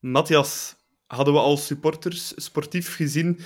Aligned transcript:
Matthias, 0.00 0.76
hadden 1.06 1.34
we 1.34 1.40
als 1.40 1.66
supporters 1.66 2.32
sportief 2.36 2.94
gezien 2.94 3.38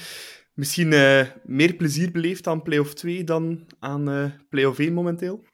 misschien 0.54 0.92
uh, 0.92 1.26
meer 1.44 1.74
plezier 1.74 2.10
beleefd 2.10 2.46
aan 2.46 2.62
play-off 2.62 2.94
2 2.94 3.24
dan 3.24 3.66
aan 3.78 4.10
uh, 4.10 4.30
play-off 4.48 4.78
1 4.78 4.92
momenteel? 4.92 5.44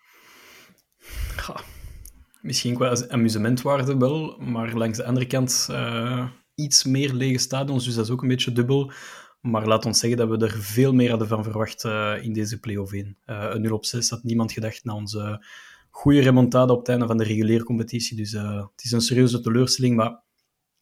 Misschien 2.42 2.74
qua 2.74 2.96
amusementwaarde 3.08 3.96
wel, 3.96 4.38
maar 4.38 4.76
langs 4.76 4.96
de 4.96 5.04
andere 5.04 5.26
kant 5.26 5.68
uh, 5.70 6.26
iets 6.54 6.84
meer 6.84 7.12
lege 7.12 7.38
stadions, 7.38 7.84
dus 7.84 7.94
dat 7.94 8.04
is 8.04 8.10
ook 8.10 8.22
een 8.22 8.28
beetje 8.28 8.52
dubbel. 8.52 8.92
Maar 9.40 9.66
laat 9.66 9.86
ons 9.86 9.98
zeggen 9.98 10.18
dat 10.18 10.28
we 10.28 10.46
er 10.46 10.62
veel 10.62 10.94
meer 10.94 11.10
hadden 11.10 11.28
van 11.28 11.44
verwacht 11.44 11.84
in 12.22 12.32
deze 12.32 12.60
play-off 12.60 12.92
1. 12.92 13.16
een 13.24 13.62
0 13.62 13.74
op 13.74 13.84
6 13.84 14.10
had 14.10 14.22
niemand 14.22 14.52
gedacht 14.52 14.84
na 14.84 14.94
onze 14.94 15.44
goede 15.90 16.20
remontade 16.20 16.72
op 16.72 16.78
het 16.78 16.88
einde 16.88 17.06
van 17.06 17.16
de 17.16 17.24
reguliere 17.24 17.64
competitie. 17.64 18.16
Dus 18.16 18.32
het 18.32 18.84
is 18.84 18.92
een 18.92 19.00
serieuze 19.00 19.40
teleurstelling, 19.40 19.96
maar 19.96 20.22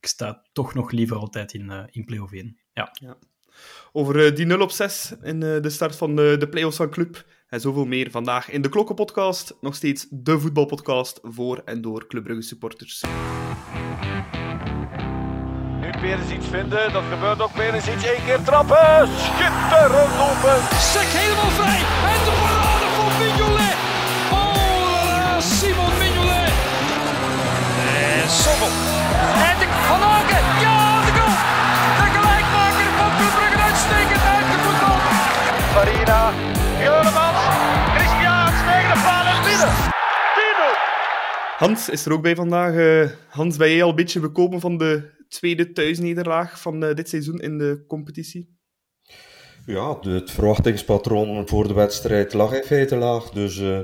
ik 0.00 0.08
sta 0.08 0.42
toch 0.52 0.74
nog 0.74 0.90
liever 0.90 1.16
altijd 1.16 1.52
in, 1.52 1.88
in 1.90 2.04
play-off 2.04 2.32
1. 2.32 2.58
Ja. 2.72 2.88
ja. 3.00 3.16
Over 3.92 4.26
eh, 4.26 4.34
die 4.34 4.46
0 4.46 4.60
op 4.60 4.70
6 4.70 5.12
in 5.22 5.42
eh, 5.42 5.62
de 5.62 5.70
start 5.70 5.96
van 5.96 6.16
de, 6.16 6.36
de 6.38 6.48
play-offs 6.48 6.76
van 6.76 6.90
Club. 6.90 7.24
En 7.48 7.60
zoveel 7.60 7.84
meer 7.84 8.10
vandaag 8.10 8.50
in 8.50 8.62
de 8.62 8.68
Klokkenpodcast. 8.68 9.56
Nog 9.60 9.74
steeds 9.74 10.06
de 10.10 10.40
voetbalpodcast 10.40 11.20
voor 11.22 11.62
en 11.64 11.80
door 11.80 12.06
Club 12.06 12.24
Brugge 12.24 12.42
supporters. 12.42 13.02
Nu 15.80 16.00
weer 16.00 16.18
eens 16.18 16.30
iets 16.30 16.46
vinden. 16.46 16.92
Dat 16.92 17.04
gebeurt 17.10 17.42
ook 17.42 17.52
weer 17.52 17.74
eens 17.74 17.88
iets. 17.88 18.04
Eén 18.04 18.24
keer 18.24 18.42
trappen. 18.42 19.08
Schitterend 19.08 20.14
open. 20.28 20.58
Sek 20.78 21.08
helemaal 21.18 21.50
vrij. 21.50 21.80
En 22.12 22.24
de 22.24 22.34
parade 22.42 22.86
van 22.96 23.10
Mignolet. 23.18 23.76
Oh, 24.32 25.40
Simon 25.40 25.98
Mignolet. 25.98 26.52
En 28.22 28.30
Sommel. 28.30 28.87
En 29.48 29.56
de 29.60 29.66
Van 29.88 30.02
Aken. 30.16 30.44
Ja, 30.64 31.04
de 31.06 31.12
goal. 31.18 31.36
De 32.00 32.06
gelijkmaker 32.16 32.88
van 32.98 33.10
Club 33.16 33.32
Brugge 33.36 33.60
uitstekend 33.68 34.24
uitgevoetbald. 34.34 35.02
Farina. 35.74 36.20
Juremans. 36.84 37.40
Christian 37.96 38.52
tegen 38.68 38.90
de 38.94 39.00
paal 39.06 39.26
en 39.34 39.42
binnen. 39.46 39.72
Hans 41.56 41.88
is 41.88 42.06
er 42.06 42.12
ook 42.12 42.22
bij 42.22 42.34
vandaag. 42.34 42.74
Uh, 42.74 43.10
Hans, 43.28 43.56
ben 43.56 43.70
jij 43.70 43.82
al 43.82 43.88
een 43.88 43.94
beetje 43.94 44.20
bekomen 44.20 44.60
van 44.60 44.78
de 44.78 45.16
tweede 45.28 45.72
thuisnederlaag 45.72 46.60
van 46.60 46.84
uh, 46.84 46.94
dit 46.94 47.08
seizoen 47.08 47.38
in 47.38 47.58
de 47.58 47.84
competitie? 47.86 48.57
Ja, 49.68 49.98
het 50.00 50.30
verwachtingspatroon 50.30 51.48
voor 51.48 51.68
de 51.68 51.74
wedstrijd 51.74 52.32
lag 52.32 52.52
in 52.52 52.62
feite 52.62 52.96
laag. 52.96 53.30
Dus, 53.30 53.56
uh, 53.56 53.80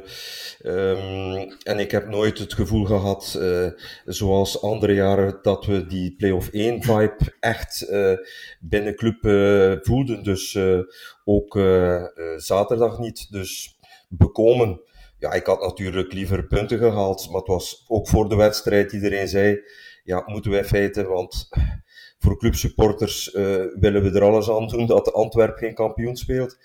um, 0.62 1.56
en 1.62 1.78
ik 1.78 1.90
heb 1.90 2.08
nooit 2.08 2.38
het 2.38 2.54
gevoel 2.54 2.84
gehad, 2.84 3.36
uh, 3.38 3.68
zoals 4.04 4.62
andere 4.62 4.94
jaren, 4.94 5.38
dat 5.42 5.66
we 5.66 5.86
die 5.86 6.14
play-off 6.16 6.48
1 6.48 6.82
vibe 6.82 7.16
echt 7.40 7.86
uh, 7.90 8.12
binnen 8.60 8.94
club 8.94 9.18
voelden. 9.86 10.22
Dus 10.22 10.58
ook 11.24 11.58
zaterdag 12.36 12.98
niet. 12.98 13.32
Dus 13.32 13.78
bekomen. 14.08 14.80
Ja, 15.18 15.32
ik 15.32 15.46
had 15.46 15.60
natuurlijk 15.60 16.12
liever 16.12 16.46
punten 16.46 16.78
gehaald, 16.78 17.26
maar 17.26 17.38
het 17.38 17.48
was 17.48 17.84
ook 17.88 18.08
voor 18.08 18.28
de 18.28 18.36
wedstrijd. 18.36 18.92
Iedereen 18.92 19.28
zei, 19.28 19.60
ja, 20.04 20.22
moeten 20.26 20.50
wij 20.50 20.64
feiten, 20.64 21.08
want 21.08 21.48
voor 22.24 22.38
clubsupporters 22.38 23.34
uh, 23.34 23.64
willen 23.74 24.02
we 24.02 24.10
er 24.10 24.24
alles 24.24 24.50
aan 24.50 24.68
doen 24.68 24.86
dat 24.86 25.12
Antwerp 25.12 25.56
geen 25.56 25.74
kampioen 25.74 26.16
speelt. 26.16 26.58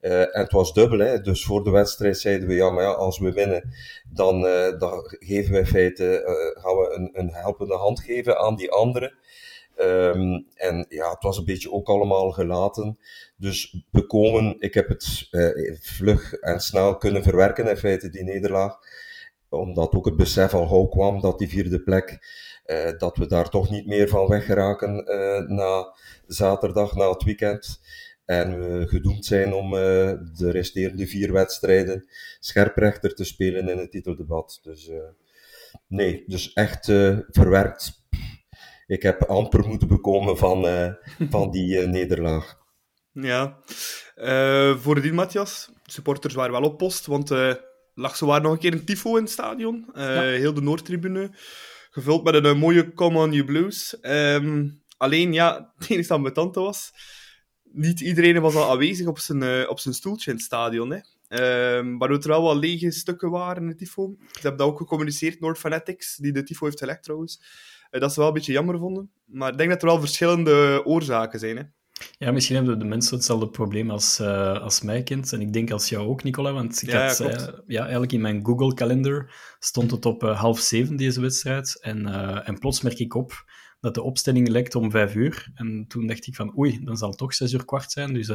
Uh, 0.00 0.20
en 0.20 0.40
het 0.42 0.52
was 0.52 0.72
dubbel, 0.72 0.98
hè. 0.98 1.20
dus 1.20 1.44
voor 1.44 1.64
de 1.64 1.70
wedstrijd 1.70 2.18
zeiden 2.18 2.48
we, 2.48 2.54
ja, 2.54 2.70
maar 2.70 2.82
ja, 2.82 2.90
als 2.90 3.18
we 3.18 3.32
winnen, 3.32 3.74
dan, 4.12 4.44
uh, 4.44 4.78
dan 4.78 5.00
geven 5.04 5.52
wij 5.52 5.66
feiten, 5.66 6.22
gaan 6.54 6.76
we 6.76 6.94
een, 6.94 7.10
een 7.12 7.30
helpende 7.32 7.74
hand 7.74 8.00
geven 8.00 8.38
aan 8.38 8.56
die 8.56 8.70
anderen. 8.70 9.14
Um, 9.80 10.46
en 10.54 10.86
ja, 10.88 11.10
het 11.10 11.22
was 11.22 11.38
een 11.38 11.44
beetje 11.44 11.72
ook 11.72 11.88
allemaal 11.88 12.30
gelaten. 12.30 12.98
Dus 13.36 13.76
bekomen, 13.90 14.56
ik 14.58 14.74
heb 14.74 14.88
het 14.88 15.28
vlug 15.80 16.34
en 16.34 16.60
snel 16.60 16.96
kunnen 16.96 17.22
verwerken 17.22 17.68
in 17.68 17.76
feite, 17.76 18.10
die 18.10 18.24
nederlaag. 18.24 18.78
Omdat 19.48 19.94
ook 19.94 20.04
het 20.04 20.16
besef 20.16 20.54
al 20.54 20.66
gauw 20.66 20.86
kwam 20.86 21.20
dat 21.20 21.38
die 21.38 21.48
vierde 21.48 21.82
plek 21.82 22.18
uh, 22.66 22.98
dat 22.98 23.16
we 23.16 23.26
daar 23.26 23.48
toch 23.48 23.70
niet 23.70 23.86
meer 23.86 24.08
van 24.08 24.28
weggeraken 24.28 25.04
uh, 25.08 25.56
na 25.56 25.94
zaterdag, 26.26 26.94
na 26.94 27.10
het 27.10 27.22
weekend. 27.22 27.80
En 28.24 28.58
we 28.58 28.88
gedoemd 28.88 29.24
zijn 29.24 29.54
om 29.54 29.74
uh, 29.74 29.80
de 30.36 30.50
resterende 30.50 31.06
vier 31.06 31.32
wedstrijden 31.32 32.08
scherprechter 32.40 33.14
te 33.14 33.24
spelen 33.24 33.68
in 33.68 33.78
het 33.78 33.90
titeldebat. 33.90 34.60
Dus 34.62 34.90
nee, 35.86 36.24
dus 36.26 36.52
echt 36.52 36.84
verwerkt. 37.28 38.04
Ik 38.86 39.02
heb 39.02 39.22
amper 39.22 39.68
moeten 39.68 39.88
bekomen 39.88 40.38
van, 40.38 40.66
van 41.30 41.50
die 41.50 41.78
nederlaag. 41.80 42.58
Ja, 43.12 43.58
voor 44.78 45.00
die 45.02 45.12
Matthias, 45.12 45.70
supporters 45.84 46.34
waren 46.34 46.52
wel 46.52 46.70
op 46.70 46.78
post, 46.78 47.06
want 47.06 47.28
lag 47.96 48.16
zowaar 48.16 48.40
nog 48.40 48.52
een 48.52 48.58
keer 48.58 48.72
een 48.72 48.84
tifo 48.84 49.16
in 49.16 49.22
het 49.22 49.32
stadion. 49.32 49.86
Ja. 49.94 50.20
Heel 50.20 50.54
de 50.54 50.62
Noordtribune 50.62 51.30
gevuld 51.90 52.24
met 52.24 52.34
een, 52.34 52.44
een 52.44 52.58
mooie 52.58 52.92
Come 52.92 53.18
On 53.18 53.32
You 53.32 53.44
Blues. 53.44 53.96
Um, 54.02 54.82
alleen, 54.96 55.32
ja, 55.32 55.54
het 55.78 55.90
enige 55.90 56.22
dat 56.22 56.34
tante 56.34 56.60
was, 56.60 56.92
niet 57.62 58.00
iedereen 58.00 58.40
was 58.40 58.54
al 58.54 58.70
aanwezig 58.70 59.06
op 59.06 59.18
zijn, 59.18 59.42
uh, 59.42 59.68
op 59.68 59.80
zijn 59.80 59.94
stoeltje 59.94 60.30
in 60.30 60.36
het 60.36 60.46
stadion. 60.46 60.90
Hè. 60.90 60.98
Um, 61.78 61.98
waardoor 61.98 62.18
er 62.18 62.28
wel 62.28 62.42
wat 62.42 62.56
lege 62.56 62.90
stukken 62.90 63.30
waren 63.30 63.62
in 63.62 63.68
de 63.68 63.74
tifo. 63.74 64.14
Ze 64.18 64.40
hebben 64.40 64.56
dat 64.56 64.68
ook 64.68 64.78
gecommuniceerd, 64.78 65.40
Noord 65.40 65.58
Fanatics, 65.58 66.16
die 66.16 66.32
de 66.32 66.42
tifo 66.42 66.64
heeft 66.64 66.78
gelekt 66.78 67.02
trouwens. 67.02 67.40
Uh, 67.90 68.00
dat 68.00 68.12
ze 68.12 68.18
wel 68.18 68.28
een 68.28 68.34
beetje 68.34 68.52
jammer 68.52 68.78
vonden. 68.78 69.10
Maar 69.24 69.52
ik 69.52 69.58
denk 69.58 69.70
dat 69.70 69.82
er 69.82 69.88
wel 69.88 70.00
verschillende 70.00 70.82
oorzaken 70.84 71.38
zijn. 71.38 71.56
Hè. 71.56 71.62
Ja, 72.18 72.32
misschien 72.32 72.56
hebben 72.56 72.78
de 72.78 72.84
mensen 72.84 73.16
hetzelfde 73.16 73.48
probleem 73.48 73.90
als, 73.90 74.20
uh, 74.20 74.60
als 74.60 74.82
mij 74.82 75.02
kent. 75.02 75.32
En 75.32 75.40
ik 75.40 75.52
denk 75.52 75.70
als 75.70 75.88
jou 75.88 76.08
ook, 76.08 76.22
Nicola. 76.22 76.52
Want 76.52 76.82
ik 76.82 76.90
ja, 76.90 77.06
had, 77.06 77.18
ja, 77.18 77.24
uh, 77.26 77.48
ja, 77.66 77.82
eigenlijk 77.82 78.12
in 78.12 78.20
mijn 78.20 78.44
Google-kalender 78.44 79.34
stond 79.58 79.90
het 79.90 80.06
op 80.06 80.22
uh, 80.22 80.40
half 80.40 80.58
zeven, 80.58 80.96
deze 80.96 81.20
wedstrijd. 81.20 81.80
En, 81.80 82.06
en 82.44 82.58
plots 82.58 82.80
merk 82.80 82.98
ik 82.98 83.14
op 83.14 83.44
dat 83.80 83.94
de 83.94 84.02
opstelling 84.02 84.48
lekt 84.48 84.74
om 84.74 84.90
vijf 84.90 85.14
uur. 85.14 85.50
En 85.54 85.84
toen 85.88 86.06
dacht 86.06 86.26
ik 86.26 86.34
van, 86.34 86.58
oei, 86.58 86.84
dan 86.84 86.96
zal 86.96 87.08
het 87.08 87.18
toch 87.18 87.34
zes 87.34 87.52
uur 87.52 87.64
kwart 87.64 87.92
zijn. 87.92 88.12
Dus 88.12 88.30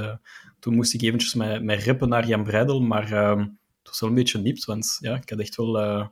toen 0.59 0.75
moest 0.75 0.93
ik 0.93 1.01
eventjes 1.01 1.33
met 1.33 1.83
rippen 1.83 2.09
naar 2.09 2.27
Jan 2.27 2.43
Breidel. 2.43 2.81
Maar 2.81 3.11
ehm, 3.11 3.39
het 3.39 3.89
was 3.89 3.99
wel 3.99 4.09
een 4.09 4.15
beetje 4.15 4.39
nipt, 4.39 4.65
want 4.65 4.97
ja, 4.99 5.15
ik 5.15 5.29
had 5.29 5.39
echt 5.39 5.55
wel 5.55 6.09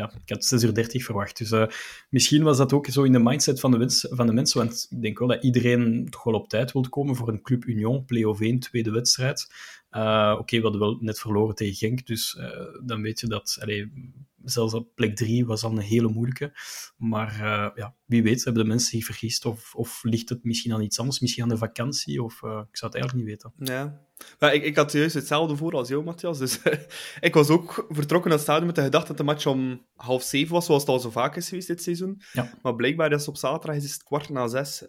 ja, 0.00 0.12
ik 0.24 0.28
had 0.28 0.44
6 0.44 0.62
uur 0.62 0.74
30 0.74 1.04
verwacht. 1.04 1.38
Dus 1.38 1.50
uh, 1.50 1.66
misschien 2.08 2.42
was 2.42 2.56
dat 2.56 2.72
ook 2.72 2.86
zo 2.86 3.02
in 3.02 3.12
de 3.12 3.18
mindset 3.18 3.60
van 3.60 3.70
de, 3.70 4.08
van 4.10 4.26
de 4.26 4.32
mensen. 4.32 4.58
Want 4.58 4.86
ik 4.90 5.02
denk 5.02 5.18
wel 5.18 5.28
dat 5.28 5.42
iedereen 5.42 6.08
toch 6.10 6.24
wel 6.24 6.34
op 6.34 6.48
tijd 6.48 6.72
wil 6.72 6.88
komen 6.88 7.16
voor 7.16 7.28
een 7.28 7.42
Club 7.42 7.64
Union, 7.64 8.04
play-off 8.04 8.40
1, 8.40 8.58
tweede 8.58 8.90
wedstrijd. 8.90 9.52
Uh, 9.90 10.36
Oké, 10.38 10.56
we 10.56 10.62
hadden 10.62 10.80
wel 10.80 10.98
net 11.00 11.20
verloren 11.20 11.54
tegen 11.54 11.74
Genk, 11.74 12.06
dus 12.06 12.36
uh, 12.38 12.46
dan 12.84 13.02
weet 13.02 13.20
je 13.20 13.26
dat... 13.26 13.58
zelfs 14.44 14.74
op 14.74 14.94
plek 14.94 15.16
3 15.16 15.46
was 15.46 15.62
al 15.62 15.70
een 15.70 15.78
hele 15.78 16.08
moeilijke. 16.08 16.58
Maar 16.96 17.38
ja, 17.74 17.94
wie 18.04 18.22
weet, 18.22 18.44
hebben 18.44 18.62
de 18.62 18.68
mensen 18.68 18.90
zich 18.90 19.04
vergist? 19.04 19.44
Of, 19.44 19.74
of 19.74 20.02
ligt 20.02 20.28
het 20.28 20.44
misschien 20.44 20.72
aan 20.72 20.82
iets 20.82 20.98
anders? 20.98 21.20
Misschien 21.20 21.42
aan 21.42 21.48
de 21.48 21.56
vakantie? 21.56 22.22
Of 22.22 22.34
ik 22.42 22.76
zou 22.76 22.92
het 22.92 22.94
eigenlijk 22.94 23.14
niet 23.14 23.24
weten. 23.24 23.52
Ja, 23.56 24.08
maar 24.38 24.54
ik, 24.54 24.64
ik 24.64 24.76
had 24.76 24.92
juist 24.92 25.14
hetzelfde 25.14 25.56
voor 25.56 25.72
als 25.72 25.88
jou, 25.88 26.04
Matthias. 26.04 26.38
Dus 26.38 26.58
ik 27.20 27.34
was 27.34 27.48
ook 27.48 27.86
vertrokken 27.88 28.30
naar 28.30 28.38
het 28.38 28.48
stadion 28.48 28.66
met 28.66 28.74
de 28.74 28.82
gedachte 28.82 29.08
dat 29.08 29.16
de 29.16 29.22
match 29.22 29.46
om 29.46 29.86
half 29.94 30.22
zeven 30.22 30.54
was, 30.54 30.66
zoals 30.66 30.82
het 30.82 30.90
al 30.90 31.00
zo 31.00 31.10
vaak 31.10 31.36
is 31.36 31.48
geweest 31.48 31.66
dit 31.66 31.82
seizoen. 31.82 32.22
Ja. 32.32 32.52
Maar 32.62 32.74
blijkbaar 32.74 33.12
is 33.12 33.18
het 33.18 33.28
op 33.28 33.36
zaterdag 33.36 33.82
is 33.82 33.92
het 33.92 34.02
kwart 34.02 34.28
na 34.28 34.48
zes. 34.48 34.82
Uh, 34.82 34.88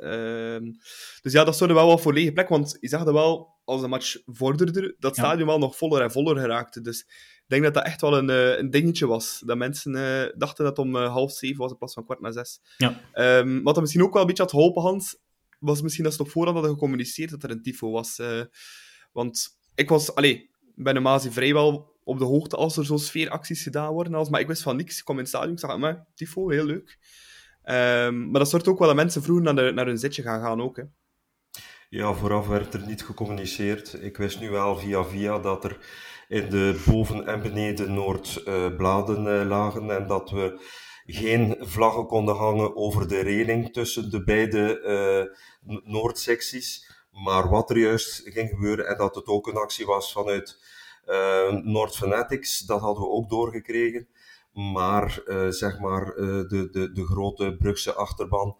dus 1.22 1.34
ja, 1.34 1.44
dat 1.44 1.58
zorgde 1.58 1.76
wel 1.76 1.88
wat 1.88 2.02
voor 2.02 2.14
lege 2.14 2.32
plek, 2.32 2.50
want 2.50 2.78
je 2.80 2.88
zag 2.88 3.04
wel, 3.04 3.60
als 3.64 3.82
de 3.82 3.88
match 3.88 4.18
vorderde, 4.26 4.96
dat 5.00 5.16
stadion 5.16 5.48
wel 5.48 5.60
nog 5.60 5.78
voller 5.78 6.02
en 6.02 6.12
voller 6.12 6.38
geraakte. 6.38 6.82
Dus 6.82 7.08
denk 7.52 7.64
dat 7.64 7.74
dat 7.74 7.86
echt 7.86 8.02
wel 8.02 8.18
een, 8.18 8.30
een 8.60 8.70
dingetje 8.70 9.08
was. 9.08 9.42
Dat 9.46 9.58
mensen 9.58 9.96
uh, 9.96 10.24
dachten 10.38 10.66
dat 10.66 10.78
het 10.78 10.86
om 10.86 10.96
uh, 10.96 11.12
half 11.12 11.32
zeven 11.32 11.58
was 11.58 11.72
in 11.72 11.78
plaats 11.78 11.94
van 11.94 12.06
kwart 12.06 12.22
na 12.22 12.32
zes. 12.32 12.60
Ja. 12.78 13.02
Um, 13.40 13.64
wat 13.64 13.74
dat 13.74 13.84
misschien 13.84 14.04
ook 14.04 14.14
wel 14.14 14.22
een 14.22 14.28
beetje 14.28 14.44
had 14.44 14.52
geholpen, 14.52 14.82
Hans, 14.82 15.18
was 15.60 15.82
misschien 15.82 16.04
dat 16.04 16.14
ze 16.14 16.22
nog 16.22 16.32
voorhand 16.32 16.56
hadden 16.56 16.74
gecommuniceerd 16.74 17.30
dat 17.30 17.44
er 17.44 17.52
een 17.52 17.62
tifo 17.62 17.92
was. 17.92 18.20
Uh, 18.20 18.42
want 19.12 19.58
ik 19.76 19.90
was, 19.90 20.16
allee, 20.16 20.50
bij 20.76 20.94
normaal 20.94 21.20
vrijwel 21.20 21.96
op 22.04 22.20
de 22.20 22.26
hoogte 22.26 22.56
als 22.56 22.78
er 22.78 22.86
zo 22.86 22.98
sfeeracties 22.98 23.64
gedaan 23.64 23.94
worden. 23.94 24.14
Als, 24.14 24.30
maar 24.30 24.40
ik 24.40 24.48
wist 24.48 24.62
van 24.62 24.76
niks. 24.76 24.98
Ik 24.98 25.04
kwam 25.04 25.16
in 25.16 25.22
het 25.22 25.32
stadion, 25.32 25.54
ik 25.54 25.60
zag, 25.60 25.78
maar 25.78 26.06
tifo, 26.16 26.50
heel 26.50 26.66
leuk. 26.66 26.98
Um, 27.66 28.30
maar 28.30 28.40
dat 28.40 28.50
zorgt 28.50 28.68
ook 28.68 28.80
wel 28.80 28.88
dat 28.88 28.96
mensen 28.96 29.24
vroeger 29.24 29.44
naar, 29.44 29.56
de, 29.56 29.72
naar 29.72 29.86
hun 29.86 29.98
zitje 29.98 30.22
gaan 30.22 30.42
gaan 30.42 30.62
ook. 30.62 30.78
Hè. 30.78 30.84
Ja, 31.94 32.14
vooraf 32.14 32.48
werd 32.48 32.74
er 32.74 32.88
niet 32.88 33.04
gecommuniceerd. 33.04 34.04
Ik 34.04 34.18
wist 34.18 34.40
nu 34.40 34.50
wel 34.50 34.78
via 34.78 35.04
via 35.04 35.40
dat 35.40 35.64
er 35.64 35.78
in 36.28 36.50
de 36.50 36.84
boven- 36.86 37.28
en 37.28 37.42
beneden 37.42 37.94
Noord 37.94 38.44
bladen 38.78 39.26
uh, 39.26 39.48
lagen 39.48 39.96
en 39.96 40.08
dat 40.08 40.30
we 40.30 40.62
geen 41.06 41.56
vlaggen 41.60 42.06
konden 42.06 42.36
hangen 42.36 42.76
over 42.76 43.08
de 43.08 43.20
reling 43.20 43.74
tussen 43.74 44.12
de 44.12 44.24
beide 44.24 44.82
uh, 45.66 45.80
Noordsecties. 45.84 46.92
Maar 47.12 47.50
wat 47.50 47.70
er 47.70 47.78
juist 47.78 48.22
ging 48.24 48.50
gebeuren 48.50 48.88
en 48.88 48.98
dat 48.98 49.16
het 49.16 49.28
ook 49.28 49.48
een 49.48 49.58
actie 49.58 49.86
was 49.86 50.12
vanuit 50.12 50.60
uh, 51.06 51.52
North 51.52 51.96
Fanatics, 51.96 52.60
dat 52.60 52.80
hadden 52.80 53.04
we 53.04 53.10
ook 53.10 53.30
doorgekregen. 53.30 54.08
Maar 54.54 55.22
zeg 55.50 55.80
maar, 55.80 56.06
de, 56.16 56.68
de, 56.72 56.92
de 56.92 57.06
grote 57.06 57.56
Brugse 57.60 57.94
achterban 57.94 58.58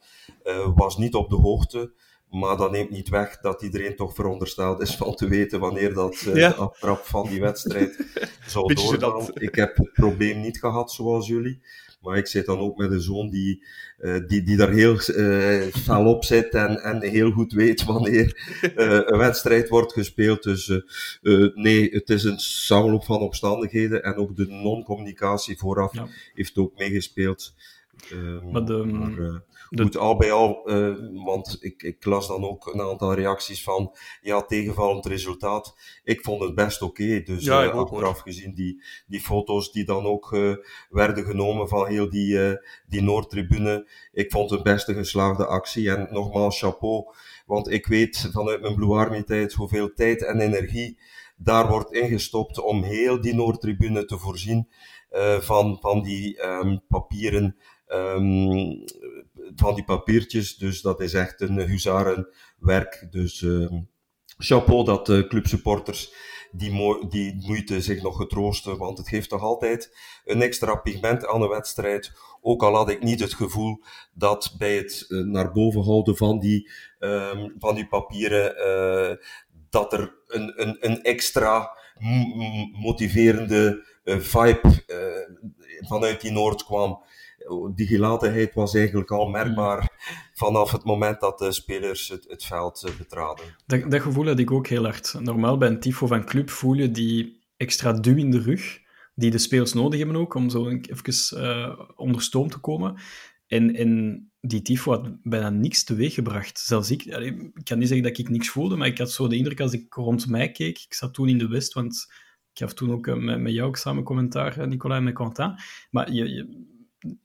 was 0.76 0.98
niet 0.98 1.14
op 1.14 1.30
de 1.30 1.36
hoogte. 1.36 1.94
Maar 2.32 2.58
dat 2.58 2.72
neemt 2.72 2.90
niet 2.90 3.10
weg 3.10 3.38
dat 3.38 3.62
iedereen 3.62 3.96
toch 3.96 4.14
verondersteld 4.14 4.82
is 4.82 4.96
van 4.96 5.16
te 5.16 5.28
weten 5.28 5.60
wanneer 5.60 5.94
dat 5.94 6.24
uh, 6.28 6.36
ja. 6.36 6.50
de 6.50 6.56
aftrap 6.56 7.06
van 7.06 7.28
die 7.28 7.42
wedstrijd 7.42 8.06
zou 8.48 8.74
doorgaan. 8.74 9.30
Ik 9.34 9.56
heb 9.56 9.78
het 9.78 9.94
probleem 9.94 10.42
niet 10.42 10.60
gehad 10.60 10.92
zoals 10.92 11.28
jullie. 11.28 11.62
Maar 12.02 12.18
ik 12.18 12.28
zit 12.28 12.46
dan 12.46 12.60
ook 12.60 12.78
met 12.78 12.92
een 12.92 13.02
zoon 13.02 13.30
die, 13.30 13.64
uh, 14.00 14.28
die, 14.28 14.44
die 14.44 14.58
daar 14.58 14.72
heel 14.72 14.98
uh, 15.08 15.62
fel 15.62 16.06
op 16.06 16.24
zit 16.24 16.54
en, 16.54 16.84
en 16.84 17.02
heel 17.02 17.32
goed 17.32 17.54
weet 17.54 17.84
wanneer 17.84 18.60
een 18.76 19.18
wedstrijd 19.18 19.70
wordt 19.70 19.94
gespeeld. 19.94 20.44
Dus 20.44 20.82
nee, 21.54 21.90
het 21.90 22.10
is 22.10 22.24
een 22.24 22.40
samenloop 22.40 23.06
van 23.06 23.20
omstandigheden 23.20 24.04
en 24.04 24.16
ook 24.16 24.36
de 24.36 24.46
non-communicatie 24.48 25.58
vooraf 25.58 25.94
ja. 25.94 26.08
heeft 26.34 26.58
ook 26.58 26.78
meegespeeld. 26.78 27.54
maar 28.52 28.66
de, 28.66 28.84
maar, 28.86 29.44
Goed, 29.76 29.98
al 29.98 30.18
bij 30.18 30.32
al, 30.32 30.72
uh, 30.72 31.24
want 31.26 31.58
ik, 31.60 31.84
ik 31.84 32.06
las 32.06 32.28
dan 32.28 32.44
ook 32.44 32.74
een 32.74 32.82
aantal 32.82 33.14
reacties 33.14 33.64
van, 33.64 33.96
ja, 34.22 34.42
tegenvallend 34.42 35.06
resultaat. 35.06 35.76
Ik 36.04 36.22
vond 36.22 36.42
het 36.42 36.56
best 36.56 36.82
oké, 36.82 37.04
okay, 37.04 37.24
dus 37.24 37.44
ja, 37.44 37.64
uh, 37.64 37.74
achteraf 37.74 38.20
gezien 38.20 38.54
die, 38.54 38.84
die 39.08 39.20
foto's 39.20 39.72
die 39.72 39.86
dan 39.86 40.06
ook 40.06 40.32
uh, 40.32 40.56
werden 40.90 41.26
genomen 41.26 41.68
van 41.68 41.88
heel 41.88 42.10
die, 42.10 42.58
die 42.88 43.02
Noordtribune. 43.02 43.90
Ik 44.12 44.32
vond 44.32 44.50
het 44.50 44.64
best 44.64 44.88
een 44.88 44.96
geslaagde 44.96 45.46
actie 45.46 45.96
en 45.96 46.08
nogmaals 46.12 46.60
chapeau, 46.60 47.06
want 47.46 47.70
ik 47.70 47.88
weet 47.88 48.30
vanuit 48.32 48.62
mijn 48.62 48.76
Blue 48.76 48.98
Army 48.98 49.24
tijd 49.24 49.54
hoeveel 49.54 49.94
tijd 49.94 50.26
en 50.26 50.40
energie 50.40 51.00
daar 51.36 51.68
wordt 51.68 51.92
ingestopt 51.94 52.62
om 52.62 52.84
heel 52.84 53.22
die 53.22 53.36
Noordtribune 53.36 54.06
te 54.06 54.18
voorzien 54.18 54.68
van, 55.40 55.78
van 55.82 56.02
die 56.02 56.46
um, 56.46 56.82
papieren 56.88 57.56
um, 57.88 58.84
van 59.56 59.76
die 59.76 59.84
papiertjes. 59.84 60.56
Dus 60.58 60.82
dat 60.82 61.02
is 61.02 61.14
echt 61.14 61.42
een 61.42 61.60
huzarenwerk. 61.60 63.08
Dus 63.10 63.42
uh, 63.42 63.72
chapeau 64.38 64.86
dat 64.86 65.06
de 65.06 65.28
clubsupporters 65.28 66.14
die, 66.52 67.08
die 67.10 67.36
moeite 67.48 67.82
zich 67.82 68.02
nog 68.02 68.18
getroosten. 68.18 68.78
Want 68.78 68.98
het 68.98 69.08
geeft 69.08 69.30
toch 69.30 69.42
altijd 69.42 69.98
een 70.26 70.42
extra 70.42 70.76
pigment 70.76 71.28
aan 71.28 71.42
een 71.42 71.50
wedstrijd. 71.50 72.12
Ook 72.42 72.64
al 72.64 72.76
had 72.76 72.90
ik 72.90 73.04
niet 73.04 73.20
het 73.20 73.34
gevoel 73.34 73.84
dat 74.14 74.56
bij 74.58 74.76
het 74.76 75.06
uh, 75.08 75.26
naar 75.26 75.52
boven 75.52 75.84
houden 75.84 76.18
van 76.18 76.40
die, 76.40 76.72
um, 77.00 77.56
van 77.58 77.76
die 77.76 77.88
papieren, 77.88 78.56
uh, 78.58 79.16
dat 79.70 79.94
er 79.94 80.16
een, 80.28 80.62
een, 80.62 80.78
een 80.80 81.04
extra 81.04 81.80
motiverende 82.72 83.86
vibe 84.04 84.84
vanuit 85.88 86.22
die 86.22 86.32
Noord 86.32 86.64
kwam 86.64 87.04
die 87.76 87.88
gelatenheid 87.88 88.54
was 88.54 88.76
eigenlijk 88.76 89.12
al 89.12 89.30
merkbaar 89.30 89.80
mm. 89.80 90.18
vanaf 90.34 90.72
het 90.72 90.84
moment 90.84 91.20
dat 91.20 91.40
de 91.40 91.52
spelers 91.52 92.10
het, 92.10 92.26
het 92.28 92.46
veld 92.46 92.84
eh, 92.84 92.98
betraden. 92.98 93.46
Dat, 93.66 93.92
dat, 93.92 94.02
gevoel 94.02 94.28
had 94.28 94.40
ik 94.40 94.52
ook 94.52 94.68
heel 94.68 94.84
hard. 94.84 95.16
Normaal 95.20 95.58
bij 95.58 95.70
een 95.70 95.80
tifo 95.80 96.08
van 96.08 96.26
club 96.26 96.50
voel 96.50 96.74
je 96.74 96.92
die 96.92 97.40
extra 97.58 97.94
duw 97.94 98.16
in 98.16 98.32
de 98.32 98.40
rug, 98.40 98.80
die 99.16 99.32
de 99.32 99.38
spelers 99.38 99.74
nodig 99.74 100.00
hebben 100.00 100.18
ook, 100.18 100.34
om 100.34 100.50
zo 100.50 100.68
even 100.68 101.44
uh, 101.44 101.80
onder 101.96 102.22
stoom 102.22 102.50
te 102.50 102.60
komen. 102.60 102.96
En, 103.48 103.76
en 103.76 104.32
die 104.42 104.62
tifo 104.62 104.92
had 104.92 105.10
bijna 105.24 105.50
niks 105.50 105.84
teweeggebracht. 105.84 106.60
Zelfs 106.60 106.92
ik, 106.92 107.06
ik 107.06 107.64
kan 107.64 107.80
niet 107.80 107.88
zeggen 107.88 108.08
dat 108.08 108.18
ik 108.18 108.30
niks 108.30 108.50
voelde, 108.50 108.76
maar 108.76 108.88
ik 108.88 108.98
had 108.98 109.12
zo 109.12 109.28
de 109.28 109.36
indruk 109.36 109.60
als 109.60 109.74
ik 109.74 109.94
rond 109.94 110.28
mij 110.28 110.52
keek, 110.52 110.80
ik 110.80 110.94
zat 110.94 111.14
toen 111.14 111.30
in 111.30 111.38
de 111.38 111.48
West, 111.48 111.74
want 111.74 112.08
ik 112.54 112.60
gaf 112.60 112.74
toen 112.74 112.92
ook 112.92 113.08
eh, 113.08 113.16
met, 113.16 113.40
met 113.40 113.54
jou 113.54 113.68
ook 113.68 113.78
samen 113.78 114.04
commentaar, 114.04 114.68
Nicolas 114.68 114.98
en 114.98 115.04
met 115.04 115.14
Quentin. 115.14 115.56
Maar 115.90 116.12
je, 116.12 116.30
je, 116.30 116.70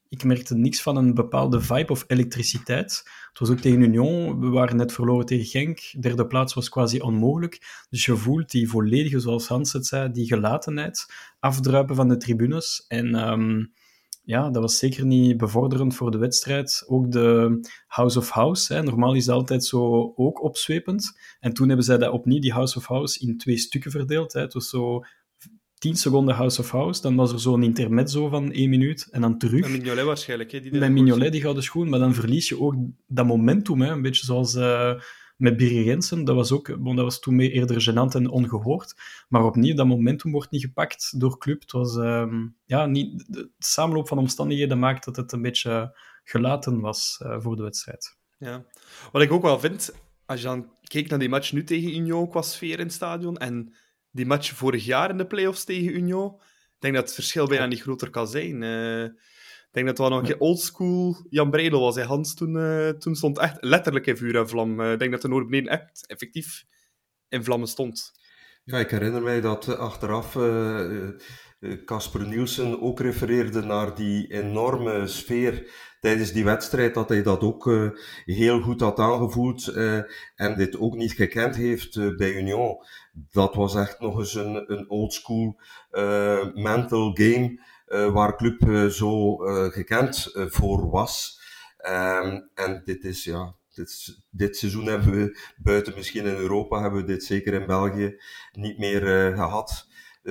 ik 0.08 0.24
merkte 0.24 0.54
niks 0.54 0.82
van 0.82 0.96
een 0.96 1.14
bepaalde 1.14 1.60
vibe 1.60 1.92
of 1.92 2.04
elektriciteit. 2.06 3.02
Het 3.28 3.38
was 3.38 3.50
ook 3.50 3.58
tegen 3.58 3.80
Union, 3.80 4.40
we 4.40 4.48
waren 4.48 4.76
net 4.76 4.92
verloren 4.92 5.26
tegen 5.26 5.46
Genk. 5.46 5.80
Derde 6.00 6.26
plaats 6.26 6.54
was 6.54 6.68
quasi 6.68 7.00
onmogelijk. 7.00 7.84
Dus 7.90 8.04
je 8.04 8.16
voelt 8.16 8.50
die 8.50 8.68
volledige, 8.68 9.20
zoals 9.20 9.48
Hans 9.48 9.72
het 9.72 9.86
zei, 9.86 10.12
die 10.12 10.26
gelatenheid 10.26 11.06
afdruipen 11.40 11.96
van 11.96 12.08
de 12.08 12.16
tribunes. 12.16 12.84
En 12.88 13.28
um, 13.28 13.72
ja, 14.26 14.50
dat 14.50 14.62
was 14.62 14.78
zeker 14.78 15.04
niet 15.06 15.36
bevorderend 15.36 15.94
voor 15.94 16.10
de 16.10 16.18
wedstrijd. 16.18 16.84
Ook 16.86 17.12
de 17.12 17.60
House 17.86 18.18
of 18.18 18.30
House, 18.30 18.74
hè. 18.74 18.82
normaal 18.82 19.14
is 19.14 19.24
dat 19.24 19.36
altijd 19.36 19.64
zo 19.64 20.12
ook 20.16 20.42
opzwepend. 20.42 21.18
En 21.40 21.52
toen 21.52 21.66
hebben 21.66 21.86
zij 21.86 21.98
dat 21.98 22.12
opnieuw, 22.12 22.40
die 22.40 22.52
House 22.52 22.78
of 22.78 22.86
House, 22.86 23.20
in 23.20 23.38
twee 23.38 23.56
stukken 23.56 23.90
verdeeld. 23.90 24.32
Hè. 24.32 24.40
Het 24.40 24.52
was 24.52 24.68
zo 24.68 25.04
10 25.78 25.96
seconden 25.96 26.34
House 26.34 26.60
of 26.60 26.70
House, 26.70 27.00
dan 27.00 27.16
was 27.16 27.32
er 27.32 27.40
zo'n 27.40 27.62
intermezzo 27.62 28.28
van 28.28 28.52
1 28.52 28.70
minuut 28.70 29.08
en 29.10 29.20
dan 29.20 29.38
terug. 29.38 29.60
Met 29.60 29.70
Mignolet 29.70 30.04
waarschijnlijk. 30.04 30.52
Hè, 30.52 30.60
die 30.60 30.78
Met 30.78 30.90
Mignolet, 30.90 31.32
die 31.32 31.40
gouden 31.40 31.62
schoen, 31.62 31.88
maar 31.88 31.98
dan 31.98 32.14
verlies 32.14 32.48
je 32.48 32.60
ook 32.60 32.74
dat 33.06 33.26
momentum, 33.26 33.80
hè, 33.80 33.90
een 33.90 34.02
beetje 34.02 34.24
zoals 34.24 34.54
uh, 34.54 35.00
met 35.36 35.56
Birry 35.56 35.84
Jensen. 35.84 36.24
Dat 36.24 36.34
was, 36.34 36.52
ook, 36.52 36.78
bon, 36.78 36.96
dat 36.96 37.04
was 37.04 37.20
toen 37.20 37.36
meer 37.36 37.50
eerder 37.50 37.90
gênant 37.90 38.14
en 38.14 38.30
ongehoord, 38.30 38.94
maar 39.28 39.44
opnieuw, 39.44 39.74
dat 39.74 39.86
momentum 39.86 40.32
wordt 40.32 40.50
niet 40.50 40.62
gepakt 40.62 41.20
door 41.20 41.38
club. 41.38 41.60
Het 41.60 41.72
was, 41.72 41.96
uh, 41.96 42.32
ja, 42.64 42.86
niet, 42.86 43.24
de 43.28 43.50
samenloop 43.58 44.08
van 44.08 44.18
omstandigheden 44.18 44.78
maakt 44.78 45.04
dat 45.04 45.16
het 45.16 45.32
een 45.32 45.42
beetje 45.42 45.98
gelaten 46.24 46.80
was 46.80 47.20
uh, 47.22 47.36
voor 47.40 47.56
de 47.56 47.62
wedstrijd. 47.62 48.16
Ja. 48.38 48.64
Wat 49.12 49.22
ik 49.22 49.32
ook 49.32 49.42
wel 49.42 49.60
vind, 49.60 49.94
als 50.26 50.40
je 50.40 50.46
dan 50.46 50.70
kijkt 50.82 51.10
naar 51.10 51.18
die 51.18 51.28
match 51.28 51.52
nu 51.52 51.64
tegen 51.64 51.96
Union 51.96 52.28
qua 52.28 52.42
sfeer 52.42 52.78
in 52.78 52.84
het 52.84 52.92
stadion 52.92 53.36
en 53.36 53.74
die 54.16 54.26
match 54.26 54.52
vorig 54.54 54.84
jaar 54.84 55.10
in 55.10 55.16
de 55.16 55.26
playoffs 55.26 55.64
tegen 55.64 55.96
Union, 55.96 56.34
ik 56.76 56.82
denk 56.82 56.94
dat 56.94 57.04
het 57.04 57.14
verschil 57.14 57.46
bijna 57.46 57.66
niet 57.66 57.82
groter 57.82 58.10
kan 58.10 58.28
zijn. 58.28 58.62
Uh, 58.62 59.04
ik 59.04 59.84
denk 59.84 59.86
dat 59.86 59.98
het 59.98 60.08
wel 60.08 60.18
nog 60.18 60.28
een 60.28 60.40
oldschool 60.40 61.26
Jan 61.30 61.50
Breidel 61.50 61.80
was. 61.80 61.94
Hij 61.94 62.04
Hans 62.04 62.34
toen, 62.34 62.54
uh, 62.54 62.88
toen 62.88 63.14
stond 63.14 63.38
echt 63.38 63.56
letterlijk 63.60 64.06
in 64.06 64.16
vuur 64.16 64.36
en 64.36 64.48
vlam. 64.48 64.80
Uh, 64.80 64.92
ik 64.92 64.98
denk 64.98 65.10
dat 65.10 65.22
de 65.22 65.28
Noord 65.28 65.66
echt 65.66 66.06
effectief 66.06 66.64
in 67.28 67.44
vlammen 67.44 67.68
stond. 67.68 68.12
Ja, 68.64 68.78
ik 68.78 68.90
herinner 68.90 69.22
mij 69.22 69.40
dat 69.40 69.76
achteraf 69.76 70.34
Casper 71.84 72.26
Nielsen 72.26 72.82
ook 72.82 73.00
refereerde 73.00 73.62
naar 73.62 73.94
die 73.94 74.32
enorme 74.32 75.06
sfeer 75.06 75.70
tijdens 76.00 76.32
die 76.32 76.44
wedstrijd 76.44 76.94
dat 76.94 77.08
hij 77.08 77.22
dat 77.22 77.40
ook 77.40 77.66
uh, 77.66 77.90
heel 78.24 78.60
goed 78.60 78.80
had 78.80 78.98
aangevoeld 78.98 79.66
uh, 79.68 80.00
en 80.34 80.56
dit 80.56 80.78
ook 80.78 80.94
niet 80.94 81.12
gekend 81.12 81.56
heeft 81.56 82.16
bij 82.16 82.32
Union. 82.34 82.76
Dat 83.12 83.54
was 83.54 83.74
echt 83.74 84.00
nog 84.00 84.18
eens 84.18 84.34
een, 84.34 84.72
een 84.72 84.90
old 84.90 85.12
school 85.12 85.60
mental 86.54 87.14
game 87.14 87.60
waar 88.12 88.36
club 88.36 88.90
zo 88.90 89.36
gekend 89.70 90.30
voor 90.34 90.90
was. 90.90 91.40
Um, 91.88 92.50
en 92.54 92.82
dit 92.84 93.04
is 93.04 93.24
ja, 93.24 93.54
dit, 93.74 94.18
dit, 94.30 94.56
seizoen 94.56 94.86
hebben 94.86 95.12
we 95.12 95.38
buiten 95.56 95.94
misschien 95.96 96.24
in 96.24 96.36
Europa, 96.36 96.80
hebben 96.80 97.00
we 97.00 97.06
dit 97.06 97.24
zeker 97.24 97.54
in 97.54 97.66
België 97.66 98.20
niet 98.52 98.78
meer 98.78 99.34
gehad. 99.34 99.85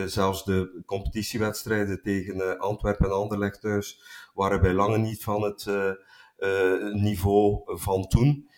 Zelfs 0.05 0.43
de 0.43 0.83
competitiewedstrijden 0.85 2.01
tegen 2.01 2.59
Antwerpen 2.59 3.05
en 3.05 3.15
Anderlecht 3.15 3.61
thuis 3.61 4.01
waren 4.33 4.61
bij 4.61 4.73
lange 4.73 4.97
niet 4.97 5.23
van 5.23 5.41
het 5.41 5.65
uh, 5.65 6.93
niveau 6.93 7.61
van 7.65 8.07
toen. 8.07 8.49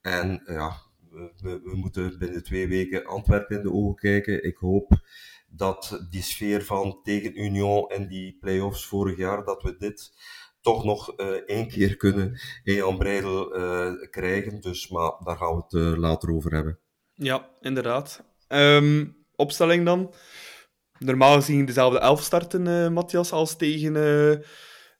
En 0.00 0.42
ja, 0.46 0.76
we, 1.10 1.60
we, 1.64 1.76
moeten 1.76 2.18
binnen 2.18 2.42
twee 2.42 2.68
weken 2.68 3.06
Antwerpen 3.06 3.56
in 3.56 3.62
de 3.62 3.72
ogen 3.72 3.94
kijken. 3.94 4.44
Ik 4.44 4.56
hoop 4.56 4.92
dat 5.48 6.06
die 6.10 6.22
sfeer 6.22 6.64
van 6.64 7.00
tegen 7.02 7.40
Union 7.40 7.88
en 7.88 8.08
die 8.08 8.36
play-offs 8.40 8.86
vorig 8.86 9.16
jaar, 9.16 9.44
dat 9.44 9.62
we 9.62 9.76
dit 9.76 10.12
toch 10.60 10.84
nog 10.84 11.20
uh, 11.20 11.26
één 11.26 11.68
keer 11.68 11.96
kunnen 11.96 12.40
in 12.64 12.74
Jan 12.74 12.98
Breidel 12.98 13.48
krijgen. 14.10 14.60
Dus, 14.60 14.88
maar 14.88 15.12
daar 15.24 15.36
gaan 15.36 15.56
we 15.56 15.62
het 15.78 15.98
later 15.98 16.34
over 16.34 16.54
hebben. 16.54 16.78
Ja, 17.14 17.50
inderdaad. 17.60 18.24
Um, 18.48 19.16
opstelling 19.36 19.84
dan. 19.84 20.14
Normaal 20.98 21.34
gezien 21.34 21.64
dezelfde 21.64 21.98
elf 21.98 22.22
starten, 22.22 22.92
Matthias, 22.92 23.32
als 23.32 23.56
tegen 23.56 23.94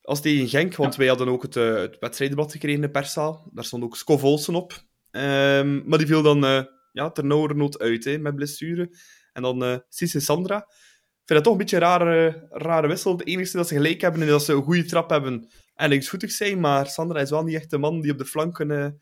als 0.06 0.20
tegen 0.20 0.48
Genk, 0.48 0.76
want 0.76 0.96
wij 0.96 1.06
hadden 1.06 1.28
ook 1.28 1.42
het, 1.42 1.56
uh, 1.56 1.74
het 1.74 1.96
wedstrijdblad 1.98 2.52
gekregen 2.52 2.76
in 2.76 2.86
de 2.86 2.90
perszaal. 2.90 3.50
Daar 3.52 3.64
stond 3.64 3.82
ook 3.82 3.96
Scov 3.96 4.22
Olsen 4.22 4.54
op. 4.54 4.72
Um, 4.72 5.82
maar 5.86 5.98
die 5.98 6.06
viel 6.06 6.22
dan 6.22 6.44
uh, 6.44 6.62
ja, 6.92 7.10
ter 7.10 7.24
nood 7.24 7.78
uit, 7.78 8.04
hè, 8.04 8.18
met 8.18 8.34
blessure. 8.34 8.90
En 9.32 9.42
dan 9.42 9.64
uh, 9.64 9.76
Sandra. 9.88 10.56
Ik 10.56 11.32
vind 11.32 11.44
dat 11.44 11.44
toch 11.44 11.52
een 11.52 11.58
beetje 11.58 11.76
een 11.76 11.82
rare, 11.82 12.46
rare 12.50 12.88
wissel. 12.88 13.12
Het 13.12 13.26
enige 13.26 13.56
dat 13.56 13.68
ze 13.68 13.74
gelijk 13.74 14.00
hebben 14.00 14.22
is 14.22 14.28
dat 14.28 14.44
ze 14.44 14.52
een 14.52 14.62
goede 14.62 14.84
trap 14.84 15.10
hebben 15.10 15.48
en 15.74 15.88
linksvoetig 15.88 16.30
zijn. 16.30 16.60
Maar 16.60 16.86
Sandra 16.86 17.20
is 17.20 17.30
wel 17.30 17.44
niet 17.44 17.54
echt 17.54 17.70
de 17.70 17.78
man 17.78 18.00
die 18.00 18.12
op 18.12 18.18
de 18.18 18.24
flanken 18.24 19.00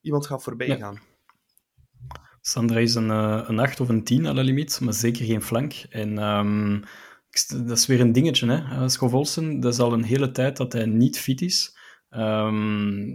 iemand 0.00 0.26
gaat 0.26 0.42
voorbij 0.42 0.76
gaan. 0.78 1.00
Sandra 2.48 2.78
is 2.78 2.94
een, 2.94 3.08
een 3.08 3.58
8 3.58 3.80
of 3.80 3.88
een 3.88 4.04
10 4.04 4.26
à 4.26 4.32
la 4.32 4.42
limiet, 4.42 4.80
maar 4.80 4.94
zeker 4.94 5.24
geen 5.24 5.42
flank. 5.42 5.74
En 5.90 6.18
um, 6.18 6.82
dat 7.66 7.78
is 7.78 7.86
weer 7.86 8.00
een 8.00 8.12
dingetje, 8.12 8.46
hè. 8.46 8.56
Eh, 8.56 8.88
Schovolsen, 8.88 9.60
dat 9.60 9.72
is 9.72 9.78
al 9.78 9.92
een 9.92 10.02
hele 10.02 10.30
tijd 10.30 10.56
dat 10.56 10.72
hij 10.72 10.86
niet 10.86 11.18
fit 11.18 11.40
is. 11.40 11.76
Um, 12.10 13.08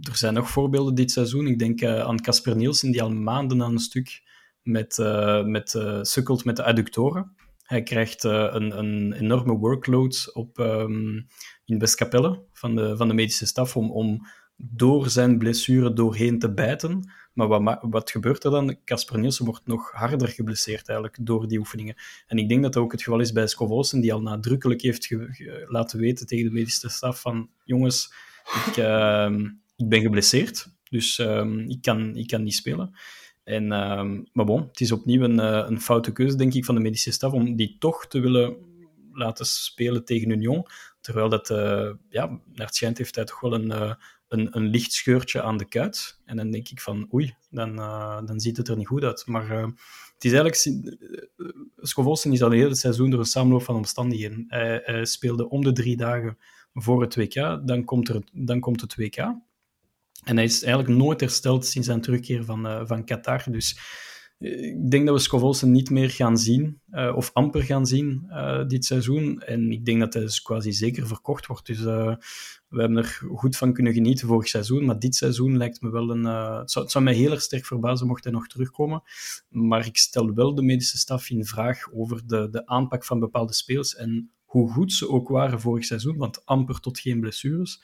er 0.00 0.16
zijn 0.16 0.34
nog 0.34 0.50
voorbeelden 0.50 0.94
dit 0.94 1.10
seizoen. 1.10 1.46
Ik 1.46 1.58
denk 1.58 1.80
uh, 1.80 2.00
aan 2.00 2.20
Casper 2.20 2.56
Nielsen, 2.56 2.90
die 2.90 3.02
al 3.02 3.10
maanden 3.10 3.62
aan 3.62 3.72
een 3.72 3.78
stuk 3.78 4.22
met, 4.62 4.98
met, 5.44 5.78
sukkelt 6.00 6.44
met 6.44 6.56
de 6.56 6.64
adductoren. 6.64 7.36
Hij 7.62 7.82
krijgt 7.82 8.24
een, 8.24 8.78
een, 8.78 9.12
enorme 9.12 9.52
workload 9.52 10.30
op, 10.32 10.58
um, 10.58 11.26
in 11.64 11.78
Westkapelle 11.78 12.44
van 12.52 12.74
de, 12.74 12.96
van 12.96 13.08
de 13.08 13.14
medische 13.14 13.46
staf 13.46 13.76
om, 13.76 13.90
om 13.90 14.26
door 14.56 15.10
zijn 15.10 15.38
blessure 15.38 15.92
doorheen 15.92 16.38
te 16.38 16.54
bijten. 16.54 17.12
Maar 17.32 17.48
wat, 17.48 17.78
wat 17.80 18.10
gebeurt 18.10 18.44
er 18.44 18.50
dan? 18.50 18.76
Casper 18.84 19.18
Nielsen 19.18 19.44
wordt 19.44 19.66
nog 19.66 19.90
harder 19.90 20.28
geblesseerd 20.28 20.88
eigenlijk 20.88 21.18
door 21.26 21.48
die 21.48 21.58
oefeningen. 21.58 21.94
En 22.26 22.38
ik 22.38 22.48
denk 22.48 22.62
dat 22.62 22.72
dat 22.72 22.82
ook 22.82 22.92
het 22.92 23.02
geval 23.02 23.20
is 23.20 23.32
bij 23.32 23.46
Scovolsen, 23.46 24.00
die 24.00 24.12
al 24.12 24.22
nadrukkelijk 24.22 24.80
heeft 24.82 25.16
laten 25.66 25.98
weten 25.98 26.26
tegen 26.26 26.44
de 26.44 26.52
medische 26.52 26.88
staf 26.88 27.20
van 27.20 27.50
jongens, 27.64 28.12
ik, 28.66 28.76
uh, 28.76 29.30
ik 29.76 29.88
ben 29.88 30.00
geblesseerd, 30.00 30.68
dus 30.90 31.18
uh, 31.18 31.66
ik, 31.66 31.82
kan, 31.82 32.16
ik 32.16 32.26
kan 32.26 32.42
niet 32.42 32.54
spelen. 32.54 32.94
En, 33.44 33.64
uh, 33.64 34.04
maar 34.32 34.44
bon, 34.44 34.66
het 34.68 34.80
is 34.80 34.92
opnieuw 34.92 35.22
een, 35.22 35.38
uh, 35.38 35.64
een 35.68 35.80
foute 35.80 36.12
keuze, 36.12 36.36
denk 36.36 36.54
ik, 36.54 36.64
van 36.64 36.74
de 36.74 36.80
medische 36.80 37.12
staf 37.12 37.32
om 37.32 37.56
die 37.56 37.76
toch 37.78 38.06
te 38.06 38.20
willen 38.20 38.56
laten 39.12 39.46
spelen 39.46 40.04
tegen 40.04 40.30
Union. 40.30 40.66
Terwijl 41.00 41.28
dat, 41.28 41.50
uh, 41.50 41.90
ja, 42.08 42.26
naar 42.26 42.66
het 42.66 42.74
schijnt 42.74 42.98
heeft 42.98 43.14
hij 43.14 43.24
toch 43.24 43.40
wel 43.40 43.54
een, 43.54 43.66
uh, 43.66 43.94
een, 44.34 44.56
een 44.56 44.66
licht 44.66 44.92
scheurtje 44.92 45.42
aan 45.42 45.56
de 45.56 45.68
kuit. 45.68 46.20
En 46.24 46.36
dan 46.36 46.50
denk 46.50 46.68
ik 46.68 46.80
van, 46.80 47.08
oei, 47.14 47.34
dan, 47.50 47.76
dan 48.26 48.40
ziet 48.40 48.56
het 48.56 48.68
er 48.68 48.76
niet 48.76 48.86
goed 48.86 49.04
uit. 49.04 49.26
Maar 49.26 49.48
het 50.14 50.24
is 50.24 50.32
eigenlijk... 50.32 50.84
Scovolsen 51.76 52.32
is 52.32 52.42
al 52.42 52.52
een 52.52 52.58
hele 52.58 52.74
seizoen 52.74 53.10
door 53.10 53.18
een 53.18 53.24
samenloop 53.26 53.62
van 53.62 53.76
omstandigheden. 53.76 54.44
Hij, 54.48 54.82
hij 54.84 55.04
speelde 55.04 55.48
om 55.48 55.64
de 55.64 55.72
drie 55.72 55.96
dagen 55.96 56.38
voor 56.74 57.00
het 57.00 57.16
WK, 57.16 57.34
dan 57.66 57.84
komt, 57.84 58.08
er, 58.08 58.22
dan 58.32 58.60
komt 58.60 58.80
het 58.80 58.96
WK. 58.96 59.16
En 60.24 60.36
hij 60.36 60.44
is 60.44 60.62
eigenlijk 60.62 60.98
nooit 60.98 61.20
hersteld 61.20 61.66
sinds 61.66 61.86
zijn 61.86 62.00
terugkeer 62.00 62.44
van, 62.44 62.66
uh, 62.66 62.80
van 62.84 63.04
Qatar. 63.04 63.44
Dus 63.50 63.72
uh, 63.72 63.80
ik 64.44 64.90
denk 64.90 65.06
dat 65.06 65.14
we 65.14 65.20
Scovolsen 65.20 65.70
niet 65.70 65.90
meer 65.90 66.10
gaan 66.10 66.38
zien, 66.38 66.80
uh, 66.90 67.16
of 67.16 67.30
amper 67.32 67.62
gaan 67.62 67.86
zien 67.86 68.26
dit 68.66 68.84
seizoen. 68.84 69.40
En 69.40 69.72
ik 69.72 69.84
denk 69.84 70.00
dat 70.00 70.14
hij 70.14 70.22
dus 70.22 70.42
quasi 70.42 70.72
zeker 70.72 71.06
verkocht 71.06 71.46
wordt. 71.46 71.66
Dus 71.66 71.80
we 72.68 72.80
hebben 72.80 72.96
er 72.98 73.20
goed 73.34 73.56
van 73.56 73.72
kunnen 73.72 73.92
genieten 73.92 74.28
vorig 74.28 74.48
seizoen. 74.48 74.84
Maar 74.84 74.98
dit 74.98 75.14
seizoen 75.14 75.56
lijkt 75.56 75.80
me 75.80 75.90
wel 75.90 76.10
een. 76.10 76.24
het, 76.24 76.70
zou, 76.70 76.88
zou 76.88 77.04
mij 77.04 77.14
heel 77.14 77.30
erg 77.30 77.42
sterk 77.42 77.64
verbazen 77.64 78.06
mocht 78.06 78.24
hij 78.24 78.32
nog 78.32 78.46
terugkomen. 78.46 79.02
Maar 79.48 79.86
ik 79.86 79.96
stel 79.96 80.34
wel 80.34 80.54
de 80.54 80.62
medische 80.62 80.98
staf 80.98 81.30
in 81.30 81.44
vraag 81.44 81.92
over 81.92 82.26
de, 82.26 82.48
de 82.50 82.66
aanpak 82.66 83.04
van 83.04 83.20
bepaalde 83.20 83.52
speels. 83.52 83.94
En 83.94 84.30
hoe 84.54 84.70
goed 84.70 84.92
ze 84.92 85.08
ook 85.08 85.28
waren 85.28 85.60
vorig 85.60 85.84
seizoen, 85.84 86.16
want 86.16 86.46
amper 86.46 86.80
tot 86.80 86.98
geen 86.98 87.20
blessures, 87.20 87.82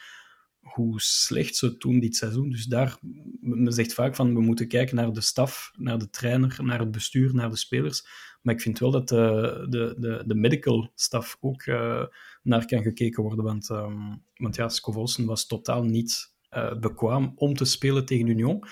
hoe 0.60 1.00
slecht 1.00 1.56
ze 1.56 1.76
toen 1.76 2.00
dit 2.00 2.16
seizoen. 2.16 2.50
Dus 2.50 2.64
daar, 2.64 2.98
men 3.40 3.72
zegt 3.72 3.94
vaak 3.94 4.14
van, 4.14 4.34
we 4.34 4.40
moeten 4.40 4.68
kijken 4.68 4.96
naar 4.96 5.12
de 5.12 5.20
staf, 5.20 5.72
naar 5.76 5.98
de 5.98 6.10
trainer, 6.10 6.58
naar 6.62 6.78
het 6.78 6.90
bestuur, 6.90 7.34
naar 7.34 7.50
de 7.50 7.56
spelers. 7.56 8.06
Maar 8.42 8.54
ik 8.54 8.60
vind 8.60 8.78
wel 8.78 8.90
dat 8.90 9.08
de, 9.08 9.66
de, 9.68 9.94
de, 9.98 10.22
de 10.26 10.34
medical 10.34 10.90
staf 10.94 11.36
ook 11.40 11.66
uh, 11.66 12.04
naar 12.42 12.66
kan 12.66 12.82
gekeken 12.82 13.22
worden, 13.22 13.44
want, 13.44 13.68
um, 13.68 14.22
want 14.34 14.56
ja, 14.56 14.68
Scovolsen 14.68 15.26
was 15.26 15.46
totaal 15.46 15.84
niet 15.84 16.34
uh, 16.50 16.78
bekwaam 16.78 17.32
om 17.36 17.54
te 17.54 17.64
spelen 17.64 18.04
tegen 18.04 18.26
Union. 18.26 18.64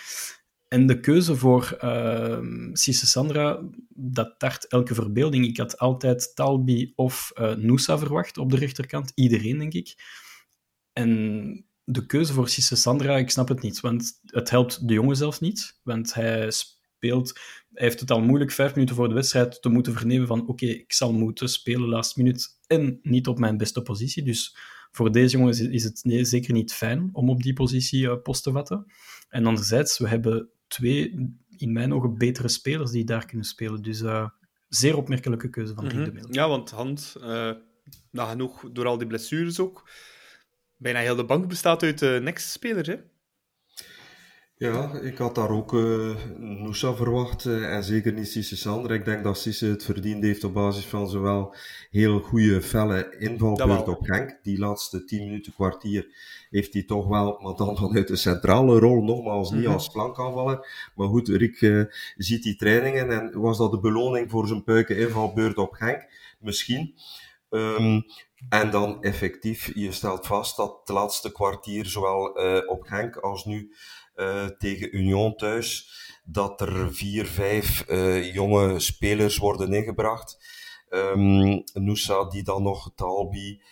En 0.68 0.86
de 0.86 1.00
keuze 1.00 1.36
voor 1.36 1.78
uh, 1.84 2.40
Cisse 2.72 3.06
Sandra, 3.06 3.68
dat 3.94 4.34
tart 4.38 4.66
elke 4.66 4.94
verbeelding. 4.94 5.46
Ik 5.46 5.56
had 5.56 5.78
altijd 5.78 6.32
Talbi 6.34 6.92
of 6.96 7.32
uh, 7.34 7.54
Noosa 7.54 7.98
verwacht 7.98 8.38
op 8.38 8.50
de 8.50 8.56
rechterkant. 8.56 9.12
Iedereen, 9.14 9.58
denk 9.58 9.72
ik. 9.72 9.94
En 10.92 11.64
de 11.90 12.06
keuze 12.06 12.32
voor 12.32 12.48
Cisse 12.48 12.76
Sandra, 12.76 13.16
ik 13.16 13.30
snap 13.30 13.48
het 13.48 13.62
niet. 13.62 13.80
Want 13.80 14.20
het 14.24 14.50
helpt 14.50 14.88
de 14.88 14.94
jongen 14.94 15.16
zelfs 15.16 15.40
niet. 15.40 15.80
Want 15.82 16.14
hij 16.14 16.50
speelt... 16.50 17.38
Hij 17.72 17.86
heeft 17.86 18.00
het 18.00 18.10
al 18.10 18.20
moeilijk 18.20 18.50
vijf 18.50 18.74
minuten 18.74 18.96
voor 18.96 19.08
de 19.08 19.14
wedstrijd 19.14 19.62
te 19.62 19.68
moeten 19.68 19.92
vernemen 19.92 20.26
van 20.26 20.40
oké, 20.40 20.50
okay, 20.50 20.68
ik 20.68 20.92
zal 20.92 21.12
moeten 21.12 21.48
spelen 21.48 21.88
last 21.88 22.16
minuut 22.16 22.58
en 22.66 22.98
niet 23.02 23.26
op 23.26 23.38
mijn 23.38 23.56
beste 23.56 23.82
positie. 23.82 24.22
Dus 24.22 24.56
voor 24.90 25.12
deze 25.12 25.36
jongen 25.36 25.52
is, 25.52 25.60
is 25.60 25.84
het 25.84 26.00
nee, 26.02 26.24
zeker 26.24 26.52
niet 26.52 26.72
fijn 26.72 27.10
om 27.12 27.30
op 27.30 27.42
die 27.42 27.52
positie 27.52 28.02
uh, 28.02 28.14
post 28.22 28.42
te 28.42 28.52
vatten. 28.52 28.92
En 29.28 29.46
anderzijds, 29.46 29.98
we 29.98 30.08
hebben 30.08 30.48
twee, 30.66 31.30
in 31.56 31.72
mijn 31.72 31.94
ogen, 31.94 32.18
betere 32.18 32.48
spelers 32.48 32.90
die 32.90 33.04
daar 33.04 33.26
kunnen 33.26 33.46
spelen. 33.46 33.82
Dus 33.82 34.00
uh, 34.00 34.28
zeer 34.68 34.96
opmerkelijke 34.96 35.50
keuze 35.50 35.74
van 35.74 35.84
Rick 35.84 35.92
mm 35.92 36.02
-hmm. 36.02 36.14
de 36.14 36.20
Mil. 36.20 36.34
Ja, 36.34 36.48
want 36.48 36.70
Hand, 36.70 37.16
uh, 37.20 37.50
nagenoeg 38.10 38.64
door 38.72 38.86
al 38.86 38.98
die 38.98 39.06
blessures 39.06 39.60
ook, 39.60 39.90
bijna 40.78 41.00
heel 41.00 41.16
de 41.16 41.24
bank 41.24 41.48
bestaat 41.48 41.82
uit 41.82 42.02
uh, 42.02 42.20
next-spelers, 42.20 42.88
hè? 42.88 42.96
Ja, 44.58 44.92
ik 44.92 45.18
had 45.18 45.34
daar 45.34 45.50
ook 45.50 45.72
uh, 45.72 46.16
Noosa 46.38 46.94
verwacht 46.94 47.44
uh, 47.44 47.74
en 47.74 47.84
zeker 47.84 48.12
niet 48.12 48.28
Sisse 48.28 48.56
Sander. 48.56 48.90
Ik 48.90 49.04
denk 49.04 49.24
dat 49.24 49.38
Sisse 49.38 49.66
het 49.66 49.84
verdiend 49.84 50.22
heeft 50.22 50.44
op 50.44 50.54
basis 50.54 50.84
van 50.84 51.08
zowel 51.08 51.54
heel 51.90 52.20
goede, 52.20 52.62
felle 52.62 53.16
invalbeurt 53.18 53.88
op 53.88 54.02
Genk. 54.02 54.38
Die 54.42 54.58
laatste 54.58 55.04
10 55.04 55.24
minuten, 55.24 55.52
kwartier 55.52 56.06
heeft 56.50 56.72
hij 56.72 56.82
toch 56.82 57.08
wel, 57.08 57.38
maar 57.42 57.54
dan 57.54 57.76
vanuit 57.76 58.08
de 58.08 58.16
centrale 58.16 58.78
rol, 58.78 59.04
nogmaals 59.04 59.50
niet 59.50 59.58
mm 59.58 59.64
-hmm. 59.64 59.74
als 59.74 59.88
flankaanvaller. 59.88 60.90
Maar 60.94 61.08
goed, 61.08 61.28
Rick 61.28 61.60
uh, 61.60 61.84
ziet 62.16 62.42
die 62.42 62.56
trainingen 62.56 63.10
en 63.10 63.40
was 63.40 63.58
dat 63.58 63.70
de 63.70 63.80
beloning 63.80 64.30
voor 64.30 64.46
zijn 64.46 64.64
puiken 64.64 64.96
invalbeurt 64.96 65.56
op 65.56 65.72
Genk? 65.72 66.06
Misschien. 66.38 66.94
Um, 67.50 68.04
en 68.48 68.70
dan 68.70 69.02
effectief, 69.02 69.70
je 69.74 69.92
stelt 69.92 70.26
vast 70.26 70.56
dat 70.56 70.78
het 70.80 70.88
laatste 70.88 71.32
kwartier, 71.32 71.86
zowel 71.86 72.40
uh, 72.40 72.70
op 72.70 72.82
Genk 72.82 73.16
als 73.16 73.44
nu 73.44 73.74
uh, 74.16 74.44
tegen 74.46 74.96
Union 74.96 75.36
thuis, 75.36 75.90
dat 76.24 76.60
er 76.60 76.94
vier, 76.94 77.26
vijf 77.26 77.84
uh, 77.88 78.34
jonge 78.34 78.80
spelers 78.80 79.36
worden 79.36 79.72
ingebracht. 79.72 80.56
Um, 80.90 81.64
die 82.30 82.42
dan 82.42 82.62
nog 82.62 82.92
Talbi, 82.94 83.62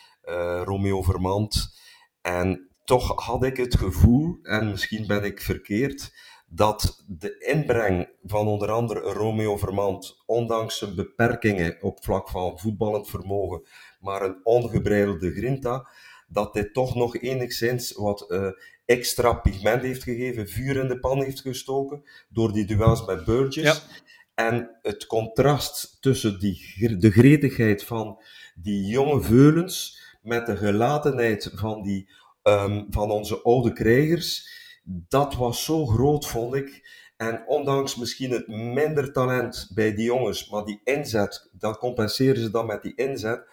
Romeo 0.65 1.03
Vermand. 1.03 1.79
En 2.23 2.71
toch 2.85 3.25
had 3.25 3.45
ik 3.45 3.57
het 3.57 3.77
gevoel, 3.77 4.39
en 4.43 4.71
misschien 4.71 5.07
ben 5.07 5.25
ik 5.25 5.41
verkeerd, 5.41 6.15
dat 6.49 7.05
de 7.07 7.39
inbreng 7.39 8.09
van 8.25 8.47
onder 8.47 8.71
andere 8.71 9.01
Romeo 9.01 9.57
Vermand, 9.57 10.23
ondanks 10.27 10.79
zijn 10.79 10.95
beperkingen 10.95 11.83
op 11.83 12.05
vlak 12.05 12.29
van 12.29 12.59
voetballend 12.59 13.09
vermogen, 13.09 13.63
maar 14.07 14.23
een 14.23 14.41
ongebreidelde 14.43 15.33
grinta, 15.33 15.89
dat 16.29 16.55
dit 16.55 16.75
toch 16.75 16.95
nog 16.95 17.17
enigszins 17.17 17.93
wat 17.93 18.25
uh, 18.29 18.49
extra 18.85 19.33
pigment 19.33 19.83
heeft 19.83 20.03
gegeven, 20.03 20.49
vuur 20.49 20.77
in 20.77 20.89
de 20.89 20.99
pan 20.99 21.23
heeft 21.23 21.41
gestoken, 21.41 22.03
door 22.29 22.53
die 22.53 22.65
duels 22.65 23.05
met 23.05 23.25
Burgess. 23.25 23.87
Ja. 23.87 24.05
En 24.35 24.79
het 24.83 25.07
contrast 25.07 25.97
tussen 26.01 26.39
die, 26.39 26.97
de 26.99 27.11
gretigheid 27.11 27.85
van 27.85 28.23
die 28.55 28.87
jonge 28.87 29.23
veulens 29.23 30.01
met 30.23 30.47
de 30.47 30.57
gelatenheid 30.57 31.51
van, 31.55 31.83
die, 31.83 32.11
um, 32.43 32.87
van 32.91 33.11
onze 33.11 33.43
oude 33.43 33.73
krijgers, 33.73 34.49
dat 34.85 35.35
was 35.35 35.65
zo 35.65 35.87
groot, 35.87 36.27
vond 36.27 36.55
ik. 36.55 36.95
En 37.17 37.45
ondanks 37.47 37.97
misschien 37.97 38.31
het 38.31 38.49
minder 38.49 39.13
talent 39.13 39.71
bij 39.75 39.95
die 39.95 40.05
jongens, 40.05 40.51
maar 40.51 40.65
die 40.65 40.81
inzet, 40.85 41.49
dat 41.53 41.79
compenseren 41.79 42.43
ze 42.43 42.51
dan 42.51 42.67
met 42.67 42.83
die 42.83 42.95
inzet. 42.95 43.45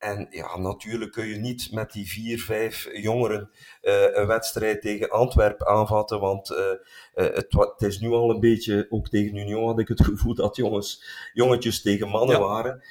En 0.00 0.26
ja, 0.30 0.58
natuurlijk 0.58 1.12
kun 1.12 1.26
je 1.26 1.36
niet 1.36 1.72
met 1.72 1.92
die 1.92 2.08
vier, 2.08 2.38
vijf 2.38 2.88
jongeren 2.92 3.50
uh, 3.82 4.16
een 4.16 4.26
wedstrijd 4.26 4.82
tegen 4.82 5.10
Antwerpen 5.10 5.66
aanvatten, 5.66 6.20
want 6.20 6.50
uh, 6.50 6.58
uh, 6.58 7.34
het, 7.34 7.46
het, 7.52 7.82
is 7.82 8.00
nu 8.00 8.08
al 8.08 8.30
een 8.30 8.40
beetje, 8.40 8.86
ook 8.90 9.08
tegen 9.08 9.36
Union 9.36 9.66
had 9.66 9.78
ik 9.78 9.88
het 9.88 10.04
gevoel 10.10 10.34
dat 10.34 10.56
jongens, 10.56 11.04
jongetjes 11.32 11.82
tegen 11.82 12.08
mannen 12.08 12.36
ja. 12.36 12.42
waren. 12.42 12.82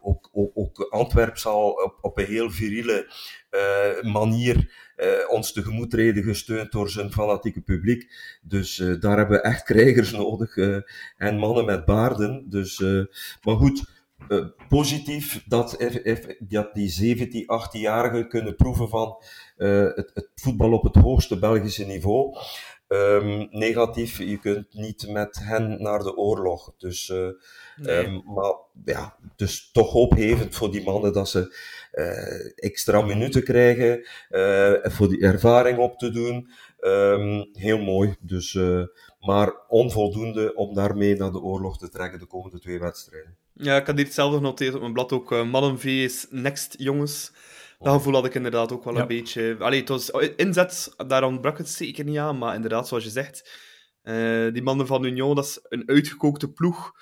ook, 0.00 0.28
ook, 0.32 0.50
ook 0.54 0.80
Antwerpen 0.80 1.40
zal 1.40 1.70
op, 1.70 1.98
op 2.00 2.18
een 2.18 2.26
heel 2.26 2.50
viriele 2.50 3.12
manier 4.02 4.72
ons 5.28 5.52
tegemoet 5.52 5.94
reden, 5.94 6.22
gesteund 6.22 6.72
door 6.72 6.90
zijn 6.90 7.12
fanatieke 7.12 7.60
publiek. 7.60 8.12
Dus 8.42 8.76
daar 8.76 9.16
hebben 9.16 9.36
we 9.36 9.42
echt 9.42 9.62
krijgers 9.62 10.10
nodig 10.22 10.56
en 11.16 11.38
mannen 11.38 11.64
met 11.64 11.84
baarden. 11.84 12.44
Dus, 12.48 12.78
maar 13.42 13.56
goed. 13.56 13.96
Uh, 14.28 14.44
positief 14.68 15.44
dat, 15.46 15.76
dat 16.38 16.74
die 16.74 16.88
17, 16.88 17.42
18-jarigen 17.42 18.28
kunnen 18.28 18.56
proeven 18.56 18.88
van 18.88 19.22
uh, 19.56 19.82
het, 19.94 20.10
het, 20.14 20.28
voetbal 20.34 20.72
op 20.72 20.82
het 20.82 20.94
hoogste 20.94 21.38
Belgische 21.38 21.84
niveau. 21.84 22.36
Um, 22.88 23.48
negatief, 23.50 24.18
je 24.18 24.38
kunt 24.38 24.74
niet 24.74 25.08
met 25.08 25.38
hen 25.42 25.82
naar 25.82 26.02
de 26.02 26.16
oorlog. 26.16 26.74
Dus, 26.78 27.08
uh, 27.08 27.28
nee. 27.76 28.06
um, 28.06 28.22
maar 28.26 28.54
ja, 28.84 29.16
dus 29.36 29.70
toch 29.72 29.92
hoophevend 29.92 30.54
voor 30.54 30.70
die 30.70 30.82
mannen 30.82 31.12
dat 31.12 31.28
ze 31.28 31.56
extra 32.54 33.02
minuten 33.02 33.42
krijgen, 33.42 34.06
voor 34.82 35.08
die 35.08 35.20
ervaring 35.20 35.78
op 35.78 35.98
te 35.98 36.10
doen. 36.10 36.50
Um, 36.80 37.48
heel 37.52 37.78
mooi. 37.78 38.16
Dus, 38.20 38.58
maar 39.20 39.52
onvoldoende 39.68 40.54
om 40.54 40.74
daarmee 40.74 41.16
naar 41.16 41.32
de 41.32 41.40
oorlog 41.40 41.78
te 41.78 41.88
trekken 41.88 42.18
de 42.18 42.26
komende 42.26 42.58
twee 42.58 42.78
wedstrijden. 42.78 43.36
Ja, 43.60 43.76
ik 43.76 43.86
had 43.86 43.96
hier 43.96 44.04
hetzelfde 44.04 44.36
genoteerd 44.36 44.74
op 44.74 44.80
mijn 44.80 44.92
blad 44.92 45.12
ook. 45.12 45.32
Uh, 45.32 45.50
Mannen 45.50 45.78
vs 45.78 46.26
Next 46.30 46.74
jongens. 46.78 47.32
Dat 47.78 47.92
gevoel 47.92 48.14
had 48.14 48.24
ik 48.24 48.34
inderdaad 48.34 48.72
ook 48.72 48.84
wel 48.84 48.94
ja. 48.94 49.00
een 49.00 49.06
beetje. 49.06 49.56
Allee, 49.58 49.80
het 49.80 49.88
was 49.88 50.10
inzet, 50.36 50.94
daar 51.06 51.24
ontbrak 51.24 51.58
het 51.58 51.68
zeker 51.68 52.04
niet 52.04 52.18
aan. 52.18 52.38
Maar 52.38 52.54
inderdaad, 52.54 52.88
zoals 52.88 53.04
je 53.04 53.10
zegt, 53.10 53.50
uh, 54.02 54.52
die 54.52 54.62
mannen 54.62 54.86
van 54.86 55.04
Union, 55.04 55.34
dat 55.34 55.44
is 55.44 55.58
een 55.68 55.88
uitgekookte 55.88 56.52
ploeg. 56.52 56.92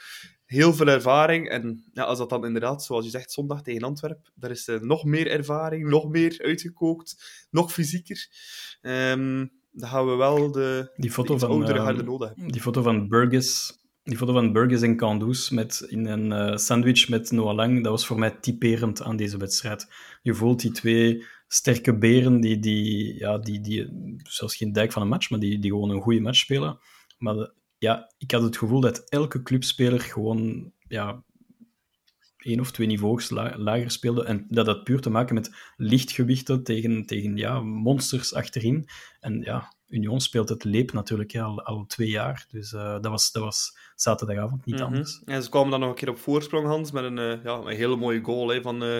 heel 0.46 0.75
veel 0.75 0.86
ervaring. 0.86 1.48
En 1.48 1.84
ja, 1.92 2.02
als 2.02 2.18
dat 2.18 2.28
dan 2.28 2.46
inderdaad, 2.46 2.84
zoals 2.84 3.04
je 3.04 3.10
zegt, 3.10 3.32
zondag 3.32 3.62
tegen 3.62 3.82
Antwerpen, 3.82 4.32
daar 4.34 4.50
is 4.50 4.68
uh, 4.68 4.80
nog 4.80 5.04
meer 5.04 5.30
ervaring, 5.30 5.88
nog 5.88 6.08
meer 6.08 6.38
uitgekookt, 6.42 7.46
nog 7.50 7.72
fysieker. 7.72 8.28
Um, 8.80 9.52
dan 9.72 9.88
gaan 9.88 10.06
we 10.06 10.14
wel 10.14 10.52
de, 10.52 10.92
die 10.96 11.10
foto 11.10 11.34
de 11.34 11.40
van, 11.40 11.50
oudere 11.50 11.78
harde 11.78 12.02
nodig 12.02 12.28
hebben. 12.28 12.48
Die 12.48 12.60
foto 12.60 12.82
van 12.82 13.08
Burgess 13.08 13.78
die 14.06 14.16
foto 14.16 14.32
van 14.32 14.52
Burgess 14.52 14.82
en 14.82 14.96
Candoes 14.96 15.50
met, 15.50 15.86
in 15.88 16.06
een 16.06 16.30
uh, 16.30 16.56
sandwich 16.56 17.08
met 17.08 17.30
Noah 17.30 17.54
Lang, 17.54 17.82
dat 17.82 17.92
was 17.92 18.06
voor 18.06 18.18
mij 18.18 18.30
typerend 18.30 19.02
aan 19.02 19.16
deze 19.16 19.36
wedstrijd. 19.36 19.92
Je 20.22 20.34
voelt 20.34 20.60
die 20.60 20.70
twee 20.70 21.25
sterke 21.48 21.98
beren 21.98 22.40
die, 22.40 22.58
die, 22.58 23.14
ja, 23.18 23.38
die, 23.38 23.60
die 23.60 23.88
zelfs 24.22 24.56
geen 24.56 24.72
dijk 24.72 24.92
van 24.92 25.02
een 25.02 25.08
match, 25.08 25.30
maar 25.30 25.38
die, 25.38 25.58
die 25.58 25.70
gewoon 25.70 25.90
een 25.90 26.00
goede 26.00 26.20
match 26.20 26.38
spelen. 26.38 26.78
Maar 27.18 27.50
ja, 27.78 28.12
ik 28.18 28.30
had 28.30 28.42
het 28.42 28.56
gevoel 28.56 28.80
dat 28.80 29.08
elke 29.08 29.42
clubspeler 29.42 30.00
gewoon 30.00 30.72
ja, 30.88 31.25
één 32.36 32.60
of 32.60 32.70
twee 32.70 32.86
niveaus 32.86 33.30
lager 33.30 33.90
speelde. 33.90 34.25
En 34.25 34.46
dat 34.48 34.66
had 34.66 34.84
puur 34.84 35.00
te 35.00 35.10
maken 35.10 35.34
met 35.34 35.54
lichtgewichten 35.76 36.62
tegen, 36.62 37.06
tegen 37.06 37.36
ja, 37.36 37.60
monsters 37.60 38.34
achterin. 38.34 38.88
En 39.20 39.40
ja, 39.40 39.75
Union 39.88 40.21
speelt 40.21 40.49
het 40.49 40.64
leep 40.64 40.93
natuurlijk 40.93 41.37
al, 41.37 41.62
al 41.62 41.87
twee 41.87 42.09
jaar. 42.09 42.47
Dus 42.50 42.73
uh, 42.73 42.93
dat, 42.93 43.07
was, 43.07 43.33
dat 43.33 43.43
was 43.43 43.78
zaterdagavond 43.95 44.64
niet 44.64 44.75
mm 44.75 44.81
-hmm. 44.81 44.93
anders. 44.93 45.23
En 45.25 45.43
ze 45.43 45.49
kwamen 45.49 45.71
dan 45.71 45.81
nog 45.81 45.88
een 45.88 45.95
keer 45.95 46.09
op 46.09 46.19
voorsprong, 46.19 46.66
Hans, 46.66 46.90
met 46.90 47.05
een, 47.05 47.19
uh, 47.19 47.45
ja, 47.45 47.55
een 47.55 47.76
hele 47.76 47.97
mooie 47.97 48.23
goal 48.23 48.49
hè, 48.49 48.62
van 48.62 48.85
uh, 48.85 48.99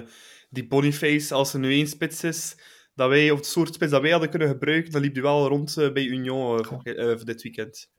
die 0.51 0.67
Boniface. 0.67 1.35
Als 1.35 1.53
er 1.53 1.59
nu 1.59 1.73
één 1.73 1.89
spits 1.89 2.25
is, 2.25 2.57
dat 2.95 3.09
wij, 3.09 3.31
of 3.31 3.39
het 3.39 3.47
soort 3.47 3.75
spits 3.75 3.91
dat 3.91 4.03
wij 4.03 4.11
hadden 4.11 4.31
kunnen 4.31 4.49
gebruiken, 4.49 4.93
dan 4.93 5.01
liep 5.01 5.15
die 5.15 5.23
wel 5.23 5.49
rond 5.49 5.75
bij 5.75 6.05
Union 6.05 6.65
voor 6.65 7.25
dit 7.25 7.43
weekend 7.43 7.95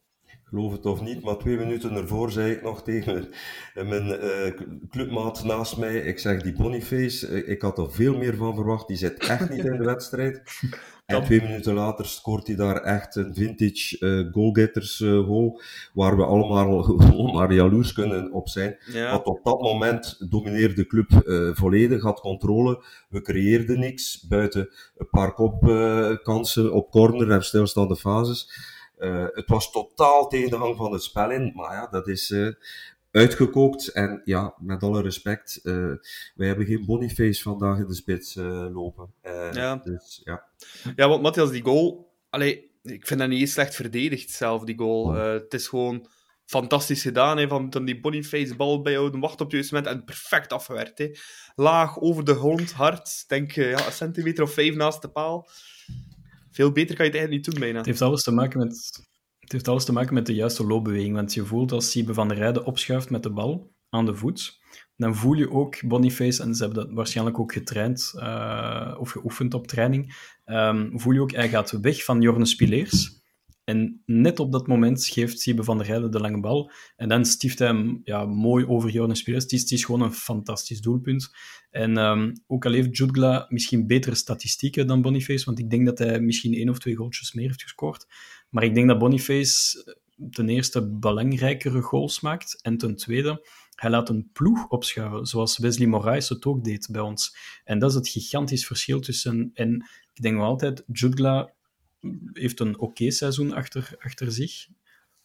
geloof 0.50 0.72
het 0.72 0.86
of 0.86 1.02
niet, 1.02 1.24
maar 1.24 1.38
twee 1.38 1.58
minuten 1.58 1.96
ervoor 1.96 2.32
zei 2.32 2.52
ik 2.52 2.62
nog 2.62 2.84
tegen 2.84 3.28
mijn 3.74 4.08
uh, 4.08 4.52
clubmaat 4.90 5.44
naast 5.44 5.78
mij, 5.78 5.96
ik 5.96 6.20
zeg 6.20 6.42
die 6.42 6.54
Boniface, 6.54 7.30
uh, 7.30 7.50
ik 7.50 7.62
had 7.62 7.78
er 7.78 7.92
veel 7.92 8.18
meer 8.18 8.36
van 8.36 8.56
verwacht, 8.56 8.88
die 8.88 8.98
zit 8.98 9.28
echt 9.28 9.50
niet 9.50 9.66
in 9.66 9.78
de 9.78 9.84
wedstrijd. 9.84 10.42
En 11.08 11.24
twee 11.24 11.42
minuten 11.42 11.74
later 11.74 12.06
scoort 12.06 12.48
hij 12.48 12.56
daar 12.56 12.82
echt 12.82 13.16
een 13.16 13.36
vintage 13.36 13.98
uh, 14.00 14.34
goalgetters 14.34 14.98
goal, 14.98 15.62
waar 15.94 16.18
we 16.18 16.24
allemaal 16.24 16.84
gewoon 16.84 17.34
maar 17.34 17.54
jaloers 17.54 17.94
kunnen 17.94 18.32
op 18.32 18.50
zijn. 18.50 18.78
Ja. 18.92 19.12
Want 19.12 19.26
op 19.26 19.40
dat 19.44 19.62
moment 19.62 20.18
domineerde 20.30 20.74
de 20.74 20.88
club 20.88 21.22
volledig, 21.58 22.02
had 22.02 22.20
controle, 22.20 22.84
we 23.10 23.22
creëerden 23.22 23.80
niks, 23.80 24.28
buiten 24.28 24.70
een 24.98 25.10
paar 25.10 25.34
kopkansen 25.34 26.74
op 26.74 26.92
corner 26.92 27.32
en 27.32 27.44
stilstaande 27.44 27.96
fases. 27.96 28.50
Uh, 29.00 29.26
het 29.32 29.48
was 29.48 29.72
totaal 29.72 30.28
tegen 30.28 30.50
de 30.50 30.56
hang 30.56 30.76
van 30.78 30.92
het 30.92 31.04
spel 31.04 31.32
in, 31.32 31.52
maar 31.56 31.74
ja, 31.74 31.88
dat 31.88 32.08
is 32.08 32.30
uh, 32.30 32.54
uitgekookt. 33.12 33.88
En 33.88 34.22
ja, 34.24 34.54
met 34.60 34.84
alle 34.84 35.02
respect, 35.02 35.60
uh, 35.64 35.94
wij 36.36 36.48
hebben 36.48 36.66
geen 36.66 36.86
Boniface 36.86 37.42
vandaag 37.42 37.78
in 37.78 37.88
de 37.88 37.94
spits 37.94 38.36
lopen. 38.74 39.14
ja. 39.52 39.76
Dus, 39.76 40.22
ja. 40.24 40.44
ja, 40.96 41.08
want 41.08 41.22
Matthias, 41.22 41.52
die 41.52 41.64
goal, 41.64 42.14
allee, 42.30 42.72
ik 42.84 43.08
vind 43.08 43.20
dat 43.20 43.30
niet 43.30 43.40
eens 43.40 43.52
slecht 43.52 43.76
verdedigd 43.76 44.32
zelf, 44.32 44.64
die 44.64 44.78
goal. 44.78 45.14
Het 45.14 45.54
is 45.54 45.68
gewoon 45.68 46.08
fantastisch 46.46 47.02
gedaan, 47.02 47.38
hè, 47.38 47.48
van, 47.48 47.68
van 47.70 47.86
die 47.86 48.00
Boniface 48.00 48.56
bal 48.56 48.82
bijhouden, 48.82 49.20
wacht 49.20 49.34
op 49.34 49.40
het 49.40 49.52
juiste 49.52 49.76
moment 49.76 49.94
en 49.94 50.04
perfect 50.04 50.54
afgewerkt. 50.54 50.98
Hè. 50.98 51.12
Laag, 51.56 52.00
over 52.00 52.24
de 52.24 52.36
grond, 52.36 52.72
hard, 52.72 53.24
denk 53.28 53.52
ja, 53.52 53.86
een 53.86 53.92
centimeter 53.92 54.44
of 54.44 54.54
vijf 54.54 54.76
naast 54.76 55.02
de 55.02 55.10
paal 55.10 55.50
veel 56.58 56.72
beter 56.72 56.96
kan 56.96 57.06
je 57.06 57.12
het 57.12 57.20
eigenlijk 57.20 57.32
niet 57.32 57.46
doen, 57.46 57.64
bijna. 57.64 57.78
Het 57.78 57.86
heeft 57.86 58.02
alles 58.02 58.24
te 58.24 58.32
maken 58.32 58.60
met, 58.60 59.02
het 59.40 59.52
heeft 59.52 59.68
alles 59.68 59.86
te, 59.86 59.92
maken 59.92 60.14
met 60.14 60.26
de 60.26 60.34
juiste 60.34 60.66
loopbeweging. 60.66 61.16
Want 61.16 61.34
je 61.34 61.46
voelt 61.46 61.72
als 61.72 61.92
Siebe 61.92 62.14
van 62.14 62.28
der 62.28 62.38
Rijden 62.38 62.66
opschuift 62.66 63.10
met 63.10 63.24
de 63.24 63.34
bal 63.34 63.76
aan 63.90 64.06
de 64.06 64.16
voet, 64.16 64.60
dan 64.96 65.16
voel 65.16 65.34
je 65.34 65.52
ook 65.52 65.88
Boniface, 65.88 66.44
en 66.44 66.56
ze 66.56 66.64
hebben 66.64 66.84
dat 66.84 66.94
waarschijnlijk 66.94 67.40
ook 67.40 67.54
getraind 67.54 68.14
uh, 68.16 68.96
of 69.00 69.12
geoefend 69.12 69.54
op 69.54 69.68
training, 69.68 70.16
um, 70.46 71.00
voel 71.00 71.14
je 71.14 71.22
ook, 71.22 71.32
hij 71.32 71.50
gaat 71.50 71.72
weg 71.72 72.04
van 72.04 72.22
Jorne 72.22 72.46
Spileers. 72.46 73.17
En 73.68 74.02
net 74.06 74.40
op 74.40 74.52
dat 74.52 74.68
moment 74.68 75.06
geeft 75.06 75.40
Siebe 75.40 75.64
van 75.64 75.78
der 75.78 75.88
Heijden 75.88 76.12
de 76.12 76.20
lange 76.20 76.40
bal. 76.40 76.72
En 76.96 77.10
dan 77.10 77.26
stieft 77.26 77.60
hij 77.60 77.68
hem 77.68 78.02
ja, 78.04 78.26
mooi 78.26 78.66
over 78.66 78.90
Jorne 78.90 79.16
Spileers. 79.16 79.44
Het 79.52 79.72
is, 79.72 79.86
gewoon 79.86 80.02
een 80.02 80.14
fantastisch 80.14 80.82
doelpunt. 80.82 81.36
En 81.70 81.98
um, 81.98 82.34
ook 82.48 82.66
al 82.66 82.72
heeft 82.72 82.98
Jutgla 82.98 83.46
misschien 83.50 83.88
betere 83.88 84.16
statistieken 84.16 84.88
dan 84.88 85.02
Boniface, 85.02 85.46
want 85.46 85.60
ik 85.60 85.70
denk 85.70 85.86
dat 85.86 85.98
hij 85.98 86.20
misschien 86.20 86.54
één 86.54 86.70
of 86.70 86.80
twee 86.80 86.96
goaltjes 86.96 87.34
meer 87.34 87.48
heeft 87.48 87.62
gescoord. 87.62 88.06
Maar 88.50 88.64
ik 88.64 88.76
denk 88.76 88.88
dat 88.88 89.00
Boniface 89.00 89.84
eh, 89.84 90.28
ten 90.30 90.50
eerste 90.50 90.90
belangrijkere 90.90 91.82
goals 91.82 92.22
maakt 92.22 92.62
en 92.62 92.78
ten 92.78 92.96
tweede 92.96 93.46
hij 93.76 93.90
laat 93.90 94.10
een 94.10 94.30
ploeg 94.34 94.68
opschuiven, 94.68 95.26
zoals 95.26 95.58
Wesley 95.58 95.88
Moraes 95.88 96.30
het 96.30 96.46
ook 96.46 96.64
deed 96.64 96.88
bij 96.92 97.02
ons. 97.02 97.38
En 97.64 97.80
dat 97.80 97.90
is 97.90 97.96
het 97.96 98.10
gigantisch 98.10 98.66
verschil 98.66 99.00
tussen... 99.00 99.52
En 99.54 99.90
ik 100.14 100.22
denk 100.22 100.36
nog 100.36 100.46
altijd, 100.46 100.84
Jutgla 100.92 101.54
heeft 102.34 102.60
een 102.60 102.80
oké 102.80 103.12
seizoen 103.12 103.54
achter, 103.54 103.96
achter 104.00 104.32
zich, 104.32 104.68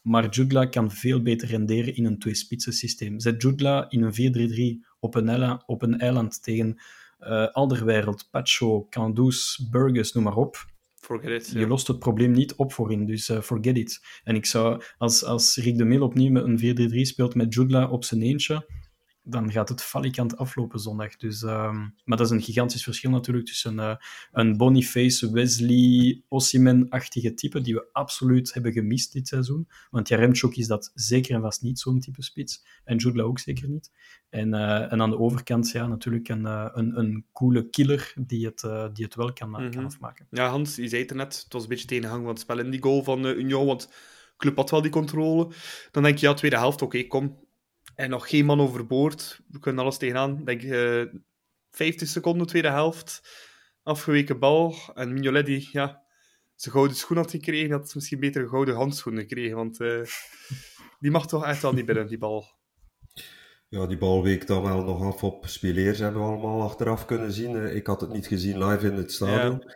maar 0.01 0.29
Jugla 0.29 0.65
kan 0.65 0.91
veel 0.91 1.21
beter 1.21 1.47
renderen 1.47 1.95
in 1.95 2.05
een 2.05 2.19
twee-spitsen 2.19 2.73
systeem. 2.73 3.19
Zet 3.19 3.41
Jugla 3.41 3.89
in 3.89 4.01
een 4.01 4.81
4-3-3 4.83 4.87
op, 4.99 5.15
een 5.15 5.29
eiland, 5.29 5.63
op 5.65 5.81
een 5.81 5.99
eiland 5.99 6.43
tegen 6.43 6.81
uh, 7.19 7.47
Alderwereld, 7.47 8.27
Pacho, 8.31 8.87
Candoes, 8.89 9.67
Burgers, 9.71 10.13
noem 10.13 10.23
maar 10.23 10.35
op. 10.35 10.71
Forget 10.95 11.31
it, 11.31 11.51
je 11.51 11.67
lost 11.67 11.87
het 11.87 11.99
probleem 11.99 12.31
niet 12.31 12.55
op 12.55 12.73
voorin, 12.73 13.05
dus 13.05 13.29
uh, 13.29 13.41
forget 13.41 13.77
it. 13.77 14.05
En 14.23 14.35
ik 14.35 14.45
zou, 14.45 14.81
als, 14.97 15.23
als 15.23 15.55
Rick 15.55 15.77
de 15.77 15.85
Mil 15.85 16.01
opnieuw 16.01 16.31
met 16.31 16.43
een 16.43 16.91
4-3-3 16.91 16.95
speelt 17.01 17.35
met 17.35 17.53
Jugla 17.53 17.89
op 17.89 18.03
zijn 18.03 18.21
eentje, 18.21 18.65
dan 19.23 19.51
gaat 19.51 19.69
het 19.69 19.81
falikant 19.81 20.37
aflopen 20.37 20.79
zondag. 20.79 21.15
Dus, 21.15 21.41
um, 21.41 21.95
maar 22.03 22.17
dat 22.17 22.25
is 22.25 22.29
een 22.29 22.41
gigantisch 22.41 22.83
verschil 22.83 23.09
natuurlijk 23.09 23.45
tussen 23.45 23.75
uh, 23.75 23.95
een 24.31 24.57
Boniface, 24.57 25.31
Wesley, 25.31 26.21
Ossiman-achtige 26.27 27.33
type, 27.33 27.61
die 27.61 27.73
we 27.73 27.87
absoluut 27.91 28.53
hebben 28.53 28.71
gemist 28.71 29.13
dit 29.13 29.27
seizoen. 29.27 29.67
Want 29.89 30.07
Jaremchuk 30.07 30.55
is 30.55 30.67
dat 30.67 30.91
zeker 30.93 31.35
en 31.35 31.41
vast 31.41 31.61
niet 31.61 31.79
zo'n 31.79 31.99
type 31.99 32.23
spits. 32.23 32.65
En 32.83 32.97
Judla 32.97 33.23
ook 33.23 33.39
zeker 33.39 33.69
niet. 33.69 33.91
En, 34.29 34.53
uh, 34.53 34.91
en 34.91 35.01
aan 35.01 35.09
de 35.09 35.19
overkant 35.19 35.71
ja, 35.71 35.87
natuurlijk 35.87 36.29
een, 36.29 36.41
uh, 36.41 36.69
een, 36.73 36.99
een 36.99 37.25
coole 37.31 37.69
killer 37.69 38.13
die 38.25 38.45
het, 38.45 38.61
die 38.93 39.05
het 39.05 39.15
wel 39.15 39.33
kan, 39.33 39.49
mm 39.49 39.55
-hmm. 39.55 39.71
kan 39.71 39.85
afmaken. 39.85 40.27
Ja, 40.29 40.49
Hans, 40.49 40.75
je 40.75 40.87
zei 40.87 41.01
het 41.01 41.13
net, 41.13 41.41
het 41.43 41.53
was 41.53 41.63
een 41.63 41.69
beetje 41.69 41.87
tegenhang 41.87 42.21
van 42.21 42.29
het 42.29 42.39
spel 42.39 42.59
in 42.59 42.69
die 42.69 42.81
goal 42.81 43.03
van 43.03 43.25
Union, 43.25 43.65
want 43.65 43.89
club 44.37 44.55
had 44.55 44.69
wel 44.69 44.81
die 44.81 44.91
controle. 44.91 45.51
Dan 45.91 46.03
denk 46.03 46.17
je, 46.17 46.27
ja, 46.27 46.33
tweede 46.33 46.57
helft, 46.57 46.81
oké, 46.81 46.95
okay, 46.97 47.07
kom, 47.07 47.37
en 47.95 48.09
nog 48.09 48.29
geen 48.29 48.45
man 48.45 48.59
overboord. 48.59 49.39
We 49.47 49.59
kunnen 49.59 49.83
alles 49.83 49.97
tegenaan. 49.97 50.43
Denk 50.45 50.61
uh, 50.61 51.01
eh, 51.01 51.07
50 51.71 52.07
seconden, 52.07 52.47
tweede 52.47 52.69
helft. 52.69 53.21
Afgeweken 53.83 54.39
bal. 54.39 54.75
En 54.93 55.13
Mignolet 55.13 55.45
die 55.45 55.69
ja, 55.71 56.03
zijn 56.55 56.75
gouden 56.75 56.95
schoen 56.97 57.17
had 57.17 57.31
gekregen, 57.31 57.71
had 57.71 57.95
misschien 57.95 58.19
beter 58.19 58.41
een 58.41 58.49
gouden 58.49 58.75
handschoen 58.75 59.17
gekregen. 59.17 59.55
Want 59.55 59.79
uh, 59.79 60.01
die 60.99 61.11
mag 61.11 61.27
toch 61.27 61.45
echt 61.45 61.61
wel 61.61 61.73
niet 61.73 61.85
binnen, 61.85 62.07
die 62.07 62.17
bal. 62.17 62.45
Ja, 63.67 63.87
die 63.87 63.97
bal 63.97 64.23
week 64.23 64.47
dan 64.47 64.63
wel 64.63 64.83
nog 64.83 65.03
af 65.03 65.23
op 65.23 65.47
Spileers, 65.47 65.99
hebben 65.99 66.21
we 66.21 66.27
allemaal 66.27 66.61
achteraf 66.61 67.05
kunnen 67.05 67.31
zien. 67.31 67.75
Ik 67.75 67.87
had 67.87 68.01
het 68.01 68.13
niet 68.13 68.27
gezien 68.27 68.65
live 68.65 68.87
in 68.87 68.93
het 68.93 69.11
stadion. 69.11 69.63
Ja. 69.65 69.73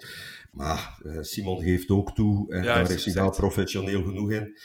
Maar 0.51 0.99
uh, 1.03 1.21
Simon 1.21 1.61
geeft 1.61 1.89
ook 1.89 2.15
toe, 2.15 2.53
en 2.53 2.63
ja, 2.63 2.73
daar 2.73 2.91
is 2.91 3.05
hij 3.05 3.13
wel 3.13 3.29
professioneel 3.29 4.03
genoeg 4.03 4.31
in, 4.31 4.57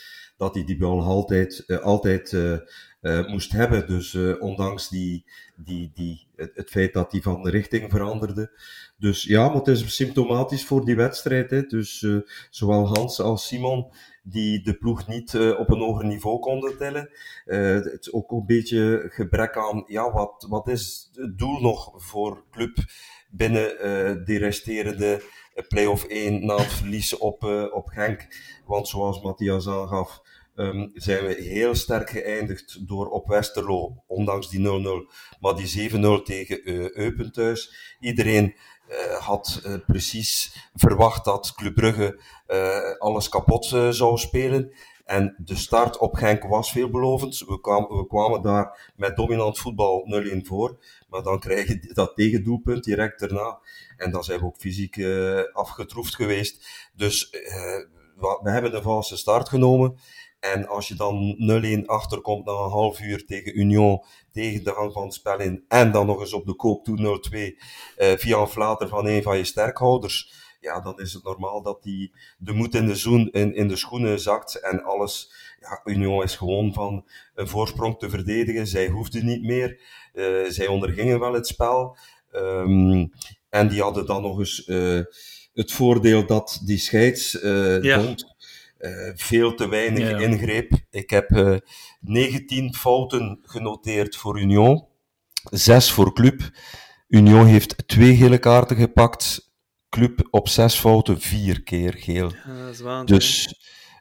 dat 0.43 0.55
hij 0.55 0.65
die 0.65 0.77
bal 0.77 1.03
altijd, 1.03 1.65
uh, 1.67 1.79
altijd 1.79 2.33
uh, 2.33 2.59
uh, 3.03 3.29
moest 3.29 3.53
hebben. 3.53 3.87
Dus 3.87 4.15
ondanks 4.39 4.89
die, 4.89 5.25
die, 5.57 5.91
die, 5.95 6.27
het, 6.37 6.51
het, 6.55 6.71
feit 6.71 6.93
dat 6.93 7.13
hij 7.13 7.21
van 7.21 7.43
de 7.43 7.51
richting 7.51 7.91
veranderde. 7.91 8.51
Dus 8.99 9.23
ja, 9.25 9.47
maar 9.47 9.57
het 9.57 9.69
is 9.69 9.95
symptomatisch 9.95 10.65
voor 10.65 10.85
die 10.85 10.97
wedstrijd. 10.97 11.51
Hè. 11.51 11.63
Dus 11.63 12.07
zowel 12.51 12.87
Hans 12.87 13.21
als 13.21 13.47
Simon, 13.47 13.93
die 14.23 14.63
de 14.63 14.75
ploeg 14.75 15.07
niet 15.07 15.35
op 15.35 15.71
een 15.71 15.81
hoger 15.81 16.07
niveau 16.07 16.39
konden 16.39 16.77
tellen. 16.77 17.11
het 17.45 18.01
is 18.01 18.13
ook 18.13 18.31
een 18.31 18.47
beetje 18.47 19.07
gebrek 19.09 19.57
aan, 19.57 19.85
ja, 19.87 20.13
wat, 20.13 20.47
wat 20.49 20.69
is 20.69 21.11
het 21.15 21.39
doel 21.39 21.61
nog 21.61 21.93
voor 21.97 22.45
club 22.51 22.77
binnen 23.31 24.25
die 24.25 24.39
resterende 24.39 25.23
play-off 25.69 26.05
1 26.05 26.47
na 26.47 26.57
het 26.57 26.73
verliezen 26.73 27.21
op, 27.21 27.45
op 27.73 27.89
Genk. 27.89 28.27
Want 28.67 28.89
zoals 28.89 29.23
Matthias 29.23 29.69
aangaf, 29.69 30.23
um, 30.55 30.91
zijn 30.95 31.27
we 31.27 31.35
heel 31.35 31.75
sterk 31.75 32.11
geëindigd 32.11 32.88
door 32.88 33.09
op 33.09 33.29
Westerlo, 33.29 34.03
ondanks 34.07 34.49
die 34.51 34.61
0-0, 34.61 34.62
maar 35.41 35.55
die 35.55 35.91
7-0 35.91 36.23
tegen 36.25 36.71
uh, 36.71 36.91
Eupen 36.91 37.33
thuis. 37.33 37.97
Iedereen 38.01 38.55
uh, 38.88 39.17
had 39.17 39.62
uh, 39.67 39.75
precies 39.87 40.57
verwacht 40.75 41.25
dat 41.25 41.53
Club 41.55 41.75
Brugge 41.75 42.21
alles 42.99 43.29
kapot 43.29 43.65
zou 43.91 44.19
spelen. 44.19 44.73
En 45.05 45.37
de 45.38 45.57
start 45.57 45.99
op 45.99 46.15
Genk 46.15 46.43
was 46.43 46.73
veelbelovend. 46.73 47.38
We 47.38 48.07
kwamen, 48.09 48.43
daar 48.43 48.93
met 48.97 49.17
dominant 49.17 49.59
voetbal 49.59 50.23
0-1 50.43 50.47
voor. 50.47 50.79
Maar 51.09 51.23
dan 51.23 51.38
krijg 51.38 51.67
je 51.67 51.91
dat 51.93 52.17
tegendoelpunt 52.17 52.85
direct 52.85 53.21
daarna. 53.21 53.59
En 53.97 54.11
dan 54.11 54.25
zijn 54.25 54.41
we 54.41 54.47
ook 54.47 54.57
fysiek 54.57 55.05
afgetroefd 55.53 56.15
geweest. 56.15 56.67
Dus 56.95 57.31
we 58.43 58.51
hebben 58.51 58.77
een 58.77 58.83
valse 58.83 59.17
start 59.17 59.49
genomen. 59.49 59.97
En 60.43 60.69
als 60.69 60.89
je 60.89 60.95
dan 60.95 61.37
0-1 61.83 61.87
achterkomt 61.87 62.45
na 62.45 62.53
een 62.53 62.71
half 62.71 63.01
uur 63.01 63.27
tegen 63.27 63.59
Union, 63.59 64.03
tegen 64.33 64.65
de 64.65 64.71
gang 64.71 64.93
van 64.93 65.03
het 65.03 65.15
spel 65.15 65.41
in, 65.41 65.65
en 65.69 65.93
dan 65.93 66.07
nog 66.07 66.21
eens 66.21 66.33
op 66.33 66.47
de 66.47 66.55
koop 66.55 66.85
toe 66.85 67.21
0-2 67.31 67.33
uh, 67.33 68.13
via 68.17 68.39
een 68.39 68.47
flater 68.47 68.89
van 68.89 69.07
een 69.07 69.23
van 69.23 69.37
je 69.37 69.45
sterkhouders, 69.45 70.33
ja, 70.63 70.81
dan 70.81 71.01
is 71.01 71.13
het 71.13 71.25
normaal 71.25 71.63
dat 71.63 71.83
die 71.83 72.13
de 72.39 72.53
moed 72.53 72.75
in 72.75 72.87
de, 72.87 72.97
zoen, 72.97 73.31
in, 73.31 73.55
in 73.55 73.69
de 73.69 73.77
schoenen 73.77 74.21
zakt 74.21 74.61
en 74.61 74.83
alles. 74.83 75.33
Ja, 75.61 75.81
Union 75.85 76.23
is 76.23 76.37
gewoon 76.37 76.73
van 76.73 77.05
een 77.35 77.49
voorsprong 77.49 77.99
te 77.99 78.11
verdedigen. 78.11 78.67
Zij 78.67 78.89
hoefden 78.89 79.27
niet 79.27 79.43
meer. 79.43 79.81
Uh, 80.15 80.49
zij 80.49 80.67
ondergingen 80.67 81.21
wel 81.21 81.33
het 81.33 81.47
spel. 81.47 81.97
Um, 82.35 83.13
en 83.49 83.69
die 83.69 83.83
hadden 83.83 84.07
dan 84.07 84.23
nog 84.23 84.39
eens 84.39 84.67
uh, 84.67 85.01
het 85.53 85.73
voordeel 85.73 86.27
dat 86.27 86.61
die 86.65 86.79
scheidsbond 86.79 87.45
uh, 87.45 87.83
ja. 87.83 88.15
Uh, 88.83 89.11
veel 89.14 89.55
te 89.55 89.68
weinig 89.68 90.11
ja. 90.11 90.18
ingreep. 90.18 90.73
Ik 90.90 91.11
heb 91.11 91.31
uh, 91.31 91.57
19 92.01 92.75
fouten 92.75 93.38
genoteerd 93.42 94.16
voor 94.16 94.40
Union, 94.40 94.87
6 95.51 95.90
voor 95.90 96.14
Club. 96.14 96.51
Union 97.09 97.47
heeft 97.47 97.88
twee 97.88 98.16
gele 98.16 98.38
kaarten 98.38 98.77
gepakt. 98.77 99.51
Club 99.88 100.29
op 100.31 100.49
6 100.49 100.75
fouten, 100.75 101.21
4 101.21 101.62
keer 101.62 101.95
geel. 101.99 102.31
Ja, 102.31 102.64
dat 102.64 102.75
is 102.75 102.81
waanzin, 102.81 103.16
dus 103.16 103.55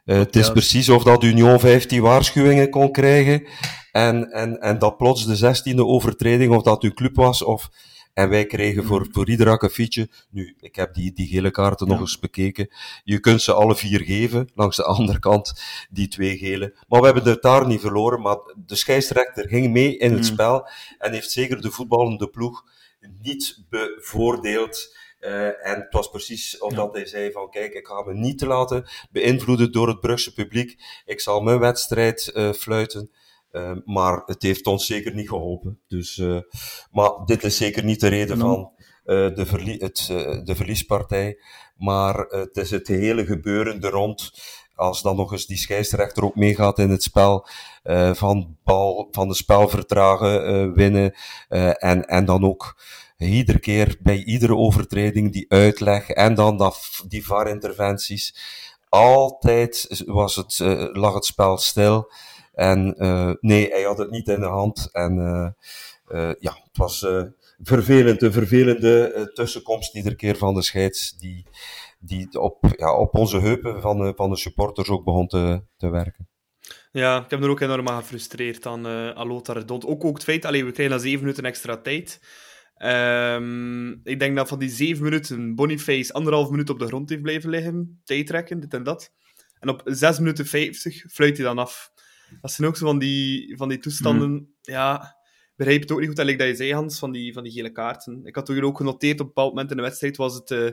uh, 0.04 0.16
het 0.16 0.36
is 0.36 0.46
ja. 0.46 0.52
precies 0.52 0.88
of 0.88 1.02
dat 1.02 1.24
Union 1.24 1.60
15 1.60 2.00
waarschuwingen 2.00 2.70
kon 2.70 2.92
krijgen 2.92 3.46
en, 3.92 4.30
en, 4.30 4.60
en 4.60 4.78
dat 4.78 4.96
plots 4.96 5.26
de 5.26 5.54
16e 5.56 5.76
overtreding, 5.76 6.54
of 6.54 6.62
dat 6.62 6.82
uw 6.82 6.92
club 6.92 7.16
was, 7.16 7.42
of 7.42 7.68
en 8.14 8.28
wij 8.28 8.46
kregen 8.46 8.84
voor, 8.84 9.06
voor 9.10 9.28
ieder 9.28 9.58
nu, 10.30 10.56
ik 10.60 10.76
heb 10.76 10.94
die, 10.94 11.12
die 11.12 11.26
gele 11.26 11.50
kaarten 11.50 11.86
ja. 11.86 11.92
nog 11.92 12.00
eens 12.00 12.18
bekeken, 12.18 12.68
je 13.04 13.20
kunt 13.20 13.42
ze 13.42 13.52
alle 13.52 13.76
vier 13.76 14.00
geven, 14.00 14.50
langs 14.54 14.76
de 14.76 14.84
andere 14.94 15.18
kant 15.18 15.62
die 15.90 16.08
twee 16.08 16.38
gele. 16.38 16.76
Maar 16.88 17.00
we 17.00 17.06
hebben 17.06 17.24
het 17.24 17.42
daar 17.42 17.66
niet 17.66 17.80
verloren, 17.80 18.20
maar 18.20 18.36
de 18.66 18.76
scheidsrechter 18.76 19.48
ging 19.48 19.72
mee 19.72 19.96
in 19.96 20.10
het 20.10 20.20
mm. 20.20 20.26
spel 20.26 20.68
en 20.98 21.12
heeft 21.12 21.30
zeker 21.30 21.60
de 21.60 21.70
voetballende 21.70 22.28
ploeg 22.28 22.64
niet 23.22 23.64
bevoordeeld. 23.68 25.00
Uh, 25.20 25.66
en 25.66 25.80
het 25.80 25.92
was 25.92 26.10
precies 26.10 26.58
omdat 26.58 26.88
ja. 26.92 26.98
hij 26.98 27.06
zei 27.06 27.32
van 27.32 27.50
kijk, 27.50 27.72
ik 27.72 27.86
ga 27.86 28.02
me 28.02 28.14
niet 28.14 28.38
te 28.38 28.46
laten 28.46 28.84
beïnvloeden 29.10 29.72
door 29.72 29.88
het 29.88 30.00
Brugse 30.00 30.32
publiek. 30.32 30.82
Ik 31.04 31.20
zal 31.20 31.40
mijn 31.40 31.58
wedstrijd 31.58 32.32
uh, 32.34 32.52
fluiten. 32.52 33.10
Uh, 33.52 33.72
maar 33.84 34.22
het 34.26 34.42
heeft 34.42 34.66
ons 34.66 34.86
zeker 34.86 35.14
niet 35.14 35.28
geholpen. 35.28 35.80
Dus, 35.88 36.16
uh, 36.16 36.40
maar 36.90 37.10
dit 37.24 37.44
is 37.44 37.56
zeker 37.56 37.84
niet 37.84 38.00
de 38.00 38.08
reden 38.08 38.38
no. 38.38 38.46
van 38.54 38.72
uh, 39.16 39.34
de, 39.34 39.46
verlie 39.46 39.76
het, 39.78 40.06
de 40.44 40.54
verliespartij. 40.54 41.38
Maar 41.76 42.18
het 42.18 42.56
is 42.56 42.70
het 42.70 42.88
hele 42.88 43.26
gebeuren 43.26 43.80
er 43.80 43.90
rond. 43.90 44.30
Als 44.74 45.02
dan 45.02 45.16
nog 45.16 45.32
eens 45.32 45.46
die 45.46 45.56
scheidsrechter 45.56 46.24
ook 46.24 46.36
meegaat 46.36 46.78
in 46.78 46.90
het 46.90 47.02
spel, 47.02 47.46
van, 48.12 48.56
bal, 48.64 49.08
van 49.10 49.28
de 49.28 49.34
spel 49.34 49.68
vertragen, 49.68 50.74
winnen. 50.74 51.14
en, 51.78 52.04
en 52.04 52.24
dan 52.24 52.44
ook 52.44 52.82
iedere 53.18 53.58
keer 53.58 53.96
bij 54.00 54.24
iedere 54.24 54.56
overtreding 54.56 55.32
die 55.32 55.44
uitleg 55.48 56.08
en 56.08 56.34
dan 56.34 56.56
dat, 56.56 57.02
die 57.08 57.26
VAR-interventies. 57.26 58.36
Altijd 58.88 60.02
was 60.06 60.36
het, 60.36 60.58
lag 60.92 61.14
het 61.14 61.24
spel 61.24 61.58
stil. 61.58 62.10
En 62.52 62.94
uh, 62.98 63.32
nee, 63.40 63.68
hij 63.68 63.82
had 63.82 63.98
het 63.98 64.10
niet 64.10 64.28
in 64.28 64.40
de 64.40 64.46
hand. 64.46 64.88
En 64.92 65.16
uh, 65.16 65.48
uh, 66.18 66.34
ja, 66.38 66.52
het 66.62 66.76
was 66.76 67.06
vervelend, 67.58 68.22
een 68.22 68.32
vervelende 68.32 69.30
tussenkomst 69.34 69.94
iedere 69.94 70.14
keer 70.14 70.36
van 70.36 70.54
de 70.54 70.62
scheids, 70.62 71.18
die, 71.18 71.46
die 71.98 72.40
op, 72.40 72.64
ja, 72.76 72.96
op 72.96 73.14
onze 73.14 73.40
heupen 73.40 73.80
van, 73.80 74.12
van 74.16 74.30
de 74.30 74.36
supporters 74.36 74.88
ook 74.88 75.04
begon 75.04 75.26
te, 75.26 75.62
te 75.76 75.88
werken. 75.88 76.28
Ja, 76.92 77.24
ik 77.24 77.30
heb 77.30 77.42
er 77.42 77.50
ook 77.50 77.60
enorm 77.60 77.88
aan 77.88 78.00
gefrustreerd 78.02 78.66
aan, 78.66 78.86
uh, 78.86 79.10
aan 79.10 79.26
Lothar. 79.26 79.62
Ook, 79.66 80.04
ook 80.04 80.14
het 80.14 80.24
feit, 80.24 80.44
alleen 80.44 80.64
we 80.64 80.72
krijgen 80.72 80.96
na 80.96 81.02
zeven 81.02 81.20
minuten 81.20 81.44
extra 81.44 81.76
tijd. 81.76 82.20
Um, 82.84 84.00
ik 84.04 84.18
denk 84.18 84.36
dat 84.36 84.48
van 84.48 84.58
die 84.58 84.68
zeven 84.68 85.02
minuten 85.02 85.54
Boniface 85.54 86.12
anderhalf 86.12 86.50
minuut 86.50 86.70
op 86.70 86.78
de 86.78 86.86
grond 86.86 87.08
heeft 87.08 87.22
blijven 87.22 87.50
liggen, 87.50 88.00
tijd 88.04 88.26
trekken, 88.26 88.60
dit 88.60 88.74
en 88.74 88.82
dat. 88.82 89.12
En 89.60 89.68
op 89.68 89.82
6 89.84 90.18
minuten 90.18 90.46
50 90.46 91.04
fluit 91.10 91.36
hij 91.36 91.46
dan 91.46 91.58
af 91.58 91.91
dat 92.40 92.52
zijn 92.52 92.68
ook 92.68 92.76
zo 92.76 92.86
van 92.86 92.98
die, 92.98 93.56
van 93.56 93.68
die 93.68 93.78
toestanden. 93.78 94.30
Mm. 94.30 94.54
Ja, 94.60 95.16
begrijp 95.56 95.80
het 95.80 95.92
ook 95.92 95.98
niet 95.98 96.08
goed. 96.08 96.16
Dat, 96.16 96.26
dat 96.26 96.46
je 96.46 96.54
zei, 96.54 96.74
Hans, 96.74 96.98
van 96.98 97.12
die, 97.12 97.32
van 97.32 97.42
die 97.42 97.52
gele 97.52 97.72
kaarten. 97.72 98.20
Ik 98.24 98.34
had 98.34 98.46
toen 98.46 98.62
ook 98.62 98.76
genoteerd 98.76 99.20
op 99.20 99.26
een 99.26 99.26
bepaald 99.26 99.48
moment 99.48 99.70
in 99.70 99.76
de 99.76 99.82
wedstrijd 99.82 100.16
was 100.16 100.34
het. 100.34 100.50
Uh, 100.50 100.70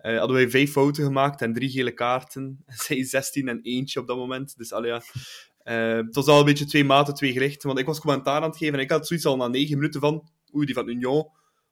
uh, 0.00 0.18
hadden 0.18 0.36
wij 0.36 0.50
vijf 0.50 0.70
fouten 0.70 1.04
gemaakt 1.04 1.42
en 1.42 1.52
drie 1.52 1.70
gele 1.70 1.92
kaarten. 1.92 2.64
Zij 2.84 3.04
16 3.04 3.48
en 3.48 3.60
eentje 3.62 4.00
op 4.00 4.06
dat 4.06 4.16
moment. 4.16 4.56
Dus 4.56 4.72
al 4.72 4.84
ja. 4.84 5.02
Uh, 5.64 5.96
het 5.96 6.14
was 6.14 6.26
al 6.26 6.38
een 6.38 6.44
beetje 6.44 6.64
twee 6.64 6.84
maten, 6.84 7.14
twee 7.14 7.32
gerichten. 7.32 7.68
Want 7.68 7.80
ik 7.80 7.86
was 7.86 8.00
commentaar 8.00 8.42
aan 8.42 8.48
het 8.48 8.56
geven 8.56 8.74
en 8.74 8.80
ik 8.80 8.90
had 8.90 9.06
zoiets 9.06 9.26
al 9.26 9.36
na 9.36 9.48
negen 9.48 9.76
minuten 9.76 10.00
van. 10.00 10.28
Oei, 10.54 10.66
die 10.66 10.74
van 10.74 10.88
Union. 10.88 11.28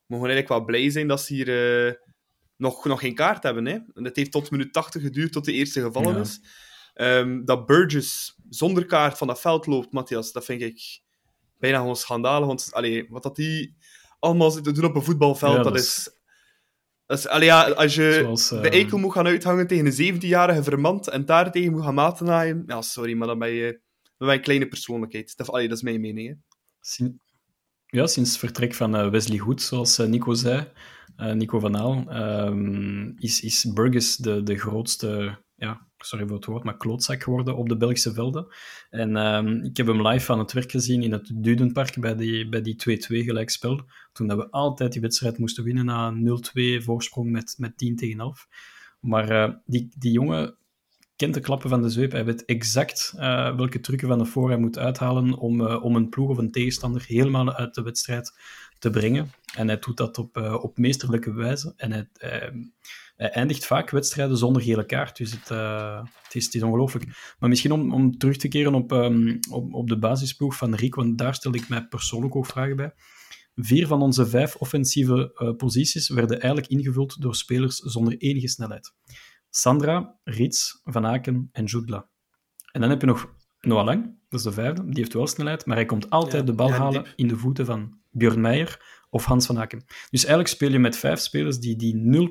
Mogen 0.06 0.28
eigenlijk 0.28 0.48
wel 0.48 0.64
blij 0.64 0.90
zijn 0.90 1.08
dat 1.08 1.20
ze 1.20 1.34
hier 1.34 2.00
nog, 2.56 2.84
nog 2.84 3.00
geen 3.00 3.14
kaart 3.14 3.42
hebben. 3.42 3.66
Hè? 3.66 3.78
En 3.94 4.04
het 4.04 4.16
heeft 4.16 4.32
tot 4.32 4.50
minuut 4.50 4.72
80 4.72 5.02
geduurd 5.02 5.32
tot 5.32 5.44
de 5.44 5.52
eerste 5.52 5.80
gevallen 5.80 6.14
ja. 6.14 6.20
is. 6.20 6.40
Um, 6.94 7.44
dat 7.44 7.66
Burgess 7.66 8.36
zonder 8.54 8.86
kaart 8.86 9.18
van 9.18 9.26
dat 9.26 9.40
veld 9.40 9.66
loopt, 9.66 9.92
Matthias, 9.92 10.32
dat 10.32 10.44
vind 10.44 10.62
ik 10.62 11.00
bijna 11.58 11.78
gewoon 11.78 11.96
schandalig. 11.96 12.46
Want 12.46 12.68
allee, 12.72 13.06
wat 13.08 13.22
dat 13.22 13.36
die 13.36 13.76
allemaal 14.18 14.50
zitten 14.50 14.74
doen 14.74 14.84
op 14.84 14.94
een 14.94 15.02
voetbalveld, 15.02 15.56
ja, 15.56 15.62
dat, 15.62 15.72
dat, 15.72 15.82
is... 15.82 16.20
Dat 17.06 17.18
is 17.18 17.28
allee, 17.28 17.46
ja, 17.46 17.70
als 17.70 17.94
je 17.94 18.18
Zoals, 18.22 18.52
uh... 18.52 18.62
de 18.62 18.70
eikel 18.70 18.98
moet 18.98 19.12
gaan 19.12 19.26
uithangen 19.26 19.66
tegen 19.66 19.86
een 19.86 20.16
17-jarige 20.16 20.62
vermand 20.62 21.08
en 21.08 21.24
daar 21.24 21.52
tegen 21.52 21.72
moet 21.72 21.82
gaan 21.82 21.94
maten 21.94 22.26
naaien, 22.26 22.62
ja, 22.66 22.82
sorry, 22.82 23.14
maar 23.14 23.28
dan 23.28 23.38
ben 23.38 23.50
je, 23.50 23.80
dan 24.02 24.12
ben 24.16 24.28
je 24.28 24.34
een 24.34 24.42
kleine 24.42 24.68
persoonlijkheid. 24.68 25.36
Dat, 25.36 25.50
allee, 25.50 25.68
dat 25.68 25.76
is 25.76 25.82
mijn 25.82 26.00
mening. 26.00 26.28
Hè. 26.28 26.34
Sin 26.80 27.20
ja, 27.86 28.06
sinds 28.06 28.38
vertrek 28.38 28.74
van 28.74 28.96
uh, 28.96 29.10
Wesley 29.10 29.38
Goed, 29.38 29.62
zoals 29.62 29.98
uh, 29.98 30.06
Nico 30.06 30.34
zei, 30.34 30.72
Nico 31.16 31.58
van 31.58 31.76
Aal, 31.76 32.14
um, 32.46 33.14
is, 33.18 33.40
is 33.40 33.72
Burgess 33.72 34.16
de, 34.16 34.42
de 34.42 34.58
grootste 34.58 35.38
ja, 35.54 35.86
sorry 36.04 36.26
voor 36.26 36.36
het 36.36 36.44
woord, 36.44 36.64
maar 36.64 36.76
klootzak 36.76 37.22
geworden 37.22 37.56
op 37.56 37.68
de 37.68 37.76
Belgische 37.76 38.12
velden. 38.12 38.46
En 38.90 39.16
um, 39.16 39.64
ik 39.64 39.76
heb 39.76 39.86
hem 39.86 40.06
live 40.06 40.32
aan 40.32 40.38
het 40.38 40.52
werk 40.52 40.70
gezien 40.70 41.02
in 41.02 41.12
het 41.12 41.30
Dudenpark 41.34 42.00
bij 42.00 42.16
die, 42.16 42.48
bij 42.48 42.62
die 42.62 42.74
2-2 42.74 43.24
gelijkspel. 43.24 43.80
Toen 44.12 44.26
dat 44.26 44.36
we 44.36 44.50
altijd 44.50 44.92
die 44.92 45.00
wedstrijd 45.00 45.38
moesten 45.38 45.64
winnen 45.64 45.84
na 45.84 46.14
0-2 46.80 46.82
voorsprong 46.84 47.30
met, 47.30 47.54
met 47.58 47.78
10 47.78 47.96
tegen 47.96 48.20
11. 48.20 48.48
Maar 49.00 49.30
uh, 49.30 49.54
die, 49.64 49.88
die 49.98 50.12
jongen 50.12 50.56
kent 51.16 51.34
de 51.34 51.40
klappen 51.40 51.68
van 51.70 51.82
de 51.82 51.90
zweep. 51.90 52.12
Hij 52.12 52.24
weet 52.24 52.44
exact 52.44 53.12
uh, 53.16 53.56
welke 53.56 53.80
trucken 53.80 54.08
van 54.08 54.18
de 54.18 54.24
voor 54.24 54.48
hij 54.48 54.58
moet 54.58 54.78
uithalen 54.78 55.38
om, 55.38 55.60
uh, 55.60 55.84
om 55.84 55.96
een 55.96 56.08
ploeg 56.08 56.28
of 56.28 56.38
een 56.38 56.50
tegenstander 56.50 57.04
helemaal 57.06 57.54
uit 57.54 57.74
de 57.74 57.82
wedstrijd 57.82 58.38
te 58.78 58.90
brengen. 58.90 59.30
En 59.54 59.68
hij 59.68 59.78
doet 59.78 59.96
dat 59.96 60.18
op, 60.18 60.36
op 60.36 60.78
meesterlijke 60.78 61.32
wijze. 61.32 61.72
En 61.76 61.92
hij, 61.92 62.08
hij 63.22 63.30
eindigt 63.30 63.66
vaak 63.66 63.90
wedstrijden 63.90 64.36
zonder 64.36 64.62
gele 64.62 64.86
kaart. 64.86 65.16
Dus 65.16 65.32
het, 65.32 65.50
uh, 65.50 66.02
het 66.22 66.54
is, 66.54 66.62
ongelooflijk. 66.62 67.34
Maar 67.38 67.48
misschien 67.48 67.72
om, 67.72 67.94
om 67.94 68.18
terug 68.18 68.36
te 68.36 68.48
keren 68.48 68.74
op, 68.74 68.92
um, 68.92 69.38
op, 69.50 69.74
op 69.74 69.88
de 69.88 69.98
basisploeg 69.98 70.56
van 70.56 70.74
Riek, 70.74 70.94
want 70.94 71.18
daar 71.18 71.34
stel 71.34 71.54
ik 71.54 71.68
mij 71.68 71.86
persoonlijk 71.86 72.36
ook 72.36 72.46
vragen 72.46 72.76
bij. 72.76 72.92
Vier 73.54 73.86
van 73.86 74.02
onze 74.02 74.26
vijf 74.26 74.56
offensieve 74.56 75.30
uh, 75.34 75.56
posities 75.56 76.08
werden 76.08 76.40
eigenlijk 76.40 76.72
ingevuld 76.72 77.20
door 77.20 77.34
spelers 77.34 77.76
zonder 77.76 78.16
enige 78.16 78.48
snelheid. 78.48 78.94
Sandra, 79.50 80.18
Rits, 80.24 80.80
Van 80.84 81.06
Aken 81.06 81.48
en 81.52 81.64
Jutla. 81.64 82.08
En 82.72 82.80
dan 82.80 82.90
heb 82.90 83.00
je 83.00 83.06
nog 83.06 83.34
Noah 83.66 83.84
Lang, 83.84 84.18
dat 84.28 84.38
is 84.38 84.46
de 84.46 84.52
vijfde. 84.52 84.84
Die 84.84 84.98
heeft 84.98 85.12
wel 85.12 85.26
snelheid, 85.26 85.66
maar 85.66 85.76
hij 85.76 85.84
komt 85.84 86.10
altijd 86.10 86.42
ja, 86.42 86.42
de 86.42 86.54
bal 86.54 86.68
ja, 86.68 86.76
halen 86.76 87.06
in 87.16 87.28
de 87.28 87.36
voeten 87.36 87.66
van 87.66 87.98
Björn 88.10 88.40
Meijer 88.40 89.02
of 89.10 89.24
Hans 89.24 89.46
van 89.46 89.58
Aken. 89.58 89.84
Dus 90.10 90.24
eigenlijk 90.24 90.48
speel 90.48 90.70
je 90.70 90.78
met 90.78 90.96
vijf 90.96 91.18
spelers 91.18 91.58
die, 91.58 91.76
die 91.76 92.30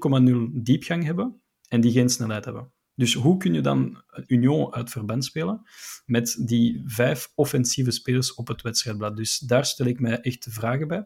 0,0 0.53 0.61
diepgang 0.63 1.03
hebben 1.03 1.41
en 1.67 1.81
die 1.81 1.91
geen 1.91 2.09
snelheid 2.09 2.45
hebben. 2.45 2.71
Dus 2.95 3.13
hoe 3.13 3.37
kun 3.37 3.53
je 3.53 3.61
dan 3.61 4.03
Union 4.27 4.73
uit 4.73 4.89
verband 4.89 5.25
spelen 5.25 5.61
met 6.05 6.41
die 6.45 6.81
vijf 6.85 7.31
offensieve 7.35 7.91
spelers 7.91 8.33
op 8.33 8.47
het 8.47 8.61
wedstrijdblad? 8.61 9.15
Dus 9.15 9.39
daar 9.39 9.65
stel 9.65 9.85
ik 9.85 9.99
mij 9.99 10.19
echt 10.19 10.47
vragen 10.49 10.87
bij. 10.87 11.05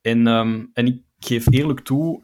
En, 0.00 0.26
um, 0.26 0.70
en 0.72 0.86
ik 0.86 1.02
geef 1.18 1.50
eerlijk 1.50 1.80
toe, 1.80 2.22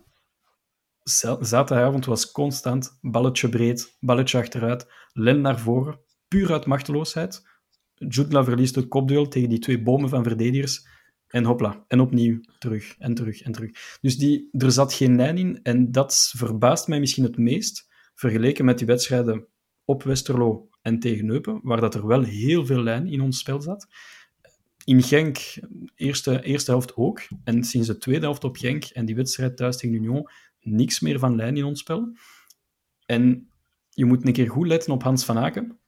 zaterdagavond 1.03 2.05
was 2.05 2.31
constant 2.31 2.99
balletje 3.01 3.49
breed, 3.49 3.97
balletje 4.01 4.39
achteruit, 4.39 4.93
len 5.13 5.41
naar 5.41 5.59
voren, 5.59 6.01
puur 6.33 6.53
uit 6.53 6.67
machteloosheid. 6.67 7.43
Jutla 7.95 8.45
verliest 8.45 8.75
het 8.75 8.89
kopduel 8.89 9.29
tegen 9.29 9.49
die 9.49 9.59
twee 9.59 9.83
bomen 9.83 10.09
van 10.09 10.23
verdedigers. 10.23 10.87
En 11.29 11.45
hopla, 11.45 11.85
en 11.89 12.01
opnieuw 12.01 12.41
terug 12.59 12.95
en 12.99 13.15
terug 13.15 13.43
en 13.43 13.53
terug. 13.53 13.99
Dus 14.01 14.17
die, 14.17 14.49
er 14.53 14.73
zat 14.73 14.93
geen 14.93 15.17
lijn 15.17 15.39
in 15.39 15.63
en 15.63 15.93
dat 15.93 16.33
verbaast 16.37 16.89
mij 16.89 17.01
misschien 17.01 17.25
het 17.25 17.37
meest, 17.37 17.89
vergeleken 18.15 18.65
met 18.65 18.79
die 18.79 18.87
wedstrijden 18.87 19.47
op 19.85 20.03
Westerlo 20.03 20.69
en 20.83 20.99
tegen 20.99 21.29
Eupen, 21.29 21.61
waar 21.63 21.81
dat 21.81 21.95
er 21.95 22.07
wel 22.07 22.23
heel 22.23 22.67
veel 22.67 22.83
lijn 22.83 23.07
in 23.07 23.21
ons 23.21 23.39
spel 23.39 23.61
zat. 23.61 23.87
In 24.85 25.03
Genk, 25.03 25.39
eerste, 25.95 26.43
eerste 26.43 26.71
helft 26.71 26.97
ook, 26.97 27.21
en 27.45 27.65
sinds 27.65 27.87
de 27.87 27.99
tweede 27.99 28.25
helft 28.25 28.45
op 28.45 28.57
Genk 28.57 28.85
en 28.85 29.05
die 29.05 29.17
wedstrijd 29.17 29.57
thuis 29.57 29.77
tegen 29.77 29.97
Union, 29.97 30.29
niks 30.61 31.01
meer 31.01 31.19
van 31.19 31.37
lijn 31.37 31.57
in 31.57 31.65
ons 31.65 31.81
spel. 31.81 32.17
En 33.07 33.49
je 33.91 34.05
moet 34.05 34.27
een 34.27 34.33
keer 34.33 34.51
goed 34.51 34.67
letten 34.67 34.93
op 34.93 35.03
Hans 35.03 35.25
van 35.25 35.39
Aken, 35.39 35.79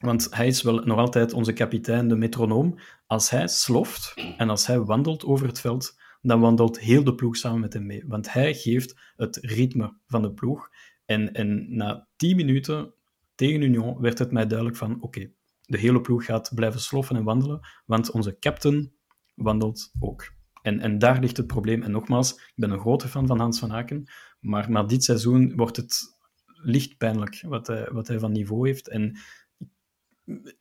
Want 0.00 0.26
hij 0.30 0.46
is 0.46 0.62
wel 0.62 0.74
nog 0.74 0.98
altijd 0.98 1.32
onze 1.32 1.52
kapitein, 1.52 2.08
de 2.08 2.16
metronoom. 2.16 2.78
Als 3.06 3.30
hij 3.30 3.48
sloft 3.48 4.14
en 4.36 4.50
als 4.50 4.66
hij 4.66 4.80
wandelt 4.80 5.24
over 5.24 5.46
het 5.46 5.60
veld, 5.60 5.98
dan 6.22 6.40
wandelt 6.40 6.80
heel 6.80 7.04
de 7.04 7.14
ploeg 7.14 7.36
samen 7.36 7.60
met 7.60 7.72
hem 7.72 7.86
mee. 7.86 8.04
Want 8.06 8.32
hij 8.32 8.54
geeft 8.54 9.12
het 9.16 9.36
ritme 9.36 9.96
van 10.06 10.22
de 10.22 10.32
ploeg. 10.32 10.68
En, 11.04 11.32
en 11.32 11.76
na 11.76 12.08
tien 12.16 12.36
minuten 12.36 12.92
tegen 13.34 13.62
Union 13.62 14.00
werd 14.00 14.18
het 14.18 14.32
mij 14.32 14.46
duidelijk 14.46 14.78
van 14.78 15.02
oké, 15.02 15.30
de 15.62 15.78
hele 15.78 16.00
ploeg 16.00 16.24
gaat 16.24 16.50
blijven 16.54 16.80
sloffen 16.80 17.16
en 17.16 17.24
wandelen, 17.24 17.60
want 17.86 18.10
onze 18.10 18.38
captain 18.38 18.92
wandelt 19.34 19.92
ook. 20.00 20.32
En, 20.62 20.80
en 20.80 20.98
daar 20.98 21.20
ligt 21.20 21.36
het 21.36 21.46
probleem. 21.46 21.82
En 21.82 21.90
nogmaals, 21.90 22.32
ik 22.32 22.52
ben 22.54 22.70
een 22.70 22.80
grote 22.80 23.08
fan 23.08 23.26
van 23.26 23.38
Hans 23.38 23.58
van 23.58 23.72
Aken, 23.72 24.10
maar, 24.40 24.70
maar 24.70 24.86
dit 24.86 25.04
seizoen 25.04 25.56
wordt 25.56 25.76
het 25.76 26.18
licht 26.62 26.96
pijnlijk 26.96 27.44
wat 27.46 27.66
hij, 27.66 27.88
wat 27.92 28.08
hij 28.08 28.18
van 28.18 28.32
niveau 28.32 28.66
heeft. 28.66 28.88
En 28.88 29.18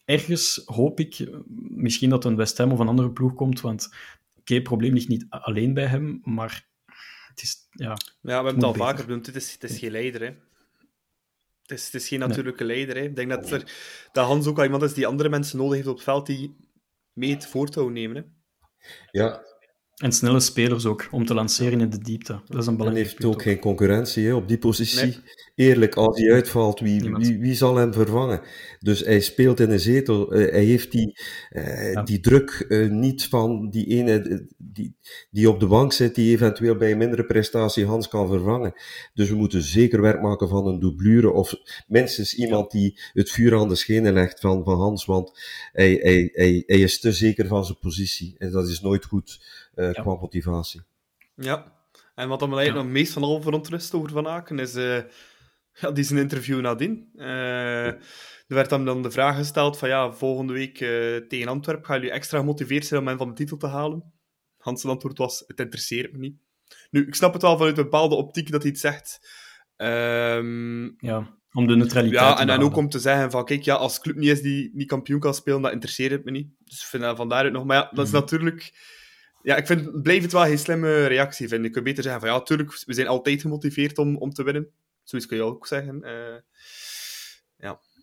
ergens 0.06 0.62
hoop 0.66 1.00
ik 1.00 1.30
misschien 1.70 2.10
dat 2.10 2.26
een 2.26 2.36
West 2.36 2.58
Ham 2.58 2.72
of 2.72 2.80
een 2.80 2.88
andere 2.88 3.12
ploeg 3.12 3.34
komt, 3.34 3.62
want 3.62 3.94
oké, 4.40 4.54
het 4.54 4.64
probleem 4.64 4.94
ligt 4.94 5.08
niet 5.08 5.26
alleen 5.30 5.74
bij 5.74 5.86
hem, 5.86 6.22
maar 6.24 6.68
het 7.28 7.42
is, 7.42 7.68
ja... 7.72 7.88
Ja, 7.90 7.98
we 8.22 8.32
hebben 8.32 8.56
het 8.56 8.64
al 8.64 8.74
vaker 8.74 9.06
benoemd, 9.06 9.26
het 9.26 9.36
is, 9.36 9.54
het 9.54 9.64
is 9.64 9.80
geen 9.80 9.92
leider, 9.92 10.22
hè. 10.22 10.34
Het 11.62 11.78
is, 11.78 11.86
het 11.86 11.94
is 11.94 12.08
geen 12.08 12.20
natuurlijke 12.20 12.64
leider, 12.64 12.96
hè. 12.96 13.02
Ik 13.02 13.16
denk 13.16 13.30
dat, 13.30 13.52
er, 13.52 13.72
dat 14.12 14.26
Hans 14.26 14.48
ook 14.48 14.58
al 14.58 14.64
iemand 14.64 14.84
is 14.84 14.94
die 14.94 15.08
andere 15.08 15.30
mensen 15.30 15.58
nodig 15.58 15.76
heeft 15.76 15.88
op 15.88 15.96
het 15.96 16.04
veld 16.04 16.26
die 16.26 16.56
mee 17.14 17.32
het 17.32 17.48
voortouw 17.48 17.90
nemen, 17.90 18.16
hè. 18.16 18.24
Ja, 19.12 19.44
en 20.00 20.12
snelle 20.12 20.40
spelers 20.40 20.86
ook, 20.86 21.08
om 21.12 21.26
te 21.26 21.34
lanceren 21.34 21.82
in 21.82 21.90
de 21.90 21.98
diepte. 22.00 22.42
Dat 22.46 22.62
is 22.62 22.66
een 22.66 22.72
En 22.72 22.78
belangrijk 22.78 23.06
heeft 23.08 23.20
punt 23.20 23.34
ook 23.34 23.42
geen 23.42 23.60
concurrentie 23.60 24.26
hè, 24.26 24.34
op 24.34 24.48
die 24.48 24.58
positie. 24.58 25.02
Nee. 25.02 25.18
Eerlijk, 25.56 25.96
als 25.96 26.20
hij 26.20 26.32
uitvalt, 26.34 26.80
wie, 26.80 27.14
wie, 27.14 27.40
wie 27.40 27.54
zal 27.56 27.76
hem 27.76 27.94
vervangen? 27.94 28.42
Dus 28.80 29.00
hij 29.00 29.20
speelt 29.20 29.60
in 29.60 29.70
een 29.72 29.80
zetel. 29.80 30.32
eh, 30.34 30.52
hij 30.52 30.64
heeft 30.64 30.92
die, 30.92 31.20
eh, 31.50 31.92
Ja. 31.94 32.04
die 32.04 32.20
druk 32.20 32.66
eh, 32.70 32.90
niet 32.90 33.26
van 33.26 33.70
die 33.70 33.86
ene 33.86 34.48
die, 34.58 34.96
die 35.32 35.50
op 35.50 35.60
de 35.60 35.68
bank 35.68 35.94
zit, 35.94 36.16
die 36.16 36.32
eventueel 36.32 36.76
bij 36.76 36.92
een 36.92 36.98
mindere 36.98 37.26
prestatie 37.26 37.86
Hans 37.86 38.08
kan 38.08 38.28
vervangen. 38.28 38.74
Dus 39.14 39.30
we 39.30 39.36
moeten 39.36 39.62
zeker 39.62 40.02
werk 40.02 40.22
maken 40.22 40.50
van 40.50 40.68
een 40.68 40.80
doublure 40.80 41.32
of 41.32 41.54
minstens 41.88 42.36
iemand 42.36 42.72
die 42.72 43.00
het 43.14 43.32
vuur 43.32 43.56
aan 43.56 43.70
de 43.70 43.76
schenen 43.76 44.14
legt 44.14 44.40
van, 44.40 44.64
van 44.64 44.80
Hans, 44.80 45.06
want 45.06 45.40
hij, 45.72 46.00
hij, 46.02 46.30
hij, 46.34 46.64
hij 46.66 46.80
is 46.80 47.00
te 47.00 47.12
zeker 47.12 47.48
van 47.48 47.66
zijn 47.66 47.80
positie. 47.80 48.36
En 48.38 48.52
dat 48.52 48.68
is 48.68 48.82
nooit 48.82 49.06
goed 49.06 49.40
eh, 49.80 49.92
Ja. 49.94 50.02
qua 50.02 50.16
motivatie. 50.16 50.82
Ja. 51.36 51.78
En 52.16 52.28
wat 52.30 52.40
dan 52.40 52.50
nog 52.50 52.86
meest 52.86 53.14
van 53.14 53.24
al 53.24 53.42
verontrust 53.42 53.94
over 53.94 54.10
Van 54.10 54.28
Aken 54.28 54.60
is 54.60 54.76
eh, 54.76 55.02
ja, 55.74 55.92
die 55.92 56.04
zijn 56.04 56.20
interview 56.20 56.62
nadien. 56.62 57.10
Eh, 57.16 57.86
er 57.88 58.56
werd 58.56 58.70
hem 58.70 58.86
dan 58.86 59.02
de 59.02 59.12
vraag 59.12 59.36
gesteld 59.36 59.78
van 59.78 59.90
ja, 59.90 60.12
volgende 60.12 60.54
week 60.54 60.82
eh, 60.82 61.16
tegen 61.28 61.48
Antwerpen 61.48 61.86
gaan 61.86 61.96
jullie 61.98 62.12
extra 62.12 62.38
gemotiveerd 62.40 62.86
zijn 62.86 63.02
om 63.02 63.08
hen 63.08 63.18
van 63.18 63.28
de 63.28 63.34
titel 63.34 63.58
te 63.58 63.68
halen? 63.68 64.14
Hans' 64.58 64.86
antwoord 64.86 65.18
was, 65.18 65.44
het 65.48 65.60
interesseert 65.60 66.12
me 66.12 66.18
niet. 66.18 66.38
Nu, 66.92 67.08
ik 67.08 67.16
snap 67.16 67.34
het 67.34 67.42
wel 67.42 67.58
vanuit 67.58 67.78
een 67.78 67.84
bepaalde 67.84 68.16
optiek 68.16 68.52
dat 68.52 68.62
hij 68.62 68.72
het 68.72 68.80
zegt. 68.80 69.20
Ehm, 69.76 70.84
Ja, 70.98 71.38
om 71.52 71.68
de 71.68 71.76
neutraliteit 71.76 72.22
ja, 72.22 72.34
te 72.34 72.42
en 72.42 72.48
dan 72.48 72.56
ook 72.56 72.62
behouden. 72.62 72.78
om 72.84 72.90
te 72.90 73.00
zeggen 73.00 73.32
van, 73.32 73.46
kijk, 73.46 73.62
ja, 73.64 73.76
als 73.76 74.00
club 74.00 74.16
niet 74.16 74.30
is 74.30 74.42
die 74.42 74.72
niet 74.74 74.88
kampioen 74.88 75.20
kan 75.20 75.34
spelen, 75.34 75.62
dat 75.62 75.72
interesseert 75.72 76.12
het 76.12 76.26
me 76.26 76.32
niet. 76.32 76.48
Dus 76.64 76.82
ik 76.82 76.88
vind 76.88 77.04
dat 77.04 77.18
van 77.18 77.30
daaruit 77.30 77.54
nog... 77.54 77.66
Maar 77.66 77.78
ja, 77.78 77.90
dat 77.94 78.06
is 78.06 78.12
Mhm. 78.12 78.20
natuurlijk... 78.22 78.74
Ja, 79.42 79.56
ik 79.56 79.66
vind, 79.66 80.02
blijf 80.02 80.22
het 80.22 80.32
wel 80.32 80.44
geen 80.44 80.60
slimme 80.60 81.06
reactie 81.06 81.48
vinden. 81.48 81.66
Je 81.68 81.72
kunt 81.74 81.86
beter 81.86 82.04
zeggen 82.04 82.22
van, 82.22 82.30
ja, 82.30 82.42
tuurlijk, 82.42 82.84
we 82.86 82.94
zijn 82.94 83.08
altijd 83.08 83.42
gemotiveerd 83.42 83.98
om, 83.98 84.18
om 84.18 84.34
te 84.34 84.44
winnen. 84.44 84.70
Zoiets 85.04 85.28
kun 85.28 85.38
je 85.38 85.44
ook 85.44 85.68
zeggen. 85.68 86.04
Eh, 86.04 86.36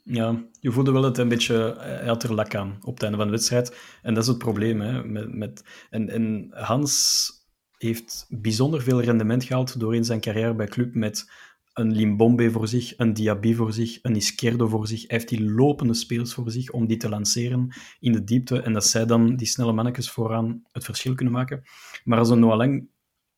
Ja, 0.03 0.45
je 0.61 0.71
voelde 0.73 0.93
wel 0.93 1.03
hij 1.03 1.17
een 1.17 1.29
beetje... 1.29 1.73
eh, 1.73 1.79
Hij 1.79 2.07
had 2.07 2.23
er 2.23 2.35
lak 2.35 2.55
aan 2.55 2.79
op 2.83 2.95
het 2.95 3.03
einde 3.03 3.17
van 3.17 3.27
de 3.27 3.33
wedstrijd. 3.33 3.77
En 4.03 4.15
dat 4.15 4.23
is 4.23 4.29
het 4.29 4.39
probleem. 4.39 4.81
Hè, 4.81 5.05
met, 5.05 5.35
met, 5.35 5.65
en, 5.91 6.09
en 6.09 6.49
Hans 6.51 7.31
heeft 7.79 8.27
bijzonder 8.29 8.83
veel 8.83 9.03
rendement 9.03 9.45
gehaald 9.45 9.81
door 9.81 9.95
in 9.95 10.05
zijn 10.05 10.21
carrière 10.21 10.55
bij 10.55 10.67
club 10.67 10.95
met 10.95 11.31
een 11.79 11.93
Limbombe 11.93 12.51
voor 12.51 12.69
zich, 12.69 12.99
een 12.99 13.13
Diaby 13.13 13.55
voor 13.55 13.73
zich, 13.73 13.99
een 14.03 14.17
Izquierdo 14.17 14.69
voor 14.69 14.87
zich. 14.87 15.01
Hij 15.01 15.17
heeft 15.17 15.29
die 15.29 15.51
lopende 15.51 15.95
spelers 15.95 16.35
voor 16.35 16.51
zich 16.51 16.71
om 16.71 16.87
die 16.87 16.97
te 16.97 17.09
lanceren 17.09 17.75
in 18.01 18.13
de 18.13 18.25
diepte 18.25 18.61
en 18.61 18.73
dat 18.73 18.87
zij 18.87 19.07
dan, 19.07 19.37
die 19.37 19.47
snelle 19.47 19.73
mannetjes 19.73 20.11
vooraan, 20.11 20.63
het 20.73 20.85
verschil 20.85 21.15
kunnen 21.15 21.35
maken. 21.35 21.63
Maar 22.05 22.19
als 22.19 22.31
een 22.31 22.39
Noah 22.39 22.57
Lang 22.57 22.89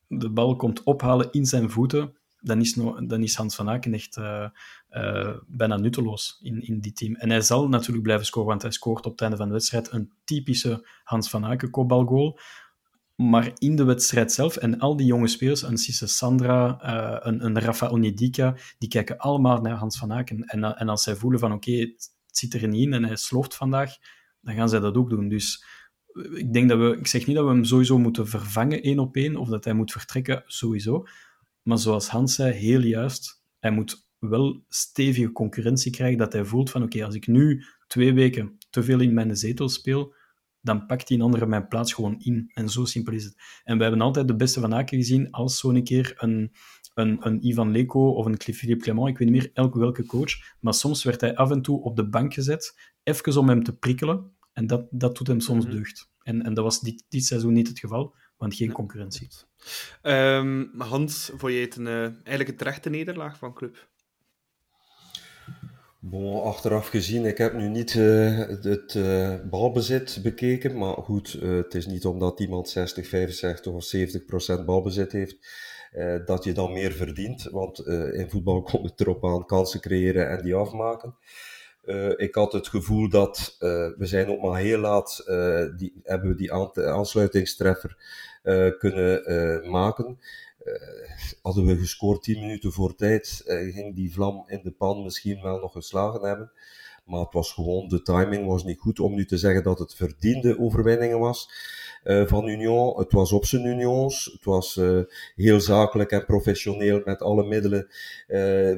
de 0.08 0.30
bal 0.30 0.56
komt 0.56 0.82
ophalen 0.82 1.30
in 1.30 1.46
zijn 1.46 1.70
voeten, 1.70 2.12
dan 2.40 2.60
is, 2.60 2.72
dan 3.06 3.22
is 3.22 3.34
Hans 3.34 3.54
van 3.54 3.70
Aken 3.70 3.94
echt 3.94 4.16
eh, 4.16 4.48
eh, 4.88 5.36
bijna 5.46 5.76
nutteloos 5.76 6.38
in, 6.42 6.62
in 6.62 6.80
die 6.80 6.92
team. 6.92 7.14
En 7.14 7.30
hij 7.30 7.40
zal 7.40 7.68
natuurlijk 7.68 8.02
blijven 8.02 8.26
scoren, 8.26 8.48
want 8.48 8.62
hij 8.62 8.70
scoort 8.70 9.06
op 9.06 9.12
het 9.12 9.20
einde 9.20 9.36
van 9.36 9.46
de 9.46 9.52
wedstrijd 9.52 9.92
een 9.92 10.12
typische 10.24 10.88
Hans 11.04 11.30
van 11.30 11.44
Aken 11.44 11.70
kopbalgoal. 11.70 12.38
Maar 13.22 13.52
in 13.58 13.76
de 13.76 13.84
wedstrijd 13.84 14.32
zelf, 14.32 14.56
en 14.56 14.78
al 14.78 14.96
die 14.96 15.06
jonge 15.06 15.28
spelers, 15.28 15.62
een 15.62 15.78
Cisse 15.78 16.06
Sandra, 16.06 16.80
eh, 16.80 17.26
een, 17.32 17.44
een 17.44 17.60
Rafa 17.60 17.88
Onidika, 17.88 18.56
die 18.78 18.88
kijken 18.88 19.18
allemaal 19.18 19.60
naar 19.60 19.76
Hans 19.76 19.98
van 19.98 20.12
Aken. 20.12 20.44
En, 20.44 20.64
eh, 20.64 20.80
en 20.80 20.88
als 20.88 21.02
zij 21.02 21.14
voelen 21.14 21.40
van 21.40 21.52
oké, 21.52 21.72
het 21.72 22.10
zit 22.26 22.54
er 22.54 22.68
niet 22.68 22.86
in 22.86 22.92
en 22.92 23.04
hij 23.04 23.16
slooft 23.16 23.54
vandaag, 23.54 23.96
dan 24.40 24.54
gaan 24.54 24.68
zij 24.68 24.80
dat 24.80 24.96
ook 24.96 25.10
doen. 25.10 25.28
Dus 25.28 25.64
eh, 26.12 26.38
ik 26.38 26.52
denk 26.52 26.68
dat 26.68 26.78
we, 26.78 26.96
ik 26.98 27.06
zeg 27.06 27.26
niet 27.26 27.36
dat 27.36 27.44
we 27.44 27.50
hem 27.50 27.64
sowieso 27.64 27.98
moeten 27.98 28.28
vervangen 28.28 28.82
één 28.82 28.98
op 28.98 29.16
één, 29.16 29.36
of 29.36 29.48
dat 29.48 29.64
hij 29.64 29.74
moet 29.74 29.92
vertrekken, 29.92 30.42
sowieso. 30.46 31.06
Maar 31.62 31.78
zoals 31.78 32.08
Hans 32.08 32.34
zei, 32.34 32.52
heel 32.52 32.80
juist, 32.80 33.44
hij 33.58 33.70
moet 33.70 34.08
wel 34.18 34.64
stevige 34.68 35.32
concurrentie 35.32 35.92
krijgen, 35.92 36.18
dat 36.18 36.32
hij 36.32 36.44
voelt 36.44 36.70
van 36.70 36.82
oké, 36.82 37.04
als 37.04 37.14
ik 37.14 37.26
nu 37.26 37.64
twee 37.86 38.14
weken 38.14 38.58
te 38.70 38.82
veel 38.82 39.00
in 39.00 39.14
mijn 39.14 39.36
zetel 39.36 39.68
speel, 39.68 40.14
dan 40.60 40.86
pakt 40.86 41.08
die 41.08 41.22
andere 41.22 41.46
mijn 41.46 41.68
plaats 41.68 41.92
gewoon 41.92 42.18
in. 42.18 42.50
En 42.54 42.68
zo 42.68 42.84
simpel 42.84 43.12
is 43.12 43.24
het. 43.24 43.34
En 43.64 43.76
we 43.76 43.82
hebben 43.82 44.00
altijd 44.00 44.28
de 44.28 44.36
beste 44.36 44.60
van 44.60 44.74
Aken 44.74 44.98
gezien 44.98 45.30
als 45.30 45.58
zo'n 45.58 45.82
keer 45.82 46.14
een, 46.16 46.52
een, 46.94 47.26
een 47.26 47.46
Ivan 47.46 47.70
Leko 47.70 48.10
of 48.10 48.26
een 48.26 48.40
Philippe 48.54 48.82
Clement, 48.84 49.08
ik 49.08 49.18
weet 49.18 49.28
niet 49.30 49.42
meer 49.42 49.50
elke 49.54 49.78
welke 49.78 50.06
coach, 50.06 50.30
maar 50.60 50.74
soms 50.74 51.04
werd 51.04 51.20
hij 51.20 51.36
af 51.36 51.50
en 51.50 51.62
toe 51.62 51.82
op 51.82 51.96
de 51.96 52.08
bank 52.08 52.34
gezet, 52.34 52.90
even 53.02 53.36
om 53.36 53.48
hem 53.48 53.62
te 53.62 53.76
prikkelen, 53.76 54.32
en 54.52 54.66
dat, 54.66 54.86
dat 54.90 55.16
doet 55.16 55.26
hem 55.26 55.40
soms 55.40 55.64
Mhm. 55.64 55.74
deugd. 55.74 56.10
En, 56.22 56.42
en 56.42 56.54
dat 56.54 56.64
was 56.64 56.80
dit, 56.80 57.04
dit 57.08 57.24
seizoen 57.24 57.52
niet 57.52 57.68
het 57.68 57.78
geval, 57.78 58.14
want 58.36 58.54
geen 58.54 58.72
concurrentie. 58.72 59.28
ehm, 60.02 60.64
Hans, 60.78 61.30
vond 61.36 61.52
je 61.52 61.58
het 61.58 61.76
een, 61.76 61.86
eh, 61.86 62.02
eigenlijk 62.02 62.48
een 62.48 62.56
terechte 62.56 62.90
nederlaag 62.90 63.38
van 63.38 63.54
club? 63.54 63.88
Achteraf 66.42 66.88
gezien, 66.88 67.24
ik 67.24 67.38
heb 67.38 67.52
nu 67.52 67.68
niet 67.68 67.94
eh, 67.96 68.38
het 68.62 68.94
eh, 68.94 69.34
balbezit 69.50 70.20
bekeken, 70.22 70.78
maar 70.78 70.94
goed, 70.94 71.38
eh, 71.42 71.56
het 71.56 71.74
is 71.74 71.86
niet 71.86 72.04
omdat 72.04 72.40
iemand 72.40 72.68
60, 72.68 73.08
65 73.08 73.72
of 73.72 73.84
70 73.84 74.24
procent 74.24 74.66
balbezit 74.66 75.12
heeft, 75.12 75.36
dat 76.24 76.44
je 76.44 76.52
dan 76.52 76.72
meer 76.72 76.92
verdient, 76.92 77.42
want 77.42 77.86
in 78.12 78.30
voetbal 78.30 78.62
komt 78.70 78.90
het 78.90 79.00
erop 79.00 79.24
aan 79.24 79.46
kansen 79.46 79.80
creëren 79.80 80.28
en 80.28 80.42
die 80.42 80.54
afmaken. 80.54 81.16
Ik 82.16 82.34
had 82.34 82.52
het 82.52 82.68
gevoel 82.68 83.08
dat 83.08 83.56
we 83.58 84.06
zijn 84.06 84.28
ook 84.28 84.42
maar 84.42 84.60
heel 84.60 84.78
laat, 84.78 85.24
die, 85.76 86.00
hebben 86.02 86.28
we 86.30 86.36
die 86.36 86.52
aan- 86.52 86.74
aansluitingstreffer 86.74 87.96
kunnen 88.78 89.70
maken. 89.70 90.18
Eh, 90.68 91.36
hadden 91.42 91.66
we 91.66 91.78
gescoord 91.78 92.22
10 92.22 92.40
minuten 92.40 92.72
voor 92.72 92.94
tijd, 92.94 93.42
eh, 93.46 93.74
ging 93.74 93.94
die 93.94 94.12
vlam 94.12 94.44
in 94.46 94.60
de 94.62 94.70
pan 94.70 95.02
misschien 95.02 95.42
wel 95.42 95.58
nog 95.58 95.72
geslagen 95.72 96.22
hebben. 96.22 96.52
Maar 97.04 97.20
het 97.20 97.32
was 97.32 97.52
gewoon, 97.52 97.88
de 97.88 98.02
timing 98.02 98.46
was 98.46 98.64
niet 98.64 98.78
goed 98.78 99.00
om 99.00 99.14
nu 99.14 99.24
te 99.24 99.38
zeggen 99.38 99.62
dat 99.62 99.78
het 99.78 99.94
verdiende 99.94 100.58
overwinningen 100.58 101.18
was 101.18 101.50
eh, 102.02 102.26
van 102.26 102.48
Union. 102.48 102.98
Het 102.98 103.12
was 103.12 103.32
op 103.32 103.44
zijn 103.44 103.64
Unions, 103.64 104.24
het 104.32 104.44
was 104.44 104.80
heel 105.34 105.60
zakelijk 105.60 106.10
en 106.10 106.24
professioneel 106.24 107.02
met 107.04 107.22
alle 107.22 107.44
middelen 107.44 107.88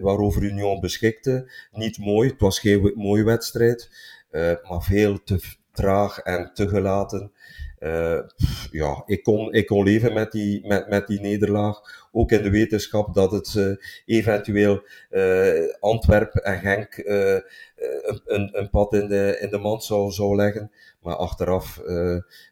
waarover 0.03 0.43
Union 0.43 0.81
beschikte. 0.81 1.51
Niet 1.73 1.99
mooi, 1.99 2.31
het 2.31 2.41
was 2.41 2.59
geen 2.59 2.93
mooie 2.95 3.25
wedstrijd, 3.25 3.91
maar 4.63 4.83
veel 4.83 5.23
te 5.23 5.41
traag 5.73 6.19
en 6.19 6.51
te 6.55 6.69
gelaten. 6.69 7.33
Eh, 7.81 8.21
ja, 8.71 9.03
ik 9.07 9.23
kon, 9.23 9.53
ik 9.53 9.67
kon 9.67 9.85
leven 9.85 10.13
met 10.13 10.33
die, 10.33 10.67
met, 10.67 10.89
met 10.89 11.07
die 11.07 11.21
nederlaag. 11.21 11.81
Ook 12.13 12.31
in 12.33 12.43
de 12.43 12.51
wetenschap 12.51 13.15
dat 13.15 13.31
het 13.31 13.55
eh, 13.57 13.73
eventueel 14.17 14.83
eh 15.11 15.75
Antwerpen 15.81 16.45
en 16.45 16.59
Genk 16.59 16.97
een, 18.27 18.59
een, 18.59 18.71
pad 18.71 18.93
in 18.95 19.09
de, 19.09 19.39
in 19.41 19.51
de 19.51 19.59
mand 19.59 19.85
zou, 19.85 20.11
zou 20.11 20.37
leggen. 20.37 20.73
Maar 21.01 21.17
achteraf, 21.17 21.81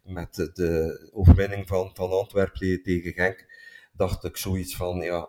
met 0.04 0.50
de, 0.54 1.08
overwinning 1.12 1.68
van, 1.68 1.90
van 1.94 2.10
Antwerpen 2.10 2.58
te- 2.58 2.80
tegen 2.82 3.12
Genk, 3.12 3.46
dacht 3.92 4.24
ik 4.24 4.36
zoiets 4.36 4.76
van, 4.76 4.96
ja, 4.96 5.28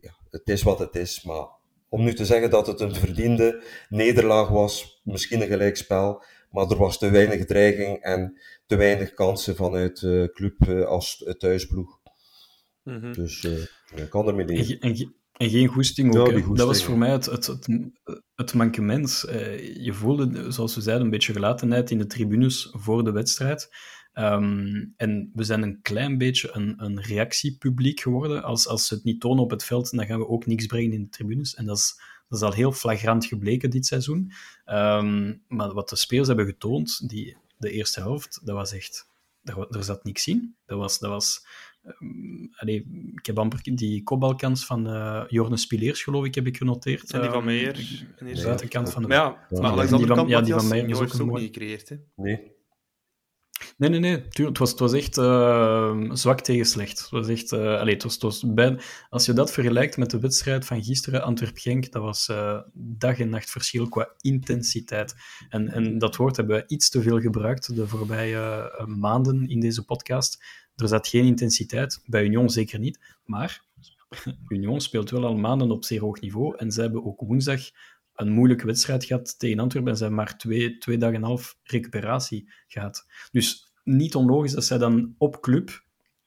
ja, 0.00 0.16
het 0.30 0.48
is 0.48 0.62
wat 0.62 0.78
het 0.78 0.96
is. 0.96 1.22
Maar 1.22 1.46
om 1.88 2.04
nu 2.04 2.14
te 2.14 2.24
zeggen 2.24 2.50
dat 2.50 2.66
het 2.66 2.80
een 2.80 2.94
verdiende 2.94 3.62
nederlaag 3.88 4.48
was, 4.48 5.00
misschien 5.04 5.40
een 5.40 5.48
gelijkspel, 5.48 6.22
maar 6.50 6.70
er 6.70 6.76
was 6.76 6.98
te 6.98 7.10
weinig 7.10 7.44
dreiging 7.46 7.98
en 7.98 8.40
te 8.66 8.76
weinig 8.76 9.14
kansen 9.14 9.56
vanuit 9.56 10.00
de 10.00 10.30
club 10.34 10.68
eh, 10.68 10.84
als 10.84 11.24
thuisploeg. 11.38 11.98
Mhm. 12.82 13.12
Dus 13.12 13.44
eh, 13.44 14.02
ik 14.02 14.10
kan 14.10 14.28
ermee 14.28 14.46
En, 14.46 14.54
leven. 14.54 14.68
je- 14.68 14.78
en, 14.78 14.96
je- 14.96 15.18
En 15.36 15.50
geen 15.50 15.66
goesting 15.68 16.16
ook. 16.16 16.28
goesting, 16.30 16.56
dat 16.56 16.66
was 16.66 16.84
voor 16.84 16.98
mij 16.98 17.10
het, 17.10 17.26
het, 17.26 17.46
het, 17.46 17.68
het 18.34 18.54
mankement. 18.54 19.24
Eh, 19.28 19.76
je 19.84 19.92
voelde, 19.92 20.52
zoals 20.52 20.74
we 20.74 20.80
zeiden, 20.80 21.04
een 21.04 21.10
beetje 21.10 21.32
gelatenheid 21.32 21.90
in 21.90 21.98
de 21.98 22.06
tribunes 22.06 22.68
voor 22.72 23.04
de 23.04 23.10
wedstrijd. 23.12 23.68
Ehm, 24.12 24.84
en 24.96 25.30
we 25.34 25.44
zijn 25.44 25.62
een 25.62 25.78
klein 25.82 26.18
beetje 26.18 26.48
een, 26.52 26.74
een 26.76 27.00
reactiepubliek 27.02 28.00
geworden. 28.00 28.42
Als, 28.42 28.68
als 28.68 28.86
ze 28.86 28.94
het 28.94 29.04
niet 29.04 29.20
tonen 29.20 29.42
op 29.42 29.50
het 29.50 29.64
veld, 29.64 29.90
dan 29.90 30.06
gaan 30.06 30.18
we 30.18 30.28
ook 30.28 30.46
niks 30.46 30.66
brengen 30.66 30.92
in 30.92 31.02
de 31.02 31.08
tribunes. 31.08 31.54
En 31.54 31.66
dat 31.66 31.76
is, 31.76 32.00
dat 32.30 32.38
is 32.38 32.44
al 32.44 32.52
heel 32.52 32.72
flagrant 32.72 33.26
gebleken 33.26 33.70
dit 33.70 33.86
seizoen. 33.86 34.32
Ehm, 34.64 35.34
maar 35.48 35.72
wat 35.72 35.88
de 35.88 35.96
spelers 35.96 36.28
hebben 36.28 36.46
getoond, 36.46 37.08
die, 37.08 37.36
de 37.56 37.70
eerste 37.70 38.00
helft, 38.00 38.40
dat 38.44 38.54
was 38.54 38.72
echt... 38.72 39.08
Er, 39.42 39.84
zat 39.84 40.04
niks 40.04 40.26
in. 40.26 40.56
Dat 40.66 40.78
was... 40.78 40.98
Dat 40.98 41.10
was 41.10 41.46
allee, 42.56 43.10
ik 43.14 43.26
heb 43.26 43.38
amper 43.38 43.60
die 43.62 44.02
kopbalkans 44.02 44.66
van 44.66 44.86
eh 44.86 45.24
Jorne 45.28 45.56
Spileers, 45.56 46.02
geloof 46.02 46.24
ik, 46.24 46.34
heb 46.34 46.46
ik 46.46 46.56
genoteerd. 46.56 47.10
En 47.12 47.20
die 47.20 47.28
van 47.30 47.38
Ehm, 47.38 47.46
Meijer. 47.46 47.74
de 48.18 48.42
buitenkant 48.44 48.92
van 48.92 49.02
de... 49.02 49.08
Maar 49.08 49.16
ja, 49.16 49.46
Ja, 49.50 49.60
maar 49.60 49.76
die 49.88 50.06
van- 50.06 50.16
kant, 50.16 50.28
ja, 50.28 50.40
die 50.40 50.54
van 50.54 50.68
Meijer 50.68 50.88
is 50.90 50.98
ook 51.00 51.26
mooi- 51.26 51.42
niet 51.42 51.52
gecreëerd. 51.54 51.88
Hè. 51.88 51.96
Nee. 52.16 52.52
Nee, 53.80 53.90
nee, 53.90 54.00
nee. 54.00 54.22
Het, 54.46 54.58
was, 54.58 54.70
het 54.70 54.78
was 54.78 54.92
echt 54.92 55.18
eh, 55.18 56.10
zwak 56.12 56.40
tegen 56.40 56.66
slecht. 56.66 57.00
Het 57.00 57.10
was 57.10 57.28
echt... 57.28 57.50
het 57.50 58.02
was, 58.02 58.18
was 58.18 58.44
als 59.08 59.26
je 59.26 59.32
dat 59.32 59.52
vergelijkt 59.52 59.96
met 59.96 60.10
de 60.10 60.18
wedstrijd 60.18 60.64
van 60.64 60.84
gisteren, 60.84 61.22
Antwerp-Genk, 61.22 61.92
dat 61.92 62.02
was 62.02 62.28
eh, 62.28 62.60
dag 62.74 63.18
en 63.18 63.28
nacht 63.28 63.50
verschil 63.50 63.88
qua 63.88 64.12
intensiteit. 64.20 65.14
En, 65.48 65.68
en 65.68 65.98
dat 65.98 66.16
woord 66.16 66.36
hebben 66.36 66.56
we 66.56 66.64
iets 66.66 66.90
te 66.90 67.02
veel 67.02 67.20
gebruikt 67.20 67.74
de 67.74 67.86
voorbije 67.86 68.38
eh, 68.38 68.86
maanden 68.86 69.48
in 69.48 69.60
deze 69.60 69.84
podcast. 69.84 70.44
Er 70.76 70.88
zat 70.88 71.08
geen 71.08 71.24
intensiteit, 71.24 72.02
bij 72.06 72.24
Union 72.24 72.50
zeker 72.50 72.78
niet. 72.78 73.16
Maar 73.24 73.64
Union 74.48 74.80
speelt 74.80 75.10
wel 75.10 75.24
al 75.24 75.36
maanden 75.36 75.70
op 75.70 75.84
zeer 75.84 76.00
hoog 76.00 76.20
niveau. 76.20 76.56
En 76.56 76.72
ze 76.72 76.80
hebben 76.80 77.04
ook 77.04 77.20
woensdag 77.20 77.60
een 78.14 78.32
moeilijke 78.32 78.66
wedstrijd 78.66 79.04
gehad 79.04 79.38
tegen 79.38 79.58
Antwerpen. 79.58 79.90
En 79.90 79.96
ze 79.96 80.04
hebben 80.04 80.24
maar 80.24 80.36
twee, 80.36 80.78
twee 80.78 80.96
dagen 80.96 81.14
en 81.14 81.20
een 81.22 81.26
half 81.28 81.58
recuperatie 81.62 82.52
gehad. 82.66 83.06
Dus 83.30 83.69
niet 83.84 84.14
onlogisch 84.14 84.52
dat 84.52 84.64
zij 84.64 84.78
dan 84.78 85.14
op 85.18 85.40
club 85.40 85.84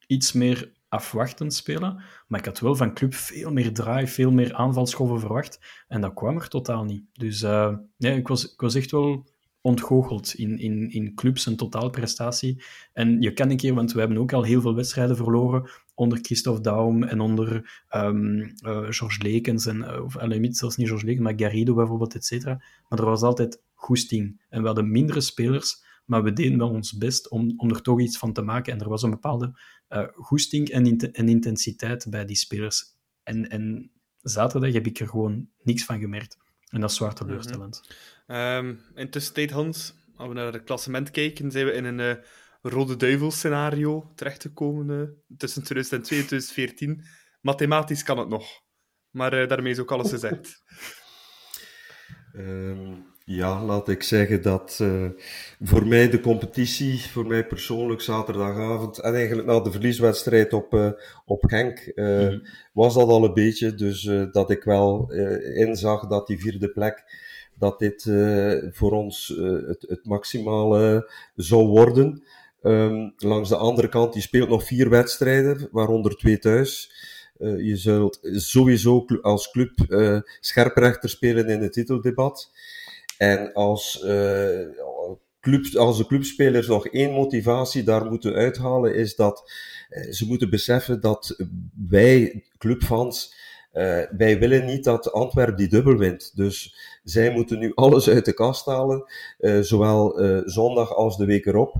iets 0.08 0.32
meer 0.32 0.72
afwachtend 0.90 1.54
spelen. 1.54 2.04
Maar 2.28 2.40
ik 2.40 2.46
had 2.46 2.60
wel 2.60 2.76
van 2.76 2.94
club 2.94 3.14
veel 3.14 3.52
meer 3.52 3.74
drive, 3.74 4.14
veel 4.14 4.32
meer 4.32 4.54
aanvalschoven 4.54 5.20
verwacht. 5.20 5.60
En 5.88 6.02
dat 6.02 6.14
kwam 6.14 6.36
er 6.36 6.48
totaal 6.48 6.84
niet. 6.84 7.04
Dus 7.14 7.42
eh, 7.42 7.76
nee, 7.98 8.18
ik, 8.18 8.28
was, 8.28 8.54
ik 8.54 8.62
was 8.62 8.76
echt 8.76 8.92
wel 8.92 9.26
ontgoocheld 9.62 10.34
in, 10.34 10.60
in, 10.60 10.92
in 10.92 11.16
clubs 11.16 11.46
en 11.46 11.56
totaalprestatie. 11.56 12.64
En 12.94 13.22
je 13.22 13.34
kan 13.34 13.50
een 13.50 13.58
keer, 13.58 13.74
want 13.74 13.94
we 13.94 14.00
hebben 14.00 14.18
ook 14.18 14.34
al 14.34 14.44
heel 14.44 14.62
veel 14.62 14.76
wedstrijden 14.76 15.16
verloren 15.16 15.70
onder 15.96 16.20
Christophe 16.22 16.62
Daum 16.62 17.04
en 17.04 17.20
onder 17.20 17.82
ehm 17.88 18.40
eh, 18.40 18.86
Georges 18.90 19.22
Lekens, 19.22 19.66
en, 19.66 19.84
eh, 19.84 20.04
of 20.04 20.16
zelfs 20.40 20.78
niet 20.78 20.88
Georges 20.88 21.08
Lekens, 21.08 21.24
maar 21.24 21.34
Garrido 21.36 21.74
bijvoorbeeld, 21.74 22.16
et 22.16 22.26
cetera. 22.26 22.64
Maar 22.90 23.00
er 23.00 23.06
was 23.06 23.22
altijd 23.22 23.62
goesting. 23.74 24.42
En 24.50 24.62
we 24.62 24.68
hadden 24.68 24.92
mindere 24.92 25.22
spelers, 25.22 25.84
maar 26.06 26.24
we 26.24 26.34
deden 26.34 26.58
wel 26.58 26.70
ons 26.70 26.98
best 26.98 27.30
om, 27.30 27.54
om 27.58 27.70
er 27.70 27.82
toch 27.82 28.02
iets 28.02 28.18
van 28.18 28.34
te 28.34 28.42
maken. 28.42 28.74
En 28.74 28.80
er 28.80 28.90
was 28.90 29.04
een 29.04 29.10
bepaalde 29.10 29.60
eh, 29.88 30.08
goesting 30.14 30.70
en, 30.70 30.86
int- 30.86 31.12
en 31.12 31.30
intensiteit 31.30 32.10
bij 32.10 32.26
die 32.26 32.36
spelers. 32.36 32.86
En, 33.24 33.50
en 33.50 33.92
zaterdag 34.22 34.74
heb 34.74 34.86
ik 34.86 35.00
er 35.00 35.08
gewoon 35.08 35.50
niks 35.62 35.86
van 35.86 36.00
gemerkt. 36.00 36.38
En 36.70 36.82
dat 36.82 36.90
is 36.90 36.96
zwaar 36.96 37.14
teleurstellend. 37.14 37.82
Ehm 38.28 38.76
in 38.96 39.10
tussentijd, 39.10 39.52
Hans, 39.52 39.94
als 40.16 40.28
we 40.28 40.34
naar 40.34 40.54
het 40.54 40.64
klassement 40.64 41.12
kijken, 41.12 41.52
zijn 41.52 41.66
we 41.66 41.72
in 41.72 41.86
een 41.86 42.00
eh, 42.00 42.24
Rode 42.62 42.96
Duivel-scenario 42.96 44.12
terechtgekomen 44.16 44.90
eh, 44.90 45.36
tussen 45.38 45.64
2002 45.64 46.20
en 46.20 46.26
2014. 46.28 47.04
Mathematisch 47.42 48.04
kan 48.04 48.18
het 48.18 48.30
nog. 48.30 48.46
Maar 49.10 49.34
eh, 49.34 49.48
daarmee 49.48 49.72
is 49.72 49.80
ook 49.80 49.92
alles 49.92 50.10
gezegd. 50.10 50.64
Ehm, 52.34 52.94
ja, 53.26 53.64
laat 53.64 53.90
ik 53.90 54.04
zeggen 54.04 54.42
dat 54.42 54.78
eh, 54.82 55.06
voor 55.62 55.88
mij 55.88 56.10
de 56.10 56.20
competitie, 56.20 57.02
voor 57.02 57.28
mij 57.28 57.48
persoonlijk 57.48 58.02
zaterdagavond 58.02 59.00
en 59.00 59.14
eigenlijk 59.16 59.48
na 59.48 59.60
de 59.60 59.72
verlieswedstrijd 59.72 60.54
op, 60.54 60.74
eh, 60.74 60.92
op 61.26 61.44
Genk, 61.46 61.80
eh, 61.80 62.34
was 62.74 62.94
dat 62.94 63.08
al 63.08 63.24
een 63.24 63.34
beetje. 63.34 63.76
Dus 63.76 64.10
dat 64.32 64.50
ik 64.50 64.64
wel 64.64 65.12
inzag 65.54 66.08
dat 66.08 66.28
die 66.28 66.40
vierde 66.40 66.70
plek, 66.70 67.04
dat 67.60 67.80
dit 67.80 68.04
voor 68.72 68.92
ons 68.92 69.34
het, 69.68 69.86
het 69.88 70.06
maximale 70.06 71.12
zou 71.36 71.68
worden. 71.68 72.24
Ehm, 72.62 73.10
langs 73.18 73.50
de 73.50 73.56
andere 73.56 73.90
kant, 73.90 74.14
die 74.14 74.22
speelt 74.22 74.50
nog 74.50 74.64
vier 74.64 74.90
wedstrijden, 74.90 75.68
waaronder 75.72 76.16
twee 76.16 76.40
thuis. 76.40 76.92
Je 77.40 77.76
zult 77.76 78.20
sowieso 78.22 79.06
als 79.22 79.52
club 79.52 79.72
scherprechter 80.40 81.10
spelen 81.10 81.48
in 81.48 81.62
het 81.62 81.74
titeldebat. 81.74 82.52
En 83.18 83.54
als, 83.54 84.02
eh, 84.04 84.60
club, 85.40 85.76
als 85.76 85.98
de 85.98 86.06
clubspelers 86.06 86.68
nog 86.68 86.88
één 86.88 87.12
motivatie 87.12 87.84
daar 87.84 88.06
moeten 88.06 88.34
uithalen, 88.34 88.96
is 88.96 89.16
dat 89.16 89.52
eh, 89.90 90.12
ze 90.12 90.28
moeten 90.28 90.50
beseffen 90.50 91.02
dat 91.02 91.36
wij, 91.88 92.44
clubfans, 92.58 93.36
eh, 93.72 94.02
wij 94.18 94.40
willen 94.40 94.66
niet 94.66 94.84
dat 94.84 95.12
Antwerp 95.12 95.58
die 95.58 95.68
dubbel 95.68 95.98
wint. 95.98 96.36
Dus 96.36 96.76
zij 97.04 97.32
moeten 97.32 97.60
nu 97.60 97.72
alles 97.76 98.10
uit 98.10 98.26
de 98.26 98.34
kast 98.34 98.66
halen, 98.66 99.06
zowel 99.62 100.20
zondag 100.46 100.96
als 100.96 101.18
de 101.18 101.26
week 101.26 101.46
erop, 101.46 101.76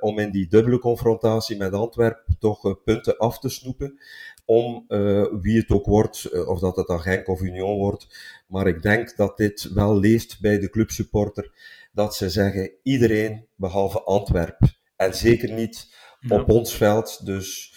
om 0.00 0.18
in 0.18 0.30
die 0.30 0.48
dubbele 0.48 0.78
confrontatie 0.78 1.56
met 1.56 1.72
Antwerp 1.72 2.24
toch 2.38 2.82
punten 2.84 3.16
af 3.18 3.38
te 3.38 3.48
snoepen 3.48 3.98
om 4.46 4.84
eh, 4.88 5.24
wie 5.40 5.58
het 5.58 5.70
ook 5.70 5.86
wordt, 5.86 6.24
eh, 6.24 6.48
of 6.48 6.60
dat 6.60 6.76
het 6.76 6.86
dan 6.86 7.00
Genk 7.00 7.28
of 7.28 7.40
Union 7.40 7.78
wordt. 7.78 8.06
Maar 8.46 8.66
ik 8.66 8.82
denk 8.82 9.16
dat 9.16 9.36
dit 9.36 9.70
wel 9.74 9.98
leeft 9.98 10.40
bij 10.40 10.58
de 10.58 10.70
clubsupporter, 10.70 11.52
dat 11.92 12.14
ze 12.14 12.30
zeggen 12.30 12.70
iedereen 12.82 13.46
behalve 13.56 14.02
Antwerp. 14.02 14.58
En 14.96 15.14
zeker 15.14 15.52
niet 15.52 15.94
op 16.28 16.50
ons 16.50 16.74
veld. 16.74 17.26
Dus 17.26 17.74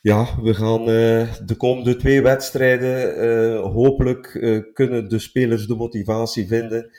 ja, 0.00 0.40
we 0.42 0.54
gaan 0.54 0.80
eh, 0.80 1.34
de 1.44 1.54
komende 1.56 1.96
twee 1.96 2.22
wedstrijden 2.22 3.60
hopelijk 3.60 4.30
kunnen 4.74 5.08
de 5.08 5.18
spelers 5.18 5.66
de 5.66 5.76
motivatie 5.76 6.46
vinden 6.46 6.90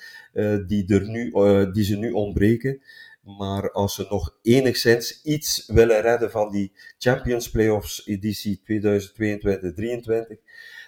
die, 0.68 0.94
er 0.94 1.10
nu, 1.10 1.32
die 1.72 1.84
ze 1.84 1.98
nu 1.98 2.12
ontbreken. 2.12 2.82
Maar 3.24 3.72
als 3.72 3.96
ze 3.96 4.06
nog 4.10 4.38
enigszins 4.42 5.22
iets 5.24 5.66
willen 5.68 6.02
redden 6.02 6.32
van 6.32 6.52
die 6.52 6.72
Champions 6.98 7.50
Playoffs 7.50 8.06
editie 8.08 8.62
2022-2023, 8.62 8.64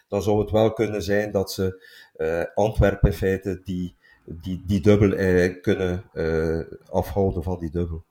dan 0.07 0.21
zou 0.21 0.39
het 0.39 0.51
wel 0.51 0.73
kunnen 0.73 1.03
zijn 1.03 1.31
dat 1.31 1.51
ze 1.51 1.83
eh 2.15 2.43
Antwerpen 2.53 3.09
in 3.09 3.17
feite 3.17 3.61
die, 3.63 3.95
die, 4.25 4.63
die 4.65 4.81
dubbel 4.81 5.11
eh, 5.13 5.61
kunnen 5.61 6.03
eh, 6.13 6.59
afhouden 6.89 7.43
van 7.43 7.59
die 7.59 7.69
dubbel. 7.71 8.03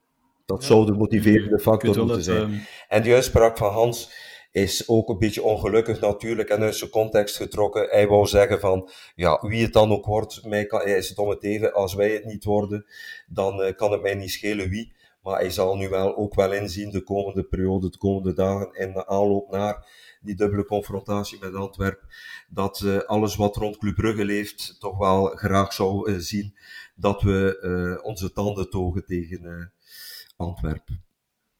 Dat 0.46 0.64
zou 0.64 0.86
de 0.86 0.92
motiverende 0.92 1.58
factor 1.58 1.96
moeten 1.96 2.22
zijn. 2.22 2.42
ehm, 2.42 2.58
En 2.88 3.02
die 3.02 3.14
uitspraak 3.14 3.56
van 3.58 3.72
Hans 3.72 4.10
is 4.54 4.88
ook 4.88 5.08
een 5.08 5.18
beetje 5.18 5.42
ongelukkig 5.42 6.00
natuurlijk 6.00 6.48
en 6.48 6.62
uit 6.62 6.76
zijn 6.76 6.90
context 6.90 7.36
getrokken. 7.36 7.88
Hij 7.88 8.06
wou 8.08 8.26
zeggen 8.26 8.60
van, 8.60 8.90
ja, 9.14 9.38
wie 9.46 9.62
het 9.62 9.72
dan 9.72 9.92
ook 9.92 10.04
wordt, 10.04 10.44
mij 10.44 10.66
kan, 10.66 10.80
hij 10.80 10.96
is 10.96 11.08
het 11.08 11.18
om 11.18 11.28
het 11.28 11.42
even, 11.42 11.72
als 11.72 11.94
wij 11.94 12.10
het 12.10 12.24
niet 12.24 12.44
worden, 12.44 12.86
dan 13.26 13.62
eh, 13.62 13.76
kan 13.76 13.92
het 13.92 14.02
mij 14.02 14.14
niet 14.14 14.30
schelen 14.30 14.68
wie. 14.68 14.92
Maar 15.22 15.38
hij 15.38 15.50
zal 15.50 15.76
nu 15.76 15.88
wel 15.88 16.16
ook 16.16 16.34
wel 16.34 16.52
inzien 16.52 16.90
de 16.90 17.02
komende 17.02 17.42
periode, 17.42 17.90
de 17.90 17.98
komende 17.98 18.32
dagen 18.32 18.72
en 18.72 18.92
de 18.92 19.06
aanloop 19.06 19.50
naar 19.50 19.86
die 20.20 20.34
dubbele 20.34 20.64
confrontatie 20.64 21.38
met 21.40 21.54
Antwerpen, 21.54 22.08
dat 22.48 22.80
eh, 22.80 22.98
alles 22.98 23.36
wat 23.36 23.56
rond 23.56 23.78
Club 23.78 23.94
Brugge 23.94 24.24
leeft, 24.24 24.76
toch 24.80 24.98
wel 24.98 25.26
graag 25.26 25.72
zou 25.72 26.12
eh, 26.12 26.18
zien 26.18 26.56
dat 26.94 27.22
we 27.22 28.00
onze 28.02 28.32
tanden 28.32 28.70
togen 28.70 29.04
tegen 29.04 29.72
Antwerpen. 30.36 31.04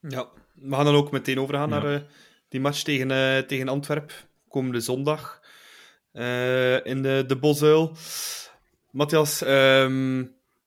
Ja, 0.01 0.29
we 0.55 0.75
gaan 0.75 0.85
dan 0.85 0.95
ook 0.95 1.11
meteen 1.11 1.41
overgaan 1.41 1.71
Ja. 1.71 1.83
naar 1.83 2.07
die 2.55 2.63
match 2.63 2.83
tegen, 2.83 3.11
eh, 3.11 3.39
tegen 3.39 3.69
Antwerp, 3.69 4.13
komende 4.49 4.81
zondag 4.81 5.41
eh, 6.13 6.87
in 6.87 7.03
de, 7.03 7.25
de 7.27 7.37
Bosuil. 7.37 7.97
Matthias, 8.91 9.43
ehm 9.43 10.23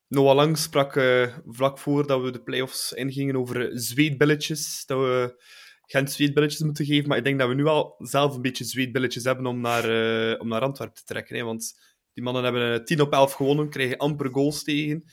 Noah 0.07 0.35
Lang 0.35 0.57
sprak 0.57 0.95
eh, 0.95 1.37
vlak 1.45 1.77
voor 1.77 2.07
dat 2.07 2.21
we 2.21 2.31
de 2.31 2.41
play-offs 2.41 2.93
ingingen 2.93 3.35
over 3.35 3.69
zweetbilletjes, 3.73 4.83
dat 4.85 4.99
we 4.99 5.43
geen 5.85 6.07
zweetbilletjes 6.07 6.61
moeten 6.61 6.85
geven, 6.85 7.07
maar 7.07 7.17
ik 7.17 7.23
denk 7.23 7.39
dat 7.39 7.47
we 7.47 7.53
nu 7.53 7.65
al 7.65 7.95
zelf 7.97 8.35
een 8.35 8.41
beetje 8.41 8.63
zweetbilletjes 8.63 9.23
hebben 9.23 9.45
om 9.45 9.61
naar, 9.61 9.83
eh, 9.83 10.39
om 10.39 10.47
naar 10.47 10.61
Antwerpen 10.61 10.95
te 10.95 11.03
trekken. 11.03 11.35
Hè, 11.35 11.43
want 11.43 11.79
die 12.13 12.23
mannen 12.23 12.43
hebben 12.43 12.73
eh, 12.73 12.83
10 12.83 13.01
op 13.01 13.13
11 13.13 13.33
gewonnen, 13.33 13.69
krijgen 13.69 13.97
amper 13.97 14.29
goals 14.31 14.63
tegen. 14.63 15.03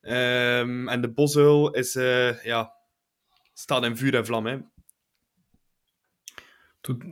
Ehm, 0.00 0.88
en 0.88 1.00
de 1.00 1.12
Bosuil 1.12 1.70
is, 1.70 1.92
ja, 2.42 2.72
staat 3.54 3.84
in 3.84 3.96
vuur 3.96 4.14
en 4.14 4.26
vlam. 4.26 4.46
Hè. 4.46 4.58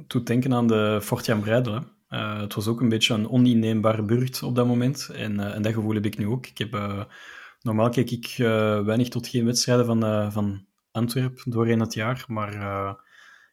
Doet, 0.06 0.26
denken 0.26 0.54
aan 0.54 0.66
de 0.66 1.36
Breidel. 1.40 1.74
hè. 1.74 1.80
Eh, 2.08 2.40
het 2.40 2.54
was 2.54 2.66
ook 2.66 2.80
een 2.80 2.88
beetje 2.88 3.14
een 3.14 3.30
oninneembare 3.30 4.02
buurt 4.02 4.42
op 4.42 4.54
dat 4.54 4.66
moment. 4.66 5.08
En, 5.08 5.40
eh, 5.40 5.54
en 5.54 5.62
dat 5.62 5.72
gevoel 5.72 5.94
heb 5.94 6.06
ik 6.06 6.18
nu 6.18 6.26
ook. 6.26 6.46
Ik 6.46 6.58
heb, 6.58 6.74
eh, 6.74 7.04
normaal 7.60 7.88
kijk 7.88 8.10
ik 8.10 8.34
weinig 8.84 9.08
tot 9.08 9.28
geen 9.28 9.44
wedstrijden 9.44 9.86
van, 9.86 10.32
van 10.32 10.66
Antwerpen 10.90 11.50
doorheen 11.50 11.80
het 11.80 11.94
jaar. 11.94 12.24
Maar 12.28 12.96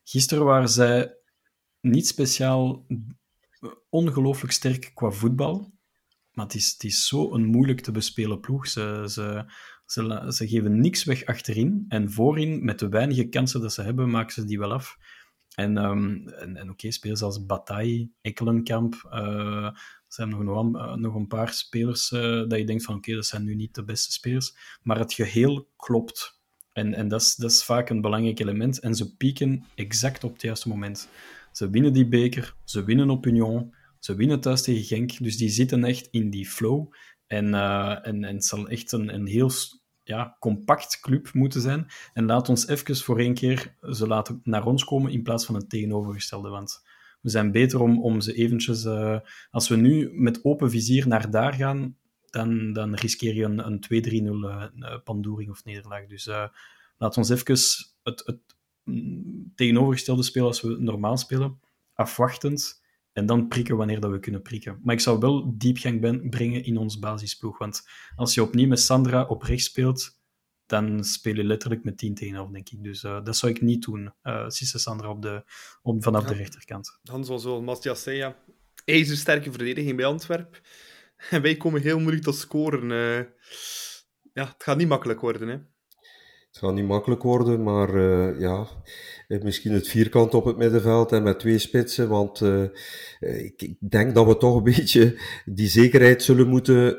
gisteren 0.03 0.45
waren 0.45 0.69
zij 0.69 1.15
niet 1.81 2.07
speciaal 2.07 2.85
ongelooflijk 3.89 4.53
sterk 4.53 4.91
qua 4.93 5.09
voetbal. 5.09 5.73
Maar 6.31 6.45
het 6.45 6.55
is, 6.55 6.71
het 6.71 6.83
is 6.83 7.07
zo 7.07 7.33
een 7.33 7.45
moeilijk 7.45 7.81
te 7.81 7.91
bespelen 7.91 8.39
ploeg. 8.39 8.67
Ze, 8.67 9.03
ze, 9.07 9.45
ze, 9.85 10.25
ze 10.29 10.47
geven 10.47 10.79
niks 10.81 11.03
weg 11.03 11.25
achterin. 11.25 11.85
En 11.87 12.11
voorin, 12.11 12.65
met 12.65 12.79
de 12.79 12.89
weinige 12.89 13.29
kansen 13.29 13.61
dat 13.61 13.73
ze 13.73 13.81
hebben, 13.81 14.09
maken 14.09 14.33
ze 14.33 14.45
die 14.45 14.59
wel 14.59 14.73
af. 14.73 14.97
En, 15.55 15.77
um, 15.77 16.27
en, 16.27 16.57
en 16.57 16.69
oké, 16.69 16.91
spelers 16.91 17.21
als 17.21 17.45
Bataille, 17.45 18.09
Ekkelenkamp, 18.21 19.09
uh, 19.13 19.65
er 19.65 20.05
zijn 20.07 20.29
nog, 20.29 20.43
nog, 20.43 20.75
uh, 20.75 20.95
nog 20.95 21.15
een 21.15 21.27
paar 21.27 21.53
spelers 21.53 22.11
uh, 22.11 22.21
dat 22.21 22.57
je 22.57 22.65
denkt 22.65 22.83
van 22.83 22.95
oké, 22.95 23.13
dat 23.13 23.25
zijn 23.25 23.43
nu 23.43 23.55
niet 23.55 23.75
de 23.75 23.83
beste 23.83 24.11
spelers. 24.11 24.55
Maar 24.81 24.99
het 24.99 25.13
geheel 25.13 25.67
klopt. 25.75 26.39
En, 26.73 26.93
en 26.93 27.07
dat, 27.07 27.21
is, 27.21 27.35
dat 27.35 27.51
is 27.51 27.63
vaak 27.63 27.89
een 27.89 28.01
belangrijk 28.01 28.39
element. 28.39 28.79
En 28.79 28.95
ze 28.95 29.15
pieken 29.15 29.65
exact 29.75 30.23
op 30.23 30.33
het 30.33 30.41
juiste 30.41 30.69
moment. 30.69 31.09
Ze 31.51 31.69
winnen 31.69 31.93
die 31.93 32.07
beker, 32.07 32.55
ze 32.63 32.83
winnen 32.83 33.09
op 33.09 33.25
Union, 33.25 33.73
ze 33.99 34.15
winnen 34.15 34.39
thuis 34.39 34.61
tegen 34.61 34.83
Genk. 34.83 35.17
Dus 35.17 35.37
die 35.37 35.49
zitten 35.49 35.83
echt 35.83 36.07
in 36.11 36.29
die 36.29 36.47
flow. 36.47 36.93
En, 37.27 37.53
en, 38.03 38.23
en 38.23 38.35
het 38.35 38.45
zal 38.45 38.69
echt 38.69 38.91
een, 38.91 39.13
een 39.13 39.27
heel 39.27 39.51
ja, 40.11 40.35
compact 40.39 40.99
club 40.99 41.33
moeten 41.33 41.61
zijn. 41.61 41.87
En 42.13 42.25
laat 42.25 42.49
ons 42.49 42.67
even 42.67 42.95
voor 42.95 43.19
één 43.19 43.33
keer 43.33 43.75
ze 43.91 44.07
laten 44.07 44.41
naar 44.43 44.65
ons 44.65 44.83
komen 44.83 45.11
in 45.11 45.23
plaats 45.23 45.45
van 45.45 45.55
het 45.55 45.69
tegenovergestelde. 45.69 46.49
Want 46.49 46.83
we 47.21 47.29
zijn 47.29 47.51
beter 47.51 47.81
om, 47.81 48.01
om 48.01 48.21
ze 48.21 48.33
eventjes... 48.33 48.85
Uh, 48.85 49.19
als 49.51 49.67
we 49.67 49.75
nu 49.75 50.09
met 50.13 50.43
open 50.43 50.69
vizier 50.69 51.07
naar 51.07 51.31
daar 51.31 51.53
gaan, 51.53 51.97
dan, 52.29 52.73
dan 52.73 52.95
riskeer 52.95 53.35
je 53.35 53.43
een, 53.43 53.65
een 53.65 54.69
2-3-0 54.73 54.79
uh, 54.79 54.97
pandoering 55.03 55.49
of 55.49 55.65
nederlaag. 55.65 56.07
Dus 56.07 56.27
uh, 56.27 56.47
laat 56.97 57.17
ons 57.17 57.29
even 57.29 57.57
het, 58.03 58.23
het 58.25 58.39
mm, 58.83 59.51
tegenovergestelde 59.55 60.23
spelen 60.23 60.47
als 60.47 60.61
we 60.61 60.75
normaal 60.79 61.17
spelen, 61.17 61.59
afwachtend, 61.93 62.80
en 63.13 63.25
dan 63.25 63.47
prikken 63.47 63.77
wanneer 63.77 63.99
dat 63.99 64.11
we 64.11 64.19
kunnen 64.19 64.41
prikken. 64.41 64.79
Maar 64.83 64.95
ik 64.95 65.01
zou 65.01 65.19
wel 65.19 65.57
diepgang 65.57 66.01
ben, 66.01 66.29
brengen 66.29 66.63
in 66.63 66.77
ons 66.77 66.99
basisploeg, 66.99 67.57
want 67.57 67.81
als 68.15 68.33
je 68.33 68.41
opnieuw 68.41 68.67
met 68.67 68.79
Sandra 68.79 69.25
op 69.25 69.43
rechts 69.43 69.65
speelt, 69.65 70.19
dan 70.65 71.03
speel 71.03 71.35
je 71.35 71.43
letterlijk 71.43 71.83
met 71.83 71.97
10 71.97 72.15
tegen 72.15 72.35
11, 72.35 72.49
denk 72.49 72.69
ik. 72.69 72.83
Dus 72.83 73.03
uh, 73.03 73.23
dat 73.23 73.37
zou 73.37 73.51
ik 73.51 73.61
niet 73.61 73.83
doen, 73.83 74.13
uh, 74.23 74.47
Sisse 74.47 74.79
Sandra 74.79 75.09
op 75.09 75.21
de, 75.21 75.43
op, 75.81 76.03
vanaf 76.03 76.23
ja. 76.23 76.27
de 76.27 76.35
rechterkant. 76.35 76.99
Dan 77.03 77.25
zoals 77.25 77.61
Matthias 77.61 78.03
zei, 78.03 78.17
ja, 78.17 78.37
ijzersterke 78.85 79.49
verdediging 79.49 79.95
bij 79.95 80.05
Antwerpen. 80.05 80.59
En 81.29 81.41
wij 81.41 81.57
komen 81.57 81.81
heel 81.81 81.99
moeilijk 81.99 82.23
tot 82.23 82.35
scoren. 82.35 82.89
Uh, 82.89 83.17
ja, 84.33 84.45
het 84.45 84.63
gaat 84.63 84.77
niet 84.77 84.87
makkelijk 84.87 85.19
worden, 85.19 85.47
hè. 85.47 85.57
Het 86.51 86.59
gaat 86.59 86.73
niet 86.73 86.87
makkelijk 86.87 87.23
worden, 87.23 87.63
maar 87.63 87.95
uh, 87.95 88.39
ja, 88.39 88.67
misschien 89.27 89.73
het 89.73 89.87
vierkant 89.87 90.33
op 90.33 90.45
het 90.45 90.57
middenveld 90.57 91.11
en 91.11 91.23
met 91.23 91.39
twee 91.39 91.57
spitsen, 91.57 92.09
want 92.09 92.41
uh, 92.41 92.63
ik 93.19 93.75
denk 93.79 94.15
dat 94.15 94.25
we 94.25 94.37
toch 94.37 94.55
een 94.55 94.63
beetje 94.75 95.21
die 95.45 95.67
zekerheid 95.67 96.23
zullen 96.23 96.47
moeten 96.47 96.95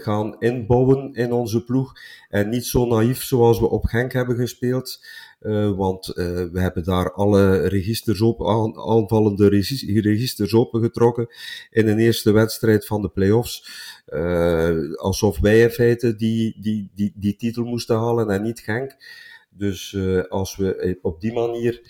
gaan 0.00 0.36
inbouwen 0.38 1.12
in 1.12 1.32
onze 1.32 1.64
ploeg 1.64 1.92
en 2.28 2.48
niet 2.48 2.66
zo 2.66 2.86
naïef 2.86 3.22
zoals 3.22 3.60
we 3.60 3.70
op 3.70 3.84
Genk 3.84 4.12
hebben 4.12 4.36
gespeeld. 4.36 5.04
Uh, 5.40 5.76
want 5.76 6.08
uh, 6.08 6.14
we 6.52 6.60
hebben 6.60 6.84
daar 6.84 7.12
alle 7.12 7.66
registers 7.68 8.20
op, 8.20 8.46
aan, 8.46 8.76
aanvallende 8.76 9.48
registers 10.00 10.54
opengetrokken 10.54 11.26
in 11.70 11.88
een 11.88 11.98
eerste 11.98 12.32
wedstrijd 12.32 12.86
van 12.86 13.02
de 13.02 13.08
play-offs. 13.08 13.68
Uh, 14.08 14.94
alsof 14.94 15.38
wij 15.38 15.60
in 15.60 15.70
feite 15.70 16.16
die, 16.16 16.56
die, 16.60 16.90
die, 16.94 17.12
die 17.16 17.36
titel 17.36 17.64
moesten 17.64 17.96
halen 17.96 18.30
en 18.30 18.42
niet 18.42 18.60
Genk. 18.60 18.96
Dus 19.50 19.96
als 20.28 20.56
we 20.56 20.98
op 21.02 21.20
die 21.20 21.32
manier 21.32 21.80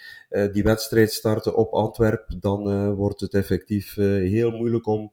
die 0.52 0.62
wedstrijd 0.62 1.12
starten 1.12 1.56
op 1.56 1.72
Antwerpen, 1.72 2.40
dan 2.40 2.94
wordt 2.94 3.20
het 3.20 3.34
effectief 3.34 3.94
heel 3.94 4.50
moeilijk 4.50 4.86
om 4.86 5.12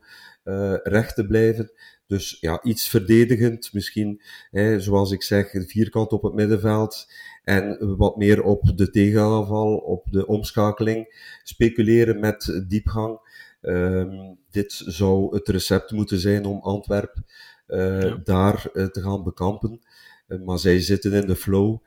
recht 0.83 1.15
te 1.15 1.25
blijven. 1.25 1.71
Dus 2.07 2.37
ja, 2.39 2.63
iets 2.63 2.87
verdedigend, 2.87 3.73
misschien, 3.73 4.21
hè, 4.51 4.79
zoals 4.79 5.11
ik 5.11 5.23
zeg, 5.23 5.49
vierkant 5.51 6.11
op 6.11 6.23
het 6.23 6.33
middenveld. 6.33 7.07
En 7.47 7.95
wat 7.97 8.17
meer 8.17 8.43
op 8.43 8.71
de 8.75 8.89
tegenaanval, 8.89 9.77
op 9.77 10.05
de 10.11 10.27
omschakeling, 10.27 11.29
speculeren 11.43 12.19
met 12.19 12.63
diepgang. 12.67 13.19
Um, 13.61 14.37
dit 14.51 14.81
zou 14.85 15.35
het 15.35 15.47
recept 15.47 15.91
moeten 15.91 16.19
zijn 16.19 16.45
om 16.45 16.59
Antwerpen 16.61 17.25
uh, 17.67 18.01
ja. 18.01 18.19
daar 18.23 18.69
uh, 18.73 18.85
te 18.85 19.01
gaan 19.01 19.23
bekampen. 19.23 19.81
Uh, 20.27 20.41
maar 20.45 20.59
zij 20.59 20.79
zitten 20.79 21.13
in 21.13 21.27
de 21.27 21.35
flow. 21.35 21.77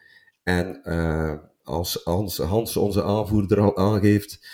En 0.42 0.82
als 1.64 2.00
Hans, 2.04 2.38
Hans, 2.38 2.76
onze 2.76 3.02
aanvoerder, 3.02 3.60
al 3.60 3.76
aangeeft 3.76 4.46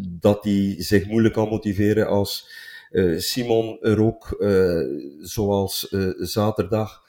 dat 0.00 0.44
hij 0.44 0.74
zich 0.78 1.06
moeilijk 1.06 1.34
kan 1.34 1.48
motiveren 1.48 2.06
als 2.08 2.50
Simon 3.16 3.78
er 3.80 4.02
ook, 4.02 4.44
zoals 5.20 5.94
zaterdag, 6.18 7.05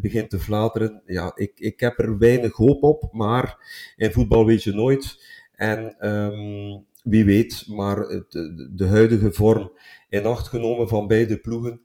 begint 0.00 0.30
te 0.30 0.38
flateren. 0.38 1.02
Ja, 1.06 1.32
ik, 1.34 1.52
ik 1.54 1.80
heb 1.80 1.98
er 1.98 2.18
weinig 2.18 2.52
hoop 2.52 2.82
op, 2.82 3.12
maar 3.12 3.56
in 3.96 4.12
voetbal 4.12 4.46
weet 4.46 4.62
je 4.62 4.72
nooit. 4.72 5.24
En 5.60 6.08
um, 6.08 6.84
wie 7.02 7.24
weet, 7.24 7.64
maar 7.68 7.98
het, 7.98 8.32
de 8.72 8.86
huidige 8.86 9.32
vorm 9.32 9.72
in 10.08 10.26
acht 10.26 10.48
genomen 10.48 10.88
van 10.88 11.06
beide 11.06 11.38
ploegen, 11.38 11.80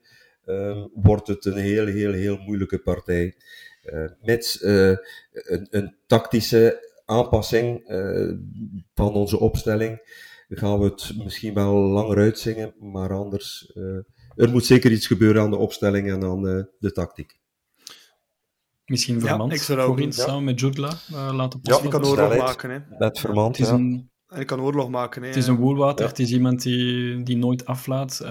um, 0.46 0.90
wordt 0.94 1.28
het 1.28 1.46
een 1.46 1.58
heel, 1.58 1.86
heel, 1.86 2.12
heel 2.12 2.38
moeilijke 2.38 2.80
partij. 2.80 3.36
Uh, 3.84 4.10
met 4.22 4.60
uh, 4.62 4.90
een, 5.32 5.68
een, 5.70 5.96
tactische 6.08 6.94
aanpassing 7.06 7.84
van 8.94 9.14
onze 9.14 9.40
opstelling 9.40 10.24
gaan 10.50 10.80
we 10.80 10.86
het 10.86 11.14
misschien 11.24 11.54
wel 11.54 11.74
langer 11.74 12.18
uitzingen, 12.18 12.74
maar 12.80 13.14
anders, 13.14 13.72
er 14.36 14.50
moet 14.50 14.66
zeker 14.66 14.92
iets 14.92 15.08
gebeuren 15.08 15.42
aan 15.42 15.50
de 15.50 15.58
opstelling 15.58 16.12
en 16.12 16.24
aan 16.24 16.42
de 16.80 16.92
tactiek. 16.92 17.38
Misschien 18.86 19.22
Vermand 19.22 19.52
ja, 19.52 19.58
ik 19.58 19.64
zou 19.64 19.82
voorin 19.82 20.06
ja. 20.06 20.12
samen 20.12 20.44
met 20.44 20.60
Judla 20.60 20.94
uh, 21.12 21.30
laten 21.34 21.60
Ja, 21.64 21.80
die 21.80 21.90
kan 21.90 22.06
oorlog 22.06 22.38
maken. 22.38 22.70
Hè. 22.70 22.80
Met 22.98 23.20
Vermand, 23.20 23.58
het 23.58 23.66
is 23.66 23.72
een, 23.72 24.10
En 24.28 24.40
ik 24.40 24.48
kan 24.48 24.62
oorlog 24.62 24.90
maken. 24.90 25.22
Hè. 25.22 25.28
Het 25.28 25.38
is 25.38 25.48
een 25.48 25.56
woelwater, 25.56 26.04
ja. 26.04 26.10
het 26.10 26.20
is 26.20 26.32
iemand 26.32 26.62
die, 26.62 27.24
die 27.24 27.38
nooit 27.38 27.66
aflaat. 27.66 28.20
Uh, 28.24 28.30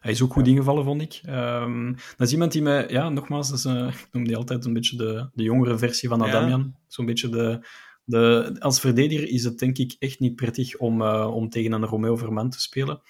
hij 0.00 0.12
is 0.12 0.22
ook 0.22 0.32
goed 0.32 0.46
ingevallen, 0.46 0.84
vond 0.84 1.02
ik. 1.02 1.20
Um, 1.28 1.94
dat 2.16 2.26
is 2.26 2.32
iemand 2.32 2.52
die 2.52 2.62
mij, 2.62 2.88
ja, 2.88 3.08
nogmaals, 3.08 3.48
dat 3.48 3.58
is, 3.58 3.64
uh, 3.64 3.88
ik 3.88 4.08
noem 4.12 4.24
die 4.24 4.36
altijd 4.36 4.64
een 4.64 4.72
beetje 4.72 4.96
de, 4.96 5.28
de 5.32 5.42
jongere 5.42 5.78
versie 5.78 6.08
van 6.08 6.22
Adamian. 6.22 6.74
Zo'n 6.86 7.06
beetje 7.06 7.28
de, 7.28 7.66
de... 8.04 8.56
Als 8.58 8.80
verdediger 8.80 9.28
is 9.28 9.44
het 9.44 9.58
denk 9.58 9.78
ik 9.78 9.96
echt 9.98 10.20
niet 10.20 10.34
prettig 10.34 10.76
om, 10.76 11.02
om 11.02 11.48
tegen 11.48 11.72
een 11.72 11.84
Romeo 11.84 12.16
Vermand 12.16 12.52
te 12.52 12.60
spelen. 12.60 13.00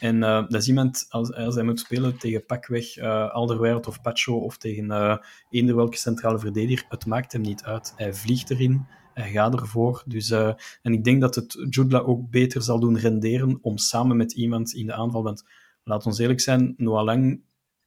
En 0.00 0.16
uh, 0.16 0.48
dat 0.48 0.54
is 0.54 0.68
iemand, 0.68 1.06
als, 1.08 1.28
hij 1.54 1.62
moet 1.62 1.80
spelen 1.80 2.18
tegen 2.18 2.46
pakweg 2.46 2.96
uh, 2.96 3.80
of 3.86 4.00
Pacho 4.02 4.38
of 4.38 4.56
tegen 4.56 4.84
uh, 4.84 5.16
eender 5.50 5.76
welke 5.76 5.96
centrale 5.96 6.38
verdediger, 6.38 6.86
het 6.88 7.06
maakt 7.06 7.32
hem 7.32 7.40
niet 7.40 7.64
uit. 7.64 7.92
Hij 7.96 8.14
vliegt 8.14 8.50
erin, 8.50 8.86
hij 9.14 9.30
gaat 9.30 9.60
ervoor. 9.60 10.02
Dus, 10.06 10.30
en 10.30 10.92
ik 10.92 11.04
denk 11.04 11.20
dat 11.20 11.34
het 11.34 11.66
Judla 11.70 11.98
ook 11.98 12.30
beter 12.30 12.62
zal 12.62 12.80
doen 12.80 12.98
renderen 12.98 13.58
om 13.62 13.78
samen 13.78 14.16
met 14.16 14.32
iemand 14.32 14.72
in 14.74 14.86
de 14.86 14.92
aanval, 14.92 15.22
want 15.22 15.44
laat 15.84 16.06
ons 16.06 16.18
eerlijk 16.18 16.40
zijn, 16.40 16.74
Noah 16.76 17.04
Lang 17.04 17.44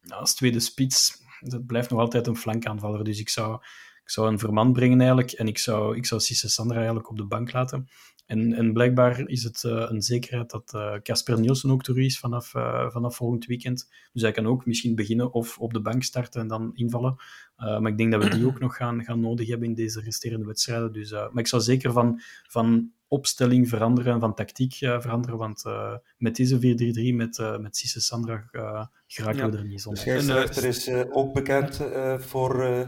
als 0.08 0.34
tweede 0.34 0.60
spits, 0.60 1.22
dat 1.40 1.66
blijft 1.66 1.90
nog 1.90 2.00
altijd 2.00 2.26
een 2.26 2.36
flankaanvaller. 2.36 3.04
Dus 3.04 3.20
ik 3.20 3.28
zou, 3.28 3.54
ik 4.02 4.10
zou 4.10 4.28
een 4.28 4.38
Verman 4.38 4.72
brengen 4.72 4.98
eigenlijk 4.98 5.32
en 5.32 5.46
ik 5.46 5.58
zou, 5.58 5.96
ik 5.96 6.06
zou 6.06 6.20
Cisse 6.20 6.48
Sandra 6.48 6.76
eigenlijk 6.76 7.10
op 7.10 7.16
de 7.16 7.24
bank 7.24 7.52
laten. 7.52 7.88
En, 8.30 8.52
en 8.52 8.72
blijkbaar 8.72 9.28
is 9.28 9.42
het 9.42 9.62
uh, 9.62 9.86
een 9.88 10.02
zekerheid 10.02 10.50
dat 10.50 11.00
Casper 11.02 11.34
uh, 11.34 11.40
Nielsen 11.40 11.70
ook 11.70 11.82
terug 11.82 12.04
is 12.04 12.18
vanaf, 12.18 12.54
uh, 12.54 12.90
vanaf 12.90 13.16
volgend 13.16 13.46
weekend. 13.46 13.90
Dus 14.12 14.22
hij 14.22 14.32
kan 14.32 14.46
ook 14.46 14.66
misschien 14.66 14.94
beginnen 14.94 15.32
of 15.32 15.58
op 15.58 15.72
de 15.72 15.80
bank 15.80 16.02
starten 16.02 16.40
en 16.40 16.48
dan 16.48 16.70
invallen. 16.74 17.16
maar 17.56 17.86
ik 17.86 17.98
denk 17.98 18.12
dat 18.12 18.24
we 18.24 18.30
die 18.30 18.46
ook 18.46 18.60
nog 18.60 18.76
gaan, 18.76 19.04
gaan 19.04 19.20
nodig 19.20 19.48
hebben 19.48 19.68
in 19.68 19.74
deze 19.74 20.00
resterende 20.00 20.46
wedstrijden. 20.46 20.92
Dus, 20.92 21.10
maar 21.10 21.38
ik 21.38 21.46
zou 21.46 21.62
zeker 21.62 21.92
van, 21.92 22.20
van 22.48 22.90
opstelling 23.08 23.68
veranderen 23.68 24.14
en 24.14 24.20
van 24.20 24.34
tactiek 24.34 24.74
veranderen. 24.74 25.36
Want 25.36 25.64
met 26.18 26.36
deze 26.36 26.56
4-3-3, 27.12 27.14
met, 27.14 27.58
met 27.60 27.76
Cisse 27.76 28.00
Sandra, 28.00 28.48
geraken 29.06 29.44
ja. 29.44 29.50
we 29.50 29.56
er 29.56 29.64
niet 29.64 29.80
zonder. 29.80 30.04
De 30.04 30.10
scheidsrechter 30.10 30.64
is 30.64 30.90
ook 31.10 31.32
bekend 31.32 31.80
voor 32.18 32.86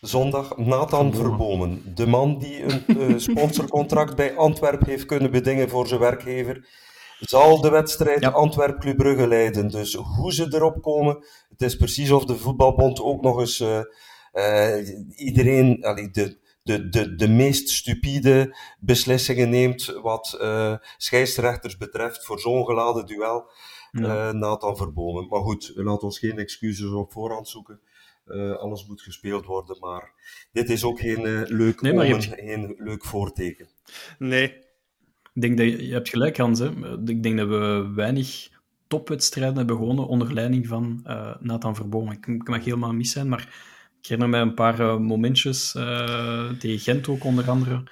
zondag 0.00 0.56
Nathan 0.56 1.14
Verbomen. 1.14 1.94
De 1.94 2.06
man 2.06 2.38
die 2.38 2.62
een 2.62 2.84
uh, 2.86 3.18
sponsorcontract 3.28 4.16
bij 4.16 4.36
Antwerp 4.36 4.86
heeft 4.86 5.06
kunnen 5.06 5.30
bedingen 5.30 5.68
voor 5.68 5.86
zijn 5.86 6.00
werkgever, 6.00 6.68
zal 7.20 7.60
de 7.60 7.70
wedstrijd 7.70 8.22
ja. 8.22 8.30
Antwerp 8.30 8.80
Club 8.80 8.96
Brugge 8.96 9.28
leiden. 9.28 9.68
Dus 9.68 9.94
hoe 9.94 10.32
ze 10.32 10.54
erop 10.54 10.82
komen, 10.82 11.24
het 11.48 11.62
is 11.62 11.76
precies 11.76 12.10
of 12.10 12.24
de 12.24 12.36
voetbalbond 12.36 13.00
ook 13.00 13.22
nog 13.22 13.38
eens 13.38 13.60
uh, 13.60 13.80
uh, 14.32 14.88
iedereen, 15.16 15.84
allee, 15.84 16.10
de, 16.10 16.38
de, 16.62 16.88
de, 16.88 17.14
de 17.14 17.28
meest 17.28 17.68
stupide 17.68 18.56
beslissingen 18.78 19.50
neemt 19.50 19.98
wat 20.02 20.38
scheidsrechters 20.96 21.76
betreft 21.76 22.24
voor 22.24 22.40
zo'n 22.40 22.64
geladen 22.64 23.06
duel. 23.06 23.50
Ja. 23.92 24.32
Nathan 24.32 24.76
Verbomen. 24.76 25.28
Maar 25.28 25.40
goed, 25.40 25.72
laat 25.74 26.02
ons 26.02 26.18
geen 26.18 26.38
excuses 26.38 26.90
op 26.90 27.12
voorhand 27.12 27.48
zoeken. 27.48 27.80
Uh, 28.34 28.56
alles 28.56 28.86
moet 28.86 29.02
gespeeld 29.02 29.46
worden, 29.46 29.78
maar 29.78 30.12
dit 30.52 30.70
is 30.70 30.84
ook 30.84 31.00
geen 31.00 31.26
uh, 31.26 31.42
leuk, 31.44 31.80
nee, 31.80 31.92
omen, 31.92 32.06
hebt... 32.06 32.24
geen 32.24 32.74
leuk 32.78 33.04
voorteken. 33.04 33.68
Nee. 34.18 34.68
Ik 35.34 35.40
denk 35.40 35.56
dat 35.56 35.66
je, 35.66 35.86
je 35.86 35.92
hebt 35.92 36.08
gelijk, 36.08 36.36
Hans. 36.36 36.58
Hè. 36.58 36.68
Ik 37.04 37.22
denk 37.22 37.38
dat 37.38 37.48
we 37.48 37.92
weinig 37.94 38.48
topwedstrijden 38.86 39.56
hebben 39.56 39.76
gewonnen 39.76 40.06
onder 40.06 40.34
leiding 40.34 40.66
van 40.66 41.04
uh, 41.06 41.34
Nathan 41.40 41.76
Verboom. 41.76 42.10
Ik, 42.10 42.26
ik, 42.26 42.48
mag 42.48 42.64
helemaal 42.64 42.92
mis 42.92 43.10
zijn, 43.10 43.28
maar 43.28 43.40
ik 44.00 44.06
herinner 44.06 44.28
mij 44.28 44.40
een 44.40 44.54
paar 44.54 44.80
uh, 44.80 44.98
momentjes 44.98 45.74
uh, 45.74 46.50
tegen 46.50 46.78
Gent 46.78 47.08
ook 47.08 47.24
onder 47.24 47.50
andere. 47.50 47.88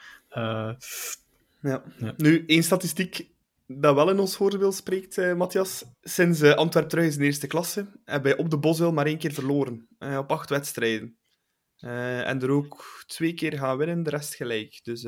Ja. 1.63 1.83
ja. 1.99 2.15
Nu, 2.17 2.45
één 2.47 2.63
statistiek 2.63 3.29
dat 3.69 3.95
wel 3.95 4.11
in 4.11 4.19
ons 4.19 4.37
voordeel 4.37 4.73
spreekt, 4.73 5.17
uh, 5.17 5.35
Matthias. 5.35 5.85
Sinds 6.01 6.41
uh, 6.41 6.55
Antwerp 6.55 6.89
terug 6.89 7.05
is 7.05 7.15
in 7.15 7.21
de 7.21 7.27
eerste 7.27 7.47
klasse, 7.47 8.01
hebben 8.05 8.31
wij 8.31 8.41
op 8.41 8.51
de 8.51 8.59
Boswil 8.59 8.93
maar 8.93 9.07
één 9.07 9.19
keer 9.19 9.33
verloren. 9.33 9.89
Uh, 9.99 10.19
op 10.19 10.31
acht 10.31 10.51
wedstrijden. 10.51 11.19
en 11.77 12.43
er 12.43 12.51
ook 12.51 13.05
twee 13.07 13.35
keer 13.35 13.59
gaan 13.59 13.77
winnen, 13.77 14.03
de 14.03 14.11
rest 14.11 14.35
gelijk. 14.35 14.81
Dus 14.83 15.03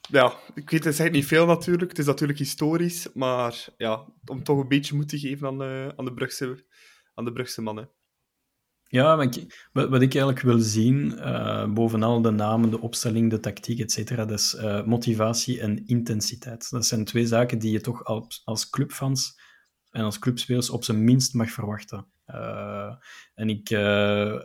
ja, 0.00 0.38
ik 0.54 0.70
weet, 0.70 0.84
het 0.84 0.96
zegt 0.96 1.12
niet 1.12 1.26
veel 1.26 1.46
natuurlijk. 1.46 1.90
Het 1.90 1.98
is 1.98 2.06
natuurlijk 2.06 2.38
historisch, 2.38 3.12
maar 3.12 3.68
ja, 3.76 4.06
om 4.24 4.42
toch 4.42 4.58
een 4.58 4.68
beetje 4.68 4.94
moed 4.94 5.08
te 5.08 5.18
geven 5.18 5.46
aan, 5.46 5.62
aan, 5.96 6.04
de, 6.04 6.14
Brugse, 6.14 6.66
aan 7.14 7.24
de 7.24 7.32
Brugse 7.32 7.62
mannen. 7.62 7.90
Ja, 8.92 9.22
ik, 9.22 9.68
wat 9.72 10.02
ik 10.02 10.14
eigenlijk 10.14 10.40
wil 10.40 10.58
zien, 10.58 11.12
uh, 11.12 11.72
bovenal 11.72 12.22
de 12.22 12.30
namen, 12.30 12.70
de 12.70 12.80
opstelling, 12.80 13.30
de 13.30 13.40
tactiek, 13.40 13.78
etc., 13.80 14.16
dat 14.16 14.30
is 14.30 14.54
uh, 14.54 14.84
motivatie 14.84 15.60
en 15.60 15.86
intensiteit. 15.86 16.70
Dat 16.70 16.86
zijn 16.86 17.04
twee 17.04 17.26
zaken 17.26 17.58
die 17.58 17.72
je 17.72 17.80
toch 17.80 18.04
als, 18.04 18.42
als 18.44 18.70
clubfans 18.70 19.40
en 19.90 20.04
als 20.04 20.18
clubspelers 20.18 20.70
op 20.70 20.84
zijn 20.84 21.04
minst 21.04 21.34
mag 21.34 21.50
verwachten. 21.50 22.06
Uh, 22.26 22.94
en 23.34 23.48
ik, 23.48 23.70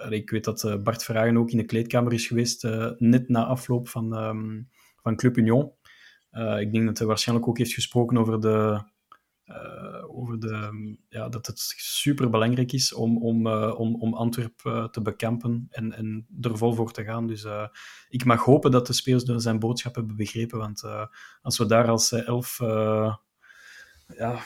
ik 0.10 0.30
weet 0.30 0.44
dat 0.44 0.84
Bart 0.84 1.04
Verhagen 1.04 1.38
ook 1.38 1.52
in 1.52 1.58
de 1.58 1.66
kleedkamer 1.66 2.14
is 2.14 2.28
geweest, 2.28 2.64
net 2.98 3.30
na 3.30 3.46
afloop 3.46 3.88
van, 3.88 4.18
um, 4.18 4.70
van 5.02 5.16
Club 5.16 5.38
Union. 5.38 5.72
ik 6.60 6.72
denk 6.72 6.86
dat 6.86 6.98
hij 6.98 7.08
waarschijnlijk 7.08 7.48
ook 7.48 7.58
heeft 7.58 7.74
gesproken 7.74 8.18
over 8.18 8.40
de, 8.40 8.84
uh, 9.48 10.18
over 10.18 10.40
de, 10.40 10.98
ja, 11.10 11.30
dat 11.30 11.48
het 11.48 11.60
super 11.78 12.30
belangrijk 12.30 12.72
is 12.72 12.94
om, 12.94 13.18
om, 13.18 13.48
uh, 13.48 13.80
om, 13.80 13.96
om 14.02 14.14
Antwerpen 14.14 14.76
uh, 14.76 14.88
te 14.88 15.02
bekampen 15.02 15.68
en, 15.70 15.94
en 15.94 16.28
er 16.42 16.58
vol 16.58 16.74
voor 16.74 16.92
te 16.92 17.04
gaan. 17.04 17.28
Dus 17.28 17.46
ik 18.10 18.26
mag 18.26 18.44
hopen 18.44 18.72
dat 18.72 18.88
de 18.88 18.94
spelers 18.94 19.24
zijn 19.24 19.60
boodschap 19.60 19.96
hebben 19.96 20.16
begrepen, 20.16 20.58
want 20.58 20.84
als 21.42 21.58
we 21.58 21.66
daar 21.66 21.88
als 21.88 22.12
elf 22.12 22.60
ja, 24.08 24.40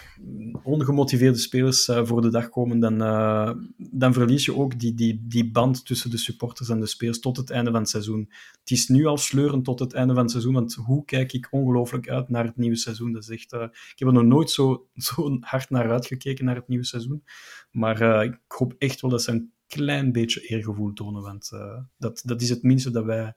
ongemotiveerde 0.63 1.37
spelers 1.37 1.87
uh, 1.87 2.05
voor 2.05 2.21
de 2.21 2.29
dag 2.29 2.49
komen, 2.49 2.79
dan, 2.79 3.01
uh, 3.01 3.51
dan 3.77 4.13
verlies 4.13 4.45
je 4.45 4.55
ook 4.55 4.79
die, 4.79 4.93
die, 4.93 5.25
die 5.27 5.51
band 5.51 5.85
tussen 5.85 6.09
de 6.09 6.17
supporters 6.17 6.69
en 6.69 6.79
de 6.79 6.85
spelers 6.85 7.19
tot 7.19 7.37
het 7.37 7.49
einde 7.49 7.71
van 7.71 7.79
het 7.79 7.89
seizoen. 7.89 8.31
Het 8.59 8.71
is 8.71 8.87
nu 8.87 9.05
al 9.05 9.17
sleurend 9.17 9.65
tot 9.65 9.79
het 9.79 9.93
einde 9.93 10.13
van 10.13 10.21
het 10.21 10.31
seizoen, 10.31 10.53
want 10.53 10.73
hoe 10.73 11.05
kijk 11.05 11.33
ik 11.33 11.47
ongelooflijk 11.51 12.09
uit 12.09 12.29
naar 12.29 12.45
het 12.45 12.57
nieuwe 12.57 12.75
seizoen? 12.75 13.11
Dat 13.11 13.23
is 13.23 13.29
echt, 13.29 13.53
uh, 13.53 13.61
ik 13.61 13.99
heb 13.99 14.07
er 14.07 14.13
nog 14.13 14.23
nooit 14.23 14.49
zo, 14.49 14.87
zo 15.07 15.37
hard 15.39 15.69
naar 15.69 15.91
uitgekeken, 15.91 16.45
naar 16.45 16.55
het 16.55 16.67
nieuwe 16.67 16.85
seizoen. 16.85 17.23
Maar 17.71 18.23
ik 18.23 18.39
hoop 18.47 18.75
echt 18.77 19.01
wel 19.01 19.11
dat 19.11 19.23
ze 19.23 19.31
een 19.31 19.51
klein 19.67 20.11
beetje 20.11 20.41
eergevoel 20.41 20.93
tonen, 20.93 21.21
want 21.21 21.49
dat, 21.97 22.21
dat 22.25 22.41
is 22.41 22.49
het 22.49 22.63
minste 22.63 22.91
dat 22.91 23.05
wij, 23.05 23.33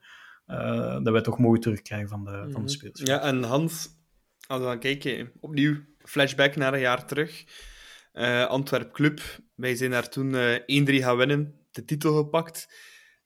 dat 1.03 1.13
wij 1.13 1.21
toch 1.21 1.39
mooi 1.39 1.61
terugkrijgen 1.61 2.09
van 2.09 2.25
de, 2.25 2.31
van 2.31 2.51
de 2.51 2.59
mhm. 2.59 2.69
spelers. 2.69 3.01
Ja, 3.01 3.21
en 3.21 3.43
Hans, 3.43 3.89
als 4.47 4.61
we 4.61 4.67
dan 4.67 4.79
kijken, 4.79 5.33
opnieuw 5.41 5.77
flashback 5.99 6.57
naar 6.57 6.75
een 6.75 6.81
jaar 6.81 7.07
terug. 7.07 7.45
Uh, 8.13 8.47
Antwerp 8.47 8.93
Club, 8.93 9.21
wij 9.55 9.75
zijn 9.75 9.91
daar 9.91 10.09
toen 10.09 10.33
uh, 10.33 10.55
eh, 10.55 10.87
1-3 10.89 10.95
gaan 11.03 11.17
winnen, 11.17 11.55
de 11.71 11.85
titel 11.85 12.17
gepakt. 12.17 12.75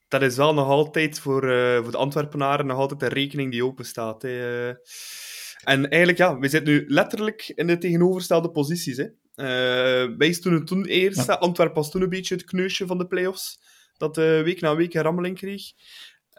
Dat 0.07 0.21
is 0.21 0.35
wel 0.35 0.53
nog 0.53 0.67
altijd 0.67 1.19
voor, 1.19 1.43
uh, 1.43 1.81
voor 1.81 1.91
de 1.91 1.97
Antwerpenaren 1.97 2.65
nog 2.65 2.77
altijd 2.77 3.01
een 3.01 3.07
rekening 3.07 3.51
die 3.51 3.65
open 3.65 3.85
staat. 3.85 4.21
Hè. 4.21 4.69
En 5.63 5.89
eigenlijk, 5.89 6.17
ja, 6.17 6.37
we 6.37 6.47
zitten 6.47 6.73
nu 6.73 6.85
letterlijk 6.87 7.51
in 7.55 7.67
de 7.67 7.77
tegenovergestelde 7.77 8.51
posities. 8.51 8.97
Hè. 8.97 9.07
wij 10.17 10.31
stonden 10.31 10.65
toen 10.65 10.85
eerst, 10.85 11.27
ja. 11.27 11.33
Antwerp 11.33 11.75
was 11.75 11.91
toen 11.91 12.01
een 12.01 12.09
beetje 12.09 12.35
het 12.35 12.43
kneusje 12.43 12.85
van 12.85 12.97
de 12.97 13.07
play-offs, 13.07 13.59
dat 13.97 14.15
week 14.15 14.61
na 14.61 14.75
week 14.75 14.93
een 14.93 15.01
rammeling 15.01 15.37
kreeg. 15.37 15.63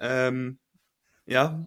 Um, 0.03 0.61
ja, 1.25 1.67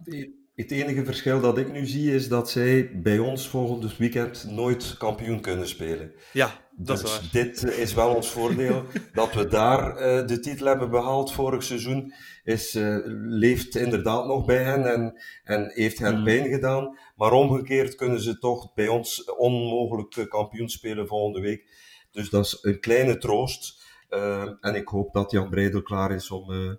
het 0.54 0.70
enige 0.70 1.04
verschil 1.04 1.40
dat 1.40 1.58
ik 1.58 1.72
nu 1.72 1.86
zie 1.86 2.14
is 2.14 2.28
dat 2.28 2.50
zij 2.50 3.00
bij 3.02 3.18
ons 3.18 3.48
volgend 3.48 3.96
weekend 3.96 4.46
nooit 4.50 4.94
kampioen 4.98 5.40
kunnen 5.40 5.68
spelen. 5.68 6.12
Ja, 6.32 6.60
dat 6.76 7.00
dus 7.00 7.12
is 7.12 7.20
waar. 7.20 7.28
dit 7.32 7.62
is 7.62 7.94
wel 7.94 8.14
ons 8.14 8.30
voordeel. 8.30 8.84
dat 9.12 9.34
we 9.34 9.46
daar 9.46 9.90
uh, 9.90 10.26
de 10.26 10.40
titel 10.40 10.66
hebben 10.66 10.90
behaald 10.90 11.32
vorig 11.32 11.62
seizoen, 11.62 12.14
is, 12.44 12.74
uh, 12.74 12.98
leeft 13.26 13.74
inderdaad 13.74 14.26
nog 14.26 14.44
bij 14.44 14.62
hen 14.62 14.92
en, 14.92 15.22
en 15.44 15.70
heeft 15.74 15.98
hen 15.98 16.18
mm. 16.18 16.24
pijn 16.24 16.48
gedaan. 16.48 16.98
Maar 17.16 17.32
omgekeerd 17.32 17.94
kunnen 17.94 18.20
ze 18.20 18.38
toch 18.38 18.74
bij 18.74 18.88
ons 18.88 19.24
onmogelijk 19.24 20.26
kampioen 20.28 20.68
spelen 20.68 21.06
volgende 21.06 21.40
week. 21.40 21.66
Dus 22.10 22.30
dat 22.30 22.44
is 22.44 22.58
een 22.62 22.80
kleine 22.80 23.18
troost. 23.18 23.80
Uh, 24.10 24.50
en 24.60 24.74
ik 24.74 24.88
hoop 24.88 25.12
dat 25.12 25.30
Jan 25.30 25.50
Breidel 25.50 25.82
klaar 25.82 26.12
is 26.12 26.30
om 26.30 26.78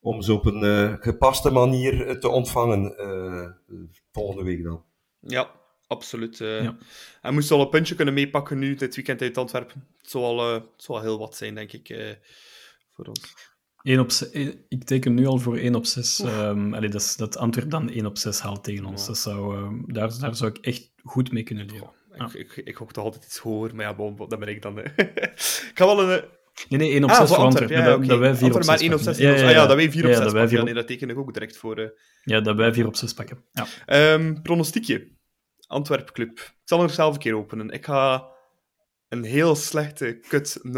om 0.00 0.22
ze 0.22 0.32
op 0.32 0.46
een 0.46 0.64
uh, 0.64 0.94
gepaste 1.00 1.50
manier 1.50 2.06
eh, 2.06 2.16
te 2.16 2.28
ontvangen 2.28 2.94
uh, 2.98 3.86
volgende 4.12 4.44
week 4.44 4.62
dan. 4.62 4.84
Ja, 5.20 5.50
absoluut. 5.86 6.40
Uh, 6.40 6.62
ja. 6.62 6.76
Hij 7.20 7.30
moest 7.30 7.50
al 7.50 7.60
een 7.60 7.68
puntje 7.68 7.94
kunnen 7.94 8.14
meepakken 8.14 8.58
nu, 8.58 8.74
dit 8.74 8.94
weekend 8.94 9.22
uit 9.22 9.38
Antwerpen. 9.38 9.86
Het 9.98 10.10
zal 10.10 10.24
al, 10.24 10.54
het 10.54 10.64
zal 10.76 11.00
heel 11.00 11.18
wat 11.18 11.36
zijn, 11.36 11.54
denk 11.54 11.72
ik, 11.72 12.16
voor 12.92 13.06
ons. 13.06 13.34
1 13.86 14.00
op 14.00 14.10
6, 14.10 14.28
ik 14.68 14.84
teken 14.84 15.14
nu 15.14 15.26
al 15.26 15.38
voor 15.38 15.56
1 15.56 15.74
op 15.74 15.86
6. 15.86 16.18
Um, 16.18 16.26
ehm, 16.28 16.74
allee, 16.74 16.88
dat, 16.88 17.14
dat 17.16 17.36
Antwerp 17.36 17.70
dan 17.70 17.90
1 17.90 18.06
op 18.06 18.18
6 18.18 18.40
haalt 18.40 18.64
tegen 18.64 18.84
ons. 18.84 19.06
Dat 19.06 19.18
zou, 19.18 19.56
uh, 19.56 19.82
daar, 19.86 20.18
daar 20.18 20.34
zou 20.34 20.50
ik 20.50 20.58
echt 20.58 20.92
goed 21.02 21.32
mee 21.32 21.42
kunnen 21.42 21.66
leven. 21.66 21.90
Ja. 22.14 22.30
Ik, 22.32 22.56
ik, 22.56 22.56
ik 22.56 22.76
toch 22.92 23.04
altijd 23.04 23.24
iets 23.24 23.38
hoger, 23.38 23.74
maar 23.74 23.84
ja, 23.84 23.94
bon, 23.94 24.16
dat 24.16 24.38
ben 24.38 24.48
ik 24.48 24.62
dan. 24.62 24.78
ik 25.70 25.70
ga 25.74 25.86
wel 25.86 26.10
een, 26.10 26.24
Nee, 26.68 26.78
nee, 26.78 26.92
1 26.92 27.04
op 27.04 27.10
6 27.10 27.18
ah, 27.18 27.26
voor 27.26 27.36
Antwerpen. 27.36 27.76
Ja, 27.76 27.94
okay. 27.94 28.06
dat, 28.06 28.18
wij 28.18 28.34
4 28.34 28.46
op 28.46 28.54
6 28.54 28.66
maar 28.66 28.80
1 28.80 28.92
op 28.92 29.00
6. 29.00 29.18
Ja, 29.18 29.30
ja, 29.30 29.36
ja. 29.36 29.44
Ah, 29.44 29.50
ja, 29.50 29.66
dat 29.66 29.76
wij 29.76 29.90
4 29.90 30.06
op 30.06 30.12
6 30.12 30.24
ja, 30.24 30.32
pakken. 30.32 30.64
Nee, 30.64 30.74
dat 30.74 30.86
teken 30.86 31.10
ik 31.10 31.18
ook 31.18 31.32
direct 31.32 31.56
voor. 31.56 31.78
Uh... 31.78 31.88
Ja, 32.22 32.40
dat 32.40 32.56
wij 32.56 32.72
4 32.72 32.86
op 32.86 32.96
6 32.96 33.12
pakken. 33.12 33.44
Ja. 33.52 34.12
Um, 34.14 34.42
pronostiekje. 34.42 35.14
Antwerp 35.66 36.12
Club. 36.12 36.38
Ik 36.38 36.54
zal 36.64 36.80
nog 36.80 36.92
zelf 36.92 37.14
een 37.14 37.20
keer 37.20 37.36
openen. 37.36 37.70
Ik 37.70 37.84
ga 37.84 38.28
een 39.08 39.24
heel 39.24 39.54
slechte 39.54 40.18
kut 40.28 40.60
0-0 40.62 40.70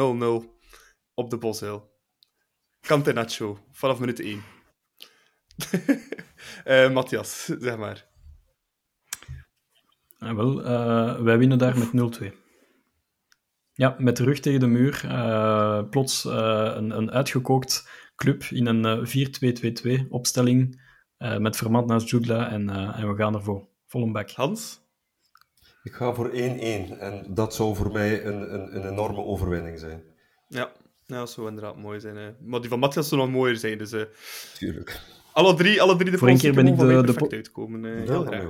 op 1.14 1.30
de 1.30 1.38
Bosheil. 1.38 1.96
Nacho, 3.14 3.58
vanaf 3.72 3.98
minuut 3.98 4.20
1. 4.20 4.42
uh, 6.66 6.90
Matthias, 6.94 7.44
zeg 7.44 7.76
maar. 7.76 8.06
Ah, 10.18 10.36
wel, 10.36 10.60
uh, 10.60 11.20
wij 11.20 11.38
winnen 11.38 11.58
daar 11.58 11.78
met 11.78 12.20
0-2. 12.22 12.32
Ja, 13.78 13.94
met 13.98 14.16
de 14.16 14.24
rug 14.24 14.40
tegen 14.40 14.60
de 14.60 14.66
muur. 14.66 15.02
Uh, 15.04 15.82
plots 15.90 16.24
uh, 16.24 16.72
een, 16.74 16.90
een 16.90 17.10
uitgekookt 17.10 17.88
club 18.16 18.42
in 18.42 18.66
een 18.66 19.06
4-2-2-2 19.06 19.82
uh, 19.82 20.02
opstelling. 20.08 20.80
met 21.38 21.56
Vermand 21.56 21.86
naast 21.86 22.10
Jugla 22.10 22.50
en, 22.50 22.70
en 22.70 23.08
we 23.08 23.16
gaan 23.16 23.34
ervoor. 23.34 23.68
Vol 23.86 24.02
een 24.02 24.12
bak. 24.12 24.30
Hans? 24.30 24.80
Ik 25.82 25.92
ga 25.92 26.14
voor 26.14 26.30
1-1 26.30 26.34
en 26.34 27.26
dat 27.28 27.54
zou 27.54 27.76
voor 27.76 27.92
mij 27.92 28.24
een, 28.24 28.54
een, 28.54 28.76
een 28.76 28.90
enorme 28.90 29.22
overwinning 29.22 29.78
zijn. 29.78 30.02
Ja, 30.48 30.72
nou, 31.06 31.20
dat 31.20 31.30
zou 31.30 31.48
inderdaad 31.48 31.76
mooi 31.76 32.00
zijn. 32.00 32.16
Hè. 32.16 32.30
Maar 32.40 32.60
die 32.60 32.68
van 32.68 32.78
Matthias 32.78 33.08
zou 33.08 33.20
nog 33.20 33.30
mooier 33.30 33.56
zijn. 33.56 33.78
Dus, 33.78 33.94
Tuurlijk. 34.54 35.00
Alle 35.32 35.54
drie, 35.54 35.82
alle 35.82 35.96
drie 35.96 36.10
de 36.10 36.18
voor 36.18 36.28
een 36.28 36.38
keer 36.38 36.54
ben 36.54 36.66
ik 36.66 36.78
de, 36.78 37.26
uitkomen. 37.30 37.84
Uh, 37.84 38.08
heel 38.08 38.24
graag. 38.24 38.42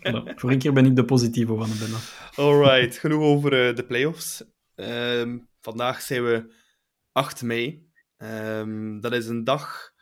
Ja, 0.00 0.32
voor 0.36 0.50
een 0.50 0.58
keer 0.58 0.72
ben 0.72 0.86
ik 0.86 0.96
de 0.96 1.04
positieve 1.04 1.54
van 1.56 1.68
de 1.68 1.76
binnen. 1.78 1.98
Alright, 2.46 2.98
genoeg 2.98 3.22
over 3.22 3.68
uh, 3.68 3.76
de 3.76 3.84
playoffs. 3.84 4.44
Um, 4.82 5.48
vandaag 5.60 6.00
zijn 6.00 6.24
we 6.24 6.54
8 7.12 7.42
mei. 7.42 7.90
Um, 8.18 9.00
dat 9.00 9.12
is 9.12 9.26
een 9.26 9.44
dag 9.44 9.92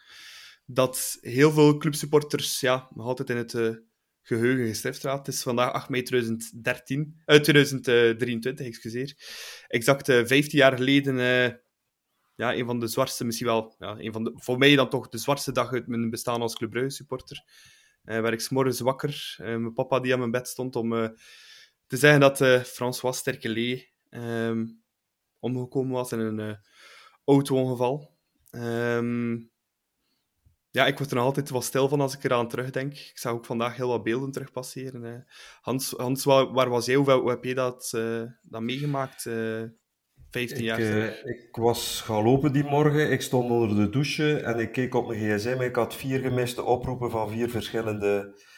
dat 0.65 1.19
heel 1.21 1.53
veel 1.53 1.77
clubsupporters 1.77 2.61
ja, 2.61 2.89
nog 2.95 3.07
altijd 3.07 3.31
in 3.31 3.37
het 3.37 3.53
uh, 3.53 3.77
geheugen 4.23 4.67
gestrift 4.67 5.03
raakt. 5.03 5.27
Het 5.27 5.35
is 5.35 5.43
vandaag 5.43 5.73
8 5.73 5.89
mei 5.89 6.03
2013, 6.03 7.21
uh, 7.27 7.37
2023, 7.37 8.67
excuseer. 8.67 9.15
Exact 9.69 10.09
uh, 10.09 10.27
15 10.27 10.59
jaar 10.59 10.77
geleden, 10.77 11.15
uh, 11.15 11.55
ja, 12.35 12.55
een 12.55 12.67
van 12.67 12.81
de 12.81 12.87
zwartste, 12.87 13.25
misschien 13.25 13.47
wel, 13.47 13.75
ja, 13.79 13.97
een 13.99 14.13
van 14.13 14.33
voor 14.35 14.59
mij 14.59 14.77
dan 14.77 14.89
toch 14.89 15.09
de 15.09 15.19
zwartste 15.19 15.53
dag 15.53 15.73
uit 15.73 15.87
mijn 15.87 16.11
bestaan 16.11 16.41
als 16.41 16.57
Club 16.57 16.71
Brugge 16.71 16.91
supporter. 16.91 17.45
Werd 18.03 18.33
ik 18.33 18.41
s'morgens 18.41 18.81
wakker, 18.81 19.35
mijn 19.39 19.73
papa 19.73 20.01
die 20.01 20.13
aan 20.13 20.19
mijn 20.19 20.31
bed 20.31 20.49
stond 20.49 20.77
om 20.77 20.91
te 21.87 21.97
zeggen 21.97 22.21
dat 22.21 22.67
François 22.67 23.17
Sterkelee 23.19 23.93
um, 24.11 24.83
omgekomen 25.39 25.93
was 25.93 26.13
in 26.13 26.19
een 26.19 26.39
uh, 26.39 26.55
auto-ongeval. 27.25 28.19
Um, 28.51 29.51
ja, 30.71 30.87
ik 30.87 30.99
word 30.99 31.11
er 31.11 31.17
nog 31.17 31.25
altijd 31.25 31.51
wel 31.51 31.63
stil 31.63 31.89
van 31.89 32.01
als 32.01 32.15
ik 32.15 32.25
eraan 32.25 32.49
terugdenk. 32.49 32.93
Ik 32.93 33.19
zag 33.19 33.33
ook 33.33 33.45
vandaag 33.45 33.77
heel 33.77 33.89
wat 33.89 34.03
beelden 34.03 34.31
terugpasseren. 34.31 35.05
Uh. 35.05 35.15
Hans, 35.61 35.95
Hans 35.97 36.25
waar, 36.25 36.53
waar, 36.53 36.69
was 36.69 36.87
jij? 36.87 36.95
Hoe, 36.95 37.11
hoe 37.11 37.31
heb 37.31 37.45
je 37.45 37.55
dat, 37.55 37.93
uh, 37.97 38.23
dat 38.43 38.63
meegemaakt? 38.63 39.27
15 40.31 40.65
jaar 40.65 40.81
ik, 40.81 41.23
ik 41.25 41.57
was 41.57 42.01
gaan 42.01 42.23
lopen 42.23 42.53
die 42.53 42.65
morgen. 42.65 43.11
Ik 43.11 43.21
stond 43.21 43.51
onder 43.51 43.77
de 43.77 43.91
douche 43.91 44.41
en 44.41 44.59
ik 44.59 44.73
keek 44.73 44.95
op 44.95 45.07
mijn 45.07 45.39
gsm. 45.39 45.61
Ik 45.61 45.75
had 45.75 45.95
vier 45.95 46.21
gemiste 46.21 46.63
oproepen 46.63 47.11
van 47.11 47.31
vier 47.31 47.51
verschillende 47.51 48.35
uh, 48.37 48.50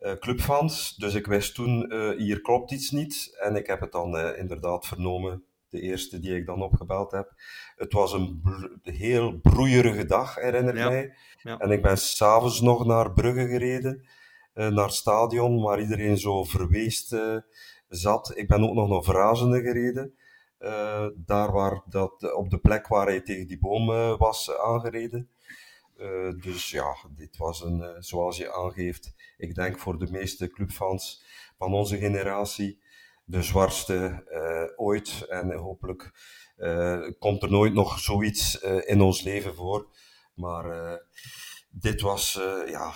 clubfans. 0.00 0.96
Dus 0.96 1.14
ik 1.14 1.26
wist 1.26 1.54
toen, 1.54 1.92
uh, 1.92 2.16
hier 2.16 2.40
klopt 2.40 2.70
iets 2.70 2.90
niet. 2.90 3.36
En 3.40 3.56
ik 3.56 3.66
heb 3.66 3.80
het 3.80 3.92
dan 3.92 4.16
uh, 4.16 4.38
inderdaad 4.38 4.86
vernomen, 4.86 5.44
de 5.68 5.80
eerste 5.80 6.20
die 6.20 6.36
ik 6.36 6.46
dan 6.46 6.62
opgebeld 6.62 7.10
heb. 7.10 7.32
Het 7.76 7.92
was 7.92 8.12
een 8.12 8.42
heel 8.82 9.38
broeierige 9.38 10.04
dag, 10.04 10.34
herinner 10.34 10.74
ik 10.74 10.80
ja. 10.80 10.88
mij. 10.88 11.14
Ja. 11.42 11.58
En 11.58 11.70
ik 11.70 11.82
ben 11.82 11.98
s'avonds 11.98 12.60
nog 12.60 12.86
naar 12.86 13.12
Brugge 13.12 13.46
gereden, 13.48 14.06
naar 14.54 14.84
het 14.84 14.94
stadion, 14.94 15.62
waar 15.62 15.80
iedereen 15.80 16.18
zo 16.18 16.44
verweest 16.44 17.16
zat. 17.88 18.32
Ik 18.36 18.48
ben 18.48 18.62
ook 18.68 18.74
nog 18.74 18.88
naar 18.88 19.02
Vrazende 19.02 19.60
gereden. 19.60 20.14
daar 21.16 21.52
waar 21.52 21.82
dat, 21.86 22.34
op 22.34 22.50
de 22.50 22.58
plek 22.58 22.88
waar 22.88 23.06
hij 23.06 23.20
tegen 23.20 23.46
die 23.46 23.58
boom 23.58 23.86
was 24.16 24.56
aangereden. 24.56 25.30
Uh, 26.00 26.32
dus 26.42 26.70
ja, 26.70 26.96
dit 27.10 27.36
was 27.36 27.62
een, 27.62 27.80
uh, 27.80 27.88
zoals 27.98 28.36
je 28.36 28.54
aangeeft, 28.54 29.14
ik 29.36 29.54
denk 29.54 29.78
voor 29.78 29.98
de 29.98 30.10
meeste 30.10 30.50
clubfans 30.50 31.24
van 31.58 31.74
onze 31.74 31.98
generatie, 31.98 32.80
de 33.24 33.42
zwartste 33.42 34.24
uh, 34.32 34.84
ooit. 34.84 35.26
En 35.28 35.52
hopelijk 35.52 36.10
komt 37.18 37.42
er 37.42 37.50
nooit 37.50 37.72
nog 37.72 37.98
zoiets 37.98 38.60
in 38.60 39.00
ons 39.00 39.22
leven 39.22 39.54
voor. 39.54 39.88
Maar 40.34 40.98
dit 41.70 42.00
was, 42.00 42.40
ja, 42.66 42.92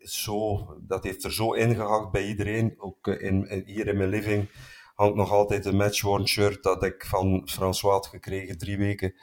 zo, 0.00 0.66
dat 0.80 1.04
heeft 1.04 1.24
er 1.24 1.32
zo 1.32 1.52
ingehakt 1.52 2.10
bij 2.10 2.26
iedereen. 2.26 2.74
Ook 2.78 3.06
in, 3.06 3.62
hier 3.66 3.86
in 3.86 3.96
mijn 3.96 4.08
living 4.08 4.48
hangt 5.00 5.16
nog 5.16 5.32
altijd 5.32 5.64
een 5.64 5.76
matchworn 5.76 6.28
shirt 6.28 6.62
dat 6.62 6.82
ik 6.82 7.06
van 7.06 7.42
François 7.44 7.94
had 7.94 8.06
gekregen 8.06 8.58
drie 8.58 8.78
weken 8.78 9.14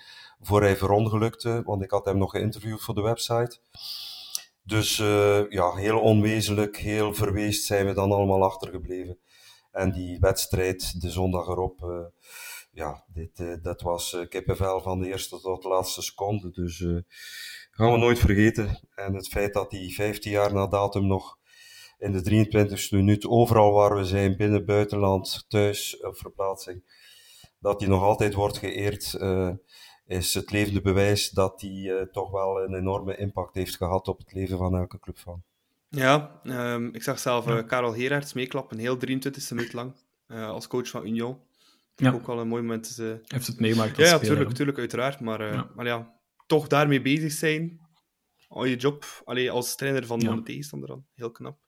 voor 0.42 0.62
hij 0.62 0.78
verongelukte, 0.78 1.62
want 1.66 1.84
ik 1.84 1.92
had 1.92 2.06
hem 2.06 2.18
nog 2.18 2.32
geïnterviewd 2.32 2.82
voor 2.82 2.96
de 2.96 3.02
website. 3.02 3.60
Dus 4.64 5.00
uh, 5.00 5.50
ja, 5.50 5.76
heel 5.76 6.00
onwezenlijk, 6.00 6.78
heel 6.78 7.14
verweest 7.14 7.66
zijn 7.66 7.86
we 7.86 7.94
dan 7.94 8.12
allemaal 8.12 8.44
achtergebleven. 8.44 9.20
En 9.72 9.92
die 9.92 10.20
wedstrijd, 10.20 11.02
de 11.02 11.10
zondag 11.10 11.48
erop, 11.48 11.82
uh, 11.82 12.06
ja, 12.72 13.04
dit, 13.08 13.40
uh, 13.40 13.56
dat 13.62 13.82
was 13.82 14.26
kippenvel 14.30 14.82
van 14.82 15.00
de 15.00 15.08
eerste 15.08 15.40
tot 15.40 15.62
de 15.62 15.68
laatste 15.68 16.02
seconde. 16.02 16.52
Dus 16.52 16.78
gaan 17.72 17.92
we 17.92 17.98
nooit 17.98 18.20
vergeten. 18.20 18.80
En 18.96 19.14
het 19.14 19.28
feit 19.28 19.54
dat 19.54 19.72
hij 19.72 19.90
15 19.90 20.32
jaar 20.32 20.54
na 20.54 20.68
datum 20.68 21.08
nog 21.08 21.38
in 21.98 22.12
de 22.12 22.46
23e 22.48 22.90
minuut 22.90 23.28
overal 23.28 23.72
waar 23.72 23.96
we 23.96 24.06
zijn, 24.06 24.38
binnen, 24.38 24.66
buitenland, 24.66 25.46
thuis, 25.48 26.00
op 26.02 26.18
verplaatsing, 26.18 26.84
dat 27.60 27.80
hij 27.80 27.90
nog 27.90 28.04
altijd 28.04 28.34
wordt 28.34 28.58
geëerd 28.58 29.16
is 30.08 30.34
het 30.34 30.52
levende 30.52 30.82
bewijs 30.82 31.30
dat 31.30 31.62
hij 31.62 31.72
uh, 31.72 32.02
toch 32.02 32.32
wel 32.32 32.64
een 32.64 32.74
enorme 32.74 33.18
impact 33.18 33.56
heeft 33.56 33.76
gehad 33.76 34.08
op 34.08 34.18
het 34.18 34.34
leven 34.34 34.58
van 34.58 34.78
elke 34.78 35.00
clubfan. 35.00 35.44
Ja, 35.90 36.42
um, 36.44 36.94
ik 36.94 37.04
zag 37.04 37.20
zelf 37.20 37.48
uh, 37.48 37.66
Karel 37.66 37.96
Heraerts 37.96 38.34
meeklappen, 38.34 38.78
heel 38.78 38.98
23e 38.98 39.48
minuut 39.50 39.74
lang, 39.74 39.94
uh, 40.28 40.50
als 40.50 40.68
coach 40.68 40.90
van 40.90 41.06
Union. 41.06 41.38
Ja. 41.96 42.12
Ook 42.12 42.28
wel 42.28 42.40
een 42.40 42.48
mooi 42.48 42.62
moment. 42.62 42.96
Dus, 42.96 43.20
heeft 43.28 43.48
het 43.48 43.60
meegemaakt 43.60 43.98
Ja, 43.98 44.06
ja 44.06 44.12
natuurlijk, 44.12 44.50
natuurlijk, 44.50 44.78
uiteraard. 44.78 45.20
Maar 45.20 45.54
ja. 45.54 45.70
maar 45.76 45.86
ja, 45.86 46.14
toch 46.48 46.68
daarmee 46.68 47.02
bezig 47.02 47.32
zijn, 47.32 47.80
al 48.48 48.66
je 48.66 48.76
job, 48.76 49.22
allee, 49.24 49.52
als 49.52 49.76
trainer 49.76 50.06
van 50.06 50.20
ja. 50.20 50.36
de 50.36 50.42
tegenstander 50.42 50.90
dan, 50.90 51.06
heel 51.14 51.32
knap. 51.32 51.60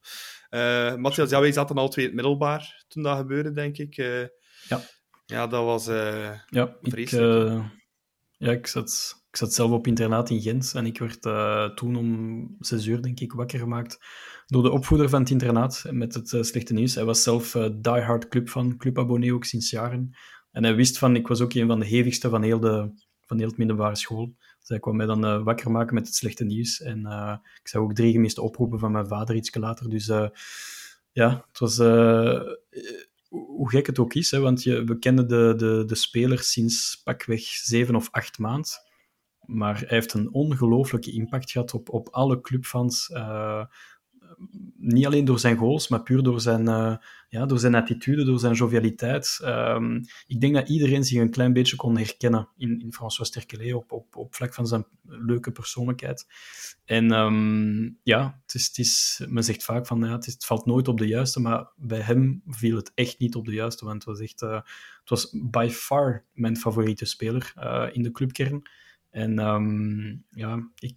Matthias, 0.99 1.29
ja, 1.29 1.39
wij 1.39 1.51
zaten 1.51 1.75
al 1.75 1.89
twee 1.89 2.05
in 2.05 2.11
het 2.11 2.21
middelbaar 2.21 2.85
toen 2.87 3.03
dat 3.03 3.17
gebeurde, 3.17 3.51
denk 3.51 3.77
ik. 3.77 3.95
ja. 4.67 4.81
Ja, 5.25 5.47
dat 5.47 5.63
was 5.63 5.85
ja, 6.49 6.77
vreselijk. 6.81 7.63
Ik, 7.63 7.71
ja, 8.37 8.51
ik 8.51 8.67
zat, 8.67 9.19
ik 9.29 9.35
zat 9.37 9.53
zelf 9.53 9.71
op 9.71 9.87
internaat 9.87 10.29
in 10.29 10.41
Gent 10.41 10.73
en 10.75 10.85
ik 10.85 10.99
werd 10.99 11.25
uh, 11.25 11.69
toen 11.69 11.95
om 11.95 12.55
zes 12.59 12.85
uur, 12.85 13.01
denk 13.01 13.19
ik, 13.19 13.33
wakker 13.33 13.59
gemaakt 13.59 13.97
door 14.45 14.63
de 14.63 14.71
opvoeder 14.71 15.09
van 15.09 15.19
het 15.19 15.29
internaat 15.29 15.83
met 15.89 16.13
het 16.13 16.31
uh, 16.31 16.41
slechte 16.41 16.73
nieuws. 16.73 16.95
Hij 16.95 17.05
was 17.05 17.23
zelf 17.23 17.55
uh, 17.55 17.69
diehard 17.75 18.27
club 18.27 18.49
van, 18.49 18.77
clubabonnee 18.77 19.33
ook 19.33 19.45
sinds 19.45 19.69
jaren. 19.69 20.17
En 20.51 20.63
hij 20.63 20.75
wist 20.75 20.97
van, 20.97 21.15
ik 21.15 21.27
was 21.27 21.41
ook 21.41 21.53
een 21.53 21.67
van 21.67 21.79
de 21.79 21.85
hevigste 21.85 22.29
van 22.29 22.41
heel, 22.41 22.59
de, 22.59 22.91
van 23.25 23.37
heel 23.37 23.47
het 23.47 23.57
middelbare 23.57 23.95
school. 23.95 24.35
Hij 24.65 24.79
kwam 24.79 24.95
mij 24.95 25.05
dan 25.05 25.43
wakker 25.43 25.71
maken 25.71 25.93
met 25.93 26.05
het 26.05 26.15
slechte 26.15 26.43
nieuws. 26.43 26.81
En 26.81 26.99
ik 27.61 27.67
zag 27.67 27.81
ook 27.81 27.93
drie 27.93 28.11
gemiste 28.11 28.41
oproepen 28.41 28.79
van 28.79 28.91
mijn 28.91 29.07
vader 29.07 29.35
iets 29.35 29.55
later. 29.55 29.89
Dus 29.89 30.05
ja, 31.11 31.45
het 31.47 31.59
was 31.59 31.77
hoe 33.29 33.69
gek 33.69 33.87
het 33.87 33.99
ook 33.99 34.13
is, 34.13 34.31
hè, 34.31 34.39
want 34.39 34.63
je, 34.63 34.83
we 34.83 34.99
kennen 34.99 35.27
de, 35.27 35.53
de, 35.57 35.83
de 35.85 35.95
speler 35.95 36.39
sinds 36.39 37.01
pakweg 37.03 37.41
zeven 37.41 37.95
of 37.95 38.07
acht 38.11 38.39
maanden. 38.39 38.71
Maar 39.45 39.77
hij 39.77 39.87
heeft 39.87 40.13
een 40.13 40.33
ongelooflijke 40.33 41.11
impact 41.11 41.51
gehad 41.51 41.73
op, 41.73 41.89
op 41.89 42.09
alle 42.09 42.41
clubfans. 42.41 43.09
Niet 44.77 45.05
alleen 45.05 45.25
door 45.25 45.39
zijn 45.39 45.57
goals, 45.57 45.87
maar 45.87 46.03
puur 46.03 46.23
door 46.23 46.41
zijn, 46.41 46.61
uh, 46.61 46.95
ja, 47.29 47.45
door 47.45 47.59
zijn 47.59 47.75
attitude, 47.75 48.25
door 48.25 48.39
zijn 48.39 48.53
jovialiteit. 48.53 49.39
Um, 49.43 50.03
ik 50.27 50.41
denk 50.41 50.53
dat 50.53 50.69
iedereen 50.69 51.03
zich 51.03 51.19
een 51.19 51.29
klein 51.29 51.53
beetje 51.53 51.75
kon 51.75 51.97
herkennen 51.97 52.49
in, 52.57 52.81
in 52.81 52.93
François 52.93 53.29
Sterkelet 53.29 53.73
op, 53.73 53.91
op, 53.91 54.15
op 54.15 54.35
vlak 54.35 54.53
van 54.53 54.67
zijn 54.67 54.85
leuke 55.03 55.51
persoonlijkheid. 55.51 56.27
En 56.85 57.11
um, 57.11 57.99
ja, 58.03 58.39
het 58.45 58.53
is, 58.53 58.67
het 58.67 58.77
is, 58.77 59.23
men 59.27 59.43
zegt 59.43 59.63
vaak 59.63 59.87
van 59.87 59.99
ja, 59.99 60.15
het, 60.15 60.45
valt 60.45 60.65
nooit 60.65 60.87
op 60.87 60.97
de 60.97 61.07
juiste, 61.07 61.39
maar 61.39 61.71
bij 61.75 62.01
hem 62.01 62.41
viel 62.47 62.75
het 62.75 62.91
echt 62.95 63.19
niet 63.19 63.35
op 63.35 63.45
de 63.45 63.53
juiste, 63.53 63.85
want 63.85 64.03
het 64.03 64.05
was 64.05 64.19
echt, 64.19 64.41
uh, 64.41 64.61
het 64.99 65.09
was 65.09 65.35
by 65.51 65.67
far 65.71 66.25
mijn 66.33 66.57
favoriete 66.57 67.05
speler 67.05 67.53
uh, 67.57 67.87
in 67.91 68.03
de 68.03 68.11
clubkern. 68.11 68.61
En 69.09 69.39
um, 69.39 70.25
ja, 70.29 70.69
ik, 70.75 70.95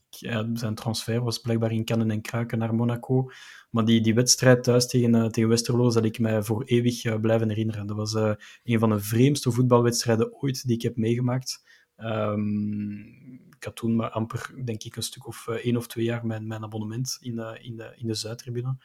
zijn 0.54 0.74
transfer 0.74 1.22
was 1.22 1.38
blijkbaar 1.38 1.72
in 1.72 1.84
kannen 1.84 2.10
en 2.10 2.20
kraken 2.20 2.58
naar 2.58 2.74
Monaco. 2.74 3.30
Maar 3.70 3.84
die, 3.84 4.00
die 4.00 4.14
wedstrijd 4.14 4.62
thuis 4.62 4.88
tegen, 4.88 5.14
uh, 5.14 5.26
tegen 5.26 5.48
Westerlo 5.48 5.90
zal 5.90 6.02
ik 6.02 6.18
mij 6.18 6.42
voor 6.42 6.64
eeuwig 6.64 7.04
uh, 7.04 7.20
blijven 7.20 7.48
herinneren. 7.48 7.86
Dat 7.86 7.96
was 7.96 8.14
uh, 8.14 8.32
een 8.64 8.78
van 8.78 8.90
de 8.90 9.00
vreemdste 9.00 9.50
voetbalwedstrijden 9.50 10.42
ooit 10.42 10.66
die 10.66 10.76
ik 10.76 10.82
heb 10.82 10.96
meegemaakt. 10.96 11.64
Um, 11.96 13.40
ik 13.56 13.64
had 13.64 13.76
toen 13.76 13.96
maar 13.96 14.10
amper, 14.10 14.54
denk 14.64 14.82
ik, 14.82 14.96
een 14.96 15.02
stuk 15.02 15.26
of 15.26 15.48
één 15.48 15.76
of 15.76 15.86
twee 15.86 16.04
jaar 16.04 16.26
mijn, 16.26 16.46
mijn 16.46 16.62
abonnement 16.62 17.18
in 17.20 17.36
de, 17.36 17.58
in 17.62 17.76
de, 17.76 17.92
in 17.96 18.06
de 18.06 18.14
Zuidtribune. 18.14 18.76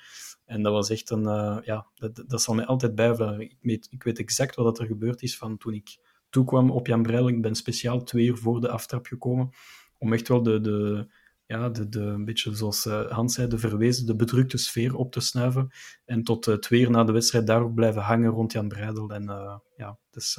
En 0.45 0.63
dat 0.63 0.73
was 0.73 0.89
echt 0.89 1.09
een... 1.09 1.23
ja, 1.63 1.88
dat, 1.95 2.23
dat 2.28 2.41
zal 2.41 2.55
mij 2.55 2.65
altijd 2.65 2.95
bijblijven. 2.95 3.41
Ik 3.41 3.57
weet, 3.61 3.88
ik 3.89 4.03
weet 4.03 4.19
exact 4.19 4.55
wat 4.55 4.80
er 4.80 4.86
gebeurd 4.86 5.21
is 5.21 5.38
van 5.38 5.57
toen 5.57 5.73
ik 5.73 5.97
toekwam 6.30 6.71
op 6.71 6.88
Jan 6.88 7.01
Breil. 7.01 7.28
Ik 7.28 7.41
ben 7.41 7.55
speciaal 7.55 8.03
twee 8.03 8.25
uur 8.25 8.38
voor 8.38 8.61
de 8.61 8.69
aftrap 8.69 9.05
gekomen 9.05 9.49
om 9.97 10.13
echt 10.13 10.28
wel 10.28 10.43
de, 10.43 10.61
de, 10.61 11.07
ja, 11.45 11.69
de, 11.69 11.89
de, 11.89 11.99
een 11.99 12.25
beetje 12.25 12.55
zoals 12.55 12.86
uh, 12.86 13.11
Hans 13.11 13.34
zei, 13.34 13.47
de 13.47 13.57
verwezen, 13.57 14.05
de 14.05 14.15
bedrukte 14.15 14.57
sfeer 14.57 14.95
op 14.95 15.11
te 15.11 15.19
snuiven. 15.19 15.69
En 16.05 16.23
tot 16.23 16.47
uh, 16.47 16.55
twee 16.55 16.82
uur 16.82 16.91
na 16.91 17.03
de 17.03 17.11
wedstrijd 17.11 17.47
daar 17.47 17.61
ook 17.61 17.73
blijven 17.73 18.01
hangen 18.01 18.30
rond 18.30 18.51
Jan 18.51 18.67
Breidel. 18.67 19.09
En 19.09 19.23
uh, 19.23 19.55
ja, 19.75 19.97
dus 20.11 20.38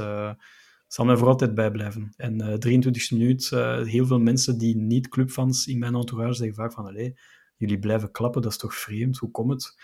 zal 0.86 1.04
mij 1.04 1.16
voor 1.16 1.28
altijd 1.28 1.54
bijblijven. 1.54 2.12
En 2.16 2.60
23 2.60 3.10
minuut, 3.10 3.50
heel 3.84 4.06
veel 4.06 4.20
mensen 4.20 4.58
die 4.58 4.76
niet 4.76 5.08
clubfans 5.08 5.66
in 5.66 5.78
mijn 5.78 5.94
entourage 5.94 6.34
zeggen 6.34 6.56
vaak 6.56 6.72
van, 6.72 7.14
jullie 7.56 7.78
blijven 7.78 8.10
klappen, 8.10 8.42
dat 8.42 8.50
is 8.50 8.58
toch 8.58 8.74
vreemd, 8.74 9.18
hoe 9.18 9.30
komt 9.30 9.50
het? 9.50 9.74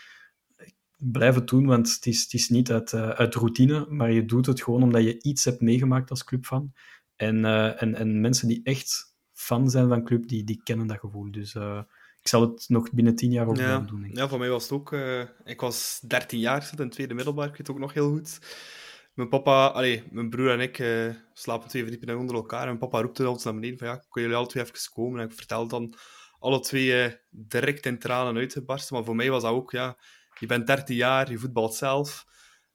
Blijf 1.13 1.35
het 1.35 1.49
doen, 1.49 1.67
want 1.67 1.95
het 1.95 2.07
is, 2.07 2.23
het 2.23 2.33
is 2.33 2.49
niet 2.49 2.73
uit, 2.73 2.93
uh, 2.93 3.09
uit 3.09 3.35
routine, 3.35 3.87
maar 3.89 4.13
je 4.13 4.25
doet 4.25 4.47
het 4.47 4.63
gewoon 4.63 4.83
omdat 4.83 5.03
je 5.03 5.23
iets 5.23 5.45
hebt 5.45 5.61
meegemaakt 5.61 6.11
als 6.11 6.25
clubfan. 6.25 6.73
En, 7.17 7.37
uh, 7.37 7.83
en, 7.83 7.95
en 7.95 8.21
mensen 8.21 8.49
die 8.49 8.61
echt 8.63 9.15
fan 9.33 9.71
zijn 9.71 9.89
van 9.89 10.05
club, 10.05 10.29
die, 10.29 10.45
die 10.45 10.61
kennen 10.63 10.87
dat 10.87 10.99
gevoel. 10.99 11.31
Dus 11.31 11.55
uh, 11.55 11.81
ik 12.21 12.29
zal 12.29 12.41
het 12.41 12.65
nog 12.69 12.93
binnen 12.93 13.15
tien 13.15 13.31
jaar 13.31 13.47
ook 13.47 13.57
ja. 13.57 13.79
doen. 13.79 14.11
Ja, 14.13 14.29
voor 14.29 14.39
mij 14.39 14.49
was 14.49 14.63
het 14.63 14.73
ook... 14.73 14.97
ik 15.45 15.61
was 15.61 16.01
13 16.07 16.39
jaar, 16.39 16.63
zit 16.63 16.81
in 16.81 16.91
tweede 16.91 17.15
middelbaar, 17.15 17.45
ik 17.45 17.51
weet 17.51 17.67
het 17.67 17.71
ook 17.71 17.79
nog 17.79 17.95
heel 17.95 18.11
goed. 18.11 18.39
Mijn 19.15 19.29
papa, 19.29 19.67
allee, 19.67 20.03
mijn 20.11 20.31
broer 20.31 20.51
en 20.51 20.61
ik 20.61 20.77
slapen 21.33 21.69
twee 21.69 21.83
verdiepingen 21.83 22.19
onder 22.19 22.37
elkaar. 22.37 22.61
En 22.61 22.67
mijn 22.67 22.79
papa 22.79 23.01
roept 23.01 23.21
ons 23.21 23.45
naar 23.45 23.55
beneden 23.55 23.79
van 23.79 23.89
ja, 23.89 23.95
kunnen 23.95 24.31
jullie 24.31 24.37
alle 24.37 24.47
twee 24.47 24.65
even 24.65 24.93
komen? 24.93 25.21
En 25.21 25.27
ik 25.27 25.35
vertel 25.35 25.69
dan 25.69 25.95
alle 26.39 26.61
twee 26.61 27.17
direct 27.31 27.87
in 27.87 27.99
tranen 27.99 28.37
uitgebarsten. 28.37 28.95
Maar 28.95 29.05
voor 29.05 29.17
mij 29.17 29.31
was 29.31 29.43
dat 29.43 29.53
ook, 29.53 29.71
ja 29.71 29.97
je 30.39 30.47
bent 30.47 30.67
13 30.67 30.97
jaar, 30.97 31.31
je 31.31 31.39
voetbalt 31.39 31.75
zelf. 31.75 32.27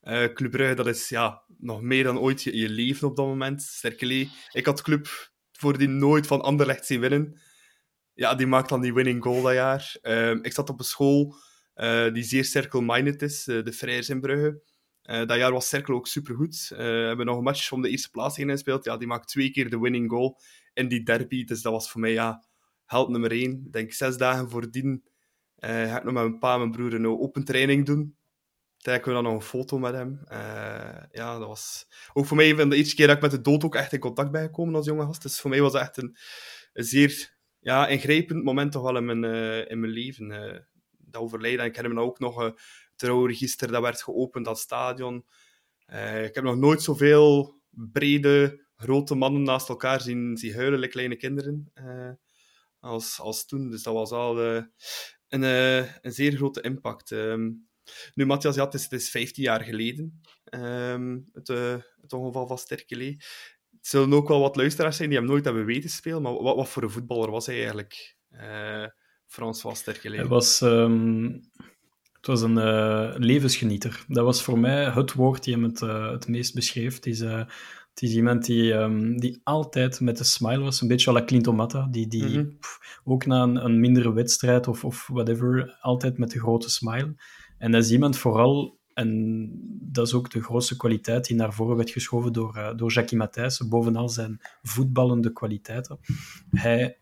Uh, 0.04 0.34
Club 0.34 0.52
Brugge, 0.52 0.76
dat 0.76 0.88
is 0.88 1.10
ja, 1.10 1.44
nog 1.58 1.82
meer 1.82 2.04
dan 2.04 2.20
ooit 2.20 2.44
je, 2.44 2.70
leven 2.70 3.08
op 3.08 3.16
dat 3.16 3.26
moment. 3.26 3.62
Sterkele, 3.62 4.30
ik 4.52 4.66
had 4.66 4.82
Club 4.82 5.32
voor 5.52 5.78
die 5.78 5.88
nooit 5.88 6.28
van 6.28 6.42
Anderlecht 6.42 6.86
zien 6.86 7.00
winnen. 7.00 7.42
Ja, 8.14 8.36
die 8.36 8.48
maakt 8.48 8.70
dan 8.70 8.82
die 8.82 8.94
winning 8.94 9.24
goal 9.24 9.42
dat 9.42 9.54
jaar. 9.54 9.96
Uh, 10.02 10.32
ik 10.32 10.54
zat 10.54 10.70
op 10.70 10.80
een 10.80 10.86
school 10.86 11.36
uh, 11.76 12.14
die 12.14 12.24
zeer 12.24 12.46
circle-minded 12.46 13.22
is, 13.22 13.44
de 13.44 13.74
Vrijers 13.74 14.10
in 14.10 14.22
Brugge. 14.22 14.62
dat 15.02 15.38
jaar 15.38 15.52
was 15.52 15.70
Cirkel 15.70 15.96
ook 15.96 16.08
supergoed. 16.08 16.68
we 16.68 16.84
hebben 16.84 17.26
nog 17.26 17.38
een 17.38 17.44
match 17.44 17.72
om 17.72 17.82
de 17.82 17.90
eerste 17.90 18.10
plaats 18.10 18.38
in 18.38 18.50
gespeeld. 18.50 18.86
Ja, 18.86 18.98
die 18.98 19.08
maakt 19.08 19.28
twee 19.28 19.52
keer 19.52 19.70
de 19.70 19.80
winning 19.80 20.10
goal 20.10 20.40
in 20.74 20.88
die 20.88 21.04
derby. 21.04 21.44
Dus 21.44 21.62
dat 21.62 21.72
was 21.72 21.92
voor 21.92 22.02
mij 22.02 22.12
ja, 22.12 22.46
held 22.86 23.10
nummer 23.10 23.32
één. 23.32 23.64
Ik 23.66 23.72
denk 23.72 23.94
zes 23.94 24.18
dagen 24.18 24.50
voordien 24.50 25.04
ga 25.60 25.98
ik 25.98 26.04
nog 26.04 26.14
met 26.14 26.24
mijn 26.24 26.40
pa 26.40 26.54
en 26.54 26.60
mijn 26.60 26.72
broer 26.72 26.94
een 26.94 27.08
open 27.08 27.44
training 27.44 27.86
doen. 27.86 28.18
Toen 28.78 28.94
we 28.94 29.12
dan 29.12 29.24
nog 29.24 29.34
een 29.34 29.42
foto 29.42 29.78
met 29.78 29.94
hem. 29.94 30.20
Uh, 30.32 31.04
ja, 31.12 31.40
dat 31.40 31.48
was 31.48 31.88
ook 32.14 32.26
voor 32.26 32.38
mij 32.38 32.54
de 32.54 32.76
eerste 32.76 32.96
keer 32.96 33.08
dat 33.08 33.16
ik 33.16 33.22
met 33.22 33.32
de 33.32 33.42
dood 33.42 33.64
ook 33.64 33.76
echt 33.76 33.94
in 33.94 34.00
contact 34.00 34.32
ben 34.32 34.42
gekomen 34.42 34.76
als 34.76 34.86
jonge 34.86 35.06
gast. 35.06 35.22
Dus 35.22 35.40
voor 35.40 35.50
mij 35.50 35.62
was 35.62 35.74
het 35.74 35.82
echt 35.82 35.98
een, 35.98 36.18
een 36.74 36.84
zeer 36.84 37.38
ja, 37.60 37.88
ingrijpend 37.88 38.44
moment 38.44 38.72
toch 38.72 38.84
wel 38.84 38.98
in 38.98 39.06
mijn, 39.06 39.24
uh, 39.24 39.70
in 39.72 39.80
mijn 39.80 39.92
leven. 39.92 40.28
dat 40.98 41.22
overlijden. 41.22 41.60
En 41.60 41.66
ik 41.66 41.76
herinner 41.76 42.00
me 42.00 42.06
ook 42.08 42.20
nog 42.20 42.42
het 42.42 42.62
trouwregister 42.96 43.72
dat 43.72 43.82
werd 43.82 44.04
geopend, 44.04 44.46
dat 44.46 44.60
stadion. 44.60 45.26
ik 46.24 46.36
heb 46.36 46.42
nog 46.44 46.58
nooit 46.58 46.82
zoveel 46.82 47.60
brede, 47.70 48.66
grote 48.76 49.16
mannen 49.16 49.44
naast 49.44 49.70
elkaar 49.70 50.02
zien, 50.02 50.38
zien 50.38 50.56
huilen, 50.56 50.90
kleine 50.90 51.16
kinderen, 51.16 51.72
als, 52.80 53.20
als 53.20 53.46
toen. 53.46 53.70
Dus 53.70 53.84
dat 53.84 53.94
was 53.94 54.12
al 54.12 54.36
een, 55.30 55.44
een 56.02 56.12
zeer 56.12 56.36
grote 56.36 56.62
impact. 56.62 57.12
Ehm, 57.12 57.50
nu, 58.14 58.26
Matthias, 58.26 58.56
ja, 58.56 58.66
het 58.66 58.74
is, 58.74 58.84
het 58.84 58.92
is 58.92 59.10
15 59.10 59.44
jaar 59.44 59.64
geleden, 59.64 60.22
um, 60.52 61.30
het, 61.34 61.50
uh, 61.50 61.76
het, 62.02 62.14
ongeval 62.14 62.48
van 62.48 62.58
Sterkele. 62.58 63.06
Het 63.72 63.88
zullen 63.88 64.14
ook 64.14 64.28
wel 64.28 64.40
wat 64.40 64.56
luisteraars 64.56 64.98
zijn 64.98 65.10
die 65.10 65.18
hem 65.18 65.28
nooit 65.28 65.46
hebben 65.46 65.66
weten 65.66 65.90
spelen, 65.90 66.22
maar 66.22 66.34
wat, 66.34 66.56
wat 66.56 66.70
voor 66.70 66.84
een 66.84 66.90
voetballer 66.90 67.32
was 67.32 67.46
hij 67.46 67.56
eigenlijk, 67.56 68.16
uh, 68.32 68.86
Frans 69.26 69.62
van 69.62 69.76
Sterkele? 69.76 70.16
Hij 70.16 70.28
was... 70.28 70.62
Um, 70.62 71.42
het 72.14 72.28
was 72.28 72.42
een 72.42 73.18
levensgenieter. 73.18 74.06
Dat 74.08 74.26
was 74.26 74.44
voor 74.44 74.60
mij 74.60 74.90
het 74.90 75.14
woord 75.14 75.44
die 75.44 75.54
hem 75.54 75.64
het, 75.64 75.80
het 75.80 76.28
meest 76.28 76.54
beschreef. 76.54 76.96
Het 76.96 77.06
het 78.00 78.10
is 78.10 78.16
iemand 78.16 78.46
die, 78.46 78.74
um, 78.74 79.20
die 79.20 79.42
altijd 79.44 80.00
met 80.00 80.20
een 80.20 80.26
smile 80.26 80.60
was, 80.60 80.82
een 80.82 80.88
beetje 80.88 81.10
à 81.10 81.14
la 81.14 81.24
Clinton 81.24 81.56
Matta, 81.56 81.88
die, 81.92 82.08
die 82.08 82.26
mm 82.26 82.34
-hmm. 82.34 82.58
pff, 82.60 83.02
ook 83.04 83.26
na 83.26 83.44
een, 83.44 83.66
een 83.66 83.80
mindere 83.80 84.14
wedstrijd 84.14 84.68
of, 84.68 84.86
of 84.86 85.08
whatever, 85.08 85.78
altijd 85.82 86.18
met 86.18 86.34
een 86.34 86.40
grote 86.40 86.70
smile. 86.70 87.16
En 87.58 87.72
dat 87.72 87.84
is 87.84 87.92
iemand 87.92 88.18
vooral, 88.18 88.80
en 88.94 89.50
dat 89.82 90.08
is 90.08 90.14
ook 90.14 90.32
de 90.32 90.42
grootste 90.42 90.78
kwaliteit 90.78 91.26
die 91.26 91.36
naar 91.36 91.54
voren 91.54 91.76
werd 91.76 91.90
geschoven 91.90 92.34
door, 92.34 92.58
uh, 92.58 92.70
door 92.76 92.92
Jackie 92.92 93.18
Matthijssen, 93.18 93.70
bovenal 93.70 94.10
zijn 94.10 94.40
voetballende 94.62 95.34
kwaliteiten. 95.34 96.00
Hij 96.52 96.98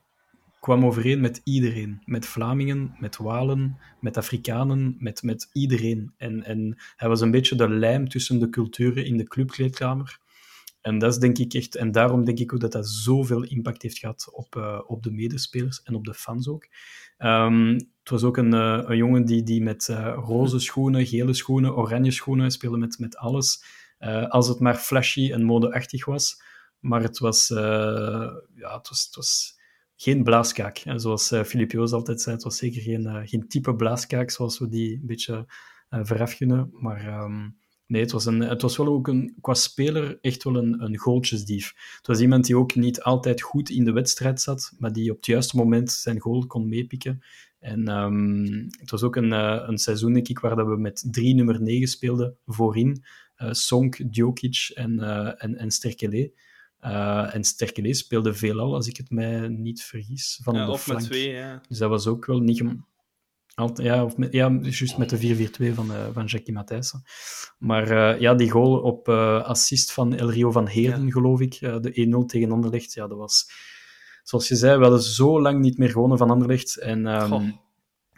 kwam 0.59 0.85
overeen 0.85 1.21
met 1.21 1.41
iedereen. 1.43 2.01
Met 2.05 2.25
Vlamingen, 2.25 2.95
met 2.99 3.17
Walen, 3.17 3.77
met 3.99 4.17
Afrikanen, 4.17 4.95
met, 4.99 5.23
met 5.23 5.49
iedereen. 5.53 6.13
En, 6.17 6.43
en 6.43 6.77
hij 6.95 7.07
was 7.07 7.21
een 7.21 7.31
beetje 7.31 7.55
de 7.55 7.69
lijm 7.69 8.09
tussen 8.09 8.39
de 8.39 8.49
culturen 8.49 9.05
in 9.05 9.17
de 9.17 9.23
clubkleedkamer. 9.23 10.19
En 10.81 10.97
dat 10.97 11.11
is 11.11 11.19
denk 11.19 11.37
ik 11.37 11.53
echt, 11.53 11.75
en 11.75 11.91
daarom 11.91 12.25
denk 12.25 12.39
ik 12.39 12.53
ook 12.53 12.59
dat 12.59 12.71
dat 12.71 12.87
zoveel 12.87 13.43
impact 13.43 13.81
heeft 13.81 13.97
gehad 13.97 14.29
op, 14.31 14.55
uh, 14.55 14.81
op 14.85 15.03
de 15.03 15.11
medespelers 15.11 15.81
en 15.83 15.95
op 15.95 16.05
de 16.05 16.13
fans 16.13 16.47
ook. 16.47 16.67
Um, 17.17 17.73
het 17.73 18.09
was 18.09 18.23
ook 18.23 18.37
een, 18.37 18.53
uh, 18.53 18.83
een 18.85 18.97
jongen 18.97 19.25
die, 19.25 19.43
die 19.43 19.61
met 19.61 19.87
uh, 19.87 20.17
roze 20.19 20.59
schoenen, 20.59 21.05
gele 21.05 21.33
schoenen, 21.33 21.75
oranje 21.75 22.11
schoenen 22.11 22.51
speelde 22.51 22.77
met, 22.77 22.99
met 22.99 23.17
alles. 23.17 23.63
Als 24.27 24.47
het 24.47 24.59
maar 24.59 24.75
flashy 24.75 25.31
en 25.31 25.43
modeachtig 25.43 26.05
was. 26.05 26.41
Maar 26.79 27.01
het 27.01 27.19
was, 27.19 27.47
ja, 27.47 28.77
het 28.77 28.89
was, 28.89 29.09
het 29.11 29.55
geen 29.95 30.23
blaaskaak. 30.23 30.77
Hè. 30.77 30.99
Zoals 30.99 31.27
Filip 31.45 31.71
Joos 31.71 31.91
altijd 31.91 32.21
zei, 32.21 32.35
het 32.35 32.43
was 32.43 32.57
zeker 32.57 32.81
geen, 32.81 33.27
geen 33.27 33.47
type 33.47 33.75
blaaskaak 33.75 34.29
zoals 34.29 34.59
we 34.59 34.67
die 34.67 34.93
een 34.93 35.05
beetje 35.05 35.45
verafgunnen. 35.89 36.69
Maar 36.71 37.23
um, 37.23 37.57
nee, 37.87 38.01
het 38.01 38.11
was, 38.11 38.25
een, 38.25 38.39
het 38.39 38.61
was 38.61 38.77
wel 38.77 38.87
ook 38.87 39.07
een, 39.07 39.35
qua 39.41 39.53
speler 39.53 40.17
echt 40.21 40.43
wel 40.43 40.55
een, 40.55 40.83
een 40.83 40.97
goaltjesdief. 40.97 41.73
Het 41.97 42.07
was 42.07 42.19
iemand 42.19 42.45
die 42.45 42.57
ook 42.57 42.75
niet 42.75 43.01
altijd 43.01 43.41
goed 43.41 43.69
in 43.69 43.85
de 43.85 43.91
wedstrijd 43.91 44.41
zat, 44.41 44.73
maar 44.77 44.93
die 44.93 45.11
op 45.11 45.17
het 45.17 45.25
juiste 45.25 45.57
moment 45.57 45.91
zijn 45.91 46.19
goal 46.19 46.47
kon 46.47 46.69
meepikken. 46.69 47.23
En 47.59 47.87
um, 47.87 48.67
het 48.79 48.91
was 48.91 49.03
ook 49.03 49.15
een, 49.15 49.31
uh, 49.31 49.63
een 49.67 49.77
seizoen, 49.77 50.13
denk 50.13 50.27
ik, 50.27 50.39
waar 50.39 50.55
dat 50.55 50.67
we 50.67 50.77
met 50.77 51.07
drie 51.11 51.35
nummer 51.35 51.61
9 51.61 51.87
speelden 51.87 52.37
voorin. 52.45 53.03
Uh, 53.37 53.51
Sonk, 53.51 54.13
Djokic 54.13 54.71
en, 54.73 54.93
uh, 54.93 55.43
en, 55.43 55.55
en 55.55 55.71
Sterkele. 55.71 56.31
en 57.31 57.43
Sterkele 57.43 57.93
speelde 57.93 58.33
veelal, 58.33 58.73
als 58.73 58.87
ik 58.87 58.97
het 58.97 59.09
mij 59.09 59.47
niet 59.47 59.83
vergis, 59.83 60.39
van 60.43 60.55
ja, 60.55 60.65
de 60.65 60.77
flank. 60.77 60.99
met 60.99 61.09
twee, 61.09 61.29
ja. 61.29 61.61
Dus 61.67 61.77
dat 61.77 61.89
was 61.89 62.07
ook 62.07 62.25
wel 62.25 62.39
niet... 62.39 62.63
Ja, 63.73 64.03
of 64.03 64.17
met, 64.17 64.33
ja, 64.33 64.59
juist 64.61 64.97
met 64.97 65.09
de 65.09 65.49
4-4-2 65.71 65.73
van, 65.73 65.91
van 66.13 66.25
Jackie 66.25 66.53
Matthijssen. 66.53 67.03
Maar 67.59 68.19
ja, 68.21 68.33
die 68.33 68.49
goal 68.49 68.79
op 68.79 69.09
assist 69.09 69.91
van 69.91 70.15
El 70.15 70.31
Rio 70.31 70.51
van 70.51 70.67
Heerden, 70.67 71.05
ja. 71.05 71.11
geloof 71.11 71.41
ik, 71.41 71.59
de 71.59 72.23
1-0 72.23 72.25
tegen 72.25 72.51
Anderlecht, 72.51 72.93
ja, 72.93 73.07
dat 73.07 73.17
was 73.17 73.45
zoals 74.27 74.47
je 74.47 74.55
zei, 74.55 74.77
we 74.77 74.83
hadden 74.83 75.01
zo 75.01 75.41
lang 75.41 75.59
niet 75.59 75.77
meer 75.77 75.89
gewonnen 75.89 76.17
van 76.17 76.29
Anderlecht. 76.29 76.77
En, 76.77 77.05
um, 77.05 77.59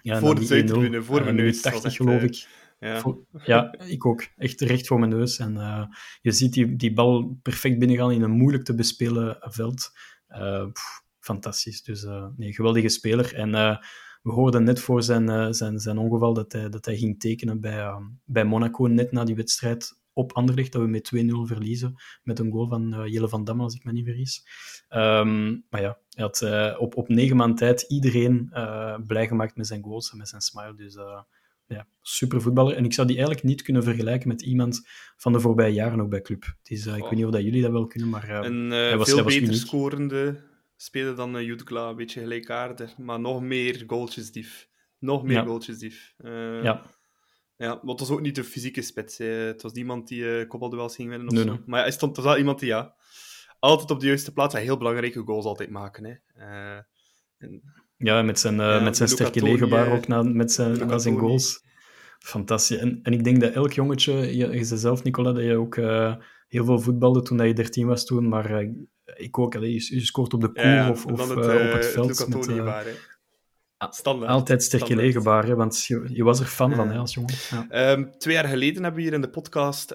ja, 0.01 0.19
voor 0.19 0.35
de 0.35 0.45
Zuidtribune, 0.45 1.03
voor 1.03 1.23
mijn 1.23 1.35
neus. 1.35 1.61
80 1.61 1.95
geloof 1.95 2.21
ik. 2.21 2.47
Ja. 2.79 2.99
Voor, 2.99 3.25
ja, 3.45 3.75
ik 3.79 4.05
ook. 4.05 4.27
Echt 4.37 4.61
recht 4.61 4.87
voor 4.87 4.99
mijn 4.99 5.11
neus. 5.11 5.39
En 5.39 5.55
uh, 5.55 5.83
je 6.21 6.31
ziet 6.31 6.53
die, 6.53 6.75
die 6.75 6.93
bal 6.93 7.39
perfect 7.41 7.79
binnengaan 7.79 8.11
in 8.11 8.21
een 8.21 8.31
moeilijk 8.31 8.63
te 8.63 8.75
bespelen 8.75 9.37
veld. 9.39 9.91
Uh, 10.29 10.65
pff, 10.71 11.03
fantastisch. 11.19 11.83
Dus 11.83 12.03
uh, 12.03 12.25
nee, 12.35 12.53
geweldige 12.53 12.89
speler. 12.89 13.35
En 13.35 13.79
we 14.29 14.35
hoorden 14.35 14.63
net 14.63 14.79
voor 14.79 15.03
zijn, 15.03 15.53
zijn, 15.53 15.79
zijn 15.79 15.97
ongeval 15.97 16.33
dat 16.33 16.51
hij, 16.51 16.69
dat 16.69 16.85
hij 16.85 16.97
ging 16.97 17.19
tekenen 17.19 17.61
bij, 17.61 17.93
bij 18.25 18.45
Monaco, 18.45 18.85
net 18.85 19.11
na 19.11 19.23
die 19.23 19.35
wedstrijd 19.35 19.97
op 20.13 20.33
Anderlecht, 20.33 20.71
dat 20.71 20.81
we 20.81 20.87
met 20.87 21.11
2-0 21.15 21.19
verliezen, 21.43 21.95
met 22.23 22.39
een 22.39 22.51
goal 22.51 22.67
van 22.67 22.93
uh, 22.93 23.13
Jelle 23.13 23.29
van 23.29 23.43
Damme, 23.43 23.63
als 23.63 23.75
ik 23.75 23.83
me 23.83 23.91
niet 23.91 24.05
vergis. 24.05 24.43
Um, 24.89 25.65
maar 25.69 25.81
ja, 25.81 25.97
hij 26.09 26.23
had 26.23 26.41
uh, 26.41 26.75
op, 26.79 26.97
op 26.97 27.07
negen 27.07 27.35
maand 27.35 27.57
tijd 27.57 27.81
iedereen 27.81 28.49
blij 29.07 29.27
gemaakt 29.27 29.55
met 29.55 29.67
zijn 29.67 29.83
goals 29.83 30.11
en 30.11 30.17
met 30.17 30.29
zijn 30.29 30.41
smile. 30.41 30.75
Dus 30.75 30.97
ja, 31.65 31.87
super 32.01 32.41
voetballer. 32.41 32.75
En 32.75 32.85
ik 32.85 32.93
zou 32.93 33.07
die 33.07 33.15
eigenlijk 33.15 33.45
niet 33.47 33.61
kunnen 33.61 33.83
vergelijken 33.83 34.27
met 34.27 34.41
iemand 34.41 34.87
van 35.17 35.31
de 35.33 35.39
voorbije 35.39 35.73
jaren 35.73 36.01
ook 36.01 36.09
bij 36.09 36.21
club. 36.21 36.43
Het 36.43 36.69
is, 36.69 36.85
ik 36.85 36.95
oh. 36.95 37.01
weet 37.01 37.11
niet 37.11 37.25
of 37.25 37.31
dat 37.31 37.43
jullie 37.43 37.61
dat 37.61 37.71
wel 37.71 37.87
kunnen, 37.87 38.09
maar 38.09 38.29
een 38.29 38.69
hij 38.69 38.97
was, 38.97 39.07
veel 39.07 39.15
hij 39.15 39.23
was 39.23 39.33
beter 39.33 39.49
uniek. 39.49 39.61
scorende 39.61 40.48
speler 40.81 41.15
dan 41.15 41.35
uh, 41.35 41.45
Jutkla, 41.45 41.89
een 41.89 41.95
beetje 41.95 42.19
gelijkaardig, 42.21 42.97
maar 42.97 43.19
nog 43.19 43.41
meer 43.41 43.83
goaltjes 43.87 44.31
dief. 44.31 44.67
Nog 44.99 45.23
meer 45.23 45.35
Ja. 45.35 45.43
goaltjes 45.43 45.77
dief. 45.77 46.13
Uh, 46.17 46.63
Ja, 46.63 46.83
Ja, 47.57 47.67
maar 47.67 47.79
het 47.91 47.99
was 47.99 48.09
ook 48.09 48.21
niet 48.21 48.35
de 48.35 48.43
fysieke 48.43 48.81
spits. 48.81 49.17
hè. 49.17 49.25
Het 49.25 49.61
was 49.61 49.71
niemand 49.71 50.07
die 50.07 50.21
uh, 50.21 50.47
kopbalduels 50.47 50.95
ging 50.95 51.09
winnen 51.09 51.27
of 51.27 51.33
Nee, 51.33 51.43
zo. 51.43 51.49
nee. 51.49 51.59
Maar 51.65 51.77
ja, 51.77 51.83
hij 51.85 51.93
stond, 51.93 52.15
was 52.15 52.25
wel 52.25 52.37
iemand 52.37 52.59
die 52.59 52.67
ja, 52.69 52.95
altijd 53.59 53.91
op 53.91 53.99
de 53.99 54.05
juiste 54.07 54.33
plaats 54.33 54.53
en 54.55 54.61
heel 54.61 54.77
belangrijke 54.77 55.19
goals 55.19 55.45
altijd 55.45 55.69
maken. 55.69 56.05
Hè. 56.05 56.13
Eh, 56.43 56.81
en, 57.37 57.61
ja 57.97 58.21
met 58.21 58.39
zijn, 58.39 58.55
Ja, 58.55 58.79
met 58.79 58.97
zijn 58.97 59.09
sterke 59.09 59.43
legerbaar 59.43 59.87
eh, 59.87 59.93
ook 59.93 60.07
na, 60.07 60.23
met 60.23 60.51
zijn, 60.51 60.71
Luca 60.71 60.85
na 60.85 60.97
zijn 60.97 61.17
goals. 61.17 61.63
Fantastisch. 62.19 62.77
En, 62.77 62.99
en 63.03 63.13
ik 63.13 63.23
denk 63.23 63.41
dat 63.41 63.53
elk 63.53 63.71
jongetje, 63.73 64.13
je, 64.37 64.47
je 64.47 64.63
zei 64.63 64.79
zelf, 64.79 65.03
Nicola, 65.03 65.31
dat 65.31 65.43
je 65.43 65.55
ook 65.57 65.75
eh, 65.77 66.15
heel 66.47 66.65
veel 66.65 66.79
voetbalde 66.79 67.21
toen 67.21 67.37
dat 67.37 67.47
je 67.47 67.53
13 67.53 67.87
was 67.87 68.05
toen, 68.05 68.27
maar 68.27 68.51
eh, 68.59 68.69
ik 69.19 69.37
ook. 69.39 69.55
Allee, 69.55 69.73
je, 69.73 69.95
je 69.95 70.05
scoort 70.05 70.33
op 70.33 70.41
de 70.41 70.49
ja, 70.53 70.89
of, 70.89 71.05
of 71.05 71.17
dan 71.17 71.43
eh, 71.43 71.47
het, 71.47 71.67
op 71.67 71.73
het 71.73 71.85
eh, 71.85 71.91
veld. 71.91 72.27
Met, 72.27 72.47
eh, 72.47 73.87
Standaard. 73.89 74.31
altijd 74.31 74.89
legerbaar, 74.89 75.45
hè, 75.45 75.55
want 75.55 75.85
je, 75.85 76.05
je 76.07 76.23
was 76.23 76.39
er 76.39 76.45
fan 76.45 76.75
van 76.75 76.89
hè, 76.89 76.97
als 76.97 77.13
jongen. 77.13 77.33
Ja. 77.49 77.67
Ehm, 77.69 78.05
twee 78.17 78.33
jaar 78.33 78.47
geleden 78.47 78.83
hebben 78.83 79.01
we 79.01 79.01
hier 79.01 79.13
in 79.13 79.21
de 79.21 79.29
podcast 79.29 79.93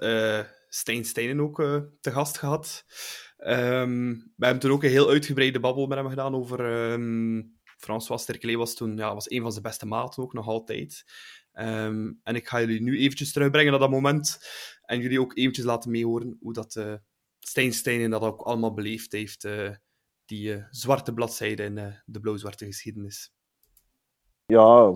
Stijn 0.68 1.04
Steinen 1.04 1.40
ook 1.40 1.56
te 2.00 2.10
gast 2.10 2.38
gehad. 2.38 2.84
Ehm, 3.36 4.08
we 4.36 4.44
hebben 4.44 4.58
toen 4.58 4.70
ook 4.70 4.82
een 4.82 4.90
heel 4.90 5.10
uitgebreide 5.10 5.60
babbel 5.60 5.86
met 5.86 5.98
hem 5.98 6.08
gedaan 6.08 6.34
over... 6.34 6.90
ehm 6.92 7.42
François 7.76 8.22
Sterkelee 8.22 8.58
was 8.58 8.74
toen 8.74 8.96
ja, 8.96 9.14
was 9.14 9.30
een 9.30 9.42
van 9.42 9.50
zijn 9.50 9.62
beste 9.62 9.86
maten 9.86 10.22
ook, 10.22 10.32
nog 10.32 10.46
altijd. 10.46 11.04
En 11.52 12.20
ik 12.22 12.48
ga 12.48 12.60
jullie 12.60 12.82
nu 12.82 12.98
eventjes 12.98 13.32
terugbrengen 13.32 13.70
naar 13.70 13.80
dat 13.80 13.90
moment. 13.90 14.38
En 14.84 15.00
jullie 15.00 15.20
ook 15.20 15.36
eventjes 15.36 15.64
laten 15.64 15.90
meehoren 15.90 16.36
hoe 16.40 16.52
dat 16.52 16.76
Stijn 17.46 17.72
Steinen 17.72 18.10
dat 18.10 18.22
ook 18.22 18.42
allemaal 18.42 18.74
beleefd 18.74 19.12
heeft. 19.12 19.44
eh, 19.44 19.70
die 20.24 20.54
eh, 20.54 20.64
zwarte 20.70 21.14
bladzijde 21.14 21.62
in 21.62 21.78
eh, 21.78 21.86
de 22.04 22.20
blauw-zwarte 22.20 22.64
geschiedenis. 22.64 23.32
Ja, 24.46 24.92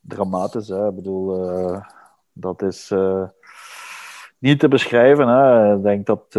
dramatisch. 0.00 0.68
Hè. 0.68 0.88
Ik 0.88 0.94
bedoel, 0.94 1.82
dat 2.32 2.62
is 2.62 2.92
niet 4.38 4.60
te 4.60 4.68
beschrijven. 4.68 5.28
Hè. 5.28 5.76
Ik 5.76 5.82
denk 5.82 6.06
dat, 6.06 6.32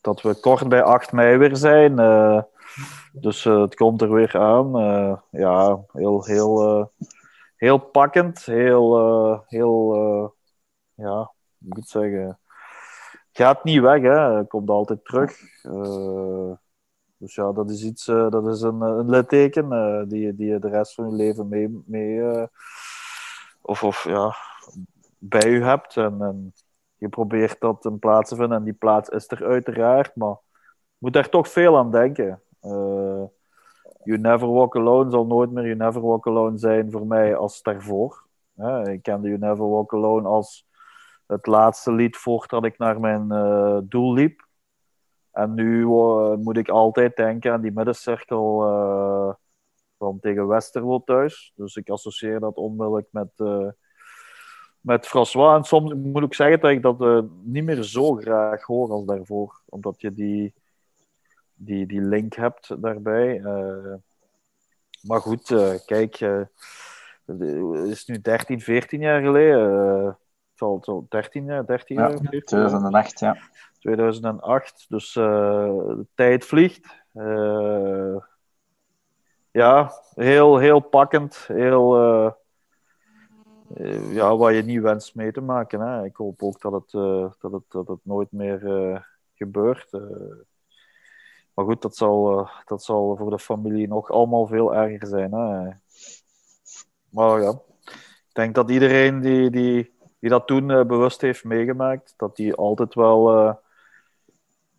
dat 0.00 0.22
we 0.22 0.40
kort 0.40 0.68
bij 0.68 0.82
8 0.82 1.12
mei 1.12 1.36
weer 1.36 1.56
zijn. 1.56 1.96
dus 3.12 3.44
het 3.44 3.74
komt 3.74 4.02
er 4.02 4.12
weer 4.12 4.38
aan. 4.38 4.70
Ja, 5.30 5.84
heel, 5.92 6.24
heel, 6.24 6.92
heel 7.56 7.78
pakkend. 7.78 8.44
Heel, 8.44 9.44
heel 9.46 9.94
ja, 10.94 11.32
moet 11.58 11.70
ik 11.70 11.76
het 11.76 11.88
zeggen? 11.88 12.40
Gaat 13.42 13.64
niet 13.64 13.80
weg, 13.80 14.02
hè. 14.02 14.44
Komt 14.44 14.70
altijd 14.70 15.04
terug. 15.04 15.62
Eh, 15.62 16.52
dus 17.16 17.34
ja, 17.34 17.52
dat 17.52 17.70
is 17.70 17.84
iets, 17.84 18.08
eh, 18.08 18.30
dat 18.30 18.46
is 18.46 18.60
een, 18.60 18.80
een 18.80 19.10
litteken 19.10 19.72
eh, 19.72 20.02
die, 20.08 20.34
die 20.34 20.48
je 20.48 20.58
de 20.58 20.68
rest 20.68 20.94
van 20.94 21.08
je 21.08 21.16
leven 21.16 21.48
mee, 21.48 21.82
mee 21.86 22.22
of, 23.60 23.82
of 23.82 24.04
ja, 24.04 24.34
bij 25.18 25.50
je 25.50 25.64
hebt. 25.64 25.96
En, 25.96 26.22
en 26.22 26.52
je 26.96 27.08
probeert 27.08 27.60
dat 27.60 27.84
een 27.84 27.98
plaats 27.98 28.28
te 28.28 28.36
vinden. 28.36 28.56
En 28.56 28.64
die 28.64 28.72
plaats 28.72 29.08
is 29.08 29.30
er 29.30 29.44
uiteraard, 29.44 30.16
maar 30.16 30.36
je 30.62 30.96
moet 30.98 31.12
daar 31.12 31.28
toch 31.28 31.48
veel 31.48 31.76
aan 31.78 31.90
denken. 31.90 32.42
You 34.04 34.18
Never 34.18 34.52
Walk 34.52 34.76
Alone 34.76 35.10
zal 35.10 35.26
nooit 35.26 35.50
meer 35.50 35.64
You 35.64 35.76
Never 35.76 36.00
Walk 36.02 36.26
Alone 36.26 36.58
zijn 36.58 36.90
voor 36.90 37.06
mij 37.06 37.36
als 37.36 37.62
daarvoor. 37.62 38.26
Ik 38.84 39.02
kende 39.02 39.28
You 39.28 39.38
Never 39.38 39.68
Walk 39.68 39.94
Alone 39.94 40.28
als 40.28 40.70
het 41.32 41.46
laatste 41.46 41.92
lied 41.92 42.16
voordat 42.16 42.64
ik 42.64 42.78
naar 42.78 43.00
mijn 43.00 43.30
eh, 43.30 43.78
doel 43.84 44.12
liep. 44.12 44.46
En 45.30 45.54
nu 45.54 45.82
eh, 45.82 46.34
moet 46.34 46.56
ik 46.56 46.68
altijd 46.68 47.16
denken 47.16 47.52
aan 47.52 47.60
die 47.60 47.72
middencirkel 47.72 48.62
eh, 48.62 49.34
van 49.98 50.20
tegen 50.20 50.46
Westerlo 50.46 51.02
thuis. 51.04 51.52
Dus 51.54 51.76
ik 51.76 51.90
associeer 51.90 52.40
dat 52.40 52.56
onmiddellijk 52.56 53.08
met, 53.10 53.30
met 54.80 55.06
François. 55.06 55.56
En 55.56 55.64
soms 55.64 55.94
moet 55.94 56.22
ik 56.22 56.34
zeggen 56.34 56.60
dat 56.60 56.70
ik 56.70 56.82
dat 56.82 57.24
niet 57.42 57.64
meer 57.64 57.82
zo 57.82 58.14
graag 58.14 58.62
hoor 58.62 58.90
als 58.90 59.04
daarvoor. 59.04 59.60
Omdat 59.68 60.00
je 60.00 60.12
die, 60.12 60.54
die, 61.54 61.86
die 61.86 62.00
link 62.00 62.34
hebt 62.34 62.82
daarbij. 62.82 63.40
Maar 65.02 65.20
goed, 65.20 65.46
kijk, 65.86 66.18
het 67.24 67.40
is 67.86 68.06
nu 68.06 68.20
13, 68.20 68.60
14 68.60 69.00
jaar 69.00 69.22
geleden. 69.22 70.18
Zal 70.82 71.06
13, 71.08 71.64
13 71.66 71.96
ja, 71.96 72.08
jaar 72.08 72.18
2008, 72.18 73.18
ja. 73.18 73.36
2008, 73.78 74.86
dus 74.88 75.12
de 75.12 76.06
tijd 76.14 76.44
vliegt. 76.44 77.02
Uh, 77.14 78.16
ja, 79.50 79.92
heel, 80.14 80.58
heel 80.58 80.80
pakkend. 80.80 81.36
Heel, 81.36 82.02
uh, 82.02 82.30
ja, 84.14 84.36
waar 84.36 84.52
je 84.52 84.62
niet 84.62 84.80
wenst 84.80 85.14
mee 85.14 85.32
te 85.32 85.40
maken. 85.40 85.80
Hè. 85.80 86.04
Ik 86.04 86.16
hoop 86.16 86.42
ook 86.42 86.60
dat 86.60 86.72
het, 86.72 86.90
dat 87.40 87.52
het, 87.52 87.62
dat 87.68 87.88
het 87.88 88.00
nooit 88.02 88.32
meer 88.32 88.60
gebeurt. 89.34 89.92
maar 91.54 91.64
goed, 91.64 91.82
dat 91.82 91.96
zal, 91.96 92.48
dat 92.64 92.82
zal 92.82 93.16
voor 93.16 93.30
de 93.30 93.38
familie 93.38 93.88
nog 93.88 94.10
allemaal 94.10 94.46
veel 94.46 94.74
erger 94.74 95.06
zijn. 95.06 95.32
Hè. 95.32 95.70
Maar 97.08 97.40
ja, 97.40 97.50
ik 98.28 98.32
denk 98.32 98.54
dat 98.54 98.70
iedereen 98.70 99.20
die, 99.20 99.50
die, 99.50 99.91
die 100.22 100.30
dat 100.30 100.46
toen 100.46 100.66
bewust 100.66 101.20
heeft 101.20 101.44
meegemaakt, 101.44 102.14
dat 102.16 102.36
die 102.36 102.54
altijd 102.54 102.94
wel 102.94 103.56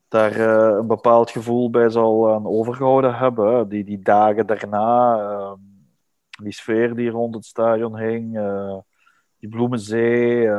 daar 0.07 0.37
uh, 0.37 0.77
een 0.77 0.87
bepaald 0.87 1.29
gevoel 1.31 1.69
bij 1.69 1.89
zal 1.89 2.45
overgehouden 2.45 3.15
hebben. 3.15 3.69
Die, 3.69 3.83
die 3.83 3.99
dagen 3.99 4.47
daarna, 4.47 5.17
uh, 5.19 5.53
die 6.43 6.53
sfeer 6.53 6.95
die 6.95 7.09
rond 7.09 7.35
het 7.35 7.45
stadion 7.45 7.97
hing, 7.97 8.39
die 9.39 9.49
bloemenzee. 9.49 10.49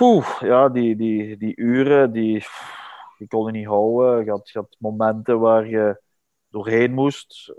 Oeh, 0.00 0.40
ja, 0.40 0.68
die, 0.68 0.96
die, 0.96 1.36
die 1.36 1.56
uren, 1.56 2.12
die, 2.12 2.44
je 3.18 3.26
kon 3.28 3.46
je 3.46 3.52
niet 3.52 3.66
houden. 3.66 4.24
Je 4.24 4.30
had, 4.30 4.50
je 4.50 4.58
had 4.58 4.76
momenten 4.78 5.40
waar 5.40 5.68
je 5.68 6.00
doorheen 6.48 6.92
moest. 6.92 7.52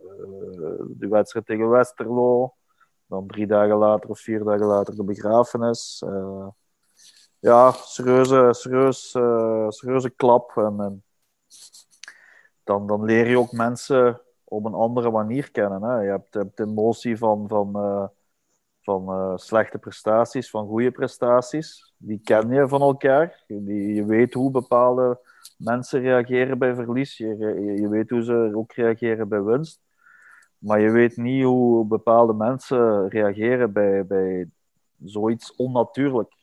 de 0.87 1.07
wedstrijd 1.07 1.45
tegen 1.45 1.69
Westerlo. 1.69 2.53
Dan 3.13 3.27
drie 3.27 3.47
dagen 3.47 3.75
later 3.75 4.09
of 4.09 4.19
vier 4.19 4.43
dagen 4.43 4.65
later 4.65 4.95
de 4.95 5.03
begrafenis 5.03 6.03
ja, 7.43 7.71
serieuze, 7.71 8.49
serieus, 8.51 9.13
uh, 9.13 9.69
serieuze 9.69 10.09
klap. 10.09 10.57
En, 10.57 11.03
dan, 12.63 12.87
dan 12.87 13.03
leer 13.03 13.29
je 13.29 13.39
ook 13.39 13.51
mensen 13.51 14.21
op 14.43 14.65
een 14.65 14.73
andere 14.73 15.11
manier 15.11 15.51
kennen. 15.51 15.83
Hè. 15.83 15.99
Je 15.99 16.09
hebt, 16.09 16.33
hebt 16.33 16.57
de 16.57 16.63
emotie 16.63 17.17
van, 17.17 17.47
van, 17.47 17.71
uh, 17.75 18.07
van 18.81 19.37
slechte 19.39 19.77
prestaties, 19.77 20.49
van 20.49 20.67
goede 20.67 20.91
prestaties. 20.91 21.93
Die 21.97 22.21
ken 22.23 22.49
je 22.49 22.67
van 22.67 22.81
elkaar. 22.81 23.43
Je 23.47 24.03
weet 24.05 24.33
hoe 24.33 24.51
bepaalde 24.51 25.19
mensen 25.57 26.01
reageren 26.01 26.57
bij 26.57 26.75
verlies. 26.75 27.17
Je, 27.17 27.37
je 27.81 27.89
weet 27.89 28.09
hoe 28.09 28.23
ze 28.23 28.51
ook 28.55 28.73
reageren 28.73 29.27
bij 29.27 29.41
winst. 29.41 29.81
Maar 30.63 30.79
je 30.79 30.89
weet 30.89 31.17
niet 31.17 31.43
hoe 31.43 31.85
bepaalde 31.85 32.33
mensen 32.33 33.09
reageren 33.09 33.73
bij, 33.73 34.05
bij 34.05 34.49
zoiets 35.03 35.55
onnatuurlijk. 35.55 36.33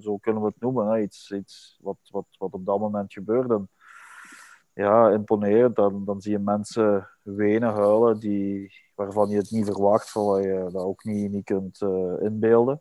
Zo 0.00 0.16
kunnen 0.20 0.42
we 0.42 0.48
het 0.48 0.60
noemen. 0.60 0.86
Hè. 0.86 1.00
Iets, 1.00 1.30
iets 1.30 1.78
wat, 1.82 1.96
wat, 2.10 2.26
wat 2.38 2.52
op 2.52 2.66
dat 2.66 2.78
moment 2.78 3.12
gebeurde. 3.12 3.68
Ja, 4.72 5.10
imponerend. 5.10 5.76
Dan, 5.76 6.04
dan 6.04 6.20
zie 6.20 6.32
je 6.32 6.38
mensen 6.38 7.08
wenen, 7.22 7.72
huilen, 7.72 8.18
die, 8.18 8.72
waarvan 8.94 9.28
je 9.28 9.36
het 9.36 9.50
niet 9.50 9.66
verwacht, 9.66 10.12
waar 10.12 10.42
je 10.42 10.68
dat 10.72 10.82
ook 10.82 11.04
niet, 11.04 11.30
niet 11.30 11.44
kunt 11.44 11.80
uh, 11.80 12.22
inbeelden. 12.22 12.80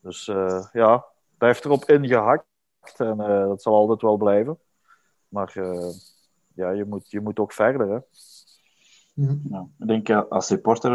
Dus 0.00 0.26
uh, 0.26 0.66
ja, 0.72 1.04
blijft 1.38 1.64
erop 1.64 1.84
ingehakt. 1.84 2.46
En 2.96 3.16
dat 3.16 3.62
zal 3.62 3.74
altijd 3.74 4.02
wel 4.02 4.16
blijven. 4.16 4.58
Maar 5.28 5.52
ja, 6.54 6.70
je 6.70 6.84
moet, 6.84 7.10
je 7.10 7.20
moet 7.20 7.38
ook 7.38 7.52
verder. 7.52 7.88
Hè. 7.88 7.98
Ja, 9.14 9.66
ik 9.78 9.86
denk 9.86 10.10
als 10.10 10.46
supporter 10.46 10.92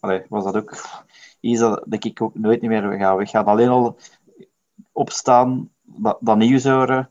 allee, 0.00 0.22
was 0.28 0.44
dat 0.44 0.56
ook 0.56 0.76
iets 1.40 1.60
dat, 1.60 1.82
dat 1.86 2.04
ik 2.04 2.22
ook 2.22 2.34
nooit 2.34 2.62
meer 2.62 2.98
ga 2.98 3.16
weggaan. 3.16 3.44
Alleen 3.44 3.68
al 3.68 3.98
opstaan, 4.92 5.70
dat, 5.82 6.18
dat 6.20 6.36
nieuws 6.36 6.64
horen, 6.64 7.10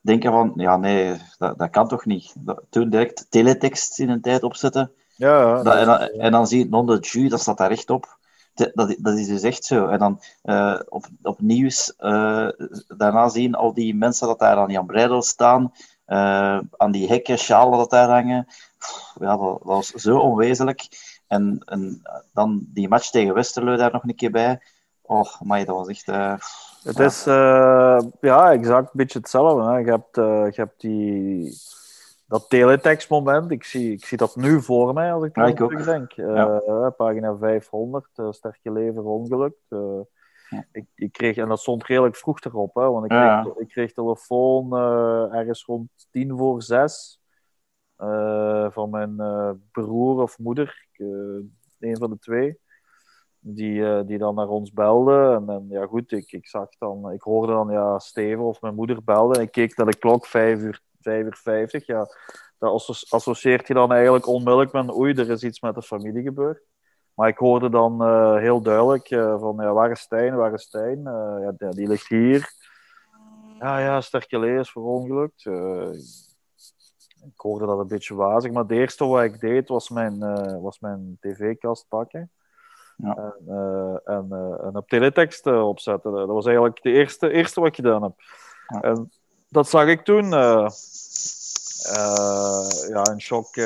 denken 0.00 0.32
van, 0.32 0.52
ja 0.56 0.76
nee, 0.76 1.16
dat, 1.38 1.58
dat 1.58 1.70
kan 1.70 1.88
toch 1.88 2.04
niet. 2.04 2.34
Dat, 2.38 2.62
toen 2.70 2.90
direct 2.90 3.26
teletext 3.30 3.98
in 3.98 4.08
een 4.08 4.20
tijd 4.20 4.42
opzetten. 4.42 4.92
Ja, 5.16 5.62
dat, 5.62 5.74
en, 5.74 5.86
dan, 5.86 5.98
en 5.98 6.32
dan 6.32 6.46
zie 6.46 6.58
je 6.58 6.68
non 6.68 6.86
de 6.86 6.98
jus, 6.98 7.30
dat 7.30 7.40
staat 7.40 7.58
daar 7.58 7.68
recht 7.68 7.90
op. 7.90 8.18
Dat, 8.54 8.96
dat 8.98 9.18
is 9.18 9.26
dus 9.26 9.42
echt 9.42 9.64
zo. 9.64 9.86
En 9.86 9.98
dan 9.98 10.20
uh, 10.44 10.80
op, 10.88 11.06
op 11.22 11.40
nieuws, 11.40 11.94
uh, 11.98 12.48
daarna 12.96 13.28
zien 13.28 13.54
al 13.54 13.74
die 13.74 13.94
mensen 13.94 14.26
dat 14.26 14.38
daar 14.38 14.56
aan 14.56 14.70
Jan 14.70 14.86
Breidel 14.86 15.22
staan, 15.22 15.72
uh, 16.06 16.58
aan 16.76 16.90
die 16.90 17.08
hekken, 17.08 17.38
sjalen 17.38 17.78
dat 17.78 17.90
daar 17.90 18.08
hangen. 18.08 18.46
Ja, 19.20 19.36
dat, 19.36 19.38
dat 19.38 19.62
was 19.62 19.90
zo 19.90 20.18
onwezenlijk. 20.18 20.88
En, 21.26 21.62
en 21.64 22.02
dan 22.32 22.66
die 22.68 22.88
match 22.88 23.10
tegen 23.10 23.34
Westerlo 23.34 23.76
daar 23.76 23.92
nog 23.92 24.02
een 24.02 24.14
keer 24.14 24.30
bij. 24.30 24.60
Oh, 25.02 25.40
maar 25.40 25.64
dat 25.64 25.76
was 25.76 25.88
echt... 25.88 26.08
Uh, 26.08 26.34
het 26.82 26.96
ja. 26.96 27.04
is 27.04 27.26
uh, 27.26 27.98
ja, 28.20 28.52
exact 28.52 28.84
een 28.84 28.90
beetje 28.92 29.18
hetzelfde. 29.18 29.62
Hè. 29.62 29.78
Je, 29.78 29.90
hebt, 29.90 30.16
je 30.54 30.60
hebt 30.60 30.80
die, 30.80 31.58
dat 32.26 32.48
teletext-moment. 32.48 33.50
Ik 33.50 33.64
zie, 33.64 33.92
ik 33.92 34.04
zie 34.04 34.18
dat 34.18 34.36
nu 34.36 34.62
voor 34.62 34.94
mij 34.94 35.12
als 35.12 35.24
ik 35.24 35.36
ja, 35.36 35.52
terugdenk. 35.52 36.12
Ja. 36.12 36.90
pagina 36.96 37.36
500, 37.36 38.06
sterke 38.30 38.72
lever 38.72 39.04
ongeluk. 39.04 39.56
Ja. 40.54 40.66
Ik, 40.72 40.86
ik, 40.94 41.12
kreeg, 41.12 41.36
en 41.36 41.48
dat 41.48 41.60
stond 41.60 41.84
redelijk 41.84 42.16
vroeg 42.16 42.40
erop, 42.40 42.74
hè, 42.74 42.90
want 42.90 43.04
ik 43.04 43.10
kreeg, 43.10 43.56
ik 43.56 43.68
kreeg 43.68 43.92
telefoon 43.92 44.74
ergens 45.32 45.64
rond 45.64 45.88
tien 46.10 46.36
voor 46.36 46.62
zes. 46.62 47.22
Uh, 47.98 48.70
van 48.70 48.90
mijn 48.90 49.14
uh, 49.18 49.50
broer 49.72 50.22
of 50.22 50.38
moeder, 50.38 50.86
uh, 50.96 51.44
een 51.78 51.96
van 51.96 52.10
de 52.10 52.18
twee, 52.18 52.58
die, 53.38 54.04
die 54.04 54.18
dan 54.18 54.34
naar 54.34 54.48
ons 54.48 54.72
belde. 54.72 55.40
En, 55.40 55.54
en 55.54 55.66
ja, 55.68 55.86
goed, 55.86 56.12
ik, 56.12 56.32
ik 56.32 56.46
zag 56.46 56.68
dan, 56.78 57.10
ik 57.12 57.22
hoorde 57.22 57.52
dan 57.52 57.68
ja, 57.70 57.98
Steven 57.98 58.44
of 58.44 58.60
mijn 58.60 58.74
moeder 58.74 59.04
belde. 59.04 59.34
En 59.34 59.42
ik 59.42 59.50
keek 59.50 59.76
naar 59.76 59.86
de 59.86 59.98
klok, 59.98 60.26
5 60.26 60.58
uur, 60.58 60.80
5 61.00 61.24
uur 61.24 61.36
50. 61.42 61.86
Ja, 61.86 62.06
dat 62.58 63.06
associeert 63.08 63.66
je 63.66 63.74
dan 63.74 63.92
eigenlijk 63.92 64.26
onmiddellijk 64.26 64.72
met, 64.72 64.96
oei, 64.96 65.14
er 65.14 65.30
is 65.30 65.42
iets 65.42 65.60
met 65.60 65.74
de 65.74 65.82
familie 65.82 66.22
gebeurd. 66.22 66.62
Maar 67.14 67.28
ik 67.28 67.38
hoorde 67.38 67.70
dan 67.70 68.02
heel 68.38 68.60
duidelijk 68.60 69.08
van, 69.38 69.56
ja, 69.58 69.72
waar 69.72 69.90
is 69.90 70.00
Stijn, 70.00 70.34
waar 70.34 70.52
is 70.52 70.62
Stijn? 70.62 71.02
ja, 71.58 71.70
die 71.70 71.88
ligt 71.88 72.08
hier. 72.08 72.52
Ja, 73.58 73.78
ja, 73.78 74.00
sterke 74.00 74.58
is 74.58 74.70
verongelukt 74.70 75.46
ik 77.26 77.40
hoorde 77.40 77.66
dat 77.66 77.78
een 77.78 77.86
beetje 77.86 78.14
wazig, 78.14 78.52
maar 78.52 78.62
het 78.62 78.72
eerste 78.72 79.04
wat 79.04 79.22
ik 79.22 79.40
deed 79.40 79.68
was 79.68 79.88
mijn, 79.88 80.18
was 80.60 80.78
mijn 80.78 81.16
tv-kast 81.20 81.86
pakken. 81.88 82.30
Ja. 82.96 83.16
En, 83.16 83.44
uh, 83.48 83.96
en, 84.04 84.28
uh, 84.30 84.66
en 84.66 84.76
op 84.76 84.88
teletext 84.88 85.46
opzetten. 85.46 86.12
Dat 86.12 86.26
was 86.26 86.46
eigenlijk 86.46 86.76
het 86.76 86.92
eerste, 86.92 87.30
eerste 87.30 87.60
wat 87.60 87.68
ik 87.68 87.74
gedaan 87.74 88.02
heb. 88.02 88.12
Ja. 88.66 88.80
En 88.80 89.10
dat 89.48 89.68
zag 89.68 89.86
ik 89.86 90.04
toen. 90.04 90.30
Ja, 92.88 93.06
een 93.10 93.20
shock. 93.20 93.56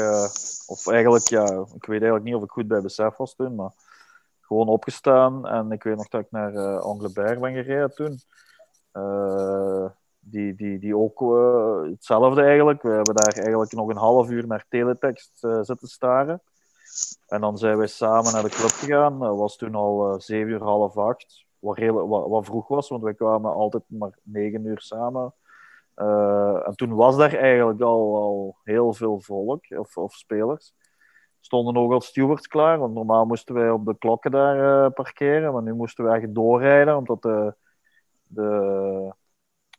of 0.66 0.86
eigenlijk, 0.86 1.28
ja, 1.28 1.44
ik 1.74 1.84
weet 1.84 2.00
eigenlijk 2.00 2.24
niet 2.24 2.34
of 2.34 2.42
ik 2.42 2.50
goed 2.50 2.68
bij 2.68 2.80
besef 2.80 3.16
was 3.16 3.34
toen, 3.34 3.54
maar 3.54 3.72
gewoon 4.40 4.68
opgestaan. 4.68 5.46
En 5.46 5.72
ik 5.72 5.82
weet 5.82 5.96
nog 5.96 6.08
dat 6.08 6.20
ik 6.20 6.30
naar 6.30 6.52
uh, 6.52 6.78
Angleberg 6.78 7.38
ben 7.38 7.54
gereden 7.54 7.94
toen 7.94 8.20
die, 10.30 10.54
die, 10.54 10.78
die 10.78 10.96
ook 10.96 11.20
uh, 11.20 11.90
hetzelfde 11.90 12.42
eigenlijk. 12.42 12.82
We 12.82 12.90
hebben 12.90 13.14
daar 13.14 13.34
eigenlijk 13.34 13.72
nog 13.72 13.88
een 13.88 13.96
half 13.96 14.30
uur 14.30 14.46
naar 14.46 14.66
teletext 14.68 15.44
uh, 15.44 15.58
zitten 15.62 15.88
staren. 15.88 16.42
En 17.26 17.40
dan 17.40 17.58
zijn 17.58 17.76
wij 17.76 17.86
samen 17.86 18.32
naar 18.32 18.42
de 18.42 18.48
club 18.48 18.70
gegaan. 18.70 19.18
Dat 19.18 19.36
was 19.36 19.56
toen 19.56 19.74
al 19.74 20.12
uh, 20.12 20.18
zeven 20.18 20.48
uur, 20.50 20.62
half 20.62 20.96
acht. 20.96 21.46
Wat, 21.58 21.76
heel, 21.76 22.08
wat, 22.08 22.28
wat, 22.28 22.44
vroeg 22.44 22.68
was, 22.68 22.88
want 22.88 23.02
wij 23.02 23.14
kwamen 23.14 23.52
altijd 23.52 23.82
maar 23.86 24.18
negen 24.22 24.64
uur 24.64 24.80
samen. 24.80 25.34
En 26.64 26.72
toen 26.74 26.94
was 26.94 27.16
daar 27.16 27.34
eigenlijk 27.34 27.80
al, 27.80 28.16
al 28.16 28.56
heel 28.62 28.92
veel 28.92 29.20
volk, 29.20 29.64
of, 29.68 29.96
of 29.96 30.14
spelers. 30.14 30.74
Stonden 31.40 31.76
ook 31.76 31.92
al 31.92 32.00
stewards 32.00 32.46
klaar, 32.46 32.78
want 32.78 32.94
normaal 32.94 33.26
moesten 33.26 33.54
wij 33.54 33.70
op 33.70 33.86
de 33.86 33.98
klokken 33.98 34.30
daar 34.30 34.90
parkeren. 34.90 35.52
Maar 35.52 35.62
nu 35.62 35.74
moesten 35.74 36.04
we 36.04 36.10
eigenlijk 36.10 36.40
doorrijden, 36.40 36.96
omdat 36.96 37.22
de, 37.22 37.54
de, 38.22 39.14